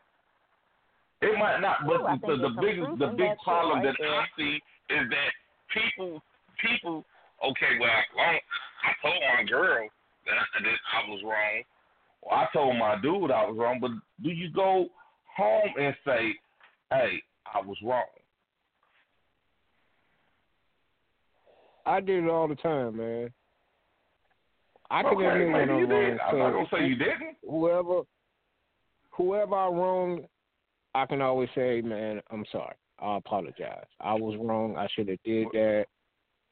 It 1.22 1.36
might 1.38 1.60
not, 1.60 1.84
but 1.84 2.00
Ooh, 2.00 2.08
I 2.08 2.16
the, 2.16 2.28
think 2.28 2.42
the 2.48 2.52
there's 2.56 2.64
big 2.64 3.00
the 3.00 3.12
big 3.20 3.36
problem 3.44 3.84
right 3.84 3.92
that 3.92 4.08
I 4.08 4.24
see 4.40 4.56
is 4.88 5.04
that 5.12 5.32
people 5.76 6.24
people 6.64 7.04
okay, 7.44 7.76
well, 7.80 7.92
long, 8.16 8.40
I 8.88 8.92
told 9.04 9.20
my 9.20 9.44
girl 9.44 9.84
that 9.84 9.99
I, 10.38 10.64
that 10.64 10.78
I 10.94 11.10
was 11.10 11.22
wrong. 11.24 11.64
Or 12.22 12.34
I 12.34 12.48
told 12.54 12.78
my 12.78 12.96
dude 13.02 13.32
I 13.32 13.46
was 13.46 13.58
wrong, 13.58 13.80
but 13.80 13.92
do 14.24 14.30
you 14.30 14.52
go 14.52 14.88
home 15.36 15.70
and 15.80 15.96
say, 16.06 16.34
"Hey, 16.92 17.22
I 17.54 17.62
was 17.62 17.78
wrong"? 17.84 18.04
I 21.86 22.02
did 22.02 22.24
it 22.24 22.30
all 22.30 22.48
the 22.48 22.56
time, 22.56 22.98
man. 22.98 23.32
I 24.92 25.04
can 25.04 25.14
okay, 25.14 25.26
admit 25.26 25.52
when 25.52 25.70
I'm 25.70 25.90
wrong. 25.90 26.18
I'm 26.28 26.40
not 26.40 26.52
gonna 26.52 26.68
say 26.72 26.88
you 26.88 26.96
didn't. 26.96 27.38
Whoever, 27.48 28.02
whoever 29.12 29.56
I 29.56 29.68
wrong, 29.68 30.26
I 30.96 31.06
can 31.06 31.22
always 31.22 31.50
say, 31.56 31.82
man, 31.82 32.22
I'm 32.32 32.46
sorry. 32.52 32.76
I 33.00 33.18
apologize. 33.18 33.86
I 34.02 34.14
was 34.14 34.36
wrong. 34.40 34.76
I 34.76 34.88
should 34.94 35.08
have 35.10 35.20
did 35.24 35.48
that. 35.54 35.86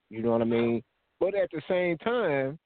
You 0.10 0.24
know 0.24 0.32
what 0.32 0.42
I 0.42 0.46
mean? 0.46 0.82
But 1.20 1.36
at 1.36 1.50
the 1.52 1.62
same 1.68 1.98
time, 1.98 2.58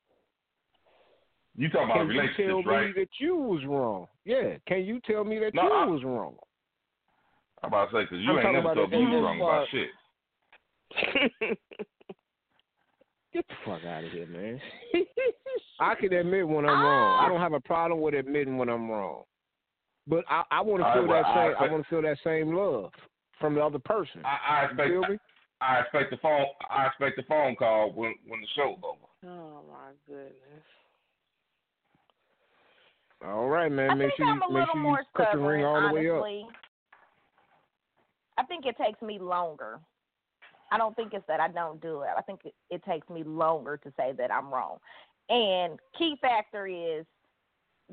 You 1.57 1.69
talking 1.69 1.85
about 1.91 1.97
can 2.07 2.07
you 2.07 2.13
tell 2.21 2.57
relationships, 2.63 2.95
me 2.95 3.01
that 3.01 3.09
you 3.19 3.35
was 3.35 3.65
wrong? 3.65 4.07
Yeah. 4.25 4.55
Can 4.67 4.85
you 4.85 4.99
tell 5.05 5.23
me 5.23 5.39
that 5.39 5.53
No, 5.53 5.63
you 5.63 5.69
I- 5.71 5.85
was 5.85 6.03
wrong? 6.03 6.35
I'm 7.63 7.67
about 7.69 7.91
to 7.91 7.97
say 7.97 8.01
because 8.03 8.19
you 8.19 8.29
I'm 8.31 8.37
ain't 8.37 8.41
talking 8.43 8.53
never 8.53 8.71
about 8.71 8.75
told 8.75 8.91
me 8.91 8.97
you 8.99 9.09
was 9.09 9.23
wrong 9.23 9.41
about 9.41 9.67
shit. 9.69 9.89
Get 13.33 13.47
the 13.47 13.53
fuck 13.65 13.85
out 13.85 14.03
of 14.03 14.11
here, 14.11 14.27
man. 14.27 14.59
I 15.79 15.95
can 15.95 16.11
admit 16.13 16.47
when 16.47 16.65
I'm 16.65 16.81
wrong. 16.83 17.23
I 17.23 17.29
don't 17.29 17.39
have 17.39 17.53
a 17.53 17.59
problem 17.61 18.01
with 18.01 18.13
admitting 18.13 18.57
when 18.57 18.67
I'm 18.69 18.89
wrong. 18.89 19.23
But 20.07 20.25
I, 20.29 20.43
I 20.51 20.61
want 20.61 20.81
to 20.83 20.91
feel 20.93 21.03
right, 21.03 21.09
well, 21.09 21.23
that 21.23 21.25
I 21.29 21.33
same. 21.33 21.39
I 21.39 21.51
expect- 21.51 21.71
want 21.71 21.83
to 21.83 21.89
feel 21.89 22.01
that 22.01 22.17
same 22.23 22.53
love 22.55 22.91
from 23.39 23.55
the 23.55 23.61
other 23.63 23.79
person. 23.79 24.21
I, 24.25 24.37
I 24.49 24.61
You 24.63 24.67
expect 24.69 24.89
feel 24.89 25.01
me? 25.01 25.17
I 25.61 25.79
expect 25.81 26.09
the 26.11 26.17
phone 26.17 26.45
I 26.69 26.87
expect 26.87 27.15
the 27.17 27.23
phone 27.23 27.55
call 27.55 27.91
when 27.93 28.15
when 28.27 28.41
the 28.41 28.47
show's 28.55 28.77
over. 28.83 29.05
Oh 29.27 29.61
my 29.71 29.91
goodness. 30.07 30.65
All 33.25 33.47
right, 33.47 33.71
man. 33.71 33.91
I 33.91 33.93
make 33.93 34.07
think 34.07 34.17
sure 34.17 34.25
you 34.25 34.31
I'm 34.31 34.41
a 34.41 34.53
make 34.53 34.53
little 34.53 34.73
sure 34.73 34.81
you 34.81 34.87
more 34.87 35.03
cut 35.15 35.27
stubborn, 35.29 35.41
your 35.43 35.51
ring 35.51 35.65
all 35.65 35.87
the 35.87 35.93
way 35.93 36.09
up. 36.09 36.15
honestly. 36.15 36.47
I 38.37 38.43
think 38.43 38.65
it 38.65 38.75
takes 38.83 39.01
me 39.01 39.19
longer. 39.19 39.79
I 40.71 40.77
don't 40.77 40.95
think 40.95 41.13
it's 41.13 41.25
that 41.27 41.39
I 41.39 41.49
don't 41.49 41.81
do 41.81 42.01
it. 42.01 42.09
I 42.17 42.21
think 42.21 42.41
it, 42.45 42.53
it 42.69 42.83
takes 42.83 43.07
me 43.09 43.23
longer 43.23 43.77
to 43.77 43.93
say 43.97 44.13
that 44.17 44.31
I'm 44.31 44.51
wrong. 44.51 44.77
And 45.29 45.77
key 45.97 46.17
factor 46.21 46.65
is 46.65 47.05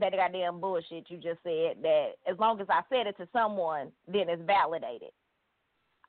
that 0.00 0.12
goddamn 0.12 0.60
bullshit 0.60 1.10
you 1.10 1.16
just 1.16 1.42
said 1.42 1.82
that 1.82 2.10
as 2.30 2.38
long 2.38 2.60
as 2.60 2.68
I 2.70 2.82
said 2.88 3.06
it 3.06 3.16
to 3.18 3.28
someone, 3.32 3.88
then 4.06 4.28
it's 4.28 4.42
validated. 4.46 5.10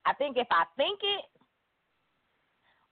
I 0.06 0.14
think 0.14 0.38
if 0.38 0.48
I 0.52 0.64
think 0.78 1.00
it, 1.04 1.26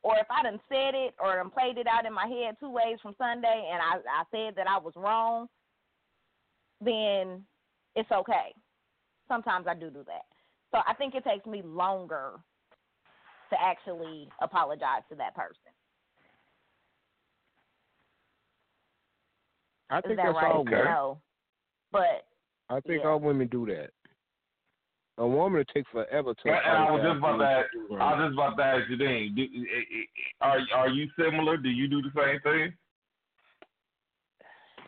or 0.04 0.18
if 0.18 0.28
I 0.30 0.44
done 0.44 0.60
said 0.70 0.94
it 0.96 1.16
or 1.20 1.36
done 1.36 1.52
played 1.52 1.78
it 1.78 1.88
out 1.88 2.06
in 2.06 2.14
my 2.14 2.28
head 2.28 2.56
two 2.60 2.70
ways 2.70 2.98
from 3.02 3.16
Sunday 3.18 3.70
and 3.72 3.82
I, 3.82 4.22
I 4.22 4.24
said 4.32 4.56
that 4.56 4.68
I 4.68 4.78
was 4.78 4.94
wrong, 4.96 5.48
then 6.82 7.44
it's 7.96 8.12
okay. 8.12 8.54
Sometimes 9.28 9.68
I 9.68 9.74
do 9.74 9.90
do 9.90 10.04
that. 10.08 10.26
So 10.72 10.80
I 10.88 10.94
think 10.94 11.16
it 11.16 11.24
takes 11.24 11.46
me 11.46 11.62
longer 11.64 12.34
to 13.50 13.56
actually 13.62 14.30
apologize 14.42 15.02
to 15.10 15.16
that 15.16 15.36
person. 15.36 15.56
I 19.90 20.00
Is 20.00 20.04
think 20.06 20.18
that 20.18 20.26
that's 20.26 20.36
right? 20.36 20.52
all 20.52 20.62
Okay. 20.62 20.72
women. 20.72 20.86
No. 20.86 21.22
But 21.92 22.28
I 22.70 22.80
think 22.82 23.02
yeah. 23.04 23.10
all 23.10 23.20
women 23.20 23.48
do 23.48 23.66
that. 23.68 23.92
A 25.20 25.28
woman 25.28 25.58
will 25.58 25.74
take 25.74 25.86
forever 25.92 26.34
to. 26.34 26.50
And 26.50 26.58
I 26.58 26.92
was 26.92 27.02
just 27.02 27.18
about 27.18 27.38
to 27.38 27.46
ask. 27.46 27.68
I 28.00 28.14
was 28.14 28.28
just 28.28 28.34
about 28.34 28.58
to 28.58 28.64
ask 28.64 28.90
you, 28.90 28.98
Dean, 28.98 29.34
do, 29.36 29.42
eh, 29.42 29.46
eh, 29.46 30.06
are 30.42 30.60
are 30.76 30.90
you 30.90 31.08
similar? 31.18 31.58
Do 31.58 31.70
you 31.70 31.88
do 31.88 32.02
the 32.02 32.12
same 32.16 32.40
thing? 32.42 32.74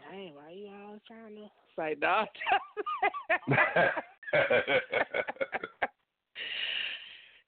Dang, 0.10 0.34
why 0.34 0.52
you 0.52 0.69
always 0.86 1.02
trying 1.06 1.36
to 1.36 1.49
say 1.77 1.95
dog? 1.95 2.27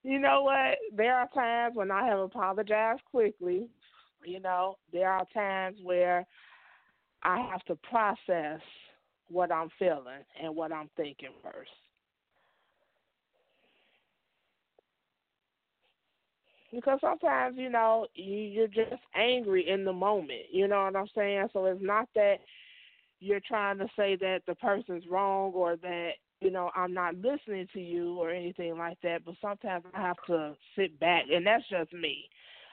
you 0.04 0.20
know 0.20 0.44
what? 0.44 0.78
There 0.96 1.16
are 1.16 1.28
times 1.34 1.76
when 1.76 1.90
I 1.90 2.06
have 2.06 2.20
apologized 2.20 3.02
quickly. 3.10 3.68
You 4.24 4.40
know, 4.40 4.78
there 4.94 5.10
are 5.10 5.26
times 5.34 5.80
where 5.84 6.28
I 7.24 7.40
have 7.52 7.64
to 7.66 7.76
process 7.78 8.62
what 9.28 9.52
I'm 9.52 9.70
feeling 9.80 10.24
and 10.42 10.56
what 10.56 10.72
I'm 10.72 10.90
thinking 10.96 11.34
first. 11.42 11.72
Because 16.74 17.00
sometimes, 17.02 17.58
you 17.58 17.70
know, 17.70 18.08
you, 18.16 18.38
you're 18.38 18.68
just 18.68 19.02
angry 19.16 19.70
in 19.70 19.84
the 19.84 19.94
moment. 19.94 20.44
You 20.52 20.68
know 20.68 20.84
what 20.86 20.96
I'm 20.96 21.08
saying? 21.16 21.48
So 21.52 21.66
it's 21.66 21.82
not 21.84 22.08
that 22.16 22.38
you're 23.20 23.42
trying 23.46 23.78
to 23.78 23.88
say 23.96 24.16
that 24.18 24.42
the 24.48 24.56
person's 24.56 25.04
wrong 25.10 25.52
or 25.54 25.78
that 25.78 26.12
you 26.42 26.50
know 26.50 26.72
I'm 26.76 26.94
not 26.94 27.16
listening 27.16 27.68
to 27.74 27.80
you 27.80 28.18
or 28.18 28.32
anything 28.32 28.78
like 28.78 28.98
that. 29.04 29.24
But 29.24 29.36
sometimes 29.42 29.86
I 29.94 30.02
have 30.02 30.18
to 30.28 30.56
sit 30.76 31.00
back, 31.00 31.26
and 31.32 31.46
that's 31.46 31.64
just 31.70 31.94
me. 31.94 32.26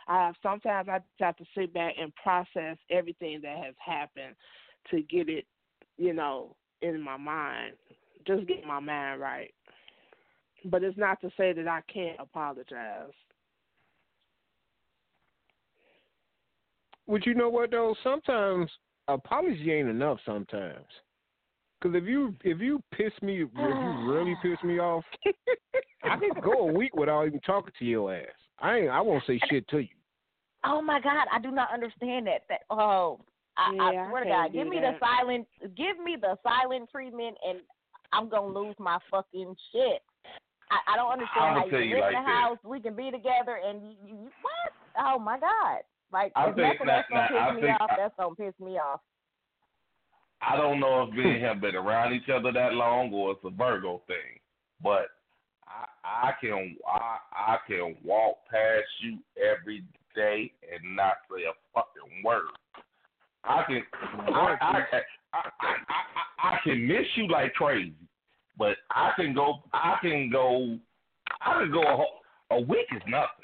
I 0.09 0.33
sometimes 0.43 0.89
I 0.89 0.99
just 0.99 1.21
have 1.21 1.37
to 1.37 1.45
sit 1.57 1.73
back 1.75 1.95
and 2.01 2.13
process 2.17 2.79
everything 2.91 3.41
that 3.43 3.59
has 3.59 3.75
happened 3.85 4.35
to 4.91 5.03
get 5.03 5.29
it, 5.29 5.45
you 5.99 6.15
know, 6.15 6.57
in 6.81 7.01
my 7.01 7.19
mind. 7.19 7.75
Just 8.27 8.47
get 8.49 8.67
my 8.67 8.81
mind 8.81 9.21
right. 9.21 9.53
But 10.65 10.83
it's 10.83 10.99
not 10.99 11.21
to 11.21 11.31
say 11.37 11.53
that 11.53 11.69
I 11.69 11.83
can't 11.93 12.19
apologize. 12.19 13.13
But 17.09 17.25
you 17.27 17.35
know 17.35 17.49
what 17.49 17.71
though? 17.71 17.95
Sometimes 18.05 18.71
apology 19.09 19.73
ain't 19.73 19.89
enough. 19.89 20.19
Sometimes, 20.27 20.85
because 21.81 21.97
if 21.97 22.05
you 22.05 22.35
if 22.45 22.61
you 22.61 22.83
piss 22.93 23.13
me, 23.23 23.43
if 23.43 23.49
you 23.55 24.11
really 24.11 24.35
piss 24.43 24.59
me 24.63 24.79
off, 24.79 25.05
I 26.05 26.17
can 26.17 26.31
go 26.43 26.69
a 26.69 26.73
week 26.73 26.95
without 26.95 27.27
even 27.27 27.41
talking 27.41 27.73
to 27.79 27.85
your 27.85 28.15
ass. 28.15 28.27
I 28.61 28.79
ain't. 28.79 28.91
I 28.91 29.01
won't 29.01 29.25
say 29.27 29.41
shit 29.49 29.67
to 29.69 29.79
you. 29.79 29.89
Oh 30.65 30.83
my 30.83 31.01
God, 31.01 31.27
I 31.33 31.41
do 31.41 31.51
not 31.51 31.73
understand 31.73 32.27
that. 32.27 32.43
That 32.49 32.61
oh, 32.71 33.21
I, 33.57 33.73
Yeah, 33.75 33.83
I 33.83 34.05
I 34.05 34.09
swear 34.09 34.25
to 34.25 34.31
God, 34.31 34.53
give 34.53 34.69
me 34.69 34.81
that. 34.81 34.99
the 35.01 35.07
silent, 35.07 35.47
give 35.77 35.99
me 36.05 36.17
the 36.21 36.37
silent 36.43 36.91
treatment, 36.91 37.37
and 37.47 37.61
I'm 38.13 38.29
gonna 38.29 38.53
lose 38.53 38.75
my 38.79 38.99
fucking 39.11 39.57
shit. 39.73 40.03
I, 40.71 40.93
I 40.93 40.97
don't 40.97 41.13
understand 41.13 41.47
I'ma 41.47 41.61
how 41.61 41.65
you 41.65 41.71
tell 41.71 41.81
can 41.81 41.89
you 41.89 41.95
live 41.95 42.05
like 42.05 42.17
in 42.17 42.23
the 42.23 42.29
this. 42.29 42.37
house, 42.37 42.59
we 42.65 42.81
can 42.81 42.95
be 42.95 43.11
together, 43.11 43.59
and 43.65 43.83
you, 43.83 43.95
you, 44.05 44.15
you 44.17 44.31
what? 44.43 44.73
Oh 44.99 45.19
my 45.19 45.39
God! 45.39 45.81
Like 46.13 46.33
I 46.37 46.49
if 46.49 46.57
think 46.57 46.67
nothing 46.81 46.87
that- 46.87 47.07
that's 47.09 47.09
gonna 47.09 47.29
that- 47.29 47.43
I 47.43 47.51
piss 47.53 47.63
me 47.63 47.69
think 47.69 47.81
off, 47.81 47.91
I- 47.91 47.97
that's 47.97 48.17
gonna 48.17 48.35
piss 48.35 48.61
me 48.61 48.79
off. 48.79 49.01
I 50.41 50.57
don't 50.57 50.79
know 50.81 51.03
if 51.03 51.11
me 51.11 51.25
have 51.25 51.33
hmm. 51.33 51.45
him 51.47 51.61
been 51.61 51.77
around 51.77 52.13
each 52.13 52.29
other 52.29 52.53
that 52.53 52.75
long 52.75 53.13
or 53.13 53.33
it's 53.33 53.45
a 53.45 53.51
Virgo 53.51 53.99
thing, 54.07 54.39
but 54.83 55.09
I, 55.67 56.29
I 56.29 56.33
can 56.41 56.77
I, 56.87 57.19
I 57.33 57.59
can 57.67 57.97
walk 58.05 58.39
past 58.51 58.87
you 59.01 59.19
every 59.37 59.85
day 60.15 60.53
and 60.63 60.97
not 60.97 61.15
say 61.31 61.45
a 61.45 61.53
fucking 61.75 62.23
word. 62.25 62.49
I 63.45 63.63
can 63.65 63.83
I 63.95 64.57
I, 64.61 64.85
I, 64.93 65.03
I, 65.33 65.41
I, 65.61 66.55
I 66.55 66.59
can 66.63 66.87
miss 66.87 67.07
you 67.17 67.29
like 67.29 67.55
crazy, 67.55 67.95
but 68.57 68.77
I 68.91 69.13
can 69.17 69.35
go 69.35 69.65
I 69.73 69.97
can 70.01 70.31
go 70.31 70.79
I 71.43 71.61
can 71.61 71.71
go 71.71 71.83
a, 71.83 71.97
whole, 71.97 72.21
a 72.51 72.61
week 72.61 72.87
is 72.95 73.03
nothing. 73.07 73.38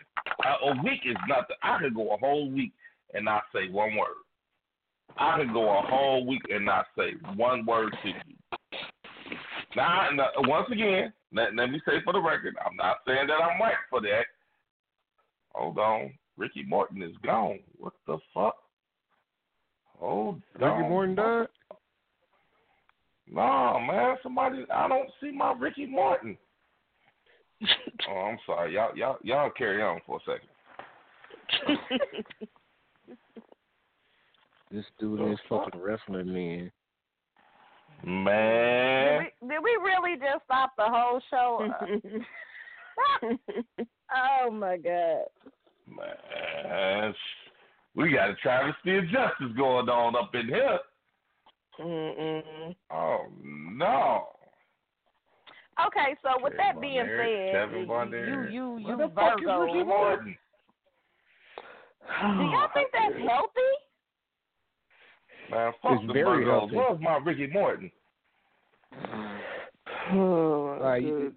A, 0.45 0.71
a 0.71 0.83
week 0.83 1.01
is 1.07 1.17
nothing. 1.29 1.57
I 1.63 1.79
can 1.79 1.95
go 1.95 2.15
a 2.15 2.19
whole 2.19 2.51
week 2.51 2.73
and 3.15 3.25
not 3.25 3.45
say 3.55 3.69
one 3.71 3.97
word. 3.97 4.17
I 5.19 5.39
can 5.39 5.53
go 5.53 5.79
a 5.79 5.83
whole 5.83 6.27
week 6.27 6.43
and 6.51 6.65
not 6.65 6.87
say 6.97 7.13
one 7.37 7.65
word 7.67 7.97
to 8.03 8.09
you. 8.09 9.29
Now, 9.77 10.09
now 10.15 10.29
once 10.39 10.69
again, 10.71 11.13
let, 11.33 11.55
let 11.55 11.71
me 11.71 11.81
say 11.87 11.95
for 12.05 12.13
the 12.13 12.21
record, 12.21 12.57
I'm 12.65 12.77
not 12.77 12.99
saying 13.07 13.27
that 13.29 13.43
I'm 13.43 13.61
right 13.61 13.75
for 13.91 14.01
that. 14.03 14.25
Hold 15.51 15.79
on. 15.79 16.13
Ricky 16.37 16.65
Morton 16.65 17.03
is 17.03 17.15
gone. 17.25 17.61
What 17.79 17.93
the 18.07 18.19
fuck? 18.33 18.57
Hold 19.99 20.43
Ricky 20.55 20.65
on. 20.65 20.89
Morton 20.89 21.15
died. 21.15 21.47
No, 23.31 23.81
man, 23.81 24.17
somebody 24.23 24.67
I 24.73 24.89
don't 24.89 25.09
see 25.21 25.31
my 25.31 25.55
Ricky 25.59 25.87
Morton. 25.87 26.37
oh, 28.11 28.13
I'm 28.13 28.39
sorry. 28.47 28.75
Y'all 28.75 28.97
y'all 28.97 29.19
y'all 29.23 29.51
carry 29.51 29.83
on 29.83 30.01
for 30.07 30.19
a 30.19 30.21
second. 30.25 31.79
This 34.75 34.85
dude 34.99 35.21
is 35.31 35.39
fucking 35.49 35.81
wrestling 35.81 36.33
man. 36.33 36.73
Did 38.03 38.11
Man. 38.11 39.19
we, 39.41 39.49
did 39.49 39.61
we 39.63 39.79
really 39.81 40.17
just 40.17 40.45
stop 40.47 40.73
the 40.77 40.83
whole 40.85 41.21
show? 41.31 41.69
oh 44.17 44.51
my 44.51 44.77
God! 44.77 45.27
Man, 45.87 47.15
we 47.95 48.15
got 48.15 48.31
a 48.31 48.35
travesty 48.43 48.97
of 48.97 49.05
justice 49.05 49.57
going 49.57 49.89
on 49.89 50.17
up 50.17 50.35
in 50.35 50.49
here. 50.49 50.81
Mm-mm. 51.79 52.75
Oh 52.91 53.27
no! 53.45 54.25
Okay, 55.87 56.15
so 56.23 56.43
with 56.43 56.53
Kevin 56.53 56.57
that 56.59 56.75
Von 56.75 56.81
being 56.83 56.97
Erich, 56.99 57.53
said, 57.53 57.69
Kevin 57.71 57.87
Von 57.87 58.15
Erich. 58.15 58.53
you 58.53 58.77
you 58.79 58.79
you 58.79 58.97
What 58.97 58.99
the 58.99 59.15
fuck 59.15 59.39
is 59.41 59.45
Virgo. 59.45 59.65
Ricky 59.65 59.83
Morton? 59.85 60.37
Do 62.21 62.45
y'all 62.45 62.69
think 62.75 62.91
that's 62.93 63.15
healthy? 63.29 63.73
Man, 65.51 65.73
fuck 65.83 65.93
It's 65.93 66.07
the 66.07 66.13
very 66.13 66.45
Virgos. 66.45 66.51
healthy. 66.61 66.77
Where's 66.77 67.01
my 67.01 67.17
Ricky 67.19 67.47
Morton? 67.49 67.91
Oh, 70.13 70.77
my 70.81 70.95
Like, 70.97 71.03
you, 71.03 71.33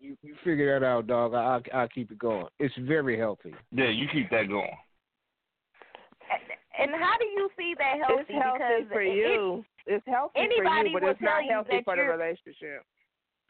you, 0.00 0.16
you 0.22 0.34
figure 0.42 0.78
that 0.78 0.84
out, 0.86 1.06
dog. 1.06 1.34
I, 1.34 1.60
I 1.74 1.78
I'll 1.80 1.88
keep 1.88 2.10
it 2.10 2.18
going. 2.18 2.46
It's 2.58 2.74
very 2.80 3.18
healthy. 3.18 3.54
Yeah, 3.72 3.88
you 3.90 4.06
keep 4.12 4.28
that 4.30 4.48
going. 4.48 4.70
And 6.78 6.90
how 6.92 7.16
do 7.18 7.24
you 7.26 7.48
see 7.56 7.74
that 7.78 7.96
healthy? 7.98 8.24
It's 8.28 8.42
healthy 8.42 8.58
because 8.58 8.92
for 8.92 9.00
it- 9.02 9.14
you. 9.14 9.64
It's 9.86 10.04
healthy 10.06 10.38
anybody 10.38 10.64
for 10.64 10.86
you, 10.88 11.00
but 11.00 11.08
it's 11.10 11.20
not 11.20 11.44
healthy 11.44 11.82
for 11.84 11.96
the 11.96 12.02
relationship. 12.02 12.84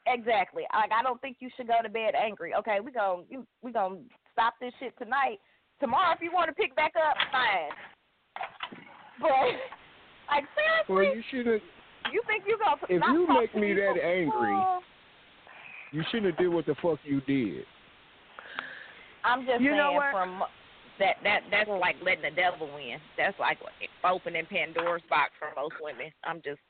Exactly. 0.07 0.65
Like 0.73 0.91
I 0.93 1.03
don't 1.03 1.21
think 1.21 1.39
you 1.41 1.49
should 1.57 1.67
go 1.69 1.81
to 1.83 1.89
bed 1.89 2.15
angry. 2.15 2.55
Okay, 2.55 2.79
we 2.85 2.93
gon' 2.93 3.25
you 3.31 3.47
we 3.63 3.73
gonna 3.73 3.97
stop 4.33 4.55
this 4.61 4.73
shit 4.79 4.93
tonight. 4.99 5.39
Tomorrow, 5.81 6.15
if 6.15 6.21
you 6.21 6.31
want 6.33 6.49
to 6.49 6.55
pick 6.55 6.75
back 6.77 6.93
up, 6.97 7.17
fine. 7.33 7.71
But 9.21 9.31
like 10.31 10.45
Well, 10.89 10.99
seriously, 10.99 11.17
you 11.17 11.23
shouldn't. 11.31 11.63
you 12.13 12.23
think 12.27 12.45
you 12.47 12.59
gonna 12.59 12.77
If 12.89 13.01
not 13.01 13.13
you 13.13 13.27
make 13.29 13.53
to 13.53 13.59
me 13.59 13.73
that 13.75 13.95
for- 13.95 14.03
angry- 14.03 14.83
You 15.93 16.03
shouldn't 16.11 16.27
have 16.27 16.37
did 16.39 16.49
what 16.49 16.67
the 16.67 16.75
fuck 16.83 16.99
you 17.05 17.21
did. 17.23 17.65
I'm 19.25 19.47
just 19.47 19.61
You 19.61 19.71
saying 19.71 19.79
know 19.79 19.93
what? 19.93 20.11
from 20.13 20.43
that 20.99 21.17
that 21.23 21.41
that's 21.51 21.69
like 21.71 21.97
letting 22.03 22.23
the 22.23 22.31
devil 22.31 22.69
win. 22.75 23.01
That's 23.17 23.39
like 23.39 23.59
opening 24.05 24.45
Pandora's 24.47 25.03
box 25.09 25.33
for 25.39 25.49
most 25.57 25.75
women. 25.81 26.13
I'm 26.25 26.43
just 26.43 26.61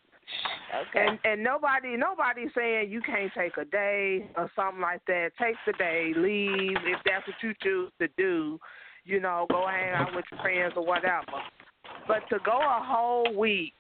okay. 0.89 1.07
And 1.09 1.19
and 1.25 1.43
nobody 1.43 1.97
nobody's 1.97 2.51
saying 2.55 2.91
you 2.91 3.01
can't 3.03 3.33
take 3.37 3.57
a 3.57 3.65
day 3.65 4.29
or 4.37 4.51
something 4.57 4.81
like 4.81 5.01
that. 5.07 5.31
Take 5.41 5.57
the 5.67 5.73
day, 5.75 6.13
leave 6.17 6.77
if 6.85 6.99
that's 7.05 7.27
what 7.27 7.37
you 7.43 7.53
choose 7.63 7.91
to 8.01 8.09
do. 8.17 8.59
You 9.05 9.21
know, 9.21 9.47
go 9.51 9.67
hang 9.67 9.93
out 9.95 10.15
with 10.15 10.25
your 10.33 10.41
friends 10.41 10.73
or 10.77 10.85
whatever. 10.87 11.25
But 12.09 12.29
to 12.31 12.39
go 12.45 12.57
a 12.59 12.81
whole 12.83 13.37
week 13.37 13.75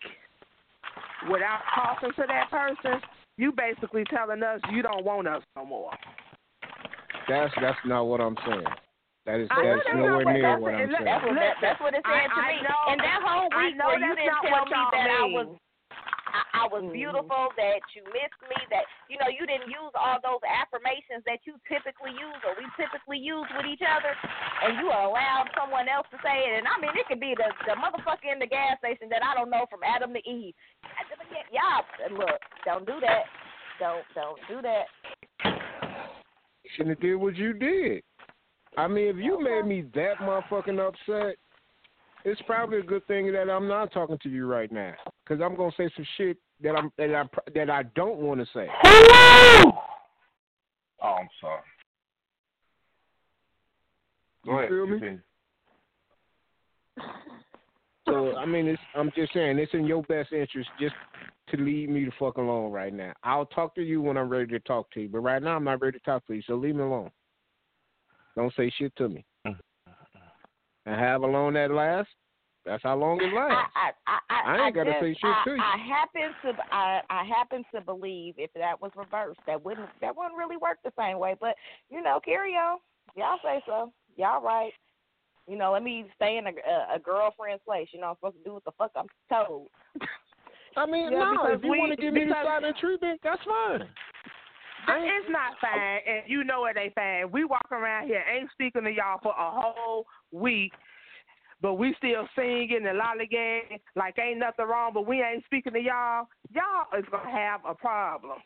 without 1.31 1.61
talking 1.75 2.11
to 2.17 2.25
that 2.29 2.51
person, 2.51 3.01
you 3.37 3.53
basically 3.53 4.05
telling 4.05 4.43
us 4.43 4.61
you 4.71 4.83
don't 4.83 5.05
want 5.05 5.27
us 5.29 5.43
no 5.57 5.65
more. 5.65 5.91
That's 7.29 7.53
that's 7.61 7.79
not 7.87 8.05
what 8.05 8.21
I'm 8.21 8.37
saying. 8.47 8.65
That 9.25 9.41
is 9.41 9.49
that's 9.49 9.65
that's 9.65 9.97
nowhere 9.97 10.21
not 10.21 10.25
what- 10.25 10.33
near 10.35 10.43
that's 10.45 10.61
what 10.61 10.75
it. 10.75 10.77
I'm 10.77 10.91
saying. 10.93 11.05
That's 11.09 11.25
what 11.25 11.37
that's 11.65 11.81
what 11.81 11.95
it 11.95 12.03
said 12.05 12.13
I- 12.13 12.29
to 12.29 12.35
I 12.37 12.49
me. 12.53 12.63
know- 12.69 12.85
and 12.93 13.01
that 13.01 13.21
whole 13.25 13.49
I 13.53 13.65
week 13.65 13.77
know 13.81 13.87
where 13.89 13.99
you 13.99 14.05
that's 14.05 14.21
didn't 14.21 14.53
tell 14.53 14.65
me 14.69 14.77
y'all 14.77 14.91
that 14.93 15.09
I 15.09 15.25
was 15.33 15.49
I, 16.35 16.43
I 16.61 16.65
was 16.67 16.83
Mm. 16.83 16.93
beautiful, 16.93 17.55
that 17.55 17.81
you 17.95 18.03
missed 18.11 18.43
me, 18.51 18.59
that 18.75 18.85
you 19.07 19.15
know 19.23 19.31
you 19.31 19.47
didn't 19.47 19.71
use 19.71 19.95
all 19.95 20.19
those 20.19 20.43
affirmations 20.43 21.23
that 21.31 21.47
you 21.47 21.55
typically 21.71 22.11
use 22.11 22.41
or 22.43 22.59
we 22.59 22.67
typically 22.75 23.23
use 23.23 23.47
with 23.55 23.67
each 23.71 23.87
other, 23.87 24.11
and 24.67 24.83
you 24.83 24.91
allowed 24.91 25.47
someone 25.55 25.87
else 25.87 26.11
to 26.11 26.19
say 26.27 26.43
it. 26.51 26.59
And 26.59 26.67
I 26.67 26.75
mean, 26.83 26.91
it 26.99 27.07
could 27.07 27.23
be 27.23 27.39
the 27.39 27.47
the 27.71 27.79
motherfucker 27.79 28.27
in 28.27 28.43
the 28.43 28.51
gas 28.51 28.83
station 28.83 29.07
that 29.15 29.23
I 29.23 29.39
don't 29.39 29.51
know 29.51 29.71
from 29.71 29.87
Adam 29.87 30.13
to 30.13 30.23
Eve. 30.29 30.55
Y'all, 31.55 31.87
look, 32.19 32.41
don't 32.67 32.85
do 32.85 32.99
that. 33.01 33.25
Don't 33.79 34.05
don't 34.15 34.41
do 34.51 34.59
that. 34.63 34.91
You 35.45 36.71
shouldn't 36.75 36.99
have 36.99 37.01
did 37.01 37.15
what 37.17 37.37
you 37.37 37.53
did. 37.53 38.03
I 38.77 38.89
mean, 38.89 39.07
if 39.07 39.17
you 39.17 39.39
made 39.41 39.67
me 39.67 39.85
that 39.95 40.19
motherfucking 40.19 40.81
upset, 40.81 41.37
it's 42.25 42.41
probably 42.43 42.79
a 42.79 42.83
good 42.83 43.07
thing 43.07 43.31
that 43.33 43.51
I'm 43.51 43.69
not 43.69 43.93
talking 43.93 44.19
to 44.23 44.29
you 44.29 44.47
right 44.47 44.71
now, 44.73 44.95
because 45.25 45.43
I'm 45.43 45.57
gonna 45.57 45.73
say 45.77 45.91
some 45.95 46.07
shit 46.17 46.39
that 46.63 46.75
I'm 46.77 46.91
that 46.99 47.15
I 47.15 47.25
that 47.55 47.71
I 47.71 47.83
don't 47.95 48.19
want 48.19 48.41
to 48.41 48.47
say. 48.55 48.69
Oh, 51.03 51.17
I'm 51.19 51.29
sorry. 51.41 51.61
Go 54.45 54.53
You 54.53 54.59
ahead. 54.59 54.69
feel 54.71 54.87
me? 54.87 54.99
continue. 54.99 55.21
So 58.07 58.37
I 58.37 58.47
mean, 58.47 58.69
it's, 58.69 58.83
I'm 58.95 59.11
just 59.17 59.33
saying 59.33 59.59
it's 59.59 59.75
in 59.75 59.87
your 59.87 60.03
best 60.05 60.33
interest 60.33 60.69
just 60.81 60.95
to 61.51 61.57
leave 61.59 61.89
me 61.89 62.05
the 62.05 62.13
fuck 62.19 62.37
alone 62.37 62.73
right 62.73 62.93
now. 62.93 63.13
I'll 63.23 63.47
talk 63.47 63.75
to 63.75 63.83
you 63.83 64.01
when 64.01 64.17
I'm 64.17 64.29
ready 64.29 64.47
to 64.53 64.61
talk 64.61 64.91
to 64.93 65.01
you, 65.01 65.09
but 65.09 65.21
right 65.21 65.43
now 65.43 65.57
I'm 65.57 65.65
not 65.65 65.83
ready 65.83 65.99
to 65.99 66.05
talk 66.05 66.27
to 66.27 66.35
you. 66.35 66.43
So 66.47 66.55
leave 66.55 66.77
me 66.77 66.83
alone. 66.83 67.11
Don't 68.37 68.53
say 68.57 68.73
shit 68.79 68.95
to 68.97 69.09
me. 69.09 69.25
And 70.87 70.97
however 70.97 71.27
long 71.29 71.55
that 71.55 71.71
lasts, 71.71 72.13
that's 72.65 72.83
how 72.83 72.97
long 72.97 73.21
it 73.21 73.33
lasts. 73.35 73.71
I, 73.77 73.91
I, 74.07 74.19
I, 74.31 74.57
I 74.57 74.67
ain't 74.67 74.75
gotta 74.75 74.95
say 75.01 75.13
shit 75.13 75.35
to 75.45 75.51
you. 75.55 75.61
I 75.61 75.77
happen 75.77 76.35
to, 76.45 76.63
I, 76.73 77.01
I 77.11 77.25
happen 77.25 77.65
to 77.75 77.81
believe 77.81 78.35
if 78.39 78.51
that 78.55 78.81
was 78.81 78.91
reversed, 78.97 79.41
that 79.47 79.63
wouldn't, 79.63 79.89
that 80.01 80.17
wouldn't 80.17 80.37
really 80.37 80.57
work 80.57 80.79
the 80.85 80.93
same 80.99 81.19
way. 81.19 81.35
But 81.41 81.57
you 81.91 82.03
know, 82.03 82.21
carry 82.25 82.53
on. 82.53 82.79
Y'all 83.17 83.39
say 83.45 83.63
so. 83.67 83.93
Y'all 84.17 84.43
right. 84.43 84.73
You 85.47 85.59
know, 85.59 85.73
let 85.73 85.83
me 85.83 86.07
stay 86.17 86.39
in 86.39 86.47
a, 86.47 86.51
a, 86.51 86.97
a 86.97 86.99
girlfriend's 86.99 87.63
place. 87.67 87.89
You 87.93 88.01
know, 88.01 88.09
I'm 88.09 88.15
supposed 88.17 88.39
to 88.39 88.45
do 88.45 88.55
what 88.55 88.65
the 88.65 88.73
fuck 88.79 88.93
I'm 88.97 89.07
told. 89.31 89.69
I 90.77 90.87
mean, 90.87 91.13
Yeah, 91.13 91.35
no, 91.37 91.47
if 91.53 91.63
you 91.63 91.71
we- 91.71 91.79
want 91.79 91.93
to 91.93 91.97
give 92.01 92.15
me 92.15 92.25
the 92.25 92.35
silent 92.43 92.77
treatment, 92.81 93.21
that's 93.23 93.43
fine. 93.45 93.83
It's 94.89 95.31
not 95.31 95.55
fine, 95.61 96.01
and 96.07 96.23
you 96.27 96.45
know 96.45 96.67
it 96.67 96.77
ain't 96.77 96.95
fine. 96.95 97.31
We 97.31 97.45
walk 97.45 97.67
around 97.71 98.07
here, 98.07 98.23
ain't 98.31 98.51
speaking 98.53 98.85
to 98.85 98.91
y'all 98.91 99.19
for 99.23 99.33
a 99.33 99.51
whole 99.51 100.07
week, 100.33 100.73
but 101.61 101.75
we 101.75 101.95
still 101.99 102.29
singing 102.37 102.85
and 102.87 103.01
lollygagging 103.01 103.81
like 103.97 104.19
ain't 104.19 104.39
nothing 104.39 104.67
wrong, 104.67 104.93
but 104.93 105.07
we 105.07 105.23
ain't 105.23 105.45
speaking 105.47 105.73
to 105.73 105.81
y'all. 105.81 106.27
Y'all 106.51 106.99
is 106.99 107.05
gonna 107.11 107.31
have 107.31 107.61
a 107.67 107.75
problem. 107.75 108.39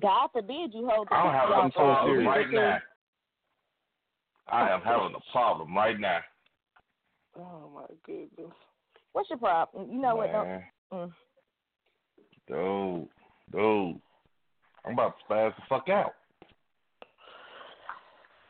God 0.00 0.28
forbid 0.32 0.74
you 0.74 0.88
hold 0.90 1.08
the 1.08 1.14
I'm 1.14 1.26
people 1.26 1.40
having 1.40 1.56
y'all 1.56 1.66
a 1.66 1.70
problem 1.70 2.14
serious. 2.14 2.26
right 2.26 2.50
now. 2.50 2.78
I 4.50 4.70
am 4.70 4.80
having 4.80 5.14
a 5.16 5.32
problem 5.32 5.74
right 5.74 5.98
now. 5.98 6.20
Oh 7.38 7.70
my 7.74 7.86
goodness. 8.04 8.54
What's 9.12 9.30
your 9.30 9.38
problem? 9.38 9.90
You 9.90 10.00
know 10.00 10.16
what? 10.16 10.32
Don't, 10.32 10.46
Man. 10.46 10.64
mm. 10.92 11.12
Dude, 12.48 13.08
dude. 13.52 14.00
I'm 14.84 14.92
about 14.92 15.14
to 15.18 15.32
spaz 15.32 15.56
the 15.56 15.62
fuck 15.68 15.88
out. 15.88 16.12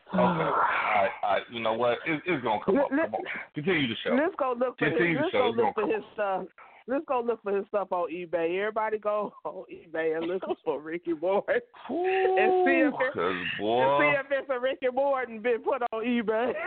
Okay. 0.09 0.19
all 0.19 0.33
right, 0.33 1.11
all 1.23 1.31
right. 1.31 1.43
You 1.53 1.61
know 1.61 1.75
what? 1.75 1.99
It, 2.07 2.23
it's 2.27 2.43
gonna 2.43 2.61
come 2.65 2.79
up. 2.79 2.89
Come 2.89 2.99
on. 2.99 3.25
Continue 3.55 3.89
the 3.89 3.95
show. 4.03 4.15
Let's 4.15 4.35
go 4.39 4.55
look 4.59 4.79
for 4.79 4.87
his, 4.87 4.95
Continue 4.95 5.19
the 5.19 5.23
let's 5.23 5.33
go 5.33 5.53
look 5.55 5.75
for 5.75 5.87
his 5.87 6.05
stuff. 6.15 6.45
Let's 6.87 7.05
go 7.07 7.21
look 7.21 7.43
for 7.43 7.55
his 7.55 7.67
stuff 7.69 7.89
on 7.93 8.11
eBay. 8.11 8.59
Everybody 8.59 8.99
go 8.99 9.35
on 9.45 9.65
eBay 9.71 10.17
and 10.17 10.27
look 10.27 10.43
for 10.65 10.81
Ricky 10.81 11.13
Morton 11.13 11.61
and 11.91 12.65
see 12.65 12.81
if 12.81 12.95
it, 12.95 13.13
Cause 13.13 13.37
and 13.61 14.01
see 14.01 14.15
if 14.17 14.27
it's 14.31 14.51
a 14.51 14.59
Ricky 14.59 14.87
Morton 14.95 15.43
been 15.43 15.61
put 15.63 15.83
on 15.93 16.05
eBay. 16.05 16.55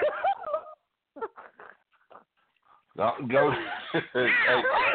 go. 2.98 3.12
go 3.32 3.52
hey, 4.14 4.28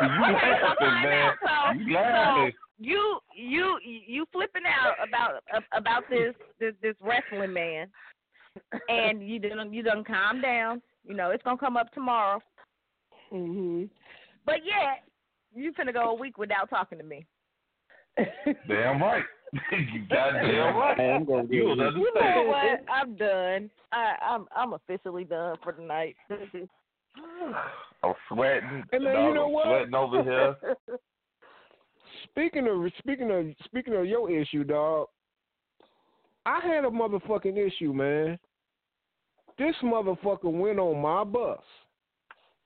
you 0.03 0.33
laughing, 0.33 1.03
man? 1.03 1.33
You 1.79 1.95
laughing? 1.95 2.53
you 2.79 3.19
you 3.35 3.79
you 3.85 4.27
flipping 4.33 4.63
out 4.67 4.95
about 5.07 5.43
about 5.73 6.05
this 6.11 6.35
this 6.61 6.75
this 6.83 6.95
wrestling 7.01 7.53
man, 7.53 7.89
and 8.89 9.27
you 9.27 9.39
didn't 9.39 9.73
you 9.73 9.83
done 9.83 10.05
calm 10.05 10.41
down. 10.41 10.83
You 11.05 11.15
know 11.15 11.31
it's 11.31 11.43
gonna 11.43 11.59
come 11.59 11.77
up 11.77 11.93
tomorrow, 11.93 12.41
mhm. 13.33 13.89
but 14.45 14.57
yet 14.65 15.05
you 15.55 15.73
finna 15.73 15.93
go 15.93 16.11
a 16.11 16.15
week 16.15 16.39
without 16.39 16.69
talking 16.69 16.99
to 16.99 17.05
me. 17.05 17.27
Damn 18.69 19.03
right. 19.03 19.25
you 19.73 20.07
goddamn 20.11 20.77
right. 20.77 21.01
I'm 21.01 21.25
gonna 21.25 21.49
You 21.49 21.69
You 21.71 21.77
know 21.77 22.45
what? 22.47 22.85
I'm 22.91 23.17
done. 23.17 23.71
I, 23.93 24.17
I'm 24.21 24.47
I'm 24.55 24.75
officially 24.75 25.25
done 25.25 25.57
for 25.63 25.73
the 25.73 25.83
night. 25.83 26.17
I'm 28.03 28.15
sweating. 28.29 28.85
Hey, 28.93 28.99
man, 28.99 29.15
dog, 29.15 29.29
you 29.29 29.35
know 29.35 29.47
I'm 29.47 29.53
what? 29.53 29.67
Sweating 29.67 29.95
over 29.95 30.23
here. 30.23 30.57
Speaking 32.31 32.67
of 32.69 32.93
speaking 32.99 33.31
of 33.31 33.47
speaking 33.65 33.95
of 33.95 34.07
your 34.07 34.31
issue, 34.31 34.65
dog, 34.65 35.09
I 36.45 36.61
had 36.61 36.85
a 36.85 36.89
motherfucking 36.89 37.57
issue, 37.57 37.93
man. 37.93 38.39
This 39.59 39.75
motherfucker 39.83 40.45
went 40.53 40.79
on 40.79 41.01
my 41.01 41.25
bus. 41.25 41.61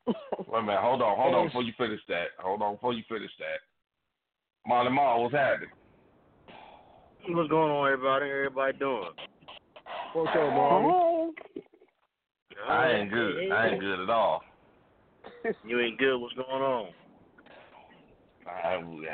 Wait 0.06 0.16
a 0.58 0.62
minute. 0.62 0.80
Hold 0.80 1.02
on. 1.02 1.16
Hold 1.16 1.34
on 1.34 1.46
before 1.46 1.62
you 1.62 1.72
finish 1.78 2.00
that. 2.08 2.28
Hold 2.38 2.62
on 2.62 2.74
before 2.74 2.92
you 2.92 3.02
finish 3.08 3.30
that. 3.38 3.60
Molly 4.66 4.90
Ma, 4.90 5.18
what's 5.18 5.34
happening? 5.34 5.70
What's 7.28 7.50
going 7.50 7.70
on, 7.70 7.92
everybody? 7.92 8.26
Everybody 8.26 8.78
doing? 8.78 9.10
What's 10.14 10.30
up, 10.30 10.52
Marvin? 12.66 12.96
I 12.96 13.00
ain't 13.00 13.10
good. 13.10 13.52
I 13.52 13.68
ain't 13.68 13.80
good 13.80 14.00
at 14.00 14.10
all. 14.10 14.42
You 15.64 15.80
ain't 15.80 15.98
good. 15.98 16.16
What's 16.18 16.34
going 16.34 16.48
on? 16.48 16.88
I, 18.46 18.78
we, 18.78 19.06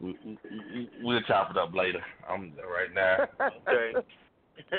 we, 0.00 0.38
we, 0.50 0.90
we'll 1.02 1.22
chop 1.22 1.50
it 1.50 1.56
up 1.56 1.74
later. 1.74 2.00
I'm 2.28 2.52
right 2.56 2.92
now. 2.94 3.18
Okay. 3.68 3.92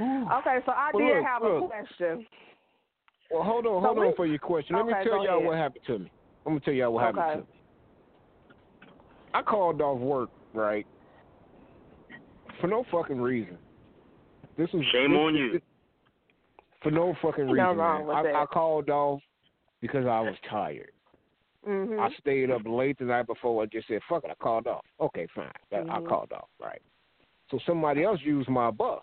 okay, 0.00 0.58
so 0.66 0.72
I 0.72 0.90
Well, 0.92 1.06
did 1.06 1.16
look, 1.16 1.24
have 1.24 1.42
a 1.42 1.60
question. 1.60 2.26
Well, 3.30 3.42
hold 3.42 3.66
on, 3.66 3.82
So 3.82 3.86
hold 3.86 3.98
we- 3.98 4.06
on 4.06 4.14
for 4.16 4.26
your 4.26 4.38
question. 4.38 4.76
Let 4.76 4.86
Okay, 4.86 4.98
me 4.98 5.04
tell 5.04 5.24
y'all 5.24 5.36
ahead. 5.36 5.46
what 5.46 5.56
happened 5.56 5.84
to 5.86 5.98
me. 6.00 6.10
I'm 6.46 6.52
gonna 6.52 6.60
tell 6.60 6.74
y'all 6.74 6.92
what 6.92 7.04
happened 7.04 7.24
to 7.32 7.38
me. 7.38 7.44
I 9.34 9.42
called 9.42 9.80
off 9.82 9.98
work, 9.98 10.30
right? 10.54 10.86
For 12.60 12.66
no 12.68 12.84
fucking 12.90 13.20
reason. 13.20 13.58
This 14.56 14.72
was 14.72 14.84
Shame 14.86 15.10
this- 15.12 15.18
on 15.18 15.34
you. 15.34 15.52
this- 15.52 15.62
for 16.82 16.90
no 16.90 17.14
fucking 17.14 17.46
No 17.46 17.52
reason. 17.52 17.76
wrong 17.78 18.06
man. 18.06 18.24
with 18.24 18.34
I. 18.34 18.42
I 18.42 18.46
called 18.46 18.90
off 18.90 19.20
because 19.80 20.06
I 20.06 20.20
was 20.20 20.36
tired. 20.48 20.92
Mhm. 21.66 21.98
I 21.98 22.10
stayed 22.20 22.50
up 22.50 22.62
late 22.64 22.96
the 22.98 23.04
night 23.04 23.26
before. 23.26 23.62
I 23.62 23.66
just 23.66 23.88
said, 23.88 24.02
"Fuck 24.04 24.24
it," 24.24 24.30
I 24.30 24.34
called 24.34 24.66
off. 24.68 24.84
Okay, 25.00 25.26
fine. 25.34 25.50
That- 25.70 25.90
I 25.90 26.00
called 26.02 26.32
off, 26.32 26.48
right? 26.60 26.80
So 27.50 27.58
somebody 27.58 28.04
else 28.04 28.20
used 28.22 28.48
my 28.48 28.70
bus. 28.70 29.02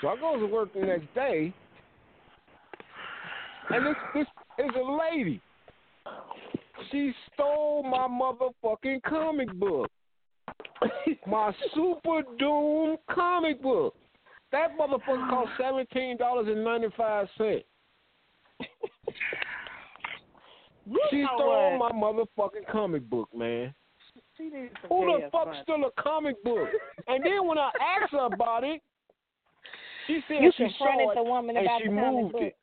So 0.00 0.08
I 0.08 0.16
go 0.16 0.38
to 0.38 0.46
work 0.46 0.72
the 0.72 0.80
next 0.80 1.12
day, 1.14 1.52
and 3.68 3.86
this 3.86 3.96
this 4.14 4.26
is 4.58 4.74
a 4.74 4.82
lady. 4.82 5.40
She 6.90 7.14
stole 7.32 7.82
my 7.82 8.08
motherfucking 8.08 9.02
comic 9.02 9.52
book, 9.52 9.90
my 11.26 11.52
Super 11.74 12.22
Doom 12.38 12.98
comic 13.08 13.60
book. 13.62 13.94
That 14.52 14.76
motherfucker 14.78 15.28
cost 15.30 15.50
seventeen 15.60 16.16
dollars 16.16 16.46
and 16.48 16.62
ninety 16.62 16.88
five 16.96 17.26
cents. 17.38 17.64
She 21.10 21.24
stole 21.36 21.78
my 21.78 21.90
motherfucking 21.92 22.66
comic 22.70 23.08
book, 23.08 23.28
man. 23.34 23.72
She 24.36 24.44
needs 24.44 24.72
some 24.82 24.88
Who 24.88 25.06
the 25.20 25.28
fuck 25.30 25.46
money. 25.46 25.58
stole 25.62 25.84
a 25.86 26.02
comic 26.02 26.42
book? 26.44 26.68
and 27.06 27.24
then 27.24 27.46
when 27.46 27.58
I 27.58 27.70
asked 28.00 28.12
her 28.12 28.26
about 28.26 28.64
it, 28.64 28.80
she 30.06 30.20
said 30.26 30.38
You 30.42 30.50
she 30.56 30.64
confronted 30.64 31.06
saw 31.06 31.10
it 31.12 31.14
the 31.14 31.22
woman 31.22 31.56
and 31.56 31.68
she 31.82 31.88
moved 31.88 32.32
book. 32.32 32.42
it. 32.42 32.56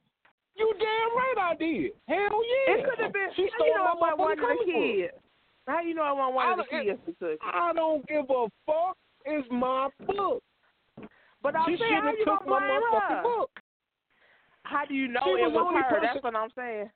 You 0.58 0.74
damn 0.78 1.16
right 1.16 1.52
I 1.52 1.56
did. 1.56 1.92
Hell 2.08 2.18
yeah. 2.20 2.74
It 2.76 2.86
could 2.90 3.00
have 3.04 3.14
been. 3.14 3.30
She 3.36 3.48
stole 3.56 3.68
you 3.68 3.76
know 3.78 3.96
my 4.00 4.10
it 4.12 4.18
wasn't 4.18 4.20
one 4.20 4.32
of 4.34 4.40
motherfucking 4.40 4.66
the 4.66 5.02
book. 5.04 5.22
How 5.68 5.82
you 5.82 5.94
know 5.96 6.12
it 6.12 6.16
wasn't 6.18 6.36
one 6.36 6.52
of 6.52 6.58
the 6.58 6.76
I- 6.76 6.84
kids 6.84 7.18
it? 7.22 7.40
I 7.42 7.72
don't 7.74 8.08
give 8.08 8.26
a 8.30 8.48
fuck. 8.66 8.98
It's 9.26 9.48
my 9.50 9.88
book. 10.06 10.44
But 11.42 11.56
I'm 11.56 11.70
she 11.70 11.78
saying, 11.78 11.94
how 11.94 12.12
you 12.12 12.26
took 12.26 12.46
gonna 12.46 12.52
my 12.52 12.60
blame 12.60 12.82
motherfucking 12.82 13.16
her? 13.18 13.24
book. 13.24 13.52
How 14.64 14.86
do 14.86 14.94
you 14.94 15.08
know 15.08 15.22
She 15.24 15.42
it 15.42 15.52
was 15.52 15.66
was 15.66 15.76
her? 15.76 15.84
person- 15.90 16.10
That's 16.14 16.24
what 16.24 16.36
I'm 16.36 16.50
saying. 16.56 16.90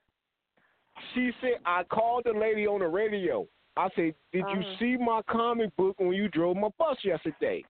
She 1.13 1.31
said 1.41 1.59
I 1.65 1.83
called 1.85 2.23
the 2.25 2.33
lady 2.33 2.67
on 2.67 2.79
the 2.79 2.87
radio. 2.87 3.47
I 3.75 3.89
said, 3.95 4.13
"Did 4.31 4.45
you 4.49 4.59
Uh-huh. 4.61 4.75
see 4.79 4.97
my 4.97 5.21
comic 5.23 5.75
book 5.75 5.99
when 5.99 6.13
you 6.13 6.27
drove 6.29 6.55
my 6.57 6.69
bus 6.77 7.03
yesterday?" 7.03 7.63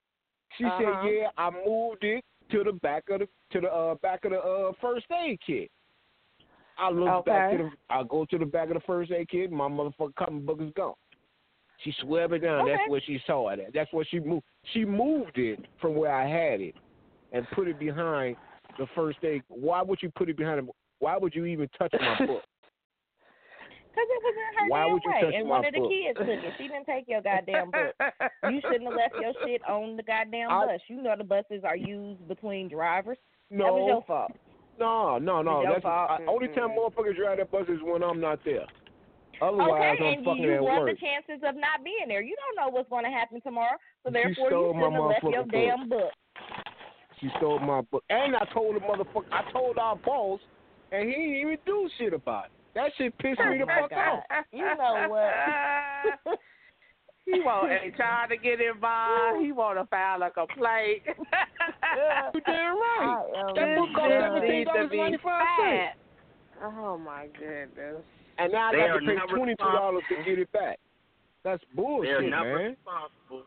She 0.58 0.66
Uh-huh. 0.66 0.78
said, 0.78 1.04
"Yeah, 1.06 1.30
I 1.38 1.50
moved 1.66 2.04
it 2.04 2.26
to 2.50 2.64
the 2.64 2.74
back 2.74 3.10
of 3.10 3.20
the 3.20 3.30
to 3.52 3.62
the 3.62 3.72
uh, 3.74 3.96
back 3.96 4.26
of 4.26 4.32
the 4.32 4.42
uh, 4.44 4.74
first 4.82 5.06
aid 5.12 5.40
kit." 5.46 5.72
I 6.78 6.90
look 6.90 7.26
back 7.26 7.52
to 7.52 7.58
the 7.58 7.72
I 7.90 8.04
go 8.04 8.26
to 8.26 8.38
the 8.38 8.46
back 8.46 8.68
of 8.70 8.74
the 8.74 8.80
first 8.82 9.12
aid 9.12 9.30
kit. 9.30 9.52
My 9.52 9.70
motherfucking 9.70 10.16
comic 10.16 10.46
book 10.46 10.60
is 10.62 10.72
gone. 10.74 10.96
She 11.84 11.94
swept 12.02 12.34
it 12.34 12.40
down. 12.40 12.66
That's 12.68 12.82
Okay. 12.82 12.90
where 12.90 13.02
she 13.06 13.20
saw 13.28 13.50
it 13.50 13.60
at. 13.60 13.74
That's 13.74 13.92
where 13.92 14.06
she 14.06 14.20
moved. 14.20 14.44
She 14.74 14.86
moved 14.86 15.38
it 15.38 15.60
from 15.82 15.96
where 15.96 16.14
I 16.14 16.28
had 16.28 16.62
it 16.62 16.76
and 17.34 17.46
put 17.52 17.68
it 17.68 17.78
behind 17.80 18.38
the 18.78 18.88
first 18.96 19.20
day. 19.22 19.42
Why 19.50 19.82
would 19.82 20.02
you 20.02 20.10
put 20.12 20.30
it 20.30 20.38
behind? 20.38 20.70
Why 21.00 21.18
would 21.18 21.36
you 21.36 21.46
even 21.46 21.68
touch 21.78 21.92
my 22.00 22.18
book? 22.26 22.44
Cause 23.96 24.08
it 24.10 24.24
was 24.24 24.34
in 24.36 24.58
her 24.64 24.70
Why 24.70 24.84
damn 24.86 24.94
would 24.94 25.02
you 25.06 25.12
way, 25.12 25.22
touch 25.22 25.34
and 25.36 25.44
my 25.48 25.50
one 25.58 25.66
of 25.66 25.74
the 25.74 25.80
book? 25.82 25.92
kids 25.92 26.18
took 26.18 26.28
it. 26.28 26.54
She 26.58 26.64
didn't 26.68 26.86
take 26.86 27.06
your 27.08 27.22
goddamn 27.22 27.70
book. 27.70 27.94
You 28.50 28.60
shouldn't 28.62 28.86
have 28.86 28.96
left 28.98 29.14
your 29.22 29.34
shit 29.46 29.62
on 29.70 29.98
the 29.98 30.04
goddamn 30.04 30.50
I- 30.50 30.66
bus. 30.66 30.82
You 30.88 31.02
know 31.04 31.14
the 31.16 31.24
buses 31.24 31.64
are 31.64 31.76
used 31.78 32.28
between 32.28 32.70
drivers. 32.70 33.18
No, 33.52 33.66
That 33.66 33.74
was 33.74 33.88
your 33.88 34.04
fault. 34.08 34.32
No, 34.80 35.20
no, 35.20 35.44
no. 35.44 35.64
That's 35.70 35.84
fault. 35.84 36.10
I, 36.10 36.26
only 36.26 36.48
time 36.48 36.70
motherfuckers 36.70 37.16
drive 37.16 37.38
that 37.38 37.52
bus 37.52 37.68
is 37.70 37.80
when 37.84 38.02
I'm 38.04 38.20
not 38.20 38.40
there. 38.44 38.66
Otherwise, 39.44 39.98
okay, 40.00 40.08
I'm 40.08 40.14
and 40.14 40.26
fucking 40.26 40.44
you, 40.44 40.50
you 40.50 40.56
at 40.56 40.64
run 40.64 40.80
work. 40.80 40.96
the 40.96 41.00
chances 41.04 41.44
of 41.44 41.56
not 41.56 41.84
being 41.84 42.08
there. 42.08 42.22
You 42.22 42.36
don't 42.40 42.56
know 42.56 42.72
what's 42.72 42.90
going 42.90 43.04
to 43.04 43.12
happen 43.12 43.42
tomorrow, 43.42 43.76
so 44.04 44.12
therefore 44.12 44.48
you 44.48 44.50
stole 44.50 44.74
my 44.74 44.88
shouldn't 44.88 44.96
have 44.96 45.12
left 45.12 45.24
your 45.24 45.44
motherfucking 45.44 45.52
damn 45.52 45.90
book. 45.90 46.12
She 47.20 47.30
stole 47.38 47.60
my 47.60 47.82
book, 47.82 48.04
and 48.10 48.36
I 48.36 48.46
told 48.54 48.76
the 48.76 48.80
motherfucker. 48.80 49.28
I 49.32 49.52
told 49.52 49.78
our 49.78 49.98
boss, 49.98 50.40
and 50.92 51.10
he 51.10 51.16
didn't 51.16 51.36
even 51.36 51.58
do 51.66 51.90
shit 51.98 52.14
about 52.14 52.46
it. 52.46 52.52
That 52.76 52.92
shit 52.98 53.18
pissed 53.20 53.40
me 53.40 53.60
the 53.60 53.66
fuck 53.66 53.92
off. 53.92 54.24
You 54.54 54.64
know 54.64 55.08
what? 55.10 56.40
He 57.26 57.40
want 57.40 57.72
HR 57.72 58.28
to 58.28 58.38
get 58.38 58.60
involved. 58.60 59.42
He 59.42 59.54
want 59.54 59.80
to 59.80 59.86
file 59.86 60.22
a 60.24 60.30
complaint. 60.30 61.04
You 61.08 62.42
damn 62.46 62.76
right. 62.76 63.24
I 63.34 63.50
am 63.50 63.56
That 63.56 63.78
book 63.78 63.90
cost 63.96 64.10
This 64.10 64.22
seventeen 64.22 64.66
dollars 64.66 64.92
ninety 64.94 65.18
five. 65.24 65.96
Oh 66.62 66.98
my 66.98 67.28
goodness. 67.40 68.04
And 68.38 68.52
now 68.52 68.70
I 68.70 68.72
They 68.72 68.80
got 68.80 69.00
to 69.00 69.06
pay 69.06 69.36
twenty 69.36 69.56
two 69.56 69.64
dollars 69.64 70.04
to 70.10 70.24
get 70.24 70.40
it 70.40 70.52
back. 70.52 70.80
That's 71.44 71.64
bullshit, 71.76 72.10
They 72.10 72.12
are 72.14 72.22
bullshit, 72.22 72.32
never 72.32 72.58
man. 72.58 72.70
responsible 72.72 73.44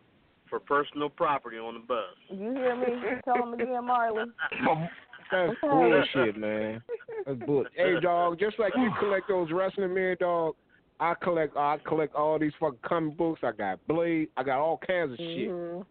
for 0.51 0.61
personal 0.61 1.09
property 1.11 1.59
on 1.59 1.75
the 1.75 1.81
bus. 1.81 2.05
You 2.29 2.53
hear 2.53 2.77
me? 2.77 2.87
Tell 3.25 3.43
him 3.43 3.55
again, 3.55 3.85
Marley. 3.85 4.25
That's 5.33 5.53
bullshit, 5.61 6.37
man. 6.37 6.83
That's 7.27 7.39
bullshit. 7.41 7.73
Hey, 7.77 7.99
dog, 8.03 8.39
just 8.39 8.59
like 8.59 8.73
you 8.77 8.91
collect 9.01 9.29
those 9.29 9.51
wrestling 9.51 9.93
men, 9.95 10.17
dog, 10.21 10.55
I 11.01 11.15
collect 11.23 11.57
I 11.57 11.79
collect 11.87 12.15
all 12.15 12.39
these 12.39 12.53
fucking 12.61 12.79
comic 12.87 13.17
books. 13.17 13.41
I 13.43 13.53
got 13.53 13.85
Blade. 13.89 14.29
I 14.37 14.43
got 14.45 14.61
all 14.61 14.79
kinds 14.87 15.13
of 15.13 15.19
shit. 15.19 15.51
Mhm. 15.51 15.85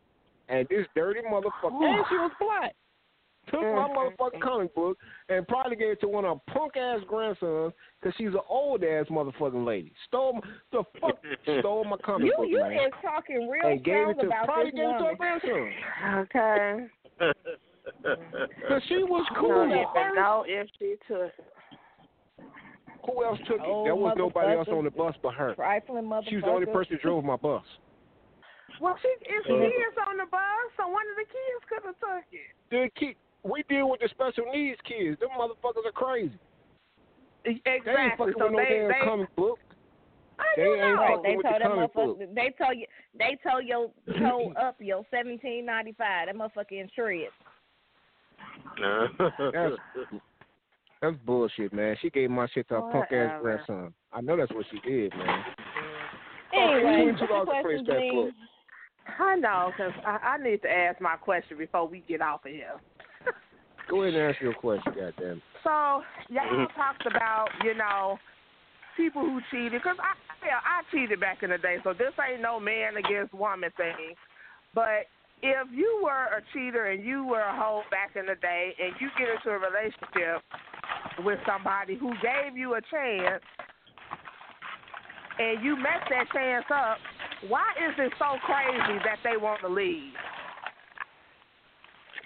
And 0.48 0.68
this 0.70 0.86
dirty 0.96 1.22
motherfucker, 1.22 1.84
and 1.84 2.06
she 2.08 2.16
was 2.18 2.32
black, 2.40 2.76
took 3.48 3.62
my 3.62 3.88
motherfucking 3.90 4.42
comic 4.42 4.74
book 4.76 4.98
and 5.30 5.48
probably 5.48 5.76
gave 5.76 5.92
it 5.92 6.02
to 6.02 6.08
one 6.08 6.26
of 6.26 6.38
her 6.48 6.54
punk 6.54 6.76
ass 6.78 7.00
grandsons 7.08 7.74
because 8.00 8.16
she's 8.18 8.28
an 8.30 8.40
old 8.50 8.84
ass 8.84 9.06
motherfucking 9.10 9.66
lady. 9.66 9.92
Stole 10.08 10.34
my, 10.34 10.40
the 10.72 10.84
fuck 11.02 11.18
stole 11.60 11.84
my 11.86 11.98
comic 12.04 12.28
You 12.28 12.34
book, 12.38 12.46
you 12.50 12.60
man. 12.60 12.74
is 12.74 12.94
talking 13.02 13.48
real 13.50 13.68
and 13.72 13.84
gave 13.84 14.10
it 14.10 14.20
to 14.22 14.28
about 14.28 14.46
probably 14.46 14.72
this 14.72 14.80
gave 14.80 14.90
it 14.90 14.98
to 15.00 15.06
her 15.06 15.16
grandson. 15.16 15.72
Okay. 16.22 16.88
Cause 18.68 18.82
she 18.88 18.98
was 19.04 19.26
cool 19.40 19.50
don't 19.50 19.72
at 19.72 19.78
even 19.78 19.88
first. 19.94 20.16
know 20.16 20.44
if 20.48 20.68
she 20.80 20.96
took. 21.08 21.32
Who 23.06 23.24
else 23.24 23.38
took 23.48 23.58
it? 23.58 23.66
Oh, 23.66 23.84
there 23.84 23.96
was 23.96 24.16
nobody 24.18 24.58
else 24.58 24.68
on 24.72 24.84
the 24.84 24.90
bus 24.92 25.14
but 25.22 25.34
her. 25.36 25.54
Trifling 25.56 26.06
motherfucker. 26.06 26.30
She 26.30 26.36
was 26.36 26.44
the 26.46 26.50
only 26.50 26.66
person 26.66 26.96
who 26.96 27.02
drove 27.08 27.24
my 27.24 27.36
bus. 27.36 27.64
Well, 28.82 28.98
she 29.02 29.08
if 29.22 29.46
she 29.46 29.54
Uh, 29.54 29.58
is 29.58 29.96
on 30.10 30.18
the 30.18 30.26
bus, 30.26 30.42
so 30.76 30.88
one 30.88 31.06
of 31.08 31.16
the 31.16 31.26
kids 31.26 31.64
could 31.70 31.84
have 31.86 32.00
took 32.00 32.26
it. 32.34 32.52
The 32.72 32.90
kid, 33.00 33.16
we 33.46 33.64
deal 33.70 33.90
with 33.90 34.00
the 34.02 34.10
special 34.10 34.46
needs 34.52 34.80
kids. 34.88 35.20
Them 35.20 35.30
motherfuckers 35.40 35.86
are 35.86 35.92
crazy. 35.94 36.38
Exactly. 37.46 37.62
They 37.64 37.72
ain't 37.72 37.88
Exactly. 37.88 38.34
fucking 38.34 38.34
So 38.40 38.44
with 38.46 38.52
no 38.54 38.58
they 38.58 38.80
damn 38.80 38.88
they. 38.90 39.06
comic 39.06 39.36
book. 39.36 39.60
How 40.38 40.44
they 40.58 40.64
you 40.64 40.74
ain't 40.74 40.96
know? 40.96 41.08
Fucking 41.08 41.24
they 41.24 41.38
with 41.38 41.46
told 41.46 41.56
the 41.56 41.60
that 41.60 41.68
comic 41.70 41.94
motherfucker. 41.94 42.20
book. 42.20 42.36
They 42.36 42.54
tell 42.58 42.74
you. 42.74 42.86
They 43.18 43.38
tell 43.44 43.62
your 43.62 43.92
toe 44.20 44.54
up 44.60 44.76
your 44.80 45.04
seventeen 45.12 45.66
ninety 45.66 45.94
five. 45.98 46.28
That 46.28 46.36
motherfucker 46.36 46.82
in 46.82 46.90
shreds. 46.96 47.32
That's 49.54 49.76
that's 51.02 51.16
bullshit, 51.26 51.72
man. 51.74 51.96
She 52.02 52.10
gave 52.10 52.30
my 52.32 52.48
shit 52.54 52.68
to 52.70 52.76
her 52.76 52.82
punk 52.92 53.12
ass 53.12 53.40
grandson. 53.42 53.94
I 54.12 54.22
know 54.22 54.36
that's 54.38 54.52
what 54.52 54.66
she 54.72 54.80
did, 54.90 55.14
man. 55.16 55.44
Anyway, 56.54 57.12
$22 57.12 57.20
what's 57.20 57.20
the 57.20 57.26
question, 57.62 57.86
that 57.86 58.32
I 59.20 59.36
know, 59.36 59.72
cause 59.78 59.92
I, 60.06 60.36
I 60.36 60.38
need 60.38 60.62
to 60.62 60.70
ask 60.72 61.02
my 61.02 61.16
question 61.18 61.58
before 61.58 61.88
we 61.88 62.02
get 62.08 62.22
off 62.22 62.46
of 62.46 62.52
here. 62.52 62.80
Go 63.90 64.02
ahead 64.02 64.16
and 64.16 64.32
ask 64.32 64.42
your 64.42 64.54
question, 64.54 64.94
goddamn. 64.96 65.42
So 65.64 66.02
y'all 66.30 66.46
mm-hmm. 66.46 66.80
talked 66.80 67.06
about, 67.06 67.48
you 67.64 67.76
know, 67.76 68.18
people 68.98 69.22
who 69.22 69.40
cheated. 69.52 69.82
Cause 69.84 69.98
I, 70.00 70.14
yeah, 70.46 70.60
I 70.64 70.82
cheated 70.92 71.20
back 71.20 71.44
in 71.44 71.50
the 71.50 71.58
day. 71.58 71.78
So 71.84 71.94
this 71.94 72.14
ain't 72.18 72.42
no 72.42 72.60
man 72.60 72.98
against 72.98 73.34
woman 73.34 73.70
thing. 73.78 74.16
But 74.74 75.08
if 75.42 75.68
you 75.72 76.02
were 76.04 76.26
a 76.38 76.42
cheater 76.54 76.86
and 76.86 77.04
you 77.04 77.26
were 77.26 77.42
a 77.42 77.56
hoe 77.56 77.84
back 77.92 78.16
in 78.16 78.26
the 78.26 78.36
day, 78.36 78.74
and 78.82 78.96
you 79.00 79.10
get 79.18 79.30
into 79.30 79.50
a 79.50 79.60
relationship 79.60 80.42
with 81.24 81.40
somebody 81.46 81.96
who 81.96 82.12
gave 82.22 82.58
you 82.58 82.76
a 82.76 82.82
chance, 82.82 83.44
and 85.38 85.64
you 85.64 85.76
mess 85.76 86.02
that 86.10 86.26
chance 86.34 86.66
up, 86.74 86.98
why 87.50 87.66
is 87.78 87.94
it 87.98 88.14
so 88.18 88.38
crazy 88.46 89.00
that 89.04 89.20
they 89.24 89.38
want 89.38 89.62
to 89.62 89.68
leave? 89.68 90.14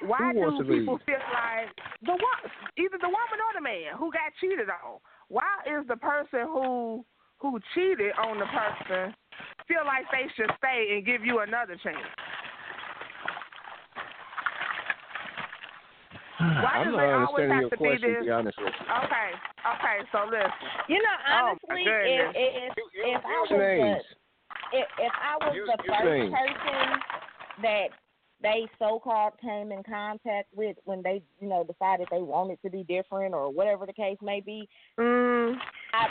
Why 0.01 0.31
do 0.33 0.39
to 0.39 0.63
leave? 0.63 0.79
people 0.81 0.99
feel 1.05 1.19
like 1.33 1.69
the 2.01 2.15
either 2.77 2.97
the 3.01 3.07
woman 3.09 3.39
or 3.43 3.51
the 3.55 3.61
man 3.61 3.97
who 3.97 4.11
got 4.11 4.31
cheated 4.39 4.69
on? 4.69 4.99
Why 5.27 5.49
is 5.67 5.85
the 5.87 5.97
person 5.97 6.47
who 6.47 7.05
who 7.39 7.59
cheated 7.73 8.11
on 8.19 8.39
the 8.39 8.45
person 8.47 9.13
feel 9.67 9.85
like 9.85 10.05
they 10.11 10.27
should 10.35 10.51
stay 10.57 10.95
and 10.95 11.05
give 11.05 11.23
you 11.23 11.39
another 11.39 11.75
chance? 11.83 11.97
Why 16.39 16.79
I'm 16.79 16.87
does 16.87 16.95
not 16.95 17.03
it 17.03 17.27
always 17.27 17.51
have 17.51 17.69
to 17.69 17.75
be 17.75 17.83
question, 17.83 17.99
to 17.99 18.15
this? 18.15 18.23
be 18.23 18.31
you. 18.59 18.67
Okay, 19.03 19.29
okay. 19.67 19.97
So 20.11 20.23
listen, 20.31 20.51
You 20.87 20.99
know, 21.03 21.15
Oh, 21.27 21.55
my 21.67 21.75
honestly, 21.75 21.83
if 21.83 22.35
if 22.35 22.77
You- 22.77 22.89
you- 22.93 23.03
if 23.15 23.25
I 23.25 23.39
was 23.43 23.49
the 23.51 23.59
if 24.71 24.87
if 24.99 25.13
I 25.19 25.37
was 25.45 25.55
Use- 25.55 25.67
the 25.67 25.77
first 25.83 26.05
names. 26.05 26.33
person 26.33 27.03
that 27.61 27.87
they 28.41 28.67
so 28.79 28.99
called 28.99 29.33
came 29.41 29.71
in 29.71 29.83
contact 29.83 30.47
with 30.55 30.77
when 30.85 31.01
they 31.03 31.21
you 31.39 31.49
know 31.49 31.63
decided 31.63 32.07
they 32.11 32.21
wanted 32.21 32.61
to 32.63 32.69
be 32.69 32.83
different 32.83 33.33
or 33.33 33.51
whatever 33.51 33.85
the 33.85 33.93
case 33.93 34.17
may 34.21 34.39
be, 34.39 34.67
mm, 34.99 35.55
I 35.93 36.07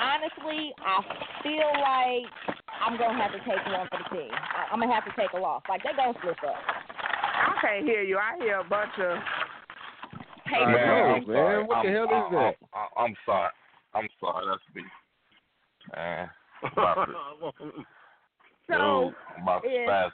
honestly 0.00 0.72
I 0.84 1.02
feel 1.42 1.70
like 1.80 2.56
I'm 2.80 2.98
gonna 2.98 3.22
have 3.22 3.32
to 3.32 3.38
take 3.38 3.64
one 3.66 3.88
for 3.90 3.98
the 3.98 4.16
team. 4.16 4.30
I, 4.32 4.72
I'm 4.72 4.80
gonna 4.80 4.92
have 4.92 5.04
to 5.04 5.12
take 5.16 5.32
a 5.32 5.38
loss. 5.38 5.62
Like 5.68 5.82
they're 5.82 5.96
gonna 5.96 6.18
slip 6.22 6.36
up. 6.46 6.56
I 6.56 7.54
can't 7.60 7.84
hear 7.84 8.02
you. 8.02 8.18
I 8.18 8.36
hear 8.38 8.60
a 8.60 8.64
bunch 8.64 8.92
of. 8.98 9.18
Hey, 10.46 10.60
I 10.62 10.72
man, 10.72 10.86
know, 10.86 10.94
I'm 10.94 11.26
man. 11.26 11.36
sorry. 11.36 11.64
What 11.64 11.82
the 11.82 11.88
I'm, 11.88 11.94
hell 11.94 12.04
is 12.04 12.10
I'm, 12.12 12.32
that? 12.32 12.54
I'm, 12.74 13.04
I'm 13.04 13.14
sorry. 13.24 13.50
I'm 13.94 14.08
sorry. 14.20 14.44
That's 14.46 14.62
me. 14.74 14.82
Man, 15.94 16.30
I'm 16.62 16.72
about 16.72 17.54
to, 17.58 17.70
so 18.70 18.74
dude, 18.74 19.14
I'm 19.36 19.42
about 19.42 19.62
to 19.62 19.68
if- 19.68 19.88
spaz. 19.88 20.10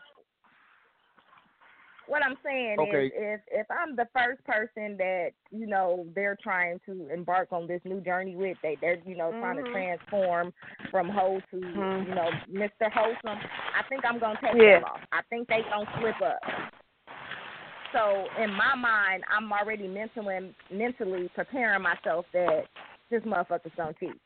What 2.10 2.24
I'm 2.24 2.36
saying 2.44 2.76
Okay. 2.80 3.06
is 3.06 3.12
if 3.14 3.40
if 3.52 3.66
I'm 3.70 3.94
the 3.94 4.08
first 4.12 4.42
person 4.44 4.96
that, 4.98 5.30
you 5.52 5.66
know, 5.66 6.06
they're 6.14 6.36
trying 6.42 6.80
to 6.86 7.08
embark 7.12 7.52
on 7.52 7.68
this 7.68 7.80
new 7.84 8.00
journey 8.00 8.34
with, 8.34 8.58
they 8.62 8.76
they're, 8.80 8.98
you 9.06 9.16
know, 9.16 9.30
trying 9.40 9.56
to 9.56 9.62
Mhm. 9.62 9.72
transform 9.72 10.52
from 10.90 11.08
hoe 11.08 11.40
to, 11.52 11.56
Mhm. 11.56 12.08
you 12.08 12.14
know, 12.14 12.30
Mr. 12.50 12.90
Wholesome, 12.92 13.38
I 13.74 13.82
think 13.88 14.04
I'm 14.04 14.18
gonna 14.18 14.40
take 14.40 14.56
Yeah. 14.56 14.80
them 14.80 14.84
off. 14.86 15.00
I 15.12 15.22
think 15.30 15.46
they 15.48 15.62
gonna 15.62 15.88
slip 16.00 16.20
up. 16.20 16.42
So 17.92 18.28
in 18.42 18.52
my 18.54 18.74
mind 18.74 19.24
I'm 19.28 19.52
already 19.52 19.86
mentally 19.86 20.52
mentally 20.70 21.28
preparing 21.28 21.82
myself 21.82 22.26
that 22.32 22.66
this 23.08 23.22
motherfucker's 23.22 23.74
gonna 23.76 23.94
cheat. 23.94 24.20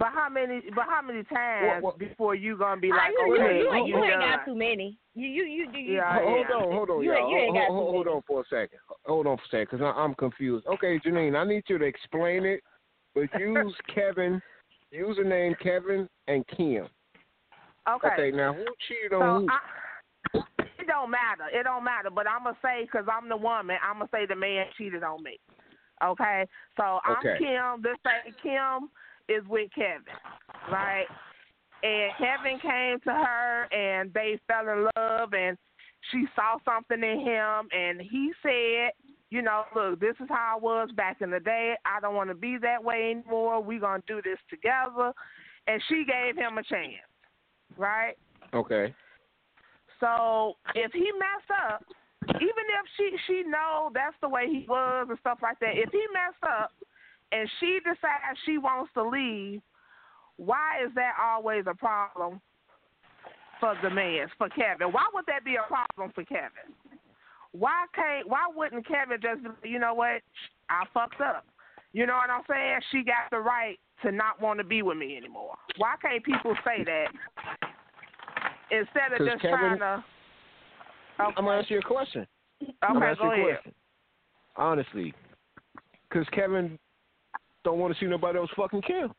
But 0.00 0.08
how 0.14 0.30
many? 0.30 0.62
But 0.74 0.86
how 0.88 1.02
many 1.02 1.22
times 1.24 1.66
What- 1.68 1.82
what- 1.82 1.98
before 1.98 2.34
you 2.34 2.56
gonna 2.56 2.80
be 2.80 2.90
like, 2.90 3.10
you, 3.12 3.18
oh, 3.20 3.26
you, 3.26 3.34
okay, 3.34 3.58
you, 3.60 3.70
hold- 3.70 3.88
you 3.88 3.96
you 3.98 4.04
ain't 4.04 4.12
done. 4.20 4.30
got 4.38 4.44
too 4.46 4.54
many. 4.56 4.98
You 5.14 5.28
you 5.28 5.44
you 5.44 5.70
you. 5.72 5.96
Yeah, 5.96 6.14
Hold 6.20 6.46
yeah. 6.48 6.56
on, 6.56 6.72
hold 6.72 6.90
on, 6.90 7.02
You- 7.04 7.12
y'all. 7.12 7.30
you 7.30 7.36
ain't 7.36 7.54
got 7.54 7.66
hold, 7.68 7.86
too 7.88 7.92
hold 7.92 8.06
many. 8.06 8.16
on 8.16 8.22
for 8.22 8.40
a 8.40 8.44
second. 8.46 8.78
Hold 9.04 9.26
on 9.26 9.36
for 9.36 9.42
a 9.44 9.48
second, 9.48 9.78
because 9.78 9.94
I'm 9.98 10.14
confused. 10.14 10.66
Okay, 10.66 10.98
Janine, 11.00 11.36
I 11.38 11.44
need 11.44 11.64
you 11.68 11.76
to 11.76 11.84
explain 11.84 12.46
it, 12.46 12.64
but 13.14 13.28
use 13.38 13.76
Kevin, 13.94 14.40
username 14.90 15.58
Kevin 15.60 16.08
and 16.28 16.46
Kim. 16.46 16.88
Okay. 17.86 18.08
Okay, 18.08 18.30
now 18.30 18.54
who 18.54 18.64
cheated 18.88 19.10
So 19.10 19.20
on 19.20 19.42
who? 19.42 19.48
I, 19.50 20.40
it 20.78 20.86
don't 20.86 21.10
matter. 21.10 21.44
It 21.52 21.64
don't 21.64 21.84
matter. 21.84 22.08
But 22.08 22.26
I'm 22.26 22.44
gonna 22.44 22.56
say 22.62 22.84
because 22.84 23.06
I'm 23.06 23.28
the 23.28 23.36
woman. 23.36 23.76
I'm 23.86 23.98
gonna 23.98 24.08
say 24.10 24.24
the 24.24 24.34
man 24.36 24.64
cheated 24.78 25.02
on 25.02 25.22
me. 25.22 25.38
Okay. 26.02 26.46
So 26.78 27.00
I'm 27.04 27.18
Okay. 27.18 27.36
Kim. 27.38 27.82
This 27.82 27.96
say 28.02 28.32
Kim 28.42 28.88
is 29.30 29.46
with 29.48 29.70
Kevin, 29.74 30.02
right? 30.70 31.06
And 31.82 32.12
Kevin 32.18 32.58
came 32.60 33.00
to 33.00 33.10
her 33.10 33.72
and 33.72 34.12
they 34.12 34.38
fell 34.46 34.68
in 34.68 34.88
love 34.96 35.32
and 35.32 35.56
she 36.10 36.24
saw 36.34 36.56
something 36.64 37.02
in 37.02 37.20
him 37.20 37.68
and 37.72 38.00
he 38.00 38.32
said, 38.42 38.90
you 39.30 39.42
know, 39.42 39.64
look, 39.74 40.00
this 40.00 40.16
is 40.20 40.26
how 40.28 40.56
I 40.56 40.60
was 40.60 40.88
back 40.96 41.18
in 41.20 41.30
the 41.30 41.40
day. 41.40 41.74
I 41.86 42.00
don't 42.00 42.14
want 42.14 42.30
to 42.30 42.34
be 42.34 42.58
that 42.60 42.82
way 42.82 43.12
anymore. 43.12 43.62
We're 43.62 43.80
gonna 43.80 44.02
do 44.06 44.20
this 44.22 44.38
together. 44.48 45.12
And 45.66 45.80
she 45.88 46.04
gave 46.04 46.36
him 46.36 46.58
a 46.58 46.62
chance, 46.64 46.96
right? 47.76 48.14
Okay. 48.52 48.94
So 50.00 50.54
if 50.74 50.92
he 50.92 51.10
messed 51.12 51.60
up, 51.70 51.84
even 52.28 52.38
if 52.40 52.86
she 52.96 53.16
she 53.26 53.42
know 53.46 53.90
that's 53.94 54.16
the 54.20 54.28
way 54.28 54.46
he 54.46 54.66
was 54.68 55.06
and 55.08 55.18
stuff 55.20 55.38
like 55.42 55.58
that, 55.60 55.76
if 55.76 55.90
he 55.92 56.04
messed 56.12 56.42
up 56.42 56.72
and 57.32 57.48
she 57.60 57.78
decides 57.84 58.38
she 58.44 58.58
wants 58.58 58.90
to 58.94 59.02
leave, 59.02 59.60
why 60.36 60.84
is 60.84 60.92
that 60.94 61.12
always 61.22 61.64
a 61.68 61.74
problem 61.74 62.40
for 63.60 63.74
the 63.82 63.90
man, 63.90 64.26
for 64.38 64.48
Kevin? 64.48 64.92
Why 64.92 65.06
would 65.12 65.26
that 65.26 65.44
be 65.44 65.56
a 65.56 65.66
problem 65.68 66.12
for 66.14 66.24
Kevin? 66.24 66.74
Why 67.52 67.84
can't 67.94 68.28
why 68.28 68.46
wouldn't 68.54 68.86
Kevin 68.86 69.18
just 69.20 69.40
you 69.64 69.78
know 69.78 69.94
what, 69.94 70.22
I 70.68 70.84
fucked 70.94 71.20
up. 71.20 71.44
You 71.92 72.06
know 72.06 72.14
what 72.14 72.30
I'm 72.30 72.42
saying? 72.48 72.80
She 72.92 73.02
got 73.02 73.30
the 73.30 73.38
right 73.38 73.78
to 74.02 74.12
not 74.12 74.40
want 74.40 74.58
to 74.58 74.64
be 74.64 74.82
with 74.82 74.96
me 74.96 75.16
anymore. 75.16 75.56
Why 75.76 75.94
can't 76.00 76.24
people 76.24 76.54
say 76.64 76.84
that 76.84 77.06
instead 78.70 79.12
of 79.12 79.26
just 79.26 79.42
Kevin- 79.42 79.58
trying 79.58 79.78
to? 79.80 80.04
Okay. 81.20 81.34
I'm 81.36 81.44
gonna 81.44 81.58
ask 81.58 81.68
you 81.70 81.80
a 81.80 81.82
question. 81.82 82.26
I'm 82.82 82.94
gonna 82.94 82.98
Okay, 82.98 83.10
ask 83.10 83.18
go 83.18 83.24
you 83.24 83.30
a 83.30 83.34
ahead. 83.34 83.56
question. 83.56 83.74
Honestly, 84.56 85.14
because 86.08 86.26
Kevin 86.30 86.78
don't 87.64 87.78
want 87.78 87.92
to 87.94 88.00
see 88.00 88.06
nobody 88.06 88.38
else 88.38 88.50
fucking 88.56 88.82
Kim. 88.82 89.12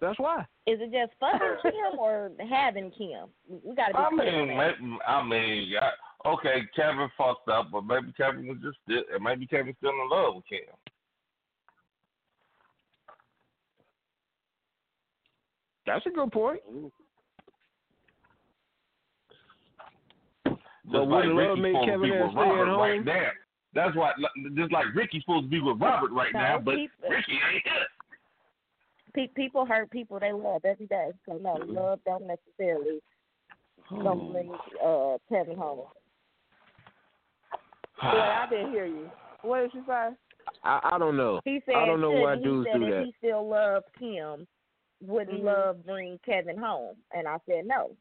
That's 0.00 0.18
why. 0.18 0.40
Is 0.66 0.78
it 0.80 0.92
just 0.92 1.12
fucking 1.18 1.56
Kim 1.62 1.98
or 1.98 2.30
having 2.50 2.90
Kim? 2.90 3.28
We- 3.48 3.60
We 3.70 3.74
got 3.76 3.88
to 3.88 3.92
be 3.94 3.98
I 3.98 4.08
clear 4.10 4.40
on 4.42 4.48
mean, 4.48 4.58
that. 4.58 4.80
maybe, 4.80 4.98
I 5.06 5.22
mean, 5.24 5.68
yeah, 5.68 5.90
okay, 6.26 6.62
Kevin 6.74 7.08
fucked 7.16 7.48
up, 7.48 7.68
but 7.72 7.82
maybe 7.82 8.12
Kevin 8.16 8.46
was 8.46 8.58
just 8.62 8.76
still, 8.84 9.02
maybe 9.20 9.46
Kevin's 9.46 9.76
still 9.78 9.90
in 9.90 10.08
love 10.10 10.34
with 10.36 10.44
Kim. 10.48 10.60
That's 15.86 16.04
a 16.06 16.10
good 16.10 16.32
point. 16.32 16.60
Just 20.44 20.56
But 20.92 21.08
like 21.08 21.08
wouldn't 21.08 21.34
love 21.36 21.58
Ricky's 21.58 21.62
make 21.62 21.84
Kevin 21.84 22.02
be 22.02 22.10
Nash 22.10 22.22
with 22.22 22.32
stay 22.32 22.40
at 22.40 22.44
Robert 22.48 22.76
right 22.76 22.96
home? 22.96 23.04
Now. 23.76 23.86
That's 23.86 23.96
why, 23.96 24.12
just 24.54 24.72
like 24.72 24.86
Ricky's 24.94 25.22
supposed 25.22 25.44
to 25.44 25.50
be 25.50 25.60
with 25.60 25.80
Robert 25.80 26.10
right 26.10 26.32
No, 26.32 26.40
now, 26.40 26.58
but 26.58 26.74
people- 26.76 27.10
Ricky 27.10 27.32
ain't 27.32 27.62
here. 27.64 29.28
People 29.34 29.64
hurt 29.64 29.90
people 29.90 30.18
they 30.20 30.32
love 30.32 30.64
every 30.64 30.86
day. 30.86 31.10
So 31.26 31.38
no, 31.38 31.54
love 31.66 32.00
don't 32.04 32.26
necessarily 32.26 33.00
don't 33.90 34.30
bring 34.32 34.52
uh 34.84 35.16
Kevin 35.30 35.56
home. 35.56 35.86
Wait, 38.02 38.10
I 38.12 38.46
didn't 38.50 38.72
hear 38.72 38.84
you. 38.84 39.10
What 39.42 39.60
did 39.62 39.74
you 39.74 39.84
say? 39.86 40.08
I, 40.62 40.80
I 40.92 40.98
don't 40.98 41.16
know. 41.16 41.40
He 41.44 41.60
said 41.64 41.76
I 41.76 41.86
don't 41.86 42.00
know 42.02 42.10
why 42.10 42.34
shouldn't. 42.34 42.44
dudes 42.44 42.66
he 42.66 42.72
said 42.72 42.80
do 42.80 42.90
that. 42.90 43.04
he 43.04 43.14
still 43.18 43.48
loved 43.48 43.86
Kim, 43.98 44.46
wouldn't 45.00 45.40
Mhm. 45.40 45.44
love 45.44 45.86
bring 45.86 46.18
Kevin 46.24 46.58
home? 46.58 46.96
And 47.14 47.26
I 47.26 47.38
said 47.48 47.64
no. 47.66 47.92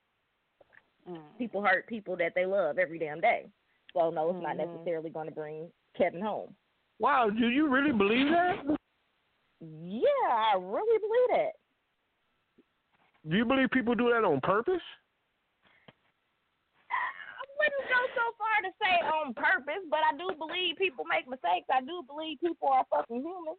Mm. 1.10 1.22
People 1.38 1.62
hurt 1.64 1.88
people 1.88 2.18
that 2.18 2.34
they 2.36 2.46
love 2.46 2.78
every 2.78 3.00
damn 3.00 3.22
day. 3.22 3.46
So 3.96 4.10
no, 4.12 4.30
it's 4.30 4.42
not 4.44 4.56
Mhm. 4.56 4.68
necessarily 4.68 5.10
going 5.10 5.28
to 5.28 5.34
bring 5.34 5.72
Kevin 5.96 6.22
home. 6.22 6.56
Wow, 7.00 7.30
do 7.30 7.50
you 7.50 7.68
really 7.68 7.92
believe 7.94 8.30
that? 8.30 8.78
Yeah, 9.62 10.28
I 10.30 10.56
really 10.60 11.00
believe 11.00 11.30
that. 11.40 11.54
Do 13.28 13.38
you 13.38 13.46
believe 13.46 13.72
people 13.72 13.96
do 13.96 14.10
that 14.12 14.24
on 14.24 14.40
purpose? 14.42 14.84
I 16.92 17.44
wouldn't 17.58 17.90
go 17.90 18.02
so 18.16 18.32
far 18.38 18.62
to 18.64 18.72
say 18.82 18.96
on 19.08 19.34
purpose, 19.34 19.84
but 19.90 20.00
I 20.04 20.16
do 20.18 20.30
believe 20.38 20.76
people 20.78 21.06
make 21.06 21.28
mistakes. 21.28 21.68
I 21.72 21.82
do 21.82 22.04
believe 22.04 22.40
people 22.40 22.68
are 22.70 22.86
fucking 22.92 23.22
human. 23.22 23.56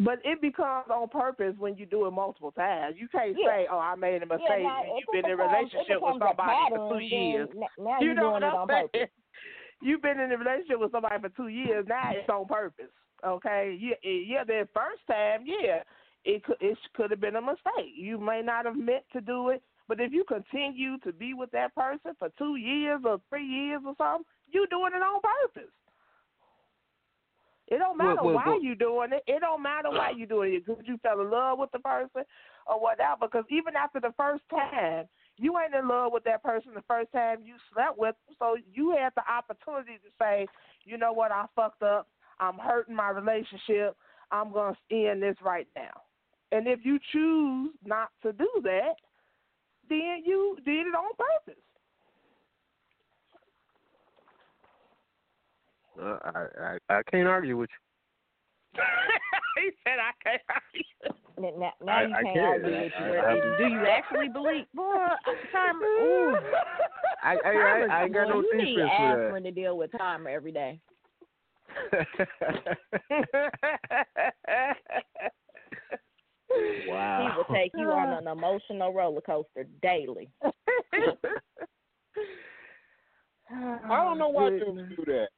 But 0.00 0.20
it 0.24 0.40
becomes 0.40 0.90
on 0.90 1.08
purpose 1.08 1.56
when 1.58 1.76
you 1.76 1.86
do 1.86 2.06
it 2.06 2.10
multiple 2.10 2.52
times. 2.52 2.96
You 2.98 3.08
can't 3.08 3.36
Yeah. 3.36 3.46
say, 3.46 3.66
"Oh, 3.66 3.78
I 3.78 3.94
made 3.94 4.22
a 4.22 4.26
mistake." 4.26 4.48
Yeah, 4.48 4.58
now, 4.58 4.82
and 4.82 4.88
you've 4.98 5.08
it 5.08 5.12
been 5.12 5.24
in 5.26 5.30
a 5.32 5.36
relationship 5.36 6.02
with 6.02 6.18
somebody 6.18 6.68
for 6.68 6.88
two 6.90 6.98
years. 6.98 7.48
n- 7.50 7.68
Now 7.78 7.98
you 8.00 8.06
you're 8.06 8.14
know 8.14 8.20
doing 8.22 8.32
what 8.32 8.42
it 8.42 8.46
I'm 8.46 8.56
on 8.56 8.68
saying? 8.92 9.08
You've 9.84 10.00
been 10.00 10.18
in 10.18 10.32
a 10.32 10.36
relationship 10.38 10.80
with 10.80 10.92
somebody 10.92 11.20
for 11.20 11.28
two 11.28 11.48
years. 11.48 11.84
Now 11.86 12.10
it's 12.12 12.28
on 12.28 12.46
purpose. 12.46 12.90
Okay. 13.24 13.78
Yeah. 13.78 13.94
Yeah. 14.02 14.44
The 14.44 14.66
first 14.72 15.02
time, 15.06 15.44
yeah, 15.44 15.82
it 16.24 16.42
could 16.42 16.56
it 16.60 16.78
could 16.96 17.10
have 17.10 17.20
been 17.20 17.36
a 17.36 17.42
mistake. 17.42 17.92
You 17.94 18.18
may 18.18 18.40
not 18.42 18.64
have 18.64 18.76
meant 18.76 19.04
to 19.12 19.20
do 19.20 19.50
it, 19.50 19.62
but 19.86 20.00
if 20.00 20.10
you 20.10 20.24
continue 20.24 20.96
to 21.00 21.12
be 21.12 21.34
with 21.34 21.50
that 21.50 21.74
person 21.74 22.12
for 22.18 22.30
two 22.38 22.56
years 22.56 23.02
or 23.04 23.20
three 23.28 23.46
years 23.46 23.82
or 23.86 23.94
something, 23.98 24.24
you're 24.50 24.66
doing 24.68 24.92
it 24.94 25.02
on 25.02 25.20
purpose. 25.20 25.70
It 27.68 27.78
don't 27.78 27.98
matter 27.98 28.22
why 28.22 28.44
well- 28.46 28.62
you 28.62 28.74
doing 28.74 29.12
it. 29.12 29.22
It 29.26 29.40
don't 29.40 29.62
matter 29.62 29.90
why 29.90 30.10
you're 30.10 30.26
doing 30.26 30.54
it 30.54 30.66
because 30.66 30.84
you 30.86 30.98
fell 30.98 31.20
in 31.20 31.30
love 31.30 31.58
with 31.58 31.72
the 31.72 31.78
person 31.78 32.24
or 32.66 32.80
whatever. 32.80 33.20
Because 33.22 33.44
even 33.50 33.74
after 33.76 34.00
the 34.00 34.12
first 34.16 34.42
time, 34.50 35.08
you 35.36 35.58
ain't 35.58 35.74
in 35.74 35.88
love 35.88 36.12
with 36.12 36.24
that 36.24 36.42
person 36.42 36.72
the 36.74 36.82
first 36.86 37.10
time 37.12 37.38
you 37.44 37.54
slept 37.72 37.98
with 37.98 38.14
them. 38.26 38.36
So 38.38 38.56
you 38.72 38.96
had 38.96 39.12
the 39.16 39.22
opportunity 39.30 39.94
to 39.94 40.10
say, 40.18 40.46
you 40.84 40.96
know 40.96 41.12
what, 41.12 41.32
I 41.32 41.46
fucked 41.56 41.82
up. 41.82 42.08
I'm 42.40 42.58
hurting 42.58 42.94
my 42.94 43.10
relationship. 43.10 43.96
I'm 44.30 44.52
gonna 44.52 44.76
end 44.90 45.22
this 45.22 45.36
right 45.42 45.66
now. 45.76 46.02
And 46.52 46.66
if 46.66 46.80
you 46.84 46.98
choose 47.12 47.70
not 47.84 48.10
to 48.22 48.32
do 48.32 48.48
that, 48.62 48.94
then 49.88 50.22
you 50.24 50.56
did 50.64 50.86
it 50.86 50.94
on 50.94 51.10
purpose. 51.16 51.60
Uh, 56.00 56.18
I, 56.24 56.46
I 56.90 56.98
I 56.98 57.02
can't 57.10 57.28
argue 57.28 57.56
with 57.56 57.70
he 59.62 59.70
said 59.84 59.98
I 59.98 60.12
can't 60.22 60.42
argue. 60.50 60.84
Now, 61.36 61.50
now, 61.58 61.72
now 61.84 61.96
I- 61.98 62.02
you 62.06 62.14
I 62.14 62.22
can't 62.22 62.34
can't. 62.34 62.46
argue 62.46 62.80
with 62.80 62.92
you. 62.98 63.06
I- 63.18 63.32
I- 63.32 63.58
do 63.58 63.66
you 63.74 63.86
actually 63.86 64.28
believe? 64.28 64.64
Boy, 64.74 65.06
time. 65.52 65.76
Ooh. 65.82 66.36
I 67.22 67.36
I, 67.44 67.50
I, 67.50 67.86
I 67.90 68.04
ain't 68.04 68.12
got 68.14 68.26
Boy, 68.26 68.34
no 68.34 68.40
you 68.42 68.56
need 68.58 68.74
defense 68.76 68.90
for 68.96 69.24
aspirin 69.24 69.42
to 69.44 69.50
deal 69.50 69.76
with 69.78 69.90
timer 69.96 70.30
every 70.30 70.52
day. 70.52 70.80
wow. 76.88 77.30
He 77.30 77.36
will 77.36 77.56
take 77.56 77.72
you 77.74 77.90
on 77.90 78.08
an 78.18 78.28
emotional 78.28 78.92
roller 78.92 79.20
coaster 79.20 79.66
daily. 79.82 80.28
I 83.50 83.78
don't 83.88 84.18
know 84.18 84.28
why 84.28 84.50
dudes 84.50 84.82
do 84.96 85.04
that. 85.06 85.28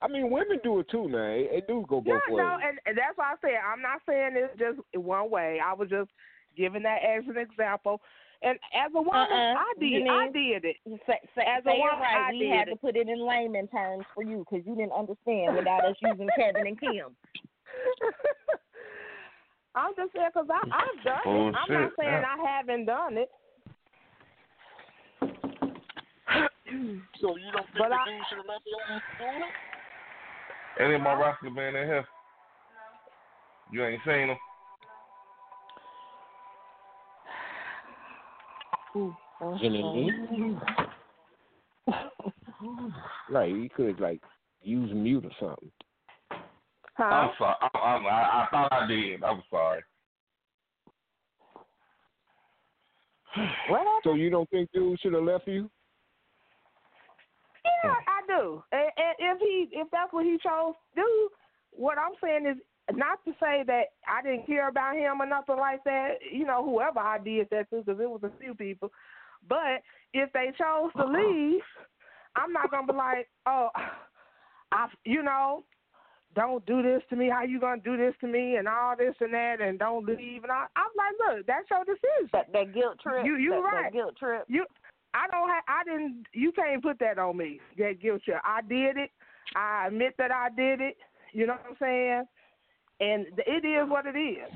I 0.00 0.06
mean, 0.08 0.30
women 0.30 0.58
do 0.62 0.78
it 0.80 0.88
too, 0.90 1.08
man. 1.08 1.30
It, 1.30 1.48
it 1.52 1.66
do 1.66 1.84
go 1.88 2.00
both 2.00 2.06
yeah, 2.06 2.20
ways. 2.34 2.38
no, 2.44 2.58
and, 2.62 2.78
and 2.86 2.96
that's 2.96 3.16
why 3.16 3.32
I 3.32 3.34
said 3.40 3.50
I'm 3.58 3.82
not 3.82 4.00
saying 4.08 4.30
it's 4.34 4.56
just 4.58 4.78
one 4.96 5.28
way. 5.30 5.58
I 5.64 5.72
was 5.74 5.88
just 5.88 6.10
giving 6.56 6.82
that 6.84 6.98
as 7.02 7.24
an 7.28 7.36
example. 7.36 8.00
And 8.40 8.56
as 8.72 8.92
a 8.94 9.02
woman, 9.02 9.16
Uh-uh. 9.16 9.54
I 9.58 9.72
did, 9.80 10.06
I 10.06 10.30
did 10.30 10.64
it. 10.64 10.76
Say, 11.08 11.18
say, 11.34 11.42
As 11.42 11.64
a 11.66 11.70
say 11.70 11.74
it 11.74 11.78
woman, 11.82 11.98
right. 11.98 12.28
I 12.28 12.30
we 12.32 12.38
did 12.38 12.52
had 12.54 12.68
it. 12.68 12.70
to 12.70 12.76
put 12.76 12.94
it 12.94 13.08
in 13.08 13.18
layman 13.26 13.66
terms 13.66 14.04
for 14.14 14.22
you 14.22 14.44
because 14.48 14.64
you 14.64 14.76
didn't 14.76 14.92
understand 14.92 15.56
without 15.56 15.84
us 15.84 15.96
using 16.00 16.28
Kevin 16.38 16.68
and 16.68 16.78
Kim. 16.78 17.16
I'm 19.74 19.90
just 19.96 20.12
saying 20.14 20.28
because 20.32 20.46
I've 20.54 21.02
done 21.02 21.26
it. 21.26 21.54
I'm 21.58 21.72
not 21.74 21.90
saying 21.98 22.22
yeah. 22.22 22.36
I 22.38 22.56
haven't 22.56 22.84
done 22.86 23.18
it. 23.18 23.30
so 27.20 27.34
you 27.36 27.50
don't 27.50 27.66
think 27.66 27.78
But 27.78 27.88
the 27.90 27.98
I- 27.98 28.06
dude 28.06 28.22
should 28.30 28.38
have 28.38 28.46
left 28.46 28.62
your 28.70 28.82
ass 28.86 29.02
doing 29.18 29.42
it? 29.42 29.50
Any 30.80 30.94
of 30.94 31.00
my 31.00 31.14
wrestling 31.14 31.54
men 31.54 31.74
in 31.74 31.86
here? 31.86 32.04
You 33.72 33.84
ain't 33.84 34.00
seen 34.04 34.28
them? 34.28 34.36
Oh, 38.94 39.16
oh. 39.40 39.58
like 43.30 43.50
you 43.50 43.68
could 43.74 44.00
like 44.00 44.20
use 44.62 44.90
mute 44.92 45.24
or 45.24 45.30
something. 45.38 45.70
Huh? 46.96 47.04
I'm 47.04 47.30
sorry. 47.38 47.54
I, 47.60 47.68
I, 47.78 47.96
I, 47.96 48.42
I 48.42 48.48
thought 48.50 48.72
I 48.72 48.86
did. 48.86 49.22
I'm 49.22 49.42
sorry. 49.50 49.82
What? 53.68 54.02
So 54.02 54.14
you 54.14 54.30
don't 54.30 54.48
think 54.50 54.70
dude 54.72 54.98
should 55.00 55.12
have 55.12 55.22
left 55.22 55.46
you? 55.46 55.70
Yeah, 57.84 57.94
I 58.08 58.17
do. 58.28 58.62
And, 58.72 58.90
and 58.96 59.14
if 59.18 59.38
he, 59.40 59.68
if 59.72 59.88
that's 59.90 60.12
what 60.12 60.24
he 60.24 60.38
chose 60.42 60.74
to 60.94 61.02
do, 61.02 61.28
what 61.72 61.98
I'm 61.98 62.12
saying 62.22 62.46
is 62.46 62.58
not 62.94 63.24
to 63.24 63.32
say 63.40 63.64
that 63.66 63.92
I 64.06 64.22
didn't 64.22 64.46
care 64.46 64.68
about 64.68 64.96
him 64.96 65.20
or 65.20 65.26
nothing 65.26 65.56
like 65.56 65.84
that. 65.84 66.18
You 66.30 66.46
know, 66.46 66.64
whoever 66.64 67.00
I 67.00 67.18
did 67.18 67.48
that 67.50 67.70
to, 67.70 67.82
because 67.82 68.00
it 68.00 68.08
was 68.08 68.22
a 68.22 68.30
few 68.40 68.54
people. 68.54 68.90
But 69.48 69.82
if 70.14 70.32
they 70.32 70.52
chose 70.58 70.90
to 70.96 71.02
uh-uh. 71.02 71.12
leave, 71.12 71.60
I'm 72.36 72.52
not 72.52 72.70
gonna 72.70 72.86
be 72.86 72.96
like, 72.96 73.28
oh, 73.46 73.68
I, 74.72 74.88
you 75.04 75.22
know, 75.22 75.64
don't 76.34 76.64
do 76.66 76.82
this 76.82 77.02
to 77.10 77.16
me. 77.16 77.30
How 77.30 77.42
you 77.42 77.58
gonna 77.60 77.80
do 77.82 77.96
this 77.96 78.14
to 78.20 78.26
me 78.26 78.56
and 78.56 78.68
all 78.68 78.94
this 78.96 79.14
and 79.20 79.32
that 79.32 79.60
and 79.60 79.78
don't 79.78 80.06
leave 80.06 80.42
and 80.44 80.52
I, 80.52 80.66
I'm 80.76 80.92
like, 80.96 81.36
look, 81.36 81.46
that's 81.46 81.68
your 81.70 81.84
decision. 81.84 82.30
That 82.32 82.52
that 82.52 82.74
guilt 82.74 83.00
trip. 83.02 83.24
You- 83.24 83.36
you 83.36 83.50
that, 83.50 83.56
right. 83.58 83.84
That 83.84 83.92
guilt 83.92 84.16
trip. 84.18 84.44
You, 84.48 84.64
I 85.14 85.26
don't 85.30 85.48
have. 85.48 85.64
I 85.68 85.84
didn't. 85.84 86.26
You 86.32 86.52
can't 86.52 86.82
put 86.82 86.98
that 87.00 87.18
on 87.18 87.36
me. 87.36 87.60
That 87.78 88.00
guilt 88.00 88.22
trip. 88.24 88.40
I 88.44 88.60
did 88.62 88.96
it. 88.96 89.10
I 89.56 89.86
admit 89.86 90.14
that 90.18 90.30
I 90.30 90.48
did 90.54 90.80
it. 90.80 90.96
You 91.32 91.46
know 91.46 91.54
what 91.54 91.66
I'm 91.70 91.76
saying? 91.80 92.24
And 93.00 93.26
it 93.46 93.64
is 93.64 93.88
what 93.88 94.06
it 94.06 94.18
is. 94.18 94.50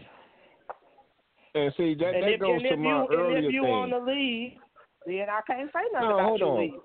And 1.55 1.73
see 1.77 1.95
that 1.95 2.15
and 2.15 2.23
that 2.25 2.35
if, 2.35 2.41
goes 2.41 2.61
and 2.61 2.63
to 2.63 2.73
if 2.75 2.79
my 2.79 2.91
you 2.91 3.09
earlier 3.13 3.37
and 3.37 3.47
if 3.47 3.53
you 3.53 3.63
want 3.65 3.91
to 3.91 3.99
leave, 3.99 4.53
then 5.07 5.27
I 5.31 5.41
can't 5.47 5.71
say 5.73 5.81
nothing 5.93 6.09
No, 6.09 6.15
about 6.15 6.27
hold 6.27 6.41
you 6.41 6.47
on. 6.47 6.61
leaving. 6.61 6.81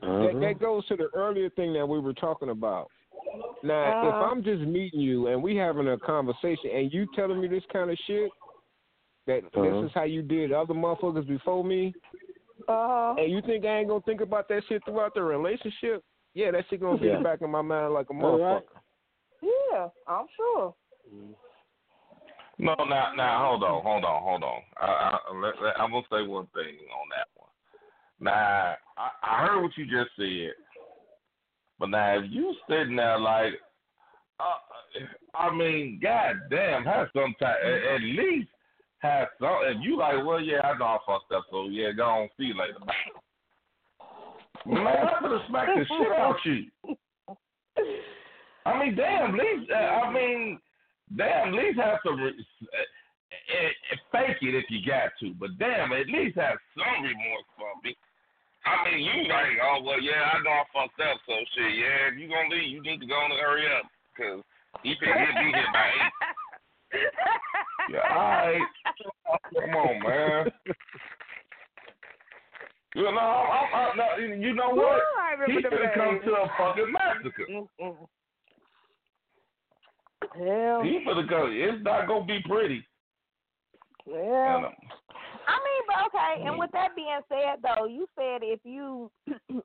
That, 0.00 0.40
that 0.40 0.60
goes 0.60 0.86
to 0.86 0.96
the 0.96 1.08
earlier 1.14 1.50
thing 1.50 1.72
that 1.72 1.86
we 1.86 1.98
were 1.98 2.12
talking 2.12 2.50
about. 2.50 2.88
Now, 3.62 3.90
Uh-huh. 3.90 4.08
if 4.08 4.22
I'm 4.22 4.44
just 4.44 4.62
meeting 4.62 5.00
you 5.00 5.28
and 5.28 5.42
we 5.42 5.56
having 5.56 5.88
a 5.88 5.98
conversation 5.98 6.70
and 6.72 6.92
you 6.92 7.06
telling 7.14 7.40
me 7.40 7.48
this 7.48 7.64
kind 7.72 7.90
of 7.90 7.98
shit, 8.06 8.30
that 9.26 9.44
Uh-huh. 9.44 9.62
this 9.62 9.84
is 9.86 9.92
how 9.94 10.04
you 10.04 10.22
did 10.22 10.52
other 10.52 10.74
motherfuckers 10.74 11.26
before 11.26 11.64
me, 11.64 11.94
Uh, 12.68 13.14
and 13.16 13.32
you 13.32 13.40
think 13.42 13.64
I 13.64 13.78
ain't 13.78 13.88
gonna 13.88 14.02
think 14.02 14.20
about 14.20 14.48
that 14.48 14.62
shit 14.68 14.82
throughout 14.84 15.14
the 15.14 15.22
relationship? 15.22 16.04
Yeah, 16.34 16.50
that 16.50 16.64
shit 16.68 16.80
gonna 16.80 16.98
be 16.98 17.06
Yeah. 17.06 17.18
the 17.18 17.24
back 17.24 17.40
of 17.40 17.48
my 17.48 17.62
mind 17.62 17.94
like 17.94 18.10
a 18.10 18.12
motherfucker. 18.12 18.62
Yeah, 19.40 19.88
I'm 20.06 20.26
sure. 20.36 20.74
No, 22.58 22.74
now, 22.88 23.12
now, 23.16 23.46
hold 23.46 23.62
on, 23.64 23.82
hold 23.82 24.04
on, 24.04 24.22
hold 24.22 24.42
on. 24.42 24.62
I, 24.80 24.86
I, 24.86 25.36
let, 25.36 25.62
let, 25.62 25.80
I'm 25.80 25.92
gonna 25.92 26.02
say 26.10 26.26
one 26.26 26.46
thing 26.48 26.76
on 26.92 27.08
that 27.10 27.28
one. 27.34 27.48
Now, 28.20 28.74
I, 28.96 29.10
I 29.22 29.46
heard 29.46 29.62
what 29.62 29.76
you 29.76 29.84
just 29.84 30.10
said, 30.16 30.52
but 31.78 31.88
now 31.88 32.18
if 32.18 32.24
you 32.30 32.54
sitting 32.68 32.96
there 32.96 33.18
like, 33.18 33.54
uh, 34.40 35.36
I 35.36 35.54
mean, 35.54 36.00
goddamn, 36.02 36.84
have 36.84 37.08
some 37.14 37.34
time. 37.40 37.56
At, 37.64 37.94
at 37.94 38.00
least 38.02 38.48
have 39.00 39.28
some. 39.40 39.58
If 39.64 39.78
you 39.82 39.96
like, 39.96 40.24
well, 40.24 40.40
yeah, 40.40 40.60
I 40.62 40.76
know 40.78 40.84
I 40.84 40.98
fucked 41.06 41.32
up, 41.32 41.44
so 41.50 41.68
yeah, 41.68 41.92
go 41.92 42.04
on, 42.04 42.28
see 42.36 42.44
you 42.44 42.54
later. 42.58 42.74
Man, 44.66 44.86
I'm 44.86 45.22
gonna 45.22 45.44
smack 45.48 45.68
the 45.74 45.84
shit 45.84 46.12
out 46.12 46.36
you. 46.44 46.64
I 48.66 48.78
mean, 48.78 48.96
damn, 48.96 49.34
at 49.34 49.40
least, 49.40 49.70
uh, 49.70 49.76
I 49.76 50.12
mean, 50.12 50.58
damn, 51.16 51.48
at 51.48 51.54
least 51.54 51.78
have 51.78 51.98
some. 52.04 52.20
Re- 52.20 52.46
uh, 52.62 52.76
uh, 53.28 53.96
fake 54.12 54.40
it 54.40 54.54
if 54.56 54.64
you 54.68 54.80
got 54.84 55.12
to, 55.20 55.32
but 55.40 55.56
damn, 55.58 55.92
at 55.92 56.08
least 56.08 56.36
have 56.36 56.56
some 56.76 57.04
remorse 57.04 57.48
for 57.56 57.72
me. 57.84 57.96
I 58.64 58.84
mean, 58.84 59.04
you 59.04 59.28
like, 59.28 59.56
oh 59.64 59.80
well, 59.84 60.00
yeah, 60.00 60.32
I 60.32 60.42
know 60.44 60.52
I 60.52 60.64
fucked 60.72 61.00
up, 61.00 61.16
so 61.24 61.32
shit, 61.56 61.72
yeah, 61.76 62.12
if 62.12 62.18
you 62.20 62.28
gonna 62.28 62.52
leave, 62.52 62.68
you 62.68 62.82
need 62.82 63.00
to 63.00 63.06
go 63.08 63.16
and 63.16 63.32
hurry 63.40 63.64
up, 63.72 63.88
cause 64.16 64.44
he 64.82 64.96
can 64.96 65.12
get 65.16 65.34
me 65.40 65.52
here 65.52 65.72
by 65.72 65.88
eight. 65.88 66.12
Yeah, 67.90 68.00
all 68.10 68.16
right. 68.16 68.60
Come 69.54 69.70
on, 69.74 70.02
man. 70.06 70.52
You 72.94 73.02
know, 73.02 73.10
I'm, 73.10 73.74
I'm, 73.74 74.00
I'm, 74.00 74.42
you 74.42 74.54
know 74.54 74.70
what? 74.70 75.00
I 75.18 75.36
He's 75.46 75.62
gonna 75.62 75.92
come 75.94 76.20
to 76.24 76.32
a 76.32 76.50
fucking 76.58 76.92
massacre. 76.92 77.46
Hell, 80.34 80.82
He 80.82 81.04
go. 81.28 81.48
It's 81.50 81.84
not 81.84 82.08
gonna 82.08 82.24
be 82.26 82.40
pretty. 82.48 82.84
yeah. 84.06 84.58
You. 84.58 84.66
Um, 84.66 84.72
I 85.48 85.56
mean, 85.64 85.82
but 85.86 86.06
okay. 86.06 86.42
And 86.46 86.56
mm. 86.56 86.58
with 86.58 86.70
that 86.72 86.94
being 86.94 87.20
said, 87.28 87.62
though, 87.62 87.86
you 87.86 88.06
said 88.16 88.40
if 88.42 88.60
you 88.64 89.10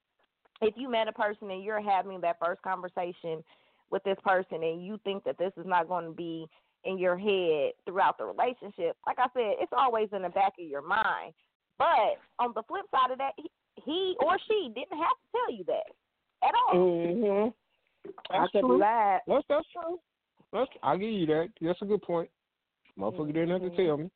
if 0.61 0.73
you 0.77 0.89
met 0.89 1.07
a 1.07 1.11
person 1.11 1.51
and 1.51 1.63
you're 1.63 1.81
having 1.81 2.21
that 2.21 2.37
first 2.43 2.61
conversation 2.61 3.43
with 3.89 4.03
this 4.03 4.17
person 4.25 4.63
and 4.63 4.85
you 4.85 4.99
think 5.03 5.23
that 5.23 5.37
this 5.37 5.51
is 5.57 5.65
not 5.65 5.87
going 5.87 6.05
to 6.05 6.13
be 6.13 6.47
in 6.85 6.97
your 6.97 7.17
head 7.17 7.71
throughout 7.85 8.17
the 8.17 8.25
relationship, 8.25 8.97
like 9.07 9.17
I 9.19 9.27
said, 9.33 9.55
it's 9.61 9.71
always 9.75 10.09
in 10.11 10.21
the 10.23 10.29
back 10.29 10.53
of 10.59 10.65
your 10.65 10.81
mind. 10.81 11.33
But 11.77 12.19
on 12.39 12.51
the 12.55 12.63
flip 12.67 12.85
side 12.91 13.11
of 13.11 13.17
that, 13.19 13.33
he, 13.37 13.49
he 13.83 14.15
or 14.19 14.37
she 14.47 14.69
didn't 14.75 14.97
have 14.97 15.15
to 15.17 15.27
tell 15.31 15.51
you 15.51 15.63
that 15.65 16.47
at 16.47 16.53
all. 16.55 16.73
Mhm. 16.75 17.53
I 18.29 18.39
That's 18.39 18.51
could 18.51 18.61
true. 18.61 18.79
lie. 18.79 19.19
That's 19.27 19.45
that's 19.47 19.67
true. 19.71 19.99
That's 20.51 20.69
I'll 20.83 20.97
give 20.97 21.09
you 21.09 21.25
that. 21.27 21.49
That's 21.61 21.81
a 21.81 21.85
good 21.85 22.01
point. 22.01 22.29
Motherfucker 22.99 23.33
didn't 23.33 23.49
have 23.49 23.61
to 23.61 23.75
tell 23.75 23.97
me. 23.97 24.11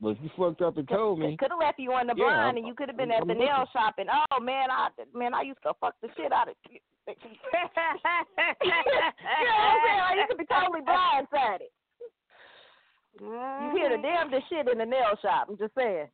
But 0.00 0.10
if 0.10 0.18
you 0.22 0.30
fucked 0.36 0.62
up 0.62 0.76
and 0.78 0.88
told 0.88 1.18
me, 1.18 1.36
Could 1.36 1.50
have 1.50 1.58
left 1.60 1.78
you 1.78 1.92
on 1.92 2.06
the 2.06 2.14
Yeah, 2.16 2.24
blind, 2.24 2.40
I'm- 2.40 2.56
and 2.56 2.66
you 2.66 2.74
could 2.74 2.88
have 2.88 2.96
been 2.96 3.10
I'm- 3.12 3.22
at 3.22 3.26
the 3.26 3.32
I'm 3.34 3.38
nail 3.38 3.58
looking. 3.60 3.72
shop, 3.72 3.94
and 3.98 4.08
oh 4.30 4.40
man, 4.40 4.70
I 4.70 4.88
man, 5.12 5.34
I 5.34 5.42
used 5.42 5.62
to 5.64 5.74
fuck 5.74 5.94
the 6.00 6.08
shit 6.16 6.32
out 6.32 6.48
of 6.48 6.54
you. 7.08 7.14
you 7.14 7.30
know 7.54 7.60
what 8.62 8.64
I'm 8.64 8.72
saying? 9.84 9.98
Like, 9.98 10.16
you 10.16 10.24
could 10.28 10.38
be 10.38 10.46
totally 10.46 10.80
blindsided. 10.82 11.70
You 13.20 13.70
hear 13.74 13.90
the 13.96 14.02
damnedest 14.02 14.48
shit 14.48 14.68
in 14.68 14.78
the 14.78 14.86
nail 14.86 15.16
shop. 15.22 15.46
I'm 15.48 15.56
just 15.58 15.74
saying. 15.74 16.06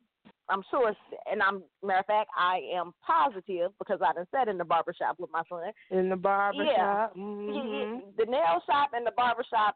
I'm 0.47 0.61
sure, 0.69 0.89
it's, 0.89 0.99
and 1.31 1.41
I'm 1.41 1.63
matter 1.83 1.99
of 1.99 2.05
fact, 2.05 2.29
I 2.37 2.59
am 2.73 2.93
positive 3.05 3.71
because 3.79 3.99
I 4.05 4.13
done 4.13 4.27
sat 4.31 4.47
in 4.47 4.57
the 4.57 4.65
barber 4.65 4.93
shop 4.93 5.15
with 5.19 5.31
my 5.31 5.41
son. 5.49 5.71
In 5.89 6.09
the 6.09 6.15
barber 6.15 6.63
Yeah. 6.63 7.07
shop. 7.07 7.13
He- 7.15 7.21
Mhm. 7.21 8.15
the 8.15 8.25
nail 8.25 8.61
shop 8.65 8.93
and 8.93 9.05
the 9.05 9.11
barber 9.11 9.43
shop, 9.43 9.75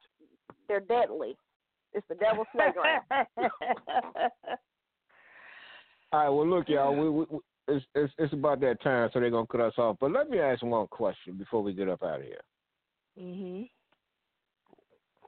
they're 0.67 0.79
deadly. 0.79 1.37
It's 1.93 2.07
the 2.07 2.15
devil's 2.15 2.47
playground. 2.51 3.03
all 3.11 3.25
right. 6.13 6.29
Well, 6.29 6.47
look, 6.47 6.69
y'all. 6.69 6.93
We, 6.93 7.09
we, 7.09 7.25
we, 7.29 7.39
it's, 7.69 7.85
it's 7.95 8.13
it's 8.17 8.33
about 8.33 8.59
that 8.61 8.81
time, 8.81 9.09
so 9.13 9.19
they're 9.19 9.29
gonna 9.29 9.47
cut 9.47 9.61
us 9.61 9.73
off. 9.77 9.97
But 9.99 10.11
let 10.11 10.29
me 10.29 10.39
ask 10.39 10.63
one 10.63 10.87
question 10.87 11.35
before 11.37 11.61
we 11.61 11.73
get 11.73 11.89
up 11.89 12.03
out 12.03 12.19
of 12.19 12.25
here. 12.25 12.41
mhm. 13.19 13.69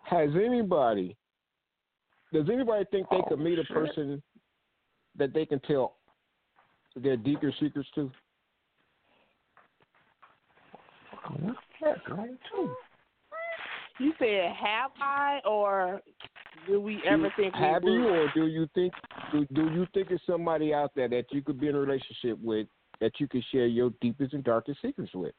Has 0.03 0.29
anybody, 0.35 1.15
does 2.33 2.49
anybody 2.51 2.85
think 2.91 3.07
they 3.09 3.21
could 3.29 3.39
meet 3.39 3.59
a 3.59 3.63
person 3.65 4.21
that 5.15 5.33
they 5.33 5.45
can 5.45 5.59
tell 5.61 5.97
their 6.95 7.15
deeper 7.17 7.53
secrets 7.59 7.89
to? 7.95 8.11
You 13.99 14.13
said 14.17 14.51
have 14.53 14.91
I 14.99 15.39
or 15.45 16.01
do 16.67 16.79
we 16.79 17.01
ever 17.07 17.31
think 17.35 17.53
we 17.55 17.59
have 17.59 17.83
you, 17.83 18.01
would? 18.01 18.11
or 18.11 18.31
do 18.33 18.47
you 18.47 18.67
think 18.73 18.93
do, 19.31 19.45
do 19.53 19.71
you 19.71 19.87
think 19.93 20.11
it's 20.11 20.23
somebody 20.25 20.73
out 20.73 20.91
there 20.95 21.09
that 21.09 21.25
you 21.31 21.41
could 21.41 21.59
be 21.59 21.67
in 21.67 21.75
a 21.75 21.79
relationship 21.79 22.37
with 22.41 22.67
that 22.99 23.11
you 23.19 23.27
could 23.27 23.43
share 23.51 23.65
your 23.67 23.91
deepest 24.01 24.33
and 24.33 24.43
darkest 24.43 24.81
secrets 24.81 25.13
with? 25.13 25.33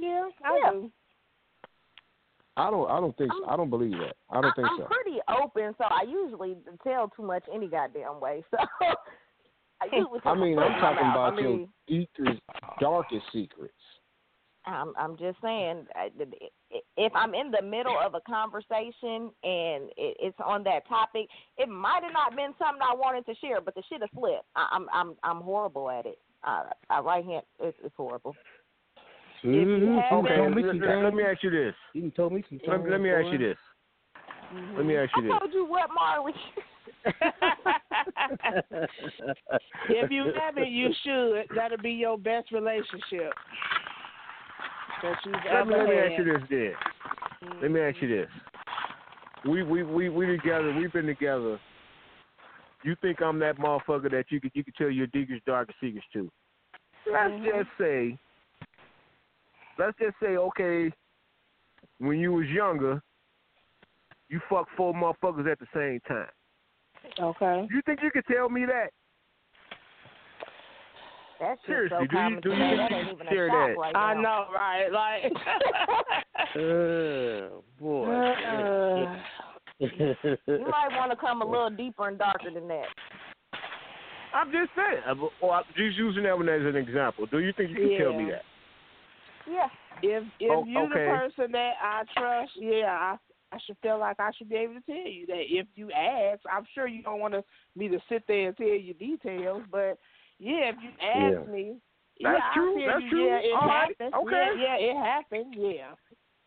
Yeah, 0.00 0.28
I 0.44 0.60
Yeah. 0.64 0.70
do. 0.72 0.90
I 2.56 2.70
don't. 2.70 2.90
I 2.90 3.00
don't 3.00 3.16
think. 3.16 3.32
So. 3.32 3.46
I 3.48 3.56
don't 3.56 3.70
believe 3.70 3.92
that. 3.92 4.14
I 4.30 4.40
don't 4.42 4.54
think 4.54 4.68
I'm 4.70 4.78
so. 4.78 4.84
pretty 4.86 5.18
open, 5.28 5.74
so 5.78 5.84
I 5.84 6.02
usually 6.02 6.56
tell 6.84 7.08
too 7.08 7.22
much 7.22 7.44
any 7.52 7.68
goddamn 7.68 8.20
way. 8.20 8.44
So 9.90 10.06
I 10.24 10.30
I 10.30 10.34
mean, 10.36 10.60
I'm 10.60 10.80
talking 10.80 11.06
mouth. 11.08 11.16
about 11.16 11.32
I 11.32 11.42
mean, 11.42 11.68
your 11.88 12.06
deepest, 12.16 12.40
darkest 12.78 13.24
secrets. 13.32 13.74
I'm 14.66 14.92
I'm 14.96 15.16
just 15.16 15.38
saying, 15.42 15.86
if 16.96 17.12
I'm 17.14 17.34
in 17.34 17.50
the 17.50 17.62
middle 17.62 17.98
of 17.98 18.14
a 18.14 18.20
conversation 18.20 19.30
and 19.42 19.90
it's 19.96 20.36
on 20.44 20.62
that 20.64 20.86
topic, 20.88 21.26
it 21.58 21.68
might 21.68 22.02
have 22.04 22.12
not 22.12 22.36
been 22.36 22.52
something 22.58 22.82
I 22.82 22.94
wanted 22.94 23.26
to 23.26 23.34
share, 23.40 23.60
but 23.60 23.74
the 23.74 23.82
shit 23.88 24.00
has 24.00 24.10
slipped. 24.16 24.46
I, 24.54 24.68
I'm 24.72 24.86
I'm 24.92 25.14
I'm 25.22 25.40
horrible 25.40 25.90
at 25.90 26.06
it. 26.06 26.18
I, 26.44 26.70
I 26.90 27.00
right 27.00 27.24
hand, 27.24 27.42
it's, 27.60 27.76
it's 27.84 27.94
horrible. 27.96 28.34
Mhm. 29.44 30.12
Okay, 30.12 30.38
let, 30.40 30.54
let- 30.54 31.02
let 31.04 31.14
me 31.14 31.24
ask 31.24 31.42
you 31.42 31.50
this. 31.50 31.74
You 31.94 32.10
told 32.10 32.32
me 32.32 32.44
some 32.48 32.60
Let, 32.66 32.88
let 32.88 33.00
me 33.00 33.10
ask 33.10 33.32
you 33.32 33.38
this. 33.38 33.58
Let 34.76 34.86
me 34.86 34.96
ask 34.96 35.10
you 35.16 35.22
this. 35.22 35.32
I 35.34 35.38
told 35.38 35.52
you 35.52 35.64
what, 35.66 35.90
Marley. 35.92 36.32
if 39.88 40.10
you 40.10 40.32
haven't, 40.38 40.70
you 40.70 40.92
should. 41.02 41.48
That'll 41.56 41.78
be 41.78 41.90
your 41.90 42.16
best 42.18 42.52
relationship 42.52 43.32
that 45.02 45.16
you've 45.24 45.34
Let 45.52 45.66
me, 45.66 45.74
let 45.76 45.88
me 45.88 45.94
ask 45.96 46.18
you 46.18 46.24
this, 46.24 46.42
then. 46.48 47.60
Let 47.60 47.70
me 47.70 47.80
ask 47.80 47.96
you 48.00 48.08
this. 48.08 48.28
We 49.44 49.62
we 49.62 49.82
we 49.82 50.08
we 50.08 50.26
together. 50.26 50.72
We've 50.74 50.92
been 50.92 51.06
together. 51.06 51.58
You 52.84 52.96
think 53.00 53.20
I'm 53.20 53.38
that 53.40 53.58
motherfucker 53.58 54.10
that 54.10 54.26
you 54.30 54.40
could 54.40 54.52
you 54.54 54.64
could 54.64 54.74
tell 54.76 54.90
your 54.90 55.08
deepest, 55.08 55.44
darkest 55.44 55.78
secrets 55.80 56.06
to? 56.12 56.30
Let's 57.10 57.30
mm-hmm. 57.30 57.44
just 57.44 57.68
say. 57.78 58.18
Let's 59.78 59.96
just 59.98 60.14
say, 60.22 60.36
okay, 60.36 60.92
when 61.98 62.18
you 62.18 62.32
was 62.32 62.46
younger, 62.48 63.02
you 64.28 64.40
fucked 64.48 64.70
four 64.76 64.92
motherfuckers 64.92 65.50
at 65.50 65.58
the 65.58 65.66
same 65.74 66.00
time. 66.06 66.28
Okay. 67.18 67.66
You 67.70 67.80
think 67.86 68.00
you 68.02 68.10
could 68.10 68.24
tell 68.30 68.48
me 68.48 68.64
that? 68.66 68.90
That 71.42 71.58
shit's 71.58 71.66
Seriously, 71.66 71.98
so 71.98 72.06
do 72.06 72.16
you- 72.30 72.40
do 72.40 72.50
you 72.50 72.76
that 72.76 72.92
ain't 72.92 73.08
even 73.08 73.26
share 73.28 73.48
that? 73.48 73.74
right 73.76 73.96
I 73.96 74.14
know, 74.14 74.46
right? 74.54 74.92
Like, 74.92 75.32
Oh 76.56 77.64
boy. 77.80 78.14
uh, 78.14 79.16
You 79.80 80.68
might 80.70 80.96
want 80.96 81.10
to 81.10 81.16
come 81.16 81.42
a 81.42 81.44
little 81.44 81.68
deeper 81.70 82.06
and 82.06 82.16
darker 82.16 82.50
than 82.54 82.68
that. 82.68 82.86
I'm 84.32 84.52
just 84.52 84.70
saying. 84.76 85.02
I'm- 85.04 85.28
Or 85.40 85.54
I'm 85.54 85.64
just 85.76 85.98
using 85.98 86.22
that 86.22 86.36
one 86.38 86.48
as 86.48 86.62
an 86.64 86.76
example. 86.76 87.26
Do 87.26 87.40
you 87.40 87.52
think 87.56 87.70
you 87.70 87.88
can 87.88 87.98
tell 87.98 88.12
me 88.12 88.30
that? 88.30 88.42
Yeah. 89.50 89.68
if 90.02 90.22
if 90.38 90.50
Oh, 90.50 90.64
you 90.64 90.74
the 90.88 90.94
okay. 90.94 91.06
person 91.08 91.50
that 91.52 91.72
I 91.82 92.04
trust, 92.16 92.52
yeah, 92.54 92.86
I 92.92 93.16
I 93.54 93.58
should 93.66 93.76
feel 93.82 93.98
like 93.98 94.20
I 94.20 94.30
should 94.38 94.48
be 94.48 94.54
able 94.56 94.74
to 94.74 94.80
tell 94.82 94.94
you 95.10 95.26
that 95.26 95.42
if 95.48 95.66
you 95.74 95.90
ask. 95.90 96.40
I'm 96.50 96.64
sure 96.72 96.86
you 96.86 97.02
don't 97.02 97.18
want 97.18 97.34
to 97.34 97.42
me 97.74 97.88
to 97.88 97.98
sit 98.08 98.22
there 98.28 98.46
and 98.48 98.56
tell 98.56 98.66
you 98.68 98.94
details, 98.94 99.62
but 99.70 99.98
yeah, 100.42 100.70
if 100.70 100.76
you 100.82 100.90
ask 101.00 101.46
Yeah. 101.46 101.52
me, 101.52 101.76
That's 102.22 102.36
yeah, 102.36 102.52
true, 102.54 102.76
I 102.76 102.80
tell 102.80 102.92
that's 102.92 103.02
you, 103.02 103.08
true. 103.10 103.26
Yeah, 103.26 103.38
it 103.38 103.54
All 103.54 103.68
right, 103.68 103.96
happened. 103.98 104.14
okay. 104.26 104.48
Yeah, 104.58 104.76
yeah, 104.78 104.90
it 104.90 104.96
happened. 104.96 105.54
Yeah. 105.56 105.94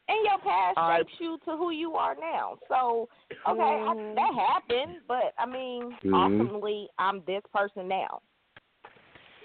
And 0.07 0.17
your 0.23 0.38
past 0.39 0.77
All 0.77 0.89
right. 0.89 0.99
shapes 1.07 1.13
you 1.19 1.38
to 1.45 1.57
who 1.57 1.72
you 1.72 1.93
are 1.95 2.15
now. 2.15 2.57
So, 2.67 3.07
okay. 3.49 3.61
I, 3.61 4.13
that 4.15 4.34
happened, 4.35 5.01
but 5.07 5.34
I 5.39 5.45
mean, 5.45 5.97
Mhm. 6.03 6.13
ultimately, 6.13 6.89
I'm 6.99 7.23
this 7.26 7.41
person 7.53 7.88
now. 7.88 8.22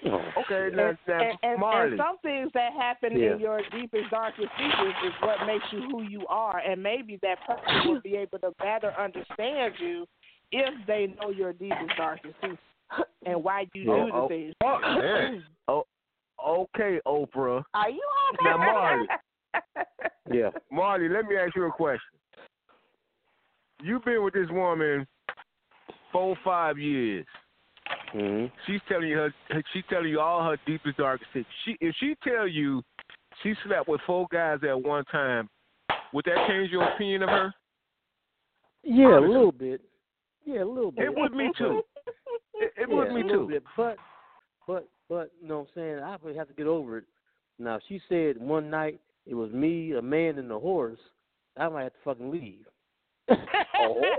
Okay, 0.03 0.69
now, 0.73 0.89
And, 0.89 0.97
now 1.07 1.19
and, 1.19 1.37
and, 1.43 1.63
and 1.63 1.97
some 1.97 2.17
things 2.19 2.51
that 2.53 2.73
happen 2.73 3.15
Yeah. 3.17 3.33
in 3.33 3.39
your 3.39 3.61
deepest, 3.71 4.09
darkest 4.11 4.49
secrets 4.57 4.97
is 5.05 5.13
what 5.21 5.45
makes 5.45 5.65
you 5.71 5.81
who 5.91 6.01
you 6.03 6.25
are, 6.27 6.59
and 6.59 6.81
maybe 6.81 7.17
that 7.21 7.39
person 7.45 7.87
will 7.87 8.01
be 8.01 8.15
able 8.15 8.39
to 8.39 8.51
better 8.59 8.93
understand 8.99 9.73
you 9.79 10.05
if 10.51 10.73
they 10.87 11.07
know 11.19 11.29
your 11.29 11.53
deepest, 11.53 11.95
darkest 11.97 12.35
secrets 12.41 12.61
and 13.25 13.43
why 13.43 13.65
do 13.73 13.79
you 13.79 13.91
Oh, 13.91 14.05
do 14.05 14.11
the 14.11 14.17
oh, 14.17 14.27
things. 14.27 14.53
fuck 14.61 14.81
that. 14.81 15.39
oh, 15.67 15.83
okay, 16.47 16.99
Oprah. 17.07 17.63
Are 17.73 17.89
you 17.89 18.01
okay? 18.33 18.43
Now, 18.43 18.57
Marley. 18.57 19.07
Yeah. 20.31 20.49
Marley, 20.71 21.09
let 21.09 21.25
me 21.25 21.35
ask 21.35 21.53
you 21.57 21.65
a 21.65 21.71
question. 21.71 21.99
You've 23.83 24.05
been 24.05 24.23
with 24.23 24.33
this 24.33 24.47
woman 24.49 25.05
four, 26.11 26.37
five 26.43 26.77
years. 26.77 27.25
hmm 28.13 28.45
She's 28.65 28.79
telling 28.87 29.09
you 29.09 29.17
her, 29.17 29.33
her 29.49 29.63
she's 29.73 29.83
telling 29.89 30.07
you 30.09 30.19
all 30.21 30.43
her 30.49 30.57
deepest 30.65 30.97
darkest 30.97 31.29
secrets. 31.31 31.49
She 31.65 31.75
if 31.81 31.93
she 31.99 32.15
tell 32.23 32.47
you 32.47 32.81
she 33.43 33.53
slept 33.65 33.89
with 33.89 33.99
four 34.07 34.27
guys 34.31 34.59
at 34.67 34.81
one 34.81 35.03
time, 35.05 35.49
would 36.13 36.23
that 36.25 36.47
change 36.47 36.69
your 36.71 36.83
opinion 36.83 37.23
of 37.23 37.29
her? 37.29 37.53
Yeah, 38.83 39.05
Honestly. 39.07 39.25
a 39.27 39.31
little 39.31 39.51
bit. 39.51 39.81
Yeah, 40.45 40.63
a 40.63 40.65
little 40.65 40.91
bit. 40.91 41.05
It 41.05 41.13
would 41.15 41.33
me 41.33 41.51
too. 41.57 41.81
It, 42.61 42.73
it 42.77 42.87
yeah, 42.89 42.95
would 42.95 43.11
me 43.11 43.21
a 43.21 43.23
too. 43.23 43.47
Bit. 43.49 43.63
But, 43.75 43.97
but, 44.67 44.87
but, 45.09 45.31
you 45.41 45.47
know 45.47 45.59
what 45.59 45.67
I'm 45.75 45.81
saying? 45.81 45.99
I 46.03 46.15
would 46.23 46.35
have 46.35 46.47
to 46.47 46.53
get 46.53 46.67
over 46.67 46.99
it. 46.99 47.05
Now, 47.57 47.75
if 47.75 47.81
she 47.89 47.99
said 48.07 48.37
one 48.37 48.69
night 48.69 48.99
it 49.25 49.33
was 49.33 49.51
me, 49.51 49.93
a 49.93 50.01
man, 50.01 50.37
and 50.37 50.51
a 50.51 50.59
horse, 50.59 50.99
I 51.57 51.67
might 51.69 51.83
have 51.83 51.93
to 51.93 51.99
fucking 52.05 52.31
leave. 52.31 52.65
Oh. 53.79 54.01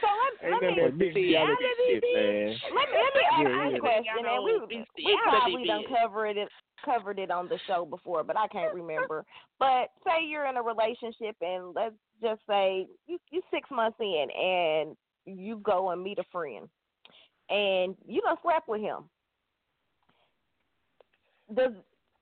So 0.00 0.06
let, 0.50 0.62
let 0.62 0.76
me 0.76 0.82
that 0.82 0.98
bestiality 0.98 1.64
shit, 1.88 2.04
man. 2.14 2.54
let 2.74 2.88
me 2.90 2.96
let 3.00 3.12
me 3.14 3.22
ask 3.32 3.42
Yeah, 3.42 3.48
you 3.48 3.70
yeah. 3.70 3.76
a 3.76 3.80
question, 3.80 4.22
and 4.28 4.44
we 4.44 4.84
we 5.04 5.18
probably 5.24 5.66
done 5.66 5.84
covered 5.88 6.36
it 6.36 6.48
covered 6.84 7.18
it 7.18 7.30
on 7.30 7.48
the 7.48 7.58
show 7.66 7.86
before, 7.86 8.22
but 8.22 8.36
I 8.36 8.46
can't 8.48 8.74
remember. 8.74 9.24
But 9.58 9.88
say 10.04 10.26
you're 10.28 10.46
in 10.46 10.56
a 10.56 10.62
relationship, 10.62 11.36
and 11.40 11.74
let's 11.74 11.94
just 12.20 12.40
say 12.48 12.86
you 13.06 13.18
you 13.30 13.42
six 13.52 13.68
months 13.70 13.98
in, 14.00 14.26
and 14.36 14.96
you 15.26 15.58
go 15.58 15.90
and 15.90 16.02
meet 16.02 16.18
a 16.18 16.24
friend, 16.32 16.68
and 17.50 17.94
you 18.06 18.20
done 18.22 18.36
slept 18.42 18.68
with 18.68 18.80
him. 18.80 19.04
Does 21.54 21.72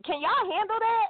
can 0.05 0.21
y'all 0.21 0.53
handle 0.53 0.77
that? 0.79 1.07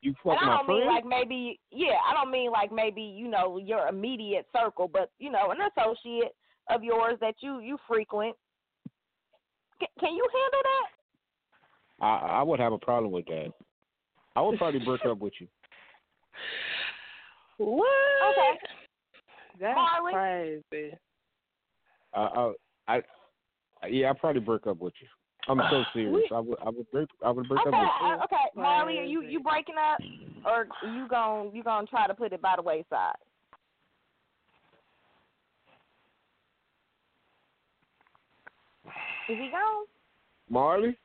You 0.00 0.14
fuck 0.22 0.36
and 0.40 0.50
I 0.50 0.56
don't 0.56 0.68
mean 0.68 0.84
friend? 0.84 0.94
like 0.94 1.06
maybe 1.06 1.60
yeah, 1.70 1.96
I 2.08 2.14
don't 2.14 2.30
mean 2.30 2.50
like 2.50 2.72
maybe, 2.72 3.02
you 3.02 3.28
know, 3.28 3.58
your 3.58 3.88
immediate 3.88 4.46
circle, 4.54 4.88
but 4.92 5.10
you 5.18 5.30
know, 5.30 5.50
an 5.50 5.58
associate 5.76 6.34
of 6.70 6.82
yours 6.82 7.16
that 7.20 7.36
you 7.40 7.60
you 7.60 7.78
frequent. 7.88 8.36
Can, 9.78 9.88
can 9.98 10.14
you 10.14 10.28
handle 10.32 10.60
that? 10.62 12.04
I 12.04 12.40
I 12.40 12.42
would 12.42 12.60
have 12.60 12.72
a 12.72 12.78
problem 12.78 13.12
with 13.12 13.26
that. 13.26 13.52
I 14.36 14.40
would 14.42 14.58
probably 14.58 14.80
break 14.84 15.04
up 15.06 15.18
with 15.18 15.34
you. 15.40 15.46
What? 17.58 17.86
Okay. 18.32 18.58
That's 19.60 19.76
Marley? 19.76 20.12
crazy. 20.12 20.96
I 22.12 22.52
I, 22.88 23.02
I 23.82 23.86
yeah, 23.86 24.10
I'd 24.10 24.18
probably 24.18 24.40
break 24.40 24.66
up 24.66 24.80
with 24.80 24.94
you. 25.00 25.08
I'm 25.48 25.60
so 25.70 25.84
serious. 25.92 26.30
I 26.32 26.40
would 26.40 26.58
I 26.60 26.70
would 26.70 26.90
break 26.90 27.08
I 27.24 27.30
would 27.30 27.48
break 27.48 27.60
Okay, 27.66 27.76
up 27.76 27.82
with 27.82 27.90
you. 28.02 28.06
uh, 28.08 28.24
okay. 28.24 28.44
Marley, 28.56 28.98
are 28.98 29.04
you 29.04 29.22
you 29.22 29.40
breaking 29.40 29.76
up 29.76 30.00
or 30.44 30.66
you 30.90 31.06
gon' 31.08 31.54
you 31.54 31.62
gonna 31.62 31.86
try 31.86 32.06
to 32.06 32.14
put 32.14 32.32
it 32.32 32.42
by 32.42 32.54
the 32.56 32.62
wayside? 32.62 33.14
Is 39.28 39.38
he 39.38 39.50
gone? 39.50 39.86
Marley? 40.50 40.96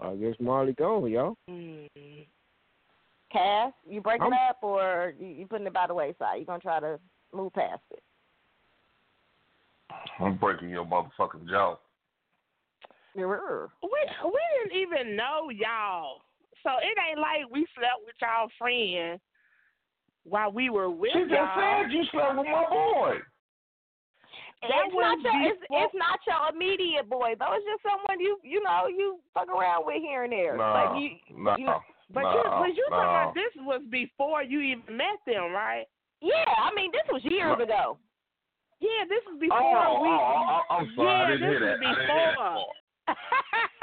I 0.00 0.14
guess 0.16 0.34
Marley 0.40 0.72
gone, 0.72 1.10
y'all. 1.10 1.36
Cass, 3.34 3.72
you 3.84 4.00
breaking 4.00 4.32
I'm- 4.32 4.48
up 4.48 4.58
or 4.62 5.12
you, 5.18 5.26
you 5.26 5.46
putting 5.46 5.66
it 5.66 5.74
by 5.74 5.88
the 5.88 5.94
wayside? 5.94 6.38
You 6.38 6.46
gonna 6.46 6.60
try 6.60 6.78
to 6.78 7.00
move 7.32 7.52
past 7.52 7.82
it? 7.90 8.02
I'm 10.20 10.36
breaking 10.36 10.70
your 10.70 10.84
motherfucking 10.86 11.48
jaw. 11.48 11.76
We 13.16 13.24
we 13.26 13.34
didn't 13.82 14.76
even 14.76 15.16
know 15.16 15.50
y'all, 15.50 16.22
so 16.62 16.70
it 16.78 16.96
ain't 17.08 17.18
like 17.18 17.50
we 17.50 17.66
slept 17.74 18.02
with 18.06 18.14
y'all 18.22 18.48
friend 18.58 19.20
while 20.24 20.50
we 20.50 20.70
were 20.70 20.90
with 20.90 21.12
She 21.12 21.20
just 21.20 21.30
y'all. 21.30 21.82
said 21.82 21.92
you 21.92 22.04
slept 22.12 22.38
with 22.38 22.46
my 22.46 22.66
boy. 22.70 23.18
That 24.62 24.70
it's 24.86 24.94
not 24.94 25.20
your 25.20 25.52
it's, 25.52 25.62
it's 25.70 25.94
not 25.94 26.18
your 26.26 26.54
immediate 26.54 27.08
boy 27.08 27.34
though. 27.38 27.54
It's 27.54 27.66
just 27.66 27.82
someone 27.82 28.18
you 28.20 28.38
you 28.42 28.62
know 28.62 28.86
you 28.88 29.18
fuck 29.34 29.48
around 29.48 29.86
with 29.86 30.02
here 30.02 30.24
and 30.24 30.32
there. 30.32 30.56
Nah, 30.56 30.72
like 30.72 31.02
you, 31.02 31.10
nah, 31.36 31.56
you 31.56 31.66
But 32.14 32.22
nah, 32.22 32.34
you 32.34 32.42
but 32.62 32.70
you 32.76 32.86
nah. 32.90 32.96
talking 32.96 33.14
about 33.14 33.34
this 33.34 33.52
was 33.66 33.82
before 33.90 34.42
you 34.42 34.60
even 34.60 34.96
met 34.96 35.18
them, 35.26 35.52
right? 35.52 35.84
yeah. 36.22 36.44
I 36.56 36.72
mean, 36.74 36.90
this 36.92 37.02
was 37.12 37.22
years 37.24 37.56
Nah. 37.58 37.64
ago. 37.64 37.98
Yeah, 38.80 39.04
this 39.08 39.20
was 39.26 39.36
oh, 39.36 39.40
before 39.40 39.60
Oh, 39.60 40.02
we. 40.02 40.08
oh, 40.08 40.14
oh, 40.14 40.62
I'm 40.70 40.86
sorry. 40.96 41.08
Yeah, 41.08 41.24
I 41.24 41.30
didn't 41.30 41.48
hear 41.50 41.60
that. 41.60 41.66
I 41.66 41.78
didn't 41.78 41.96
hear 41.96 42.06
that 42.06 42.34
before. 42.34 42.72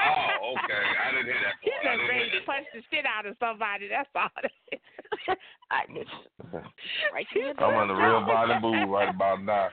Oh, 0.02 0.54
okay. 0.58 0.82
I 0.82 1.10
didn't 1.12 1.26
hear 1.26 1.40
that 1.42 1.54
He 1.62 1.70
part. 1.70 1.98
just 1.98 2.10
ready 2.10 2.30
to 2.30 2.40
punch 2.46 2.66
the 2.74 2.82
shit 2.90 3.06
out 3.06 3.26
of 3.26 3.36
somebody. 3.38 3.88
That's 3.88 4.10
all. 4.14 4.30
I 5.70 5.86
just 5.94 6.10
right 7.14 7.26
here. 7.32 7.54
I'm 7.58 7.82
in 7.82 7.88
the 7.88 7.94
real 7.94 8.20
body 8.26 8.54
boo 8.60 8.90
right 8.92 9.08
about 9.14 9.42
now. 9.42 9.68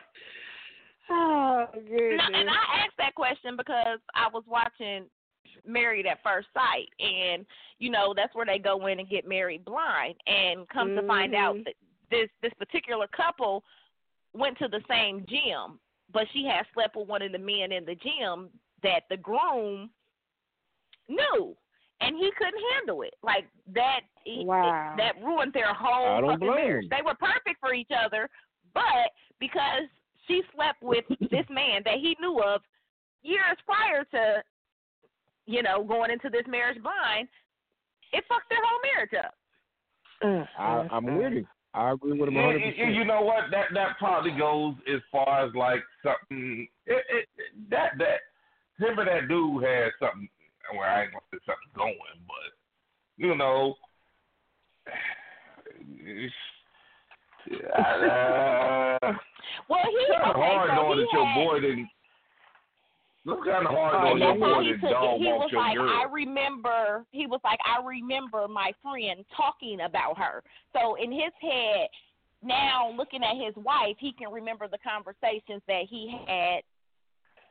oh 1.09 1.65
No, 1.73 1.81
goodness. 1.81 2.21
and 2.33 2.49
I 2.49 2.85
asked 2.85 2.97
that 2.97 3.15
question 3.15 3.57
because 3.57 3.99
I 4.15 4.27
was 4.33 4.43
watching 4.47 5.05
Married 5.65 6.05
at 6.05 6.23
First 6.23 6.47
Sight, 6.53 6.89
and 6.99 7.45
you 7.79 7.89
know 7.89 8.13
that's 8.15 8.33
where 8.35 8.45
they 8.45 8.59
go 8.59 8.87
in 8.87 8.99
and 8.99 9.09
get 9.09 9.27
married 9.27 9.65
blind, 9.65 10.15
and 10.27 10.67
come 10.69 10.95
to 10.95 11.05
find 11.05 11.35
out 11.35 11.55
Mhm. 11.55 11.65
that 11.65 11.75
this 12.09 12.29
this 12.41 12.53
particular 12.55 13.07
couple 13.07 13.63
went 14.33 14.57
to 14.59 14.67
the 14.67 14.83
same 14.87 15.25
gym, 15.27 15.79
but 16.11 16.27
she 16.29 16.45
had 16.45 16.65
slept 16.73 16.95
with 16.95 17.07
one 17.07 17.21
of 17.21 17.31
the 17.31 17.37
men 17.39 17.71
in 17.71 17.85
the 17.85 17.95
gym 17.95 18.49
that 18.81 19.07
the 19.09 19.17
groom 19.17 19.91
knew, 21.07 21.57
and 22.01 22.15
he 22.15 22.31
couldn't 22.31 22.63
handle 22.73 23.01
it. 23.01 23.15
Like 23.21 23.47
that, 23.67 24.01
he- 24.23 24.45
Wow. 24.45 24.95
that 24.97 25.17
ruined 25.21 25.53
their 25.53 25.73
whole 25.73 26.17
I 26.17 26.21
don't 26.21 26.29
fucking 26.31 26.47
blame 26.47 26.65
marriage. 26.65 26.89
They 26.89 27.01
were 27.01 27.15
perfect 27.15 27.59
for 27.59 27.73
each 27.73 27.91
other, 27.91 28.29
but 28.73 29.11
because 29.39 29.89
she 30.27 30.43
slept 30.53 30.81
with 30.81 31.05
this 31.29 31.47
man 31.49 31.83
that 31.83 31.97
he 31.97 32.15
knew 32.19 32.39
of 32.41 32.63
years 33.23 33.57
prior 33.65 34.03
to, 34.05 34.43
you 35.49 35.63
know, 35.63 35.83
going 35.83 36.11
into 36.11 36.29
this 36.29 36.43
marriage 36.47 36.81
blind, 36.83 37.27
it 38.13 38.23
fucked 38.29 38.49
their 38.49 38.59
whole 38.63 38.79
marriage 38.93 39.13
up. 39.25 39.33
I, 40.59 40.87
I'm 40.95 41.17
with 41.17 41.33
him. 41.33 41.47
I 41.73 41.91
agree 41.91 42.11
with 42.19 42.29
him 42.29 42.35
You, 42.35 42.41
100. 42.41 42.77
you, 42.77 42.85
you 42.99 43.05
know 43.05 43.21
what? 43.21 43.45
That 43.51 43.65
that 43.73 43.97
probably 43.97 44.31
goes 44.31 44.75
as 44.93 45.01
far 45.11 45.45
as 45.45 45.53
like 45.55 45.81
something. 46.03 46.67
It, 46.85 47.03
it, 47.09 47.27
that 47.71 47.91
that 47.97 48.85
him 48.85 48.99
and 48.99 49.07
that 49.07 49.27
dude 49.27 49.63
had 49.63 49.89
something. 49.99 50.29
Well, 50.73 50.81
I 50.81 51.03
ain't 51.03 51.11
gonna 51.11 51.23
say 51.33 51.39
something 51.45 51.73
going, 51.75 52.19
but 52.27 52.53
you 53.17 53.35
know, 53.35 53.75
it's, 56.05 56.33
uh, 57.51 59.13
Well, 59.69 59.85
he 59.89 60.13
kind 60.13 60.31
okay, 60.31 60.41
hard 60.41 60.69
so 60.71 60.75
knowing 60.75 60.99
he 60.99 61.05
that 61.05 61.13
your 61.13 61.25
had, 61.25 61.45
boy 61.45 61.59
didn't. 61.61 61.89
It's 63.31 63.45
kind 63.47 63.65
of 63.67 63.73
hard 63.73 63.95
and 63.95 64.19
knowing 64.19 64.21
your 64.21 64.33
that's 64.33 64.41
how 64.41 64.61
he 64.61 64.71
took 64.73 64.89
dog 64.91 65.15
it. 65.15 65.23
He 65.23 65.31
was 65.31 65.51
like, 65.55 65.75
girl. 65.77 65.89
I 65.89 66.03
remember. 66.11 67.05
He 67.11 67.27
was 67.27 67.39
like, 67.43 67.59
I 67.65 67.83
remember 67.85 68.47
my 68.47 68.71
friend 68.81 69.23
talking 69.35 69.81
about 69.81 70.17
her. 70.17 70.43
So 70.73 70.95
in 70.95 71.11
his 71.11 71.31
head, 71.41 71.87
now 72.43 72.91
looking 72.95 73.23
at 73.23 73.35
his 73.35 73.53
wife, 73.63 73.95
he 73.99 74.13
can 74.13 74.31
remember 74.31 74.67
the 74.67 74.77
conversations 74.79 75.61
that 75.67 75.83
he 75.89 76.15
had 76.27 76.61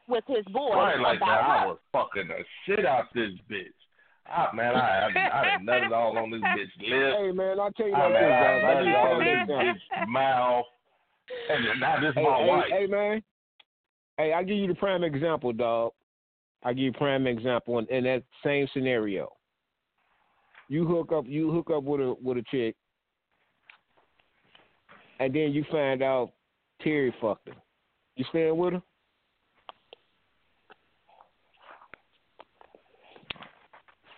with 0.08 0.24
his 0.26 0.44
boy 0.52 0.74
Right 0.74 0.98
like 1.00 1.18
about 1.18 1.26
that, 1.26 1.50
I 1.50 1.58
her. 1.60 1.66
was 1.68 1.78
fucking 1.92 2.28
the 2.28 2.40
shit 2.64 2.86
out 2.86 3.12
this 3.14 3.30
bitch. 3.50 3.76
Ah, 4.30 4.50
man, 4.54 4.74
I 4.76 5.08
I, 5.08 5.40
I 5.40 5.44
done 5.56 5.66
nutted 5.66 5.92
all 5.96 6.16
on 6.18 6.30
this 6.30 6.40
bitch 6.40 6.56
lips. 6.80 7.16
Hey 7.18 7.32
man, 7.32 7.60
I'll 7.60 7.72
tell 7.72 7.88
you 7.88 7.94
I 7.94 8.04
like 8.08 8.12
mean, 8.12 8.22
this, 8.22 8.32
I 8.32 8.40
dog. 8.40 8.64
I 8.64 8.74
give 8.74 8.86
nutted 8.88 8.96
all 8.96 9.16
prime 9.16 9.20
in 9.20 9.28
example. 9.28 9.58
this 9.58 9.82
bitch 9.98 10.08
mouth. 10.08 10.64
And 11.50 11.80
now 11.80 12.00
this 12.00 12.14
Hey, 12.14 12.22
my 12.22 12.36
hey, 12.38 12.46
wife. 12.48 12.64
hey 12.70 12.86
man. 12.86 13.22
Hey, 14.18 14.32
I'll 14.32 14.44
give 14.44 14.56
you 14.58 14.66
the 14.66 14.74
prime 14.74 15.04
example, 15.04 15.52
dog. 15.52 15.92
I'll 16.64 16.74
give 16.74 16.82
you 16.82 16.92
prime 16.92 17.28
example 17.28 17.78
in, 17.78 17.86
in 17.86 18.04
that 18.04 18.24
same 18.44 18.66
scenario. 18.74 19.32
You 20.68 20.86
hook 20.86 21.12
up 21.12 21.24
you 21.26 21.50
hook 21.50 21.70
up 21.74 21.84
with 21.84 22.00
a 22.00 22.14
with 22.20 22.36
a 22.36 22.42
chick 22.50 22.76
and 25.20 25.34
then 25.34 25.52
you 25.52 25.64
find 25.70 26.02
out 26.02 26.32
Terry 26.82 27.14
fucked 27.20 27.48
her. 27.48 27.54
You 28.16 28.24
staying 28.30 28.56
with 28.56 28.74
her? 28.74 28.82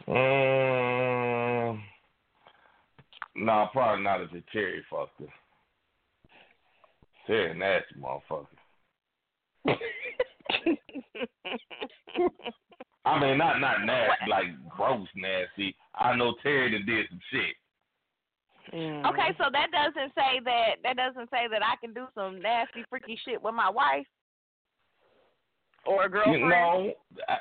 Mm, 0.08 1.78
nah, 3.36 3.66
probably 3.68 4.02
not 4.02 4.22
if 4.22 4.32
it's 4.32 4.46
Terry 4.52 4.82
fucked 4.90 5.20
her. 5.20 5.26
Terry 7.26 7.56
nasty 7.56 7.94
motherfucker. 8.00 8.46
I 13.04 13.18
mean, 13.20 13.38
not 13.38 13.60
not 13.60 13.84
nasty, 13.84 14.30
like 14.30 14.46
gross 14.68 15.08
nasty. 15.16 15.74
I 15.94 16.14
know 16.16 16.34
Terry 16.42 16.70
that 16.72 16.86
did 16.86 17.06
some 17.08 17.20
shit. 17.32 17.56
Mm. 18.74 19.04
Okay, 19.10 19.34
so 19.38 19.44
that 19.52 19.68
doesn't 19.72 20.12
say 20.14 20.40
that 20.44 20.76
that 20.84 20.96
doesn't 20.96 21.30
say 21.30 21.48
that 21.50 21.62
I 21.64 21.76
can 21.80 21.92
do 21.92 22.06
some 22.14 22.40
nasty 22.40 22.84
freaky 22.88 23.18
shit 23.24 23.42
with 23.42 23.54
my 23.54 23.68
wife. 23.70 24.06
or 25.86 26.04
a 26.04 26.10
girlfriend. 26.10 26.40
You 26.40 26.48
know, 26.48 26.92
I, 27.28 27.36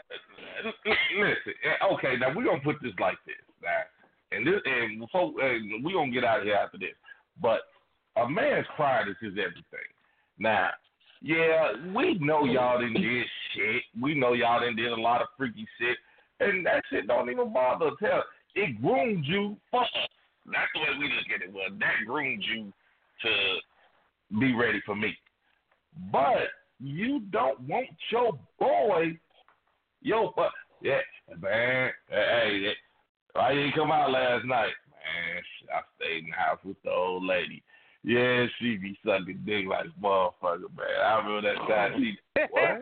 listen. 1.20 1.54
Eh, 1.64 1.86
okay, 1.94 2.16
now 2.20 2.34
we're 2.36 2.46
gonna 2.46 2.62
put 2.64 2.78
this 2.82 2.94
like 3.00 3.18
this, 3.26 3.36
now, 3.62 3.84
and 4.32 4.48
this, 4.48 4.62
and 4.66 5.00
before 5.00 5.34
and 5.42 5.84
we're 5.84 5.94
gonna 5.94 6.12
get 6.12 6.24
out 6.24 6.40
of 6.40 6.46
here 6.46 6.56
after 6.56 6.78
this. 6.78 6.96
But 7.42 7.62
a 8.16 8.28
man's 8.28 8.68
pride 8.76 9.08
is 9.10 9.16
his 9.22 9.34
everything. 9.34 9.90
Now, 10.38 10.70
yeah, 11.22 11.72
we 11.96 12.18
know 12.20 12.46
y'all 12.46 12.80
didn't 12.80 13.02
did 13.02 13.26
shit. 13.54 13.82
We 14.02 14.16
know 14.16 14.34
y'all 14.34 14.60
didn't 14.60 14.78
did 14.78 14.92
a 14.92 15.02
lot 15.02 15.22
of 15.22 15.28
freaky 15.38 15.68
shit, 15.80 15.98
and 16.40 16.66
that 16.66 16.84
shit 16.90 17.08
don't 17.08 17.30
even 17.30 17.52
bother 17.52 17.88
us. 17.88 17.94
Hell, 18.00 18.24
it 18.56 18.82
groomed 18.82 19.26
you. 19.26 19.58
Fuck. 19.72 19.88
That's 20.46 20.72
the 20.74 20.80
way 20.80 20.88
we 20.98 21.06
look 21.06 21.30
at 21.36 21.42
it. 21.42 21.54
Was 21.54 21.72
that 21.80 22.06
groomed 22.08 22.44
you 22.44 22.72
to 23.24 24.40
be 24.40 24.54
ready 24.54 24.82
for 24.86 24.96
me? 24.96 25.16
But 26.12 26.48
you 26.80 27.20
don't 27.32 27.60
want 27.62 27.88
your 28.12 28.40
boy, 28.58 29.20
yo, 30.02 30.32
but 30.36 30.52
yeah, 30.82 31.00
man, 31.42 31.92
hey, 32.10 32.74
hey, 33.36 33.54
you 33.54 33.62
didn't 33.62 33.76
come 33.76 33.92
out 33.92 34.12
last 34.12 34.46
night? 34.46 34.72
Man, 34.90 35.44
I 35.76 35.82
stayed 35.98 36.24
in 36.24 36.30
the 36.30 36.36
house 36.36 36.60
with 36.64 36.82
the 36.84 36.92
old 36.92 37.26
lady. 37.26 37.62
Yeah, 38.10 38.48
she 38.58 38.78
be 38.78 38.98
sucking 39.06 39.44
dick 39.46 39.66
like 39.70 39.86
a 39.86 40.04
motherfucker, 40.04 40.66
man. 40.76 40.88
I 41.06 41.20
remember 41.20 41.42
that 41.42 41.58
time 41.68 41.94
she 42.02 42.18
what? 42.50 42.82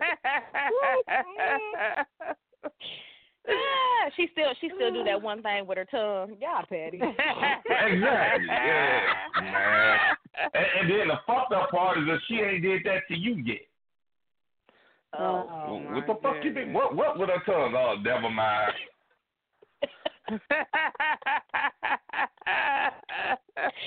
Ah, 3.49 4.09
she 4.15 4.29
still 4.31 4.53
she 4.61 4.69
still 4.73 4.89
do 4.89 5.03
that 5.03 5.21
one 5.21 5.43
thing 5.43 5.67
with 5.67 5.77
her 5.77 5.85
tongue. 5.85 6.37
Yeah, 6.39 6.61
Patty. 6.61 7.01
exactly. 7.03 8.47
Yeah, 8.47 9.01
man. 9.41 9.97
And, 10.53 10.65
and 10.79 10.89
then 10.91 11.07
the 11.07 11.15
fucked 11.25 11.51
up 11.51 11.71
part 11.71 11.97
is 11.97 12.05
that 12.05 12.19
she 12.27 12.35
ain't 12.35 12.61
did 12.61 12.83
that 12.85 13.07
to 13.07 13.17
you 13.17 13.37
yet. 13.43 13.67
Oh, 15.17 15.81
what 15.91 16.05
the 16.05 16.13
fuck 16.21 16.43
you 16.43 16.53
think? 16.53 16.73
What 16.75 16.95
what 16.95 17.17
with 17.17 17.29
her 17.29 17.41
tongue? 17.45 17.73
Oh, 17.75 17.95
never 18.01 18.29
mind. 18.29 18.73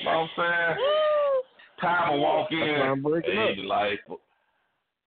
know 0.05 0.11
what 0.11 0.13
I'm 0.13 0.29
saying? 0.37 1.30
Time 1.81 2.13
to 2.13 2.19
walk 2.19 2.53
in. 2.53 2.61
That's 2.61 2.81
why 2.81 2.87
I'm 2.89 3.03
breaking 3.03 3.35
hey, 3.35 3.51
up. 3.51 3.57
delightful. 3.57 4.21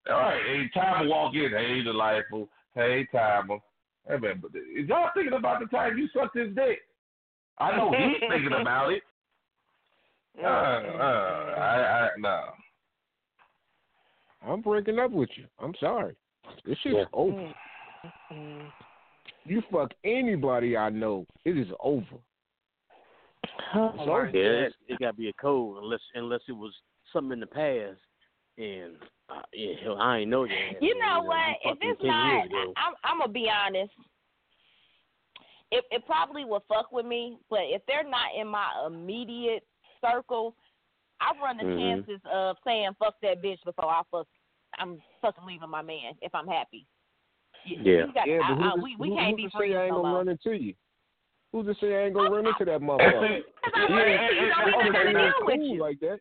All 0.09 0.15
right, 0.17 0.41
hey, 0.45 0.69
time 0.79 1.03
to 1.03 1.09
walk 1.09 1.33
in. 1.35 1.51
Hey, 1.51 1.81
delightful. 1.83 2.49
Hey, 2.75 3.07
timer. 3.11 3.57
Hey, 4.07 4.17
man, 4.17 4.39
but 4.41 4.51
is 4.55 4.87
y'all 4.89 5.09
thinking 5.15 5.33
about 5.33 5.59
the 5.61 5.67
time 5.67 5.97
you 5.97 6.09
sucked 6.13 6.37
his 6.37 6.53
dick? 6.55 6.79
I 7.59 7.77
know 7.77 7.91
he's 7.91 8.19
thinking 8.29 8.59
about 8.59 8.91
it. 8.91 9.03
Uh, 10.43 10.47
uh, 10.47 11.53
I, 11.59 11.61
I, 11.61 12.09
no. 12.17 12.41
I'm 14.41 14.61
breaking 14.61 14.97
up 14.97 15.11
with 15.11 15.29
you. 15.35 15.45
I'm 15.59 15.75
sorry. 15.79 16.15
This 16.65 16.75
shit's 16.81 16.95
Yeah. 16.97 17.05
over. 17.13 17.53
You 19.45 19.61
fuck 19.71 19.91
anybody 20.03 20.75
I 20.75 20.89
know, 20.89 21.27
it 21.45 21.55
is 21.55 21.67
over. 21.79 22.17
Oh, 23.75 23.93
So 23.97 24.17
Yeah, 24.33 24.67
it's, 24.67 24.75
it 24.87 24.99
got 24.99 25.11
to 25.11 25.17
be 25.17 25.29
a 25.29 25.33
code 25.33 25.83
unless 25.83 25.99
unless 26.15 26.41
it 26.47 26.53
was 26.53 26.73
something 27.11 27.33
in 27.33 27.39
the 27.39 27.47
past. 27.47 27.99
And 28.57 28.93
uh, 29.29 29.41
yeah, 29.53 29.73
hell, 29.83 29.97
I 29.99 30.19
ain't 30.19 30.29
know 30.29 30.45
that. 30.45 30.81
You 30.81 30.99
know 30.99 31.21
what? 31.23 31.57
You 31.65 31.71
If 31.71 31.77
it's 31.81 32.03
not, 32.03 32.49
years. 32.51 32.67
I'm 32.77 32.93
I'm 33.03 33.19
gonna 33.19 33.31
be 33.31 33.49
honest. 33.49 33.91
It 35.71 35.83
it 35.89 36.05
probably 36.05 36.45
will 36.45 36.63
fuck 36.67 36.91
with 36.91 37.05
me, 37.05 37.39
but 37.49 37.61
if 37.63 37.81
they're 37.87 38.07
not 38.07 38.29
in 38.39 38.47
my 38.47 38.67
immediate 38.85 39.63
circle, 40.01 40.55
I 41.19 41.31
run 41.41 41.57
the 41.57 41.63
Mhm. 41.63 41.77
chances 41.79 42.21
of 42.31 42.57
saying 42.63 42.91
fuck 42.99 43.15
that 43.21 43.41
bitch 43.41 43.63
before 43.65 43.89
I 43.89 44.01
fuck. 44.11 44.27
I'm 44.77 45.01
fucking 45.21 45.45
leaving 45.45 45.69
my 45.69 45.81
man 45.81 46.13
if 46.21 46.33
I'm 46.35 46.47
happy. 46.47 46.85
You- 47.65 47.77
Yeah. 47.77 48.05
got- 48.11 48.27
Yeah, 48.27 48.41
I- 48.43 48.49
but 48.49 48.55
who, 48.57 48.63
I- 48.69 48.75
to- 48.75 48.81
we 48.81 48.95
we 48.97 49.09
who, 49.09 49.15
can't 49.15 49.29
who 49.31 49.35
be 49.37 49.43
to 49.43 49.49
say 49.51 49.57
friends 49.57 49.75
I 49.75 49.83
ain't 49.85 49.91
gonna 49.95 50.07
more. 50.09 50.17
run 50.17 50.27
into 50.27 50.51
you? 50.57 50.75
Who's 51.53 51.67
to 51.67 51.75
say 51.79 51.93
I 51.95 52.05
ain't 52.05 52.15
gonna 52.15 52.31
run 52.31 52.47
into 52.47 52.65
that 52.65 52.81
motherfucker? 52.81 53.37
see, 53.37 53.43
Because 53.63 53.73
I 53.77 53.93
run 53.93 54.09
into 54.09 54.33
you, 54.33 54.49
don't 54.49 54.83
mean 54.83 54.95
I 54.95 54.99
okay, 54.99 55.13
now- 55.13 55.33
cool 55.45 55.77
like 55.79 55.99
that. 56.01 56.19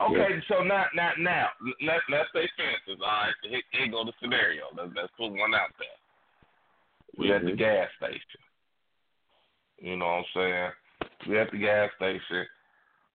Okay, 0.00 0.42
so 0.48 0.62
not 0.62 0.86
not 0.94 1.18
now, 1.18 1.48
let 1.82 2.00
let's 2.08 2.28
say 2.32 2.48
fences. 2.56 3.00
All 3.02 3.06
right, 3.06 3.32
here, 3.42 3.60
here 3.72 3.88
go 3.88 4.04
the 4.04 4.12
scenario. 4.20 4.64
Let's 4.76 4.90
let's 4.96 5.12
put 5.18 5.28
one 5.30 5.54
out 5.54 5.70
there. 5.78 7.18
We 7.18 7.32
at 7.32 7.44
the 7.44 7.50
Mhm. 7.52 7.58
gas 7.58 7.88
station. 7.98 8.40
You 9.78 9.96
know 9.96 10.06
what 10.06 10.12
I'm 10.12 10.24
saying? 10.34 10.70
We 11.28 11.38
at 11.38 11.50
the 11.50 11.58
gas 11.58 11.90
station. 11.96 12.46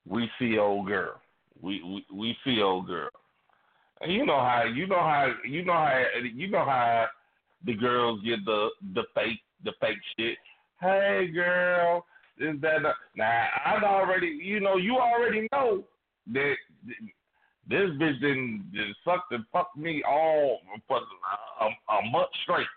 We 0.06 0.30
see 0.40 0.58
old 0.58 0.88
girl. 0.88 1.20
We 1.62 1.82
we 1.84 2.06
we 2.12 2.38
see 2.44 2.62
old 2.62 2.88
girl. 2.88 3.10
And 4.00 4.12
you 4.14 4.26
know 4.26 4.40
how 4.40 4.64
you 4.64 4.88
know 4.88 5.00
how 5.00 5.34
you 5.44 5.64
know 5.66 5.74
how 5.74 6.06
you 6.24 6.48
know 6.48 6.64
how 6.64 7.08
the 7.66 7.74
girls 7.74 8.22
get 8.22 8.46
the 8.46 8.70
the 8.94 9.04
fake 9.14 9.42
the 9.64 9.74
fake 9.82 9.98
shit. 10.18 10.38
Hey 10.80 11.32
girl, 11.34 12.06
is 12.40 12.62
that 12.62 12.86
a, 12.86 12.94
now? 13.16 13.48
I 13.66 13.84
already 13.84 14.28
you 14.28 14.60
know 14.60 14.78
you 14.78 14.98
already 14.98 15.48
know 15.52 15.84
that 16.34 16.56
this 17.68 17.90
bitch 18.00 18.22
didn't 18.22 18.72
just 18.74 19.00
sucked 19.04 19.32
and 19.32 19.44
fuck 19.52 19.76
me 19.76 20.04
all 20.08 20.60
for 20.88 20.98
a, 20.98 21.66
a 21.66 22.10
month 22.12 22.30
straight. 22.44 22.68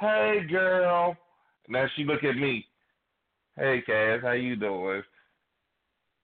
Hey 0.00 0.46
girl, 0.48 1.14
now 1.68 1.86
she 1.94 2.04
look 2.04 2.24
at 2.24 2.36
me. 2.36 2.66
Hey 3.56 3.82
Cass, 3.84 4.20
how 4.22 4.32
you 4.32 4.56
doing? 4.56 5.02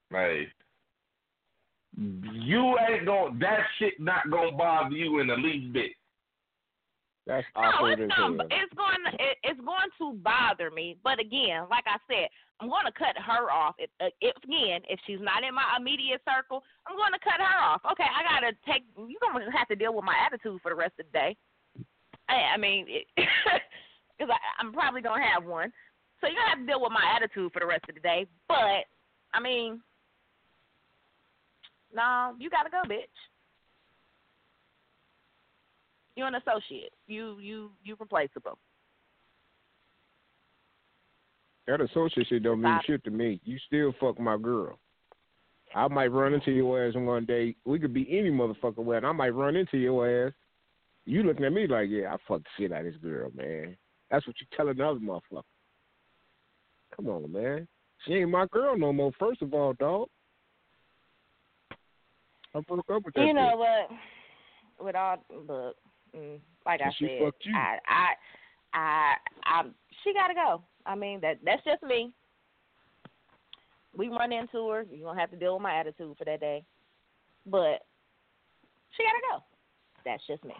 Hey, 0.09 0.47
you 1.95 2.75
ain't 2.89 3.05
gonna 3.05 3.37
that 3.39 3.59
shit 3.77 3.99
not 3.99 4.31
gonna 4.31 4.51
bother 4.51 4.95
you 4.95 5.19
in 5.19 5.27
the 5.27 5.35
least 5.35 5.73
bit. 5.73 5.91
That's 7.27 7.45
No, 7.55 7.61
awkward 7.61 7.99
it's 7.99 8.07
as 8.07 8.15
hell. 8.15 8.31
going. 8.31 8.47
It's 8.49 8.73
going. 8.73 9.03
It, 9.19 9.37
it's 9.43 9.59
going 9.59 9.91
to 9.99 10.17
bother 10.23 10.71
me. 10.71 10.95
But 11.03 11.19
again, 11.19 11.67
like 11.69 11.83
I 11.83 11.99
said, 12.07 12.31
I'm 12.59 12.71
going 12.71 12.87
to 12.87 12.95
cut 12.95 13.19
her 13.19 13.51
off. 13.51 13.75
If, 13.77 13.91
uh, 13.99 14.15
if 14.23 14.33
again, 14.41 14.81
if 14.87 14.97
she's 15.05 15.19
not 15.19 15.43
in 15.43 15.53
my 15.53 15.75
immediate 15.77 16.23
circle, 16.23 16.63
I'm 16.87 16.95
going 16.95 17.11
to 17.11 17.19
cut 17.19 17.43
her 17.43 17.57
off. 17.59 17.83
Okay, 17.91 18.07
I 18.07 18.23
gotta 18.23 18.55
take. 18.63 18.87
You're 18.95 19.19
gonna 19.21 19.51
have 19.51 19.67
to 19.67 19.75
deal 19.75 19.93
with 19.93 20.05
my 20.07 20.15
attitude 20.15 20.63
for 20.63 20.71
the 20.71 20.79
rest 20.79 20.95
of 20.99 21.05
the 21.05 21.11
day. 21.11 21.35
I, 22.29 22.55
I 22.55 22.57
mean, 22.57 22.87
because 23.15 24.31
I'm 24.59 24.71
probably 24.71 25.01
gonna 25.01 25.23
have 25.23 25.43
one. 25.43 25.71
So 26.19 26.27
you're 26.27 26.39
gonna 26.39 26.49
have 26.49 26.63
to 26.63 26.65
deal 26.65 26.81
with 26.81 26.91
my 26.91 27.03
attitude 27.15 27.51
for 27.51 27.59
the 27.59 27.67
rest 27.67 27.85
of 27.89 27.95
the 27.95 28.01
day. 28.01 28.25
But 28.47 28.87
I 29.33 29.39
mean, 29.43 29.81
no, 31.93 32.35
you 32.39 32.49
gotta 32.49 32.69
go, 32.71 32.81
bitch. 32.87 33.11
You're 36.17 36.27
an 36.27 36.35
associate. 36.35 36.91
You 37.05 37.37
you 37.39 37.69
you 37.83 37.95
replaceable. 37.99 38.57
That 41.67 41.79
associate 41.79 42.27
shit 42.27 42.43
don't 42.43 42.61
mean 42.61 42.79
shit 42.85 43.03
to 43.03 43.11
me. 43.11 43.39
You 43.43 43.59
still 43.67 43.93
fuck 43.99 44.19
my 44.19 44.35
girl. 44.35 44.79
I 45.75 45.87
might 45.89 46.07
run 46.07 46.33
into 46.33 46.51
your 46.51 46.83
ass 46.83 46.95
one 46.95 47.25
day. 47.25 47.55
We 47.65 47.77
could 47.77 47.93
be 47.93 48.07
any 48.09 48.31
motherfucker 48.31 48.97
and 48.97 49.05
I 49.05 49.11
might 49.11 49.29
run 49.29 49.55
into 49.55 49.77
your 49.77 50.27
ass. 50.27 50.33
You 51.05 51.23
looking 51.23 51.45
at 51.45 51.53
me 51.53 51.67
like, 51.67 51.89
yeah, 51.89 52.13
I 52.13 52.17
fucked 52.27 52.45
the 52.45 52.63
shit 52.63 52.71
out 52.71 52.85
of 52.85 52.93
this 52.93 53.01
girl, 53.01 53.29
man. 53.35 53.77
That's 54.09 54.25
what 54.25 54.37
you 54.39 54.47
telling 54.55 54.77
the 54.77 54.87
other 54.87 54.99
motherfucker. 54.99 55.43
Come 56.95 57.09
on, 57.09 57.31
man. 57.31 57.67
She 58.05 58.13
ain't 58.13 58.31
my 58.31 58.47
girl 58.51 58.77
no 58.77 58.91
more. 58.91 59.11
First 59.19 59.41
of 59.43 59.53
all, 59.53 59.73
dog. 59.73 60.07
I 62.55 62.61
broke 62.61 62.89
up 62.89 63.05
with 63.05 63.13
that 63.13 63.25
You 63.25 63.33
know 63.33 63.53
bitch. 63.53 63.59
what? 63.59 64.85
With 64.85 64.95
all 64.95 65.17
look, 65.47 65.75
mm, 66.15 66.39
like 66.65 66.81
I 66.81 66.91
she 66.97 67.19
said. 67.19 67.33
I 67.53 67.77
I 67.87 68.13
I 68.73 69.13
I 69.43 69.63
she 70.03 70.13
gotta 70.13 70.33
go. 70.33 70.61
I 70.85 70.95
mean 70.95 71.19
that 71.21 71.39
that's 71.43 71.63
just 71.63 71.83
me. 71.83 72.11
We 73.95 74.09
run 74.09 74.31
into 74.31 74.69
her. 74.69 74.85
You're 74.91 75.07
gonna 75.07 75.19
have 75.19 75.31
to 75.31 75.37
deal 75.37 75.53
with 75.53 75.63
my 75.63 75.79
attitude 75.79 76.15
for 76.17 76.25
that 76.25 76.39
day. 76.39 76.63
But 77.45 77.85
she 78.95 79.03
gotta 79.03 79.21
go. 79.31 79.43
That's 80.05 80.25
just 80.27 80.43
me. 80.43 80.53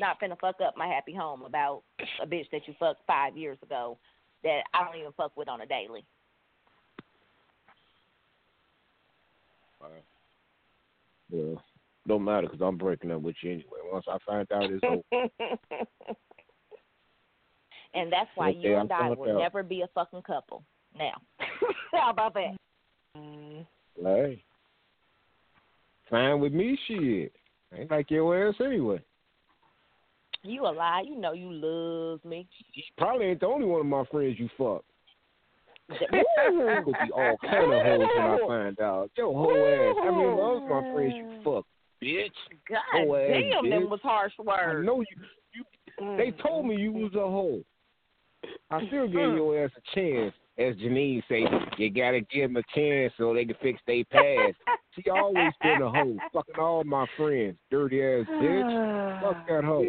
Not 0.00 0.20
finna 0.20 0.38
fuck 0.40 0.56
up 0.60 0.76
my 0.76 0.88
happy 0.88 1.14
home 1.14 1.42
about 1.42 1.82
a 2.20 2.26
bitch 2.26 2.50
that 2.50 2.66
you 2.66 2.74
fucked 2.78 3.06
five 3.06 3.36
years 3.36 3.58
ago 3.62 3.98
that 4.42 4.62
I 4.74 4.84
don't 4.84 4.98
even 4.98 5.12
fuck 5.12 5.36
with 5.36 5.48
on 5.48 5.60
a 5.60 5.66
daily. 5.66 6.04
Well, 11.30 11.62
don't 12.06 12.24
matter 12.24 12.46
because 12.48 12.60
I'm 12.62 12.76
breaking 12.76 13.10
up 13.12 13.22
with 13.22 13.36
you 13.42 13.52
anyway. 13.52 13.78
Once 13.90 14.04
I 14.08 14.18
find 14.26 14.46
out 14.52 14.70
it's 14.70 14.84
over, 14.84 15.02
and 17.94 18.12
that's 18.12 18.30
why 18.34 18.50
Okay, 18.50 18.58
you 18.58 18.74
I'm 18.74 18.82
and 18.82 18.92
I 18.92 18.98
coming 18.98 19.18
will 19.18 19.36
out. 19.36 19.38
never 19.38 19.62
be 19.62 19.82
a 19.82 19.88
fucking 19.94 20.22
couple. 20.22 20.62
Now, 20.96 21.12
how 21.92 22.10
about 22.10 22.34
that? 22.34 22.56
hey, 24.02 24.42
fine 26.10 26.40
with 26.40 26.52
me, 26.52 26.78
shit. 26.86 27.32
Ain't 27.76 27.90
like 27.90 28.10
your 28.10 28.48
ass 28.48 28.54
anyway. 28.60 29.00
You 30.42 30.66
a 30.66 30.68
lie. 30.68 31.02
You 31.06 31.16
know 31.16 31.32
you 31.32 31.50
love 31.50 32.24
me. 32.24 32.46
Probably 32.98 33.26
ain't 33.26 33.40
the 33.40 33.46
only 33.46 33.66
one 33.66 33.80
of 33.80 33.86
my 33.86 34.04
friends 34.10 34.36
you 34.38 34.48
fuck. 34.58 34.84
Ooh. 35.90 36.82
Would 36.86 36.96
be 37.04 37.12
all 37.14 37.36
kind 37.42 37.72
of 37.72 37.82
hoes 37.82 38.08
when 38.16 38.26
I 38.26 38.38
find 38.46 38.80
out. 38.80 39.10
Your 39.16 39.32
whole 39.32 39.50
ass. 39.50 39.96
I 40.02 40.10
mean, 40.10 40.36
those 40.36 40.62
my 40.68 40.92
friends 40.92 41.14
you 41.16 41.40
fuck. 41.44 41.64
Bitch. 42.02 42.30
God 42.68 42.78
Hoe 42.92 43.14
ass 43.16 43.42
damn, 43.62 43.70
them 43.70 43.90
was 43.90 44.00
harsh 44.02 44.32
words. 44.38 44.50
I 44.62 44.66
words. 44.66 44.86
know 44.86 45.00
you. 45.00 45.16
you 45.54 45.64
they 46.16 46.30
told 46.42 46.66
me 46.66 46.76
you 46.76 46.92
was 46.92 47.14
a 47.14 47.18
hoe. 47.18 47.62
I 48.70 48.86
still 48.86 49.06
gave 49.06 49.28
Mm. 49.28 49.36
your 49.36 49.64
ass 49.64 49.70
a 49.76 49.94
chance. 49.94 50.34
As 50.56 50.76
Janine 50.76 51.22
say, 51.28 51.44
you 51.78 51.90
gotta 51.90 52.20
give 52.20 52.52
them 52.52 52.56
a 52.56 52.62
chance 52.74 53.12
so 53.16 53.34
they 53.34 53.44
can 53.44 53.56
fix 53.60 53.80
their 53.86 54.04
past. 54.04 54.56
She 54.92 55.10
always 55.10 55.52
been 55.62 55.82
a 55.82 55.90
hoe, 55.90 56.16
fucking 56.32 56.58
all 56.58 56.84
my 56.84 57.06
friends, 57.16 57.56
dirty 57.70 58.02
ass 58.02 58.26
bitch. 58.40 59.20
Fuck 59.20 59.36
that 59.48 59.64
hoe. 59.64 59.82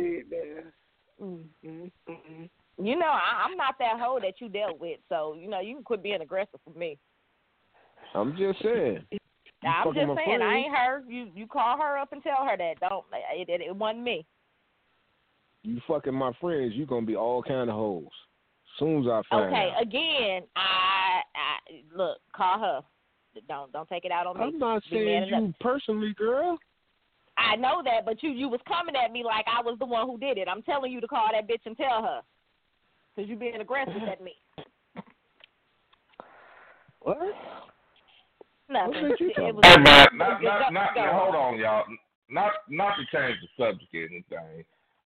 You 2.78 3.00
know, 3.00 3.06
I, 3.06 3.46
I'm 3.46 3.56
not 3.56 3.76
that 3.80 4.00
hoe 4.00 4.20
that 4.22 4.42
you 4.42 4.50
dealt 4.50 4.80
with, 4.80 5.00
so 5.08 5.36
you 5.40 5.48
know 5.48 5.60
you 5.60 5.76
can 5.76 5.84
quit 5.84 6.04
being 6.04 6.22
aggressive 6.22 6.60
for 6.64 6.78
me. 6.78 6.98
I'm 8.14 8.36
just 8.36 8.62
saying. 8.62 9.06
You 9.66 9.72
I'm 9.72 9.94
just 9.94 10.26
saying, 10.26 10.42
I 10.44 10.58
ain't 10.58 10.76
her. 10.76 11.04
You 11.08 11.30
you 11.34 11.48
call 11.48 11.78
her 11.78 11.98
up 11.98 12.14
and 12.14 12.22
tell 12.22 12.46
her 12.46 12.56
that. 12.56 12.80
Don't 12.80 13.04
it, 13.34 13.50
it, 13.50 13.62
it 13.62 13.76
wasn't 13.76 14.04
me. 14.04 14.26
You 15.64 15.82
fucking 15.88 16.14
my 16.14 16.32
friends, 16.40 16.74
you 16.76 16.86
gonna 16.86 17.06
be 17.06 17.16
all 17.16 17.42
kind 17.42 17.70
of 17.70 17.76
hoes. 17.76 18.06
Soon 18.78 19.02
as 19.02 19.08
I 19.08 19.22
find 19.30 19.56
Okay, 19.56 19.72
out. 19.76 19.82
again, 19.82 20.44
I, 20.56 21.22
I 21.34 21.98
look, 21.98 22.20
call 22.36 22.60
her. 22.60 22.82
Don't 23.48 23.72
don't 23.72 23.90
take 23.90 24.06
it 24.06 24.12
out 24.12 24.28
on 24.28 24.38
me. 24.38 24.44
I'm 24.44 24.60
not 24.60 24.84
Be 24.84 24.98
saying 24.98 25.24
enough. 25.30 25.42
you 25.42 25.54
personally, 25.60 26.14
girl. 26.16 26.60
I 27.38 27.56
know 27.56 27.82
that, 27.84 28.06
but 28.06 28.22
you 28.22 28.30
you 28.30 28.48
was 28.48 28.62
coming 28.68 28.96
at 28.96 29.12
me 29.12 29.24
like 29.24 29.46
I 29.48 29.62
was 29.64 29.78
the 29.80 29.86
one 29.86 30.06
who 30.08 30.20
did 30.20 30.38
it. 30.38 30.48
I'm 30.48 30.62
telling 30.62 30.92
you 30.92 31.02
to 31.02 31.08
call 31.08 31.28
that 31.32 31.48
bitch 31.50 31.66
and 31.66 31.76
tell 31.76 32.04
her, 32.04 32.22
cause 33.16 33.26
you 33.28 33.36
being 33.36 33.60
aggressive 33.60 34.04
at 34.10 34.22
me. 34.24 34.34
What? 37.02 37.18
Nothing. 38.70 39.10
What 39.10 39.20
you 39.20 39.30
It 39.30 39.36
talking 39.36 39.56
was- 39.56 39.66
Hey 39.66 39.78
man, 39.78 40.08
it 40.08 40.12
was 40.14 40.18
not 40.20 40.40
good. 40.40 40.74
not 40.74 40.96
not 40.96 41.14
hold 41.14 41.36
on, 41.36 41.58
y'all. 41.60 41.86
Not 42.30 42.54
not 42.70 42.96
to 42.98 43.06
change 43.16 43.38
the 43.42 43.48
subject 43.64 43.94
or 43.94 44.06
anything, 44.06 44.66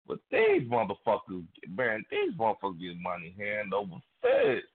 but 0.08 0.20
these 0.30 0.64
motherfuckers, 0.70 1.46
man, 1.70 2.04
these 2.12 2.34
motherfuckers 2.34 2.80
get 2.80 2.98
money 3.00 3.34
hand 3.38 3.74
over 3.74 3.96
fist. 4.22 4.68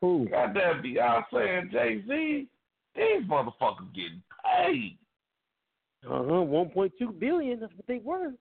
Who? 0.00 0.26
Goddamn 0.30 0.82
Beyonce 0.82 1.58
and 1.58 1.70
Jay 1.70 2.02
Z, 2.08 2.48
these 2.96 3.22
motherfuckers 3.28 3.92
getting 3.94 4.22
paid. 4.44 4.98
Uh 6.04 6.24
huh. 6.24 6.42
One 6.42 6.70
point 6.70 6.92
two 6.98 7.12
billion. 7.12 7.60
That's 7.60 7.72
what 7.76 7.86
they 7.86 7.98
were. 7.98 8.32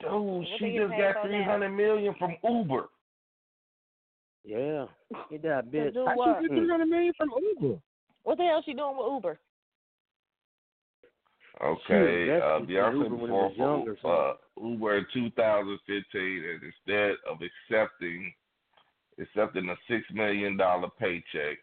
Dude, 0.00 0.10
What 0.10 0.46
she 0.58 0.76
just 0.76 0.90
got 0.98 1.22
for 1.22 1.28
three 1.28 1.44
now? 1.44 2.14
from 2.18 2.36
Uber. 2.42 2.88
Yeah. 4.44 4.86
Get 5.30 5.42
that 5.42 5.70
bitch. 5.70 5.94
do 5.94 6.04
How 6.06 6.16
what? 6.16 6.42
you 6.42 6.48
get 6.48 6.56
three 6.56 6.68
hundred 6.68 6.86
million 6.86 7.12
from 7.16 7.30
Uber? 7.60 7.80
What 8.24 8.38
the 8.38 8.44
hell 8.44 8.62
she 8.64 8.74
doing 8.74 8.96
with 8.96 9.12
Uber? 9.12 9.38
Okay, 11.62 12.26
that's 12.28 12.42
uh, 12.42 12.60
Beyonce 12.66 13.04
Uber 13.04 13.14
was 13.14 13.52
before 13.52 13.96
for 14.00 14.30
uh, 14.30 14.66
Uber 14.66 14.98
in 14.98 15.06
2015, 15.12 16.22
and 16.22 16.60
instead 16.62 17.16
of 17.30 17.38
accepting 17.40 18.32
accepting 19.20 19.68
a 19.68 19.76
six 19.88 20.02
million 20.12 20.56
dollar 20.56 20.88
paycheck, 20.98 21.58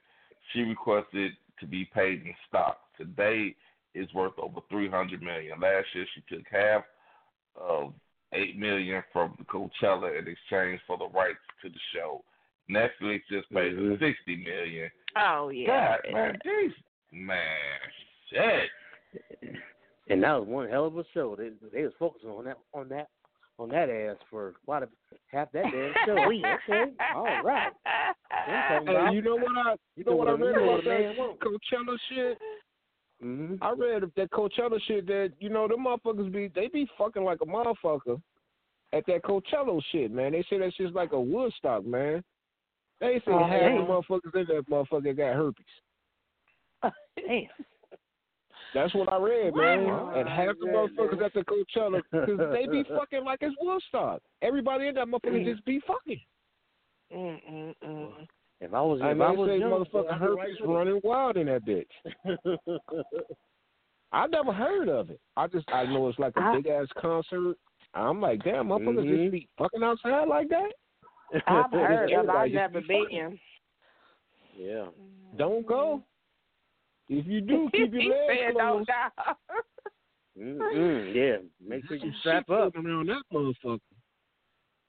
she 0.53 0.61
requested 0.61 1.33
to 1.59 1.65
be 1.65 1.85
paid 1.93 2.21
in 2.21 2.33
stock. 2.47 2.77
Today 2.97 3.55
is 3.95 4.13
worth 4.13 4.37
over 4.37 4.61
300 4.69 5.21
million. 5.21 5.59
Last 5.59 5.87
year, 5.93 6.05
she 6.13 6.35
took 6.35 6.45
half 6.49 6.83
of 7.59 7.93
eight 8.33 8.57
million 8.57 9.03
from 9.11 9.35
Coachella 9.51 10.17
in 10.17 10.27
exchange 10.27 10.79
for 10.85 10.97
the 10.97 11.07
rights 11.07 11.39
to 11.63 11.69
the 11.69 11.79
show. 11.93 12.23
Netflix 12.69 13.21
just 13.29 13.49
paid 13.51 13.73
her 13.73 13.81
Mhm. 13.81 13.99
60 13.99 14.35
million. 14.37 14.91
Oh 15.15 15.49
yeah. 15.49 15.97
God, 16.03 16.13
man, 16.13 16.39
these 16.45 16.71
man, 17.11 17.79
shit. 18.29 18.69
And 20.09 20.23
that 20.23 20.39
was 20.39 20.47
one 20.47 20.69
hell 20.69 20.85
of 20.85 20.97
a 20.97 21.03
show. 21.13 21.35
They 21.35 21.49
they 21.71 21.83
was 21.83 21.93
focusing 21.99 22.29
on 22.29 22.45
that 22.45 22.57
on 22.73 22.89
that 22.89 23.07
on 23.57 23.69
that 23.69 23.89
ass 23.89 24.17
for 24.29 24.53
quite 24.65 24.83
a 24.83 24.89
half 25.31 25.51
that 25.51 25.63
damn 25.63 25.93
show. 26.05 26.17
okay, 26.17 26.91
all 27.15 27.43
right. 27.43 27.71
I'm 28.31 28.85
Hey, 28.85 29.13
you 29.15 29.21
know 29.21 29.35
what 29.35 29.57
I 29.57 29.75
you 29.95 30.03
know 30.05 30.11
do 30.11 30.17
what 30.17 30.27
I 30.27 30.31
what 30.33 30.41
a- 30.41 30.45
read 30.45 30.55
you 30.55 30.63
about 30.63 31.17
what 31.17 31.39
that. 31.39 31.39
Coachella 31.45 31.97
shit? 32.09 32.37
hmm 33.21 33.55
I 33.61 33.71
read 33.71 34.03
that 34.15 34.31
Coachella 34.31 34.79
shit 34.87 35.05
that 35.07 35.33
you 35.39 35.49
know 35.49 35.67
them 35.67 35.85
motherfuckers 35.85 36.31
be 36.31 36.47
they 36.55 36.67
be 36.67 36.87
fucking 36.97 37.23
like 37.23 37.39
a 37.41 37.45
motherfucker 37.45 38.21
at 38.93 39.05
that 39.07 39.23
Coachella 39.23 39.81
shit, 39.91 40.11
man. 40.11 40.31
They 40.31 40.43
say 40.49 40.57
that 40.59 40.73
shit's 40.75 40.93
like 40.95 41.11
a 41.11 41.19
Woodstock, 41.19 41.85
man. 41.85 42.23
They 42.99 43.19
say 43.25 43.31
Oh, 43.31 43.39
half 43.45 43.59
damn. 43.59 43.77
the 43.77 43.83
motherfuckers 43.83 44.35
in 44.35 44.45
that 44.55 44.69
motherfucker 44.69 45.15
got 45.17 45.35
herpes. 45.35 45.65
Damn. 47.15 47.47
That's 48.73 48.93
what 48.93 49.11
I 49.11 49.17
read, 49.17 49.55
man. 49.55 49.85
What? 49.85 50.17
And 50.17 50.29
half 50.29 50.55
the 50.59 50.67
Yeah, 50.67 50.73
motherfuckers 50.73 51.17
man. 51.19 51.23
at 51.23 51.33
the 51.33 51.43
Coachella, 51.45 52.01
because 52.11 52.51
they 52.51 52.67
be 52.67 52.83
fucking 52.95 53.23
like 53.25 53.39
it's 53.41 53.55
Woodstock. 53.61 54.21
Everybody 54.41 54.87
in 54.87 54.95
that 54.95 55.07
motherfucker 55.07 55.43
just 55.45 55.65
be 55.65 55.79
fucking. 55.87 56.19
Mm-mm-mm. 57.13 58.27
If 58.61 58.73
I 58.73 58.81
was, 58.81 58.99
I 59.01 59.11
if 59.11 59.17
mean, 59.17 59.21
I 59.27 59.31
they 59.31 59.37
was 59.37 59.49
say 59.49 59.57
young, 59.59 59.71
motherfucking 59.71 60.13
I'd 60.13 60.21
right 60.21 60.39
herpes 60.49 60.57
running 60.65 60.99
wild 61.03 61.37
in 61.37 61.47
that 61.47 61.65
bitch. 61.65 61.87
I 64.11 64.27
never 64.27 64.51
heard 64.51 64.89
of 64.89 65.09
it. 65.11 65.19
I 65.37 65.47
just 65.47 65.65
I 65.71 65.85
know 65.85 66.07
it's 66.09 66.19
like 66.19 66.33
a 66.35 66.41
I- 66.41 66.55
big 66.57 66.67
ass 66.67 66.87
concert. 66.99 67.55
I'm 67.95 68.21
like, 68.21 68.43
damn, 68.43 68.67
motherfuckers 68.67 69.03
Mhm. 69.05 69.17
just 69.23 69.31
be 69.31 69.47
fucking 69.57 69.81
outside 69.81 70.27
like 70.27 70.49
that. 70.49 70.71
I've 71.47 71.71
heard 71.71 72.11
of 72.11 72.25
it. 72.25 72.29
I've 72.29 72.51
never 72.51 72.81
be 72.81 72.87
fucking. 73.03 73.29
been. 73.29 73.39
Yeah. 74.65 74.85
Don't 75.37 75.65
go. 75.65 76.03
If 77.07 77.25
you 77.25 77.41
do, 77.41 77.69
keep 77.73 77.91
your 77.93 78.01
He 78.01 78.09
legs 78.09 78.39
said 78.47 78.53
don't 78.57 78.85
closed. 78.85 78.87
go. 78.87 80.41
Mm-mm. 80.41 81.15
Yeah. 81.15 81.37
Make 81.65 81.85
sure 81.87 81.97
you 81.97 82.11
strap 82.21 82.45
shit 82.47 82.55
up. 82.57 82.73
floating 82.73 82.89
around 82.89 83.07
that 83.07 83.23
motherfucker. 83.33 83.79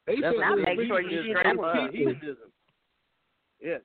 They 0.07 0.21
That's 0.21 0.37
said 0.37 0.41
Now 0.41 0.55
make 0.57 0.81
sure 0.87 1.01
you 1.03 1.23
strap 1.33 1.59
up. 1.59 1.91
Yeah. 3.61 3.79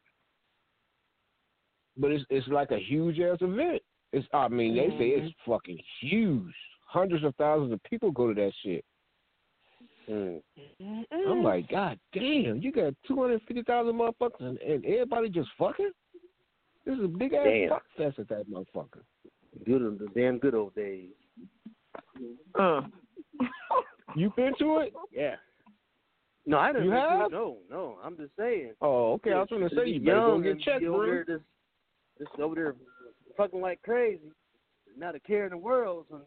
But 1.98 2.12
it's 2.12 2.26
it's 2.30 2.48
like 2.50 2.72
a 2.72 2.80
huge 2.80 3.20
ass 3.20 3.38
event. 3.42 3.82
It's 4.12 4.28
I 4.34 4.48
mean 4.48 4.76
they 4.76 4.90
say 4.98 5.10
it's 5.10 5.28
Mm-hmm. 5.34 5.52
fucking 5.52 5.80
huge. 6.02 6.54
Hundreds 6.88 7.24
of 7.24 7.36
thousands 7.36 7.74
of 7.74 7.82
people 7.84 8.12
go 8.12 8.28
to 8.28 8.34
that 8.34 8.52
shit. 8.64 8.86
Mm. 10.10 10.42
I'm 11.12 11.44
like, 11.44 11.70
God 11.70 12.00
damn, 12.14 12.62
you 12.62 12.72
got 12.72 12.94
two 13.08 13.22
hundred 13.22 13.42
fifty 13.48 13.64
thousand 13.64 13.96
motherfuckers 13.96 14.40
and, 14.40 14.58
and 14.60 14.86
everybody 14.86 15.30
just 15.30 15.50
fucking. 15.58 15.92
This 16.86 16.96
is 16.98 17.06
a 17.06 17.08
big 17.08 17.34
ass 17.34 17.46
Damn. 17.46 17.70
fuck 17.70 17.84
fest 17.98 18.20
at 18.20 18.30
that 18.30 18.50
motherfucker. 18.50 19.02
Good, 19.66 19.82
the 20.00 20.08
damn 20.14 20.38
good 20.38 20.54
old 20.54 20.76
days. 20.76 21.10
Uh. 22.60 22.82
You 24.16 24.32
been 24.36 24.54
to 24.60 24.78
it? 24.78 24.94
Yeah. 25.12 25.36
No, 26.46 26.58
I 26.58 26.72
didn't. 26.72 26.86
You 26.86 26.92
have? 26.92 27.32
No, 27.32 27.58
no. 27.70 27.98
I'm 28.04 28.16
just 28.16 28.32
saying. 28.38 28.74
Oh, 28.82 29.14
okay. 29.14 29.34
I 29.34 29.40
was 29.40 29.48
gonna 29.50 29.70
say 29.70 29.90
you 29.90 30.00
better 30.00 30.20
go 30.20 30.28
young 30.34 30.44
get 30.44 30.62
checked, 30.62 30.80
be 30.82 30.88
over 30.88 30.98
bro. 30.98 31.06
there 31.08 31.26
just, 31.26 31.44
just 32.20 32.40
over 32.40 32.56
there 32.56 32.76
fucking 33.36 33.60
like 33.60 33.82
crazy. 33.82 34.32
Not 34.98 35.16
a 35.16 35.20
care 35.20 35.46
in 35.46 35.52
the 35.52 35.58
world. 35.58 36.06
So, 36.10 36.22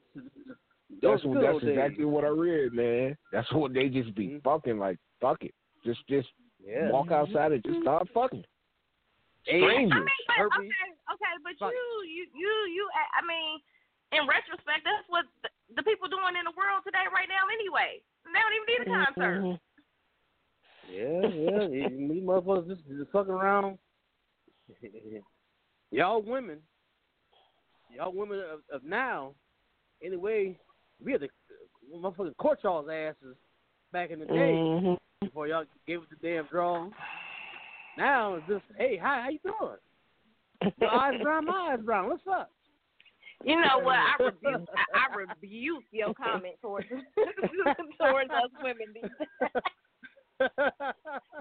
those 0.90 1.20
That's 1.20 1.24
what, 1.24 1.40
that's 1.40 1.60
days. 1.60 1.69
exactly 1.70 2.05
what 2.05 2.24
I 2.24 2.28
read, 2.28 2.73
man. 2.73 3.16
That's 3.32 3.51
what 3.52 3.73
they 3.74 3.89
just 3.89 4.15
be 4.15 4.28
Mhm. 4.28 4.43
fucking 4.43 4.78
like 4.78 4.98
fuck 5.20 5.43
it. 5.44 5.55
Just 5.85 6.06
just 6.09 6.28
Yeah. 6.65 6.90
walk 6.90 7.10
outside 7.10 7.52
and 7.52 7.62
just 7.62 7.81
start 7.82 8.09
fucking. 8.15 8.44
Strangers. 9.44 9.93
I 9.93 10.01
mean, 10.01 10.24
but, 10.27 10.44
okay, 10.59 10.89
okay, 11.15 11.35
but 11.43 11.52
Fuck. 11.59 11.73
you, 11.73 12.09
you, 12.09 12.27
you, 12.35 12.52
you. 12.74 12.89
I 13.16 13.24
mean, 13.24 13.60
in 14.12 14.27
retrospect, 14.28 14.85
that's 14.85 15.09
what 15.09 15.24
the, 15.43 15.48
the 15.77 15.82
people 15.85 16.09
doing 16.09 16.36
in 16.36 16.44
the 16.44 16.52
world 16.56 16.82
today, 16.85 17.05
right 17.15 17.28
now, 17.28 17.48
anyway. 17.52 18.02
They 18.24 18.40
don't 18.40 18.52
even 18.52 18.69
need 18.69 18.82
a 18.85 19.05
concert. 19.05 19.60
Yeah, 20.89 21.28
yeah. 21.28 21.89
you- 21.89 22.09
We 22.09 22.20
motherfuckers 22.20 22.69
just, 22.69 22.86
just 22.89 23.10
fucking 23.10 23.32
around. 23.32 23.78
y'all 25.90 26.20
women, 26.23 26.59
y'all 27.94 28.12
women 28.12 28.40
of, 28.40 28.60
of 28.70 28.85
now, 28.85 29.35
anyway, 30.02 30.59
we 31.05 31.12
had 31.12 31.20
to 31.23 31.29
motherfucking 31.95 32.37
court 32.37 32.59
y'all's 32.62 32.89
asses 32.89 33.37
back 33.93 34.11
in 34.11 34.20
the 34.20 34.27
day 34.27 34.53
Mm-hmm. 34.55 34.95
before 35.25 35.47
y'all 35.49 35.65
gave 35.87 36.01
us 36.01 36.07
the 36.11 36.29
damn 36.29 36.47
draw. 36.47 36.89
Now 37.97 38.35
it's 38.35 38.47
just, 38.49 38.65
hey, 38.77 38.99
hi, 39.01 39.23
how 39.23 39.29
you 39.31 39.39
doing? 39.43 40.75
Your 40.81 40.91
eyes 40.91 41.20
brown, 41.23 41.47
my 41.47 41.73
eyes 41.73 41.85
brown. 41.85 42.09
What's 42.09 42.23
up? 42.31 42.51
You 43.45 43.57
know 43.57 43.79
what? 43.83 43.95
I 43.97 44.15
rebuke, 44.19 44.69
I, 44.95 44.99
I 44.99 45.15
rebuke 45.16 45.85
your 45.93 46.12
comment 46.15 46.57
towards 46.61 46.87
towards 48.01 48.31
us 48.31 48.51
women. 48.62 48.89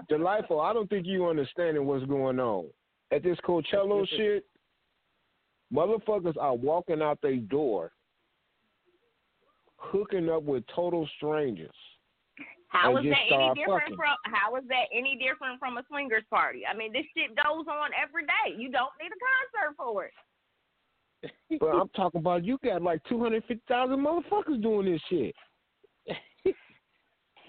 Delightful. 0.08 0.60
I 0.60 0.72
don't 0.72 0.88
think 0.88 1.06
you 1.06 1.28
understanding 1.28 1.84
what's 1.86 2.06
going 2.06 2.38
on. 2.38 2.66
At 3.12 3.22
this 3.22 3.38
Coachella 3.46 4.06
shit, 4.16 4.44
motherfuckers 5.72 6.36
are 6.40 6.54
walking 6.54 7.02
out 7.02 7.18
their 7.20 7.36
door, 7.36 7.92
hooking 9.78 10.28
up 10.28 10.42
with 10.42 10.64
total 10.74 11.08
strangers. 11.16 11.74
How 12.68 12.96
And 12.96 13.10
that 13.10 13.16
any 13.32 13.54
different 13.54 13.82
fucking. 13.82 13.96
from? 13.96 14.16
How 14.26 14.54
is 14.56 14.64
that 14.68 14.92
any 14.92 15.16
different 15.16 15.58
from 15.58 15.78
a 15.78 15.82
swingers 15.88 16.24
party? 16.28 16.62
I 16.70 16.76
mean, 16.76 16.92
this 16.92 17.06
shit 17.16 17.30
goes 17.34 17.64
on 17.66 17.90
every 17.96 18.24
day. 18.24 18.60
You 18.60 18.70
don't 18.70 18.92
need 19.00 19.08
a 19.08 19.20
concert 19.64 19.76
for 19.76 20.04
it. 20.04 20.12
but 21.60 21.68
I'm 21.68 21.88
talking 21.96 22.20
about 22.20 22.44
you 22.44 22.58
got 22.62 22.82
like 22.82 23.02
two 23.08 23.20
hundred 23.20 23.42
fifty 23.48 23.62
thousand 23.66 24.04
motherfuckers 24.04 24.62
doing 24.62 24.92
this 24.92 25.00
shit. 25.08 25.34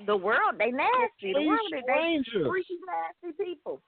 The 0.06 0.16
world, 0.16 0.56
they 0.58 0.72
nasty. 0.72 1.34
The 1.34 1.46
world, 1.46 1.60
they, 1.72 1.82
they 1.86 1.94
strangers. 1.94 2.48
freaky, 2.48 2.78
nasty 2.88 3.44
people. 3.44 3.82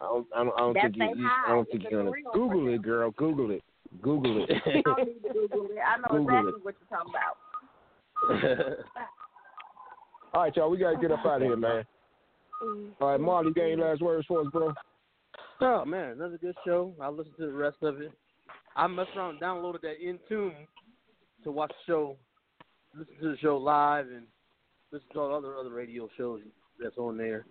I 0.00 0.04
don't, 0.04 0.26
I 0.34 0.44
don't, 0.44 0.54
I 0.54 0.60
don't 0.60 0.74
think 0.74 0.96
you, 0.96 1.28
I 1.46 1.48
don't 1.48 1.68
think 1.68 1.82
It's 1.82 1.90
you're 1.90 2.04
gonna 2.04 2.16
Google 2.32 2.72
it, 2.72 2.82
girl. 2.82 3.10
Google 3.16 3.50
it. 3.50 3.64
Google 4.02 4.44
it. 4.44 4.50
You 4.66 4.82
don't 4.82 4.98
need 4.98 5.22
to 5.22 5.32
Google 5.32 5.66
it. 5.70 5.78
I 5.84 5.96
know 5.98 6.08
Google 6.10 6.38
exactly 6.38 6.52
it. 6.60 6.64
what 6.64 6.74
you're 6.80 6.98
talking 6.98 7.12
about. 7.14 8.78
All 10.34 10.42
right, 10.42 10.56
y'all. 10.56 10.70
We 10.70 10.78
gotta 10.78 10.98
get 10.98 11.10
up 11.10 11.24
out 11.24 11.36
of 11.36 11.42
here, 11.42 11.56
man. 11.56 11.84
All 13.00 13.08
right, 13.08 13.20
Marley, 13.20 13.48
you 13.48 13.54
got 13.54 13.62
any 13.62 13.76
last 13.76 14.02
words 14.02 14.26
for 14.26 14.40
us, 14.40 14.46
bro? 14.52 14.72
Oh 15.60 15.84
man, 15.84 16.10
another 16.12 16.38
good 16.38 16.54
show. 16.64 16.92
I'll 17.00 17.14
listen 17.14 17.32
to 17.38 17.46
the 17.46 17.52
rest 17.52 17.78
of 17.82 18.00
it. 18.00 18.12
I 18.76 18.86
messed 18.86 19.10
around 19.16 19.30
and 19.30 19.40
downloaded 19.40 19.80
that 19.82 20.00
in 20.00 20.18
tune 20.28 20.52
to 21.44 21.50
watch 21.50 21.70
the 21.86 21.92
show, 21.92 22.16
listen 22.96 23.14
to 23.20 23.30
the 23.30 23.38
show 23.38 23.56
live, 23.56 24.06
and 24.06 24.26
listen 24.92 25.08
to 25.12 25.20
all 25.20 25.28
the 25.40 25.48
other 25.48 25.56
other 25.56 25.70
radio 25.70 26.08
shows 26.16 26.40
that's 26.80 26.98
on 26.98 27.16
there. 27.16 27.46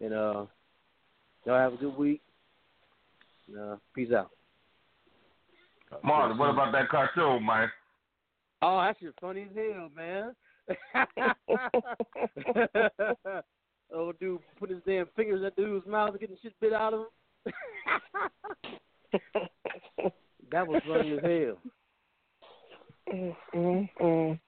And 0.00 0.12
uh, 0.12 0.46
y'all 1.44 1.58
have 1.58 1.74
a 1.74 1.76
good 1.76 1.96
week. 1.96 2.20
And, 3.48 3.58
uh, 3.58 3.76
peace 3.94 4.12
out. 4.12 4.30
Marlon, 6.04 6.38
what 6.38 6.50
about 6.50 6.70
that 6.72 6.88
cartoon, 6.88 7.44
man? 7.44 7.68
Oh, 8.60 8.80
that 8.80 8.96
shit 9.00 9.14
funny 9.20 9.42
as 9.42 9.48
hell, 9.54 9.88
man. 9.96 10.34
oh, 13.94 14.12
dude, 14.20 14.40
put 14.58 14.70
his 14.70 14.80
damn 14.86 15.06
fingers 15.16 15.36
in 15.36 15.42
that 15.42 15.56
dude's 15.56 15.86
mouth 15.86 16.10
and 16.10 16.20
getting 16.20 16.36
shit 16.42 16.52
bit 16.60 16.74
out 16.74 16.92
of 16.92 17.00
him. 17.00 17.06
that 20.52 20.66
was 20.66 20.82
funny 20.86 21.12
as 21.12 21.20
hell. 21.22 21.56
Mm-mm. 23.54 24.38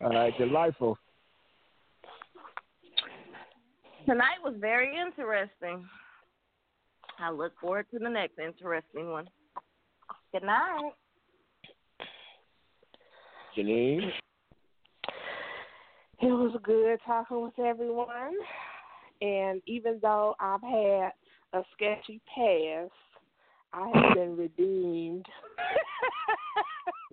All 0.00 0.10
right, 0.10 0.38
delightful. 0.38 0.96
Tonight 4.06 4.38
was 4.44 4.54
very 4.58 4.96
interesting. 4.96 5.84
I 7.22 7.30
look 7.30 7.52
forward 7.60 7.86
to 7.92 7.98
the 7.98 8.08
next 8.08 8.38
interesting 8.38 9.10
one. 9.10 9.28
Good 10.32 10.42
night. 10.42 10.92
Janine. 13.56 14.10
It 16.22 16.26
was 16.26 16.56
good 16.62 16.98
talking 17.06 17.42
with 17.42 17.58
everyone. 17.58 18.34
And 19.20 19.60
even 19.66 19.98
though 20.00 20.34
I've 20.40 20.62
had 20.62 21.12
a 21.52 21.62
sketchy 21.74 22.20
past, 22.34 22.92
I 23.72 23.90
have 23.94 24.14
been 24.14 24.36
redeemed. 24.36 25.26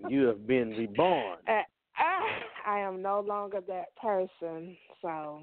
You 0.10 0.28
have 0.28 0.48
been 0.48 0.70
reborn. 0.70 1.38
Uh, 1.48 1.64
I, 1.98 2.76
I 2.76 2.80
am 2.82 3.02
no 3.02 3.22
longer 3.22 3.60
that 3.68 3.96
person. 4.00 4.78
So, 5.02 5.42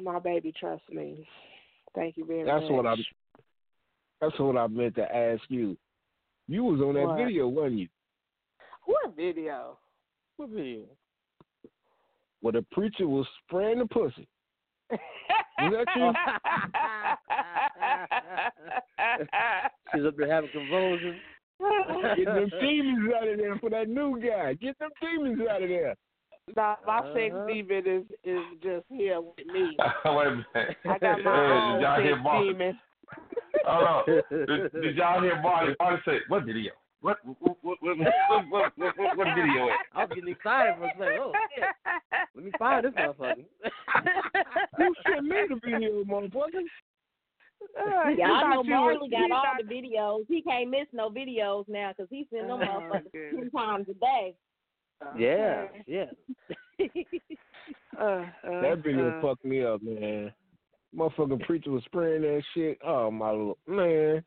my 0.00 0.18
baby 0.18 0.52
trust 0.58 0.82
me. 0.90 1.24
Thank 1.94 2.16
you 2.16 2.24
very 2.24 2.44
That's 2.44 2.62
much. 2.62 2.70
what 2.70 2.86
I. 2.86 2.94
That's 4.20 4.38
what 4.38 4.56
I 4.56 4.66
meant 4.68 4.94
to 4.96 5.14
ask 5.14 5.42
you. 5.48 5.76
You 6.48 6.64
was 6.64 6.80
on 6.80 6.94
that 6.94 7.06
What? 7.06 7.18
video, 7.18 7.48
wasn't 7.48 7.80
you? 7.80 7.88
What 8.84 9.14
video? 9.16 9.78
What 10.36 10.50
video? 10.50 10.84
Where 12.40 12.52
the 12.52 12.62
preacher 12.72 13.06
was 13.06 13.26
spraying 13.46 13.78
the 13.78 13.86
pussy. 13.86 14.26
Was 14.90 14.98
that 15.58 15.86
you? 15.96 16.12
She's 19.94 20.04
up 20.06 20.16
there 20.16 20.32
having 20.32 20.50
convulsions. 20.50 21.20
Get 22.16 22.24
them 22.26 22.50
demons 22.60 23.12
out 23.16 23.28
of 23.28 23.38
there 23.38 23.56
for 23.58 23.70
that 23.70 23.88
new 23.88 24.20
guy. 24.20 24.54
Get 24.54 24.78
them 24.78 24.90
demons 25.00 25.40
out 25.48 25.62
of 25.62 25.68
there. 25.68 25.94
Nah, 26.56 26.76
my 26.86 27.00
sex 27.14 27.34
Uh-huh. 27.34 27.46
demon 27.46 27.86
is 27.86 28.04
is 28.24 28.42
just 28.62 28.84
here 28.88 29.20
with 29.20 29.46
me. 29.46 29.76
Wait 30.04 30.26
a 30.26 30.30
minute. 30.30 30.76
I 30.84 30.98
got 30.98 31.22
my 31.22 31.34
Hey, 31.36 31.52
own 31.52 31.80
y'all 31.80 32.02
hear 32.02 32.16
sex 32.16 32.42
demon. 32.42 32.78
Hold 33.64 33.86
on. 33.86 34.04
Did, 34.46 34.72
did 34.82 34.96
y'all 34.96 35.22
hear 35.22 35.40
Marley? 35.40 35.74
Marley 35.78 36.00
say, 36.04 36.18
what 36.28 36.44
video? 36.44 36.72
What 37.00 37.18
what 37.24 37.38
what 37.62 37.76
what 37.82 37.98
what, 37.98 38.08
what, 38.50 38.72
what, 38.76 38.98
what, 38.98 39.16
what 39.16 39.26
video 39.34 39.66
is? 39.68 39.74
I 39.94 40.04
was 40.04 40.10
getting 40.14 40.32
excited 40.32 40.74
for 40.78 40.84
a 40.86 40.92
second. 40.98 41.18
Oh, 41.20 41.32
shit. 41.54 41.64
Let 42.34 42.44
me 42.44 42.50
find 42.58 42.84
this 42.86 42.92
motherfucker. 42.94 43.44
You 44.78 44.94
sent 45.06 45.24
me 45.24 45.36
the 45.48 45.60
video, 45.64 46.04
motherfucker. 46.04 46.62
Uh, 47.78 48.08
he 48.10 48.18
Y'all 48.20 48.28
know 48.28 48.56
thought 48.56 48.64
you 48.64 48.70
Marley 48.70 49.08
got 49.08 49.30
all 49.30 49.42
thought- 49.44 49.66
the 49.68 49.74
videos. 49.74 50.24
He 50.28 50.42
can't 50.42 50.70
miss 50.70 50.86
no 50.92 51.08
videos 51.10 51.68
now 51.68 51.92
because 51.96 52.08
he 52.10 52.26
send 52.32 52.50
them 52.50 52.60
Oh, 52.62 52.64
motherfuckers 52.66 53.12
goodness. 53.12 53.34
ten 53.36 53.50
times 53.50 53.86
a 53.90 53.94
day. 53.94 54.34
Yeah, 55.18 55.66
yeah. 55.86 56.06
Uh, 58.00 58.24
uh, 58.44 58.60
That 58.62 58.82
video 58.82 59.18
uh, 59.18 59.22
fucked 59.22 59.44
me 59.44 59.62
up, 59.62 59.82
man. 59.82 60.32
Motherfucking 60.96 61.44
preacher 61.44 61.70
was 61.70 61.84
spraying 61.84 62.22
that 62.22 62.42
shit. 62.54 62.78
Oh 62.84 63.10
my 63.10 63.30
lord, 63.30 63.58
man. 63.66 64.24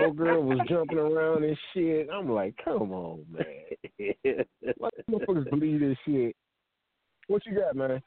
Old 0.00 0.16
girl 0.16 0.42
was 0.42 0.58
jumping 0.68 0.98
around 0.98 1.44
and 1.44 1.56
shit. 1.72 2.08
I'm 2.12 2.30
like, 2.30 2.54
come 2.64 2.92
on, 2.92 3.24
man. 3.30 3.44
Let 4.24 4.92
motherfuckers 5.10 5.50
believe 5.50 5.80
this 5.80 5.96
shit. 6.06 6.34
What 7.28 7.42
you 7.46 7.54
got, 7.54 7.76
man? 7.76 8.02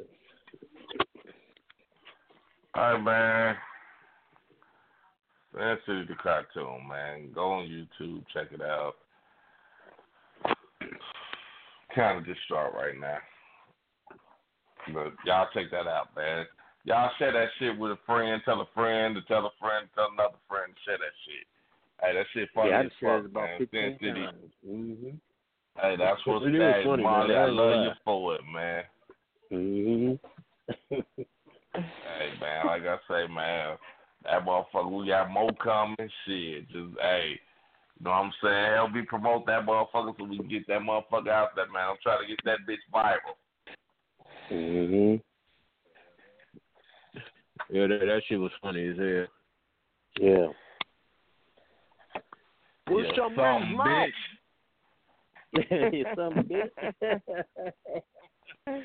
All 2.75 2.93
right, 2.93 3.03
man. 3.03 3.55
That's 5.53 5.81
the 5.87 6.05
cartoon, 6.21 6.87
man. 6.89 7.31
Go 7.33 7.53
on 7.53 7.67
YouTube, 7.67 8.23
check 8.33 8.47
it 8.51 8.61
out. 8.61 8.95
Kind 11.95 12.19
of 12.19 12.25
distraught 12.25 12.73
right 12.73 12.99
now. 12.99 13.17
But 14.93 15.13
y'all 15.25 15.47
check 15.53 15.71
that 15.71 15.87
out, 15.87 16.09
man. 16.15 16.45
Y'all 16.83 17.09
share 17.17 17.31
that 17.33 17.47
shit 17.57 17.77
with 17.77 17.91
a 17.91 17.97
friend, 18.05 18.41
tell 18.45 18.61
a 18.61 18.67
friend, 18.75 19.15
to 19.15 19.21
tell 19.23 19.45
a 19.45 19.49
friend, 19.59 19.87
tell 19.95 20.09
another 20.13 20.37
friend 20.47 20.73
share 20.85 20.97
that 20.97 21.15
shit. 21.25 21.47
Hey, 22.01 22.13
that 22.13 22.25
shit 22.33 22.49
funny 22.53 22.69
yeah, 22.69 22.81
as 22.81 22.91
fuck, 23.01 23.33
man. 23.33 23.57
15 23.57 23.69
Sin 23.71 23.97
City. 23.99 24.25
Mm-hmm. 24.67 25.09
Hey, 25.81 25.95
that's 25.97 26.21
what's 26.25 26.45
hey, 26.45 26.83
funny. 26.85 27.03
Marley, 27.03 27.33
That 27.33 27.41
I 27.41 27.49
love 27.49 27.85
you 27.85 27.91
for 28.03 28.35
it, 28.35 28.41
man. 28.53 28.83
Mm-hmm. 29.51 30.95
Hey 31.75 32.31
man, 32.39 32.65
like 32.67 32.83
I 32.83 32.95
say, 33.09 33.27
man, 33.31 33.77
that 34.23 34.45
motherfucker, 34.45 34.91
we 34.91 35.07
got 35.07 35.29
more 35.29 35.51
coming. 35.61 36.09
Shit, 36.25 36.69
just 36.69 36.97
hey, 37.01 37.39
you 37.99 38.03
know 38.05 38.11
what 38.11 38.17
I'm 38.17 38.31
saying? 38.43 38.73
Help 38.75 38.91
me 38.91 39.01
promote 39.03 39.45
that 39.45 39.65
motherfucker 39.65 40.13
so 40.17 40.25
we 40.25 40.37
can 40.37 40.47
get 40.49 40.67
that 40.67 40.81
motherfucker 40.81 41.29
out 41.29 41.55
there, 41.55 41.71
man. 41.71 41.89
I'm 41.89 41.97
trying 42.03 42.21
to 42.21 42.27
get 42.27 42.39
that 42.45 42.59
bitch 42.67 42.83
viral. 42.93 43.35
Mm-hmm. 44.51 45.15
Yeah, 47.75 47.87
that, 47.87 47.99
that 48.05 48.21
shit 48.27 48.39
was 48.39 48.51
funny 48.61 48.89
as 48.89 48.97
hell. 48.97 49.25
Yeah. 50.19 50.47
What's 52.87 53.07
Yeah, 53.09 53.15
your 53.15 53.29
some 53.29 53.35
man's 53.35 53.77
mouth? 53.77 54.09
bitch. 55.55 55.93
you 55.93 56.05
some 56.15 56.33
bitch. 56.33 56.71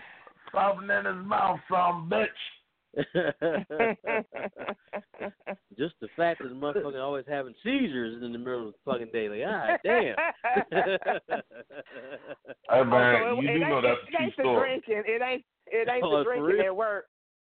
Something 0.52 0.90
in 0.90 1.04
his 1.04 1.26
mouth, 1.26 1.60
some 1.68 2.08
bitch. 2.10 2.26
Just 5.78 5.94
the 6.00 6.08
fact 6.16 6.42
that 6.42 6.48
the 6.48 6.54
motherfucker 6.54 7.00
always 7.02 7.24
having 7.28 7.54
seizures 7.62 8.22
in 8.22 8.32
the 8.32 8.38
middle 8.38 8.68
of 8.68 8.74
the 8.74 8.78
fucking 8.90 9.10
day. 9.12 9.28
Like, 9.28 9.42
ah, 9.46 9.76
damn. 9.84 10.16
Hey 12.68 12.82
man, 12.84 13.22
Also, 13.22 13.38
it- 13.38 13.42
you 13.42 13.48
it 13.48 13.52
do 13.52 13.52
ain't- 13.52 13.68
know 13.68 13.80
that's 13.80 14.00
it 14.08 14.14
ain't 14.20 14.34
true 14.34 14.44
the 14.44 14.50
story. 14.50 14.68
drinking. 14.68 15.02
It 15.06 15.22
ain't. 15.22 15.44
It 15.66 15.88
ain't 15.88 16.02
Oh, 16.04 16.18
the 16.18 16.24
drinking 16.24 16.44
real? 16.44 16.66
at 16.66 16.76
work. 16.76 17.06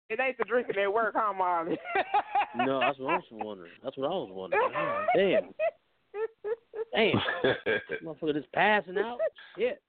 It 0.10 0.20
ain't 0.20 0.38
the 0.38 0.44
drinking 0.44 0.78
at 0.78 0.91
work, 0.94 1.14
huh, 1.18 1.32
Marley? 1.34 1.78
no, 2.57 2.80
that's 2.82 2.98
what 2.99 3.11
I 3.14 3.16
was 3.18 3.24
wondering. 3.32 3.72
That's 3.84 3.95
what 3.98 4.07
I 4.07 4.10
was 4.10 4.30
wondering. 4.32 4.72
Ah, 4.76 5.06
damn. 5.16 5.53
Damn. 6.94 7.22
Motherfucker 8.03 8.34
just 8.34 8.52
passing 8.52 8.98
out. 8.98 9.20
Shit. 9.57 9.82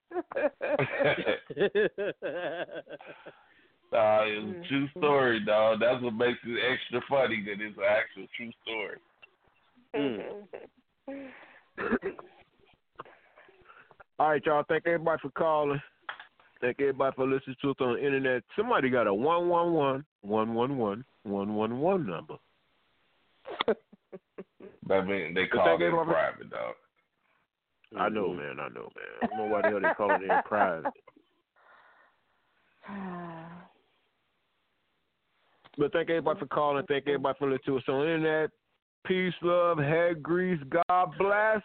Uh, 3.92 4.22
it 4.24 4.44
was 4.44 4.54
a 4.54 4.68
true 4.68 4.88
story, 4.96 5.44
dog. 5.44 5.80
That's 5.80 6.02
what 6.02 6.14
makes 6.14 6.38
it 6.44 6.58
extra 6.72 7.00
funny 7.08 7.42
that 7.44 7.60
it's 7.60 7.76
an 7.76 7.84
actual 7.84 8.26
true 8.36 8.52
story. 8.62 8.98
Mm. 9.96 11.26
All 14.20 14.28
right, 14.30 14.46
y'all. 14.46 14.64
Thank 14.68 14.86
everybody 14.86 15.18
for 15.20 15.30
calling. 15.30 15.80
Thank 16.60 16.80
everybody 16.80 17.16
for 17.16 17.26
listening 17.26 17.56
to 17.62 17.70
us 17.70 17.76
on 17.80 17.94
the 17.94 18.06
internet. 18.06 18.42
Somebody 18.56 18.90
got 18.90 19.08
a 19.08 19.14
111 19.14 20.04
111 20.22 21.04
111 21.24 22.06
number. 22.06 22.34
I 24.90 25.00
mean, 25.02 25.34
they 25.34 25.46
call 25.46 25.66
it 25.66 25.82
everybody... 25.82 26.10
private, 26.10 26.50
dog. 26.50 26.74
I 27.98 28.08
know, 28.08 28.32
man. 28.32 28.60
I 28.60 28.68
know, 28.68 28.88
man. 28.94 29.18
I 29.22 29.26
don't 29.26 29.38
know 29.38 29.46
why 29.46 29.62
the 29.62 29.68
hell 29.68 29.80
they 29.80 29.94
call 29.96 30.14
it 30.14 30.22
in 30.22 30.42
private. 30.44 30.92
But 35.80 35.92
thank 35.94 36.10
everybody 36.10 36.38
for 36.38 36.46
calling. 36.46 36.84
Thank 36.88 37.06
everybody 37.06 37.38
for 37.38 37.50
listening 37.50 37.64
to 37.64 37.78
us 37.78 37.84
on 37.88 38.00
the 38.00 38.14
internet. 38.14 38.50
Peace, 39.06 39.32
love, 39.40 39.78
head 39.78 40.22
grease. 40.22 40.60
God 40.68 41.14
bless. 41.18 41.62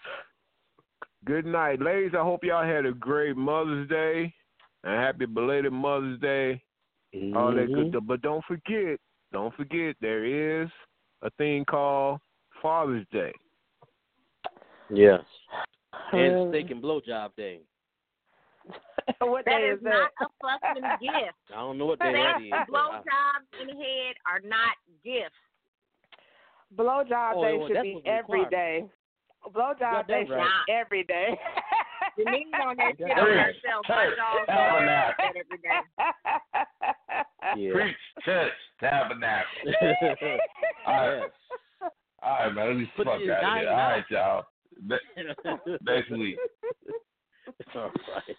Good 1.25 1.45
night, 1.45 1.81
ladies. 1.81 2.13
I 2.17 2.23
hope 2.23 2.45
y'all 2.45 2.63
had 2.63 2.85
a 2.85 2.93
great 2.93 3.35
Mother's 3.35 3.89
Day 3.89 4.33
and 4.85 4.93
happy 4.93 5.25
belated 5.25 5.73
Mother's 5.73 6.17
Day. 6.21 6.63
All 7.35 7.53
that 7.53 7.67
good 7.73 7.87
Mhm. 7.87 7.89
stuff. 7.89 8.03
But 8.05 8.21
don't 8.21 8.43
forget, 8.45 9.01
don't 9.33 9.53
forget, 9.53 9.97
there 9.99 10.23
is 10.23 10.69
a 11.21 11.29
thing 11.31 11.65
called 11.65 12.21
Father's 12.61 13.05
Day. 13.09 13.33
Yes. 14.89 15.25
And 16.13 16.53
steak 16.53 16.71
and 16.71 16.81
blowjob 16.81 17.35
day. 17.35 17.59
what 19.19 19.45
That 19.45 19.57
day 19.59 19.67
is 19.69 19.77
is 19.79 19.83
not 19.83 20.11
a 20.21 20.25
fucking 20.41 20.83
gift. 21.01 21.37
I 21.51 21.55
don't 21.55 21.77
know 21.77 21.85
what 21.87 21.99
day 21.99 22.11
Sex 22.13 22.17
that 22.17 22.41
is. 22.41 22.51
and 22.51 22.65
but 22.69 22.79
I- 22.79 22.89
blowjobs 22.89 23.61
in 23.61 23.67
the 23.67 23.73
head 23.83 24.15
are 24.25 24.39
not 24.43 24.75
gifts. 25.03 25.35
Blowjob 26.75 27.33
Oh, 27.35 27.43
day 27.43 27.57
well, 27.57 27.67
should 27.67 27.81
be 27.83 28.01
every 28.05 28.05
day. 28.05 28.09
every 28.09 28.39
required. 28.39 28.49
day. 28.51 28.89
Blowjob 29.53 30.07
day 30.07 30.25
that 30.27 30.27
should 30.27 30.65
be 30.67 30.73
every 30.73 31.03
day. 31.03 31.39
Denise 32.17 32.47
on 32.65 32.75
that 32.77 32.93
You 32.99 33.05
shit 33.07 33.15
got 33.15 33.19
on 33.27 33.35
that 33.35 33.45
herself. 33.53 33.85
right. 33.89 34.09
My 34.09 34.15
dog 34.15 34.45
Tabernacle. 34.47 35.15
that 35.19 35.35
every 35.35 35.59
day. 35.61 35.79
Yeah. 37.61 37.71
Preach, 37.73 37.95
church, 38.25 38.53
tabernacle. 38.79 39.61
All 40.87 41.07
right. 41.09 41.31
All 42.23 42.37
right, 42.39 42.53
man. 42.55 42.67
Let 42.69 42.77
me 42.77 42.91
Put 42.97 43.05
fuck 43.05 43.13
out 43.13 43.15
of 43.17 43.21
here. 43.21 43.37
guys 43.39 43.65
All 43.69 43.73
out. 43.75 43.91
right, 43.91 44.03
y'all. 44.09 44.43
Ne- 44.83 45.77
Next 45.83 46.09
week. 46.11 46.37
All 47.75 47.81
right. 47.83 48.35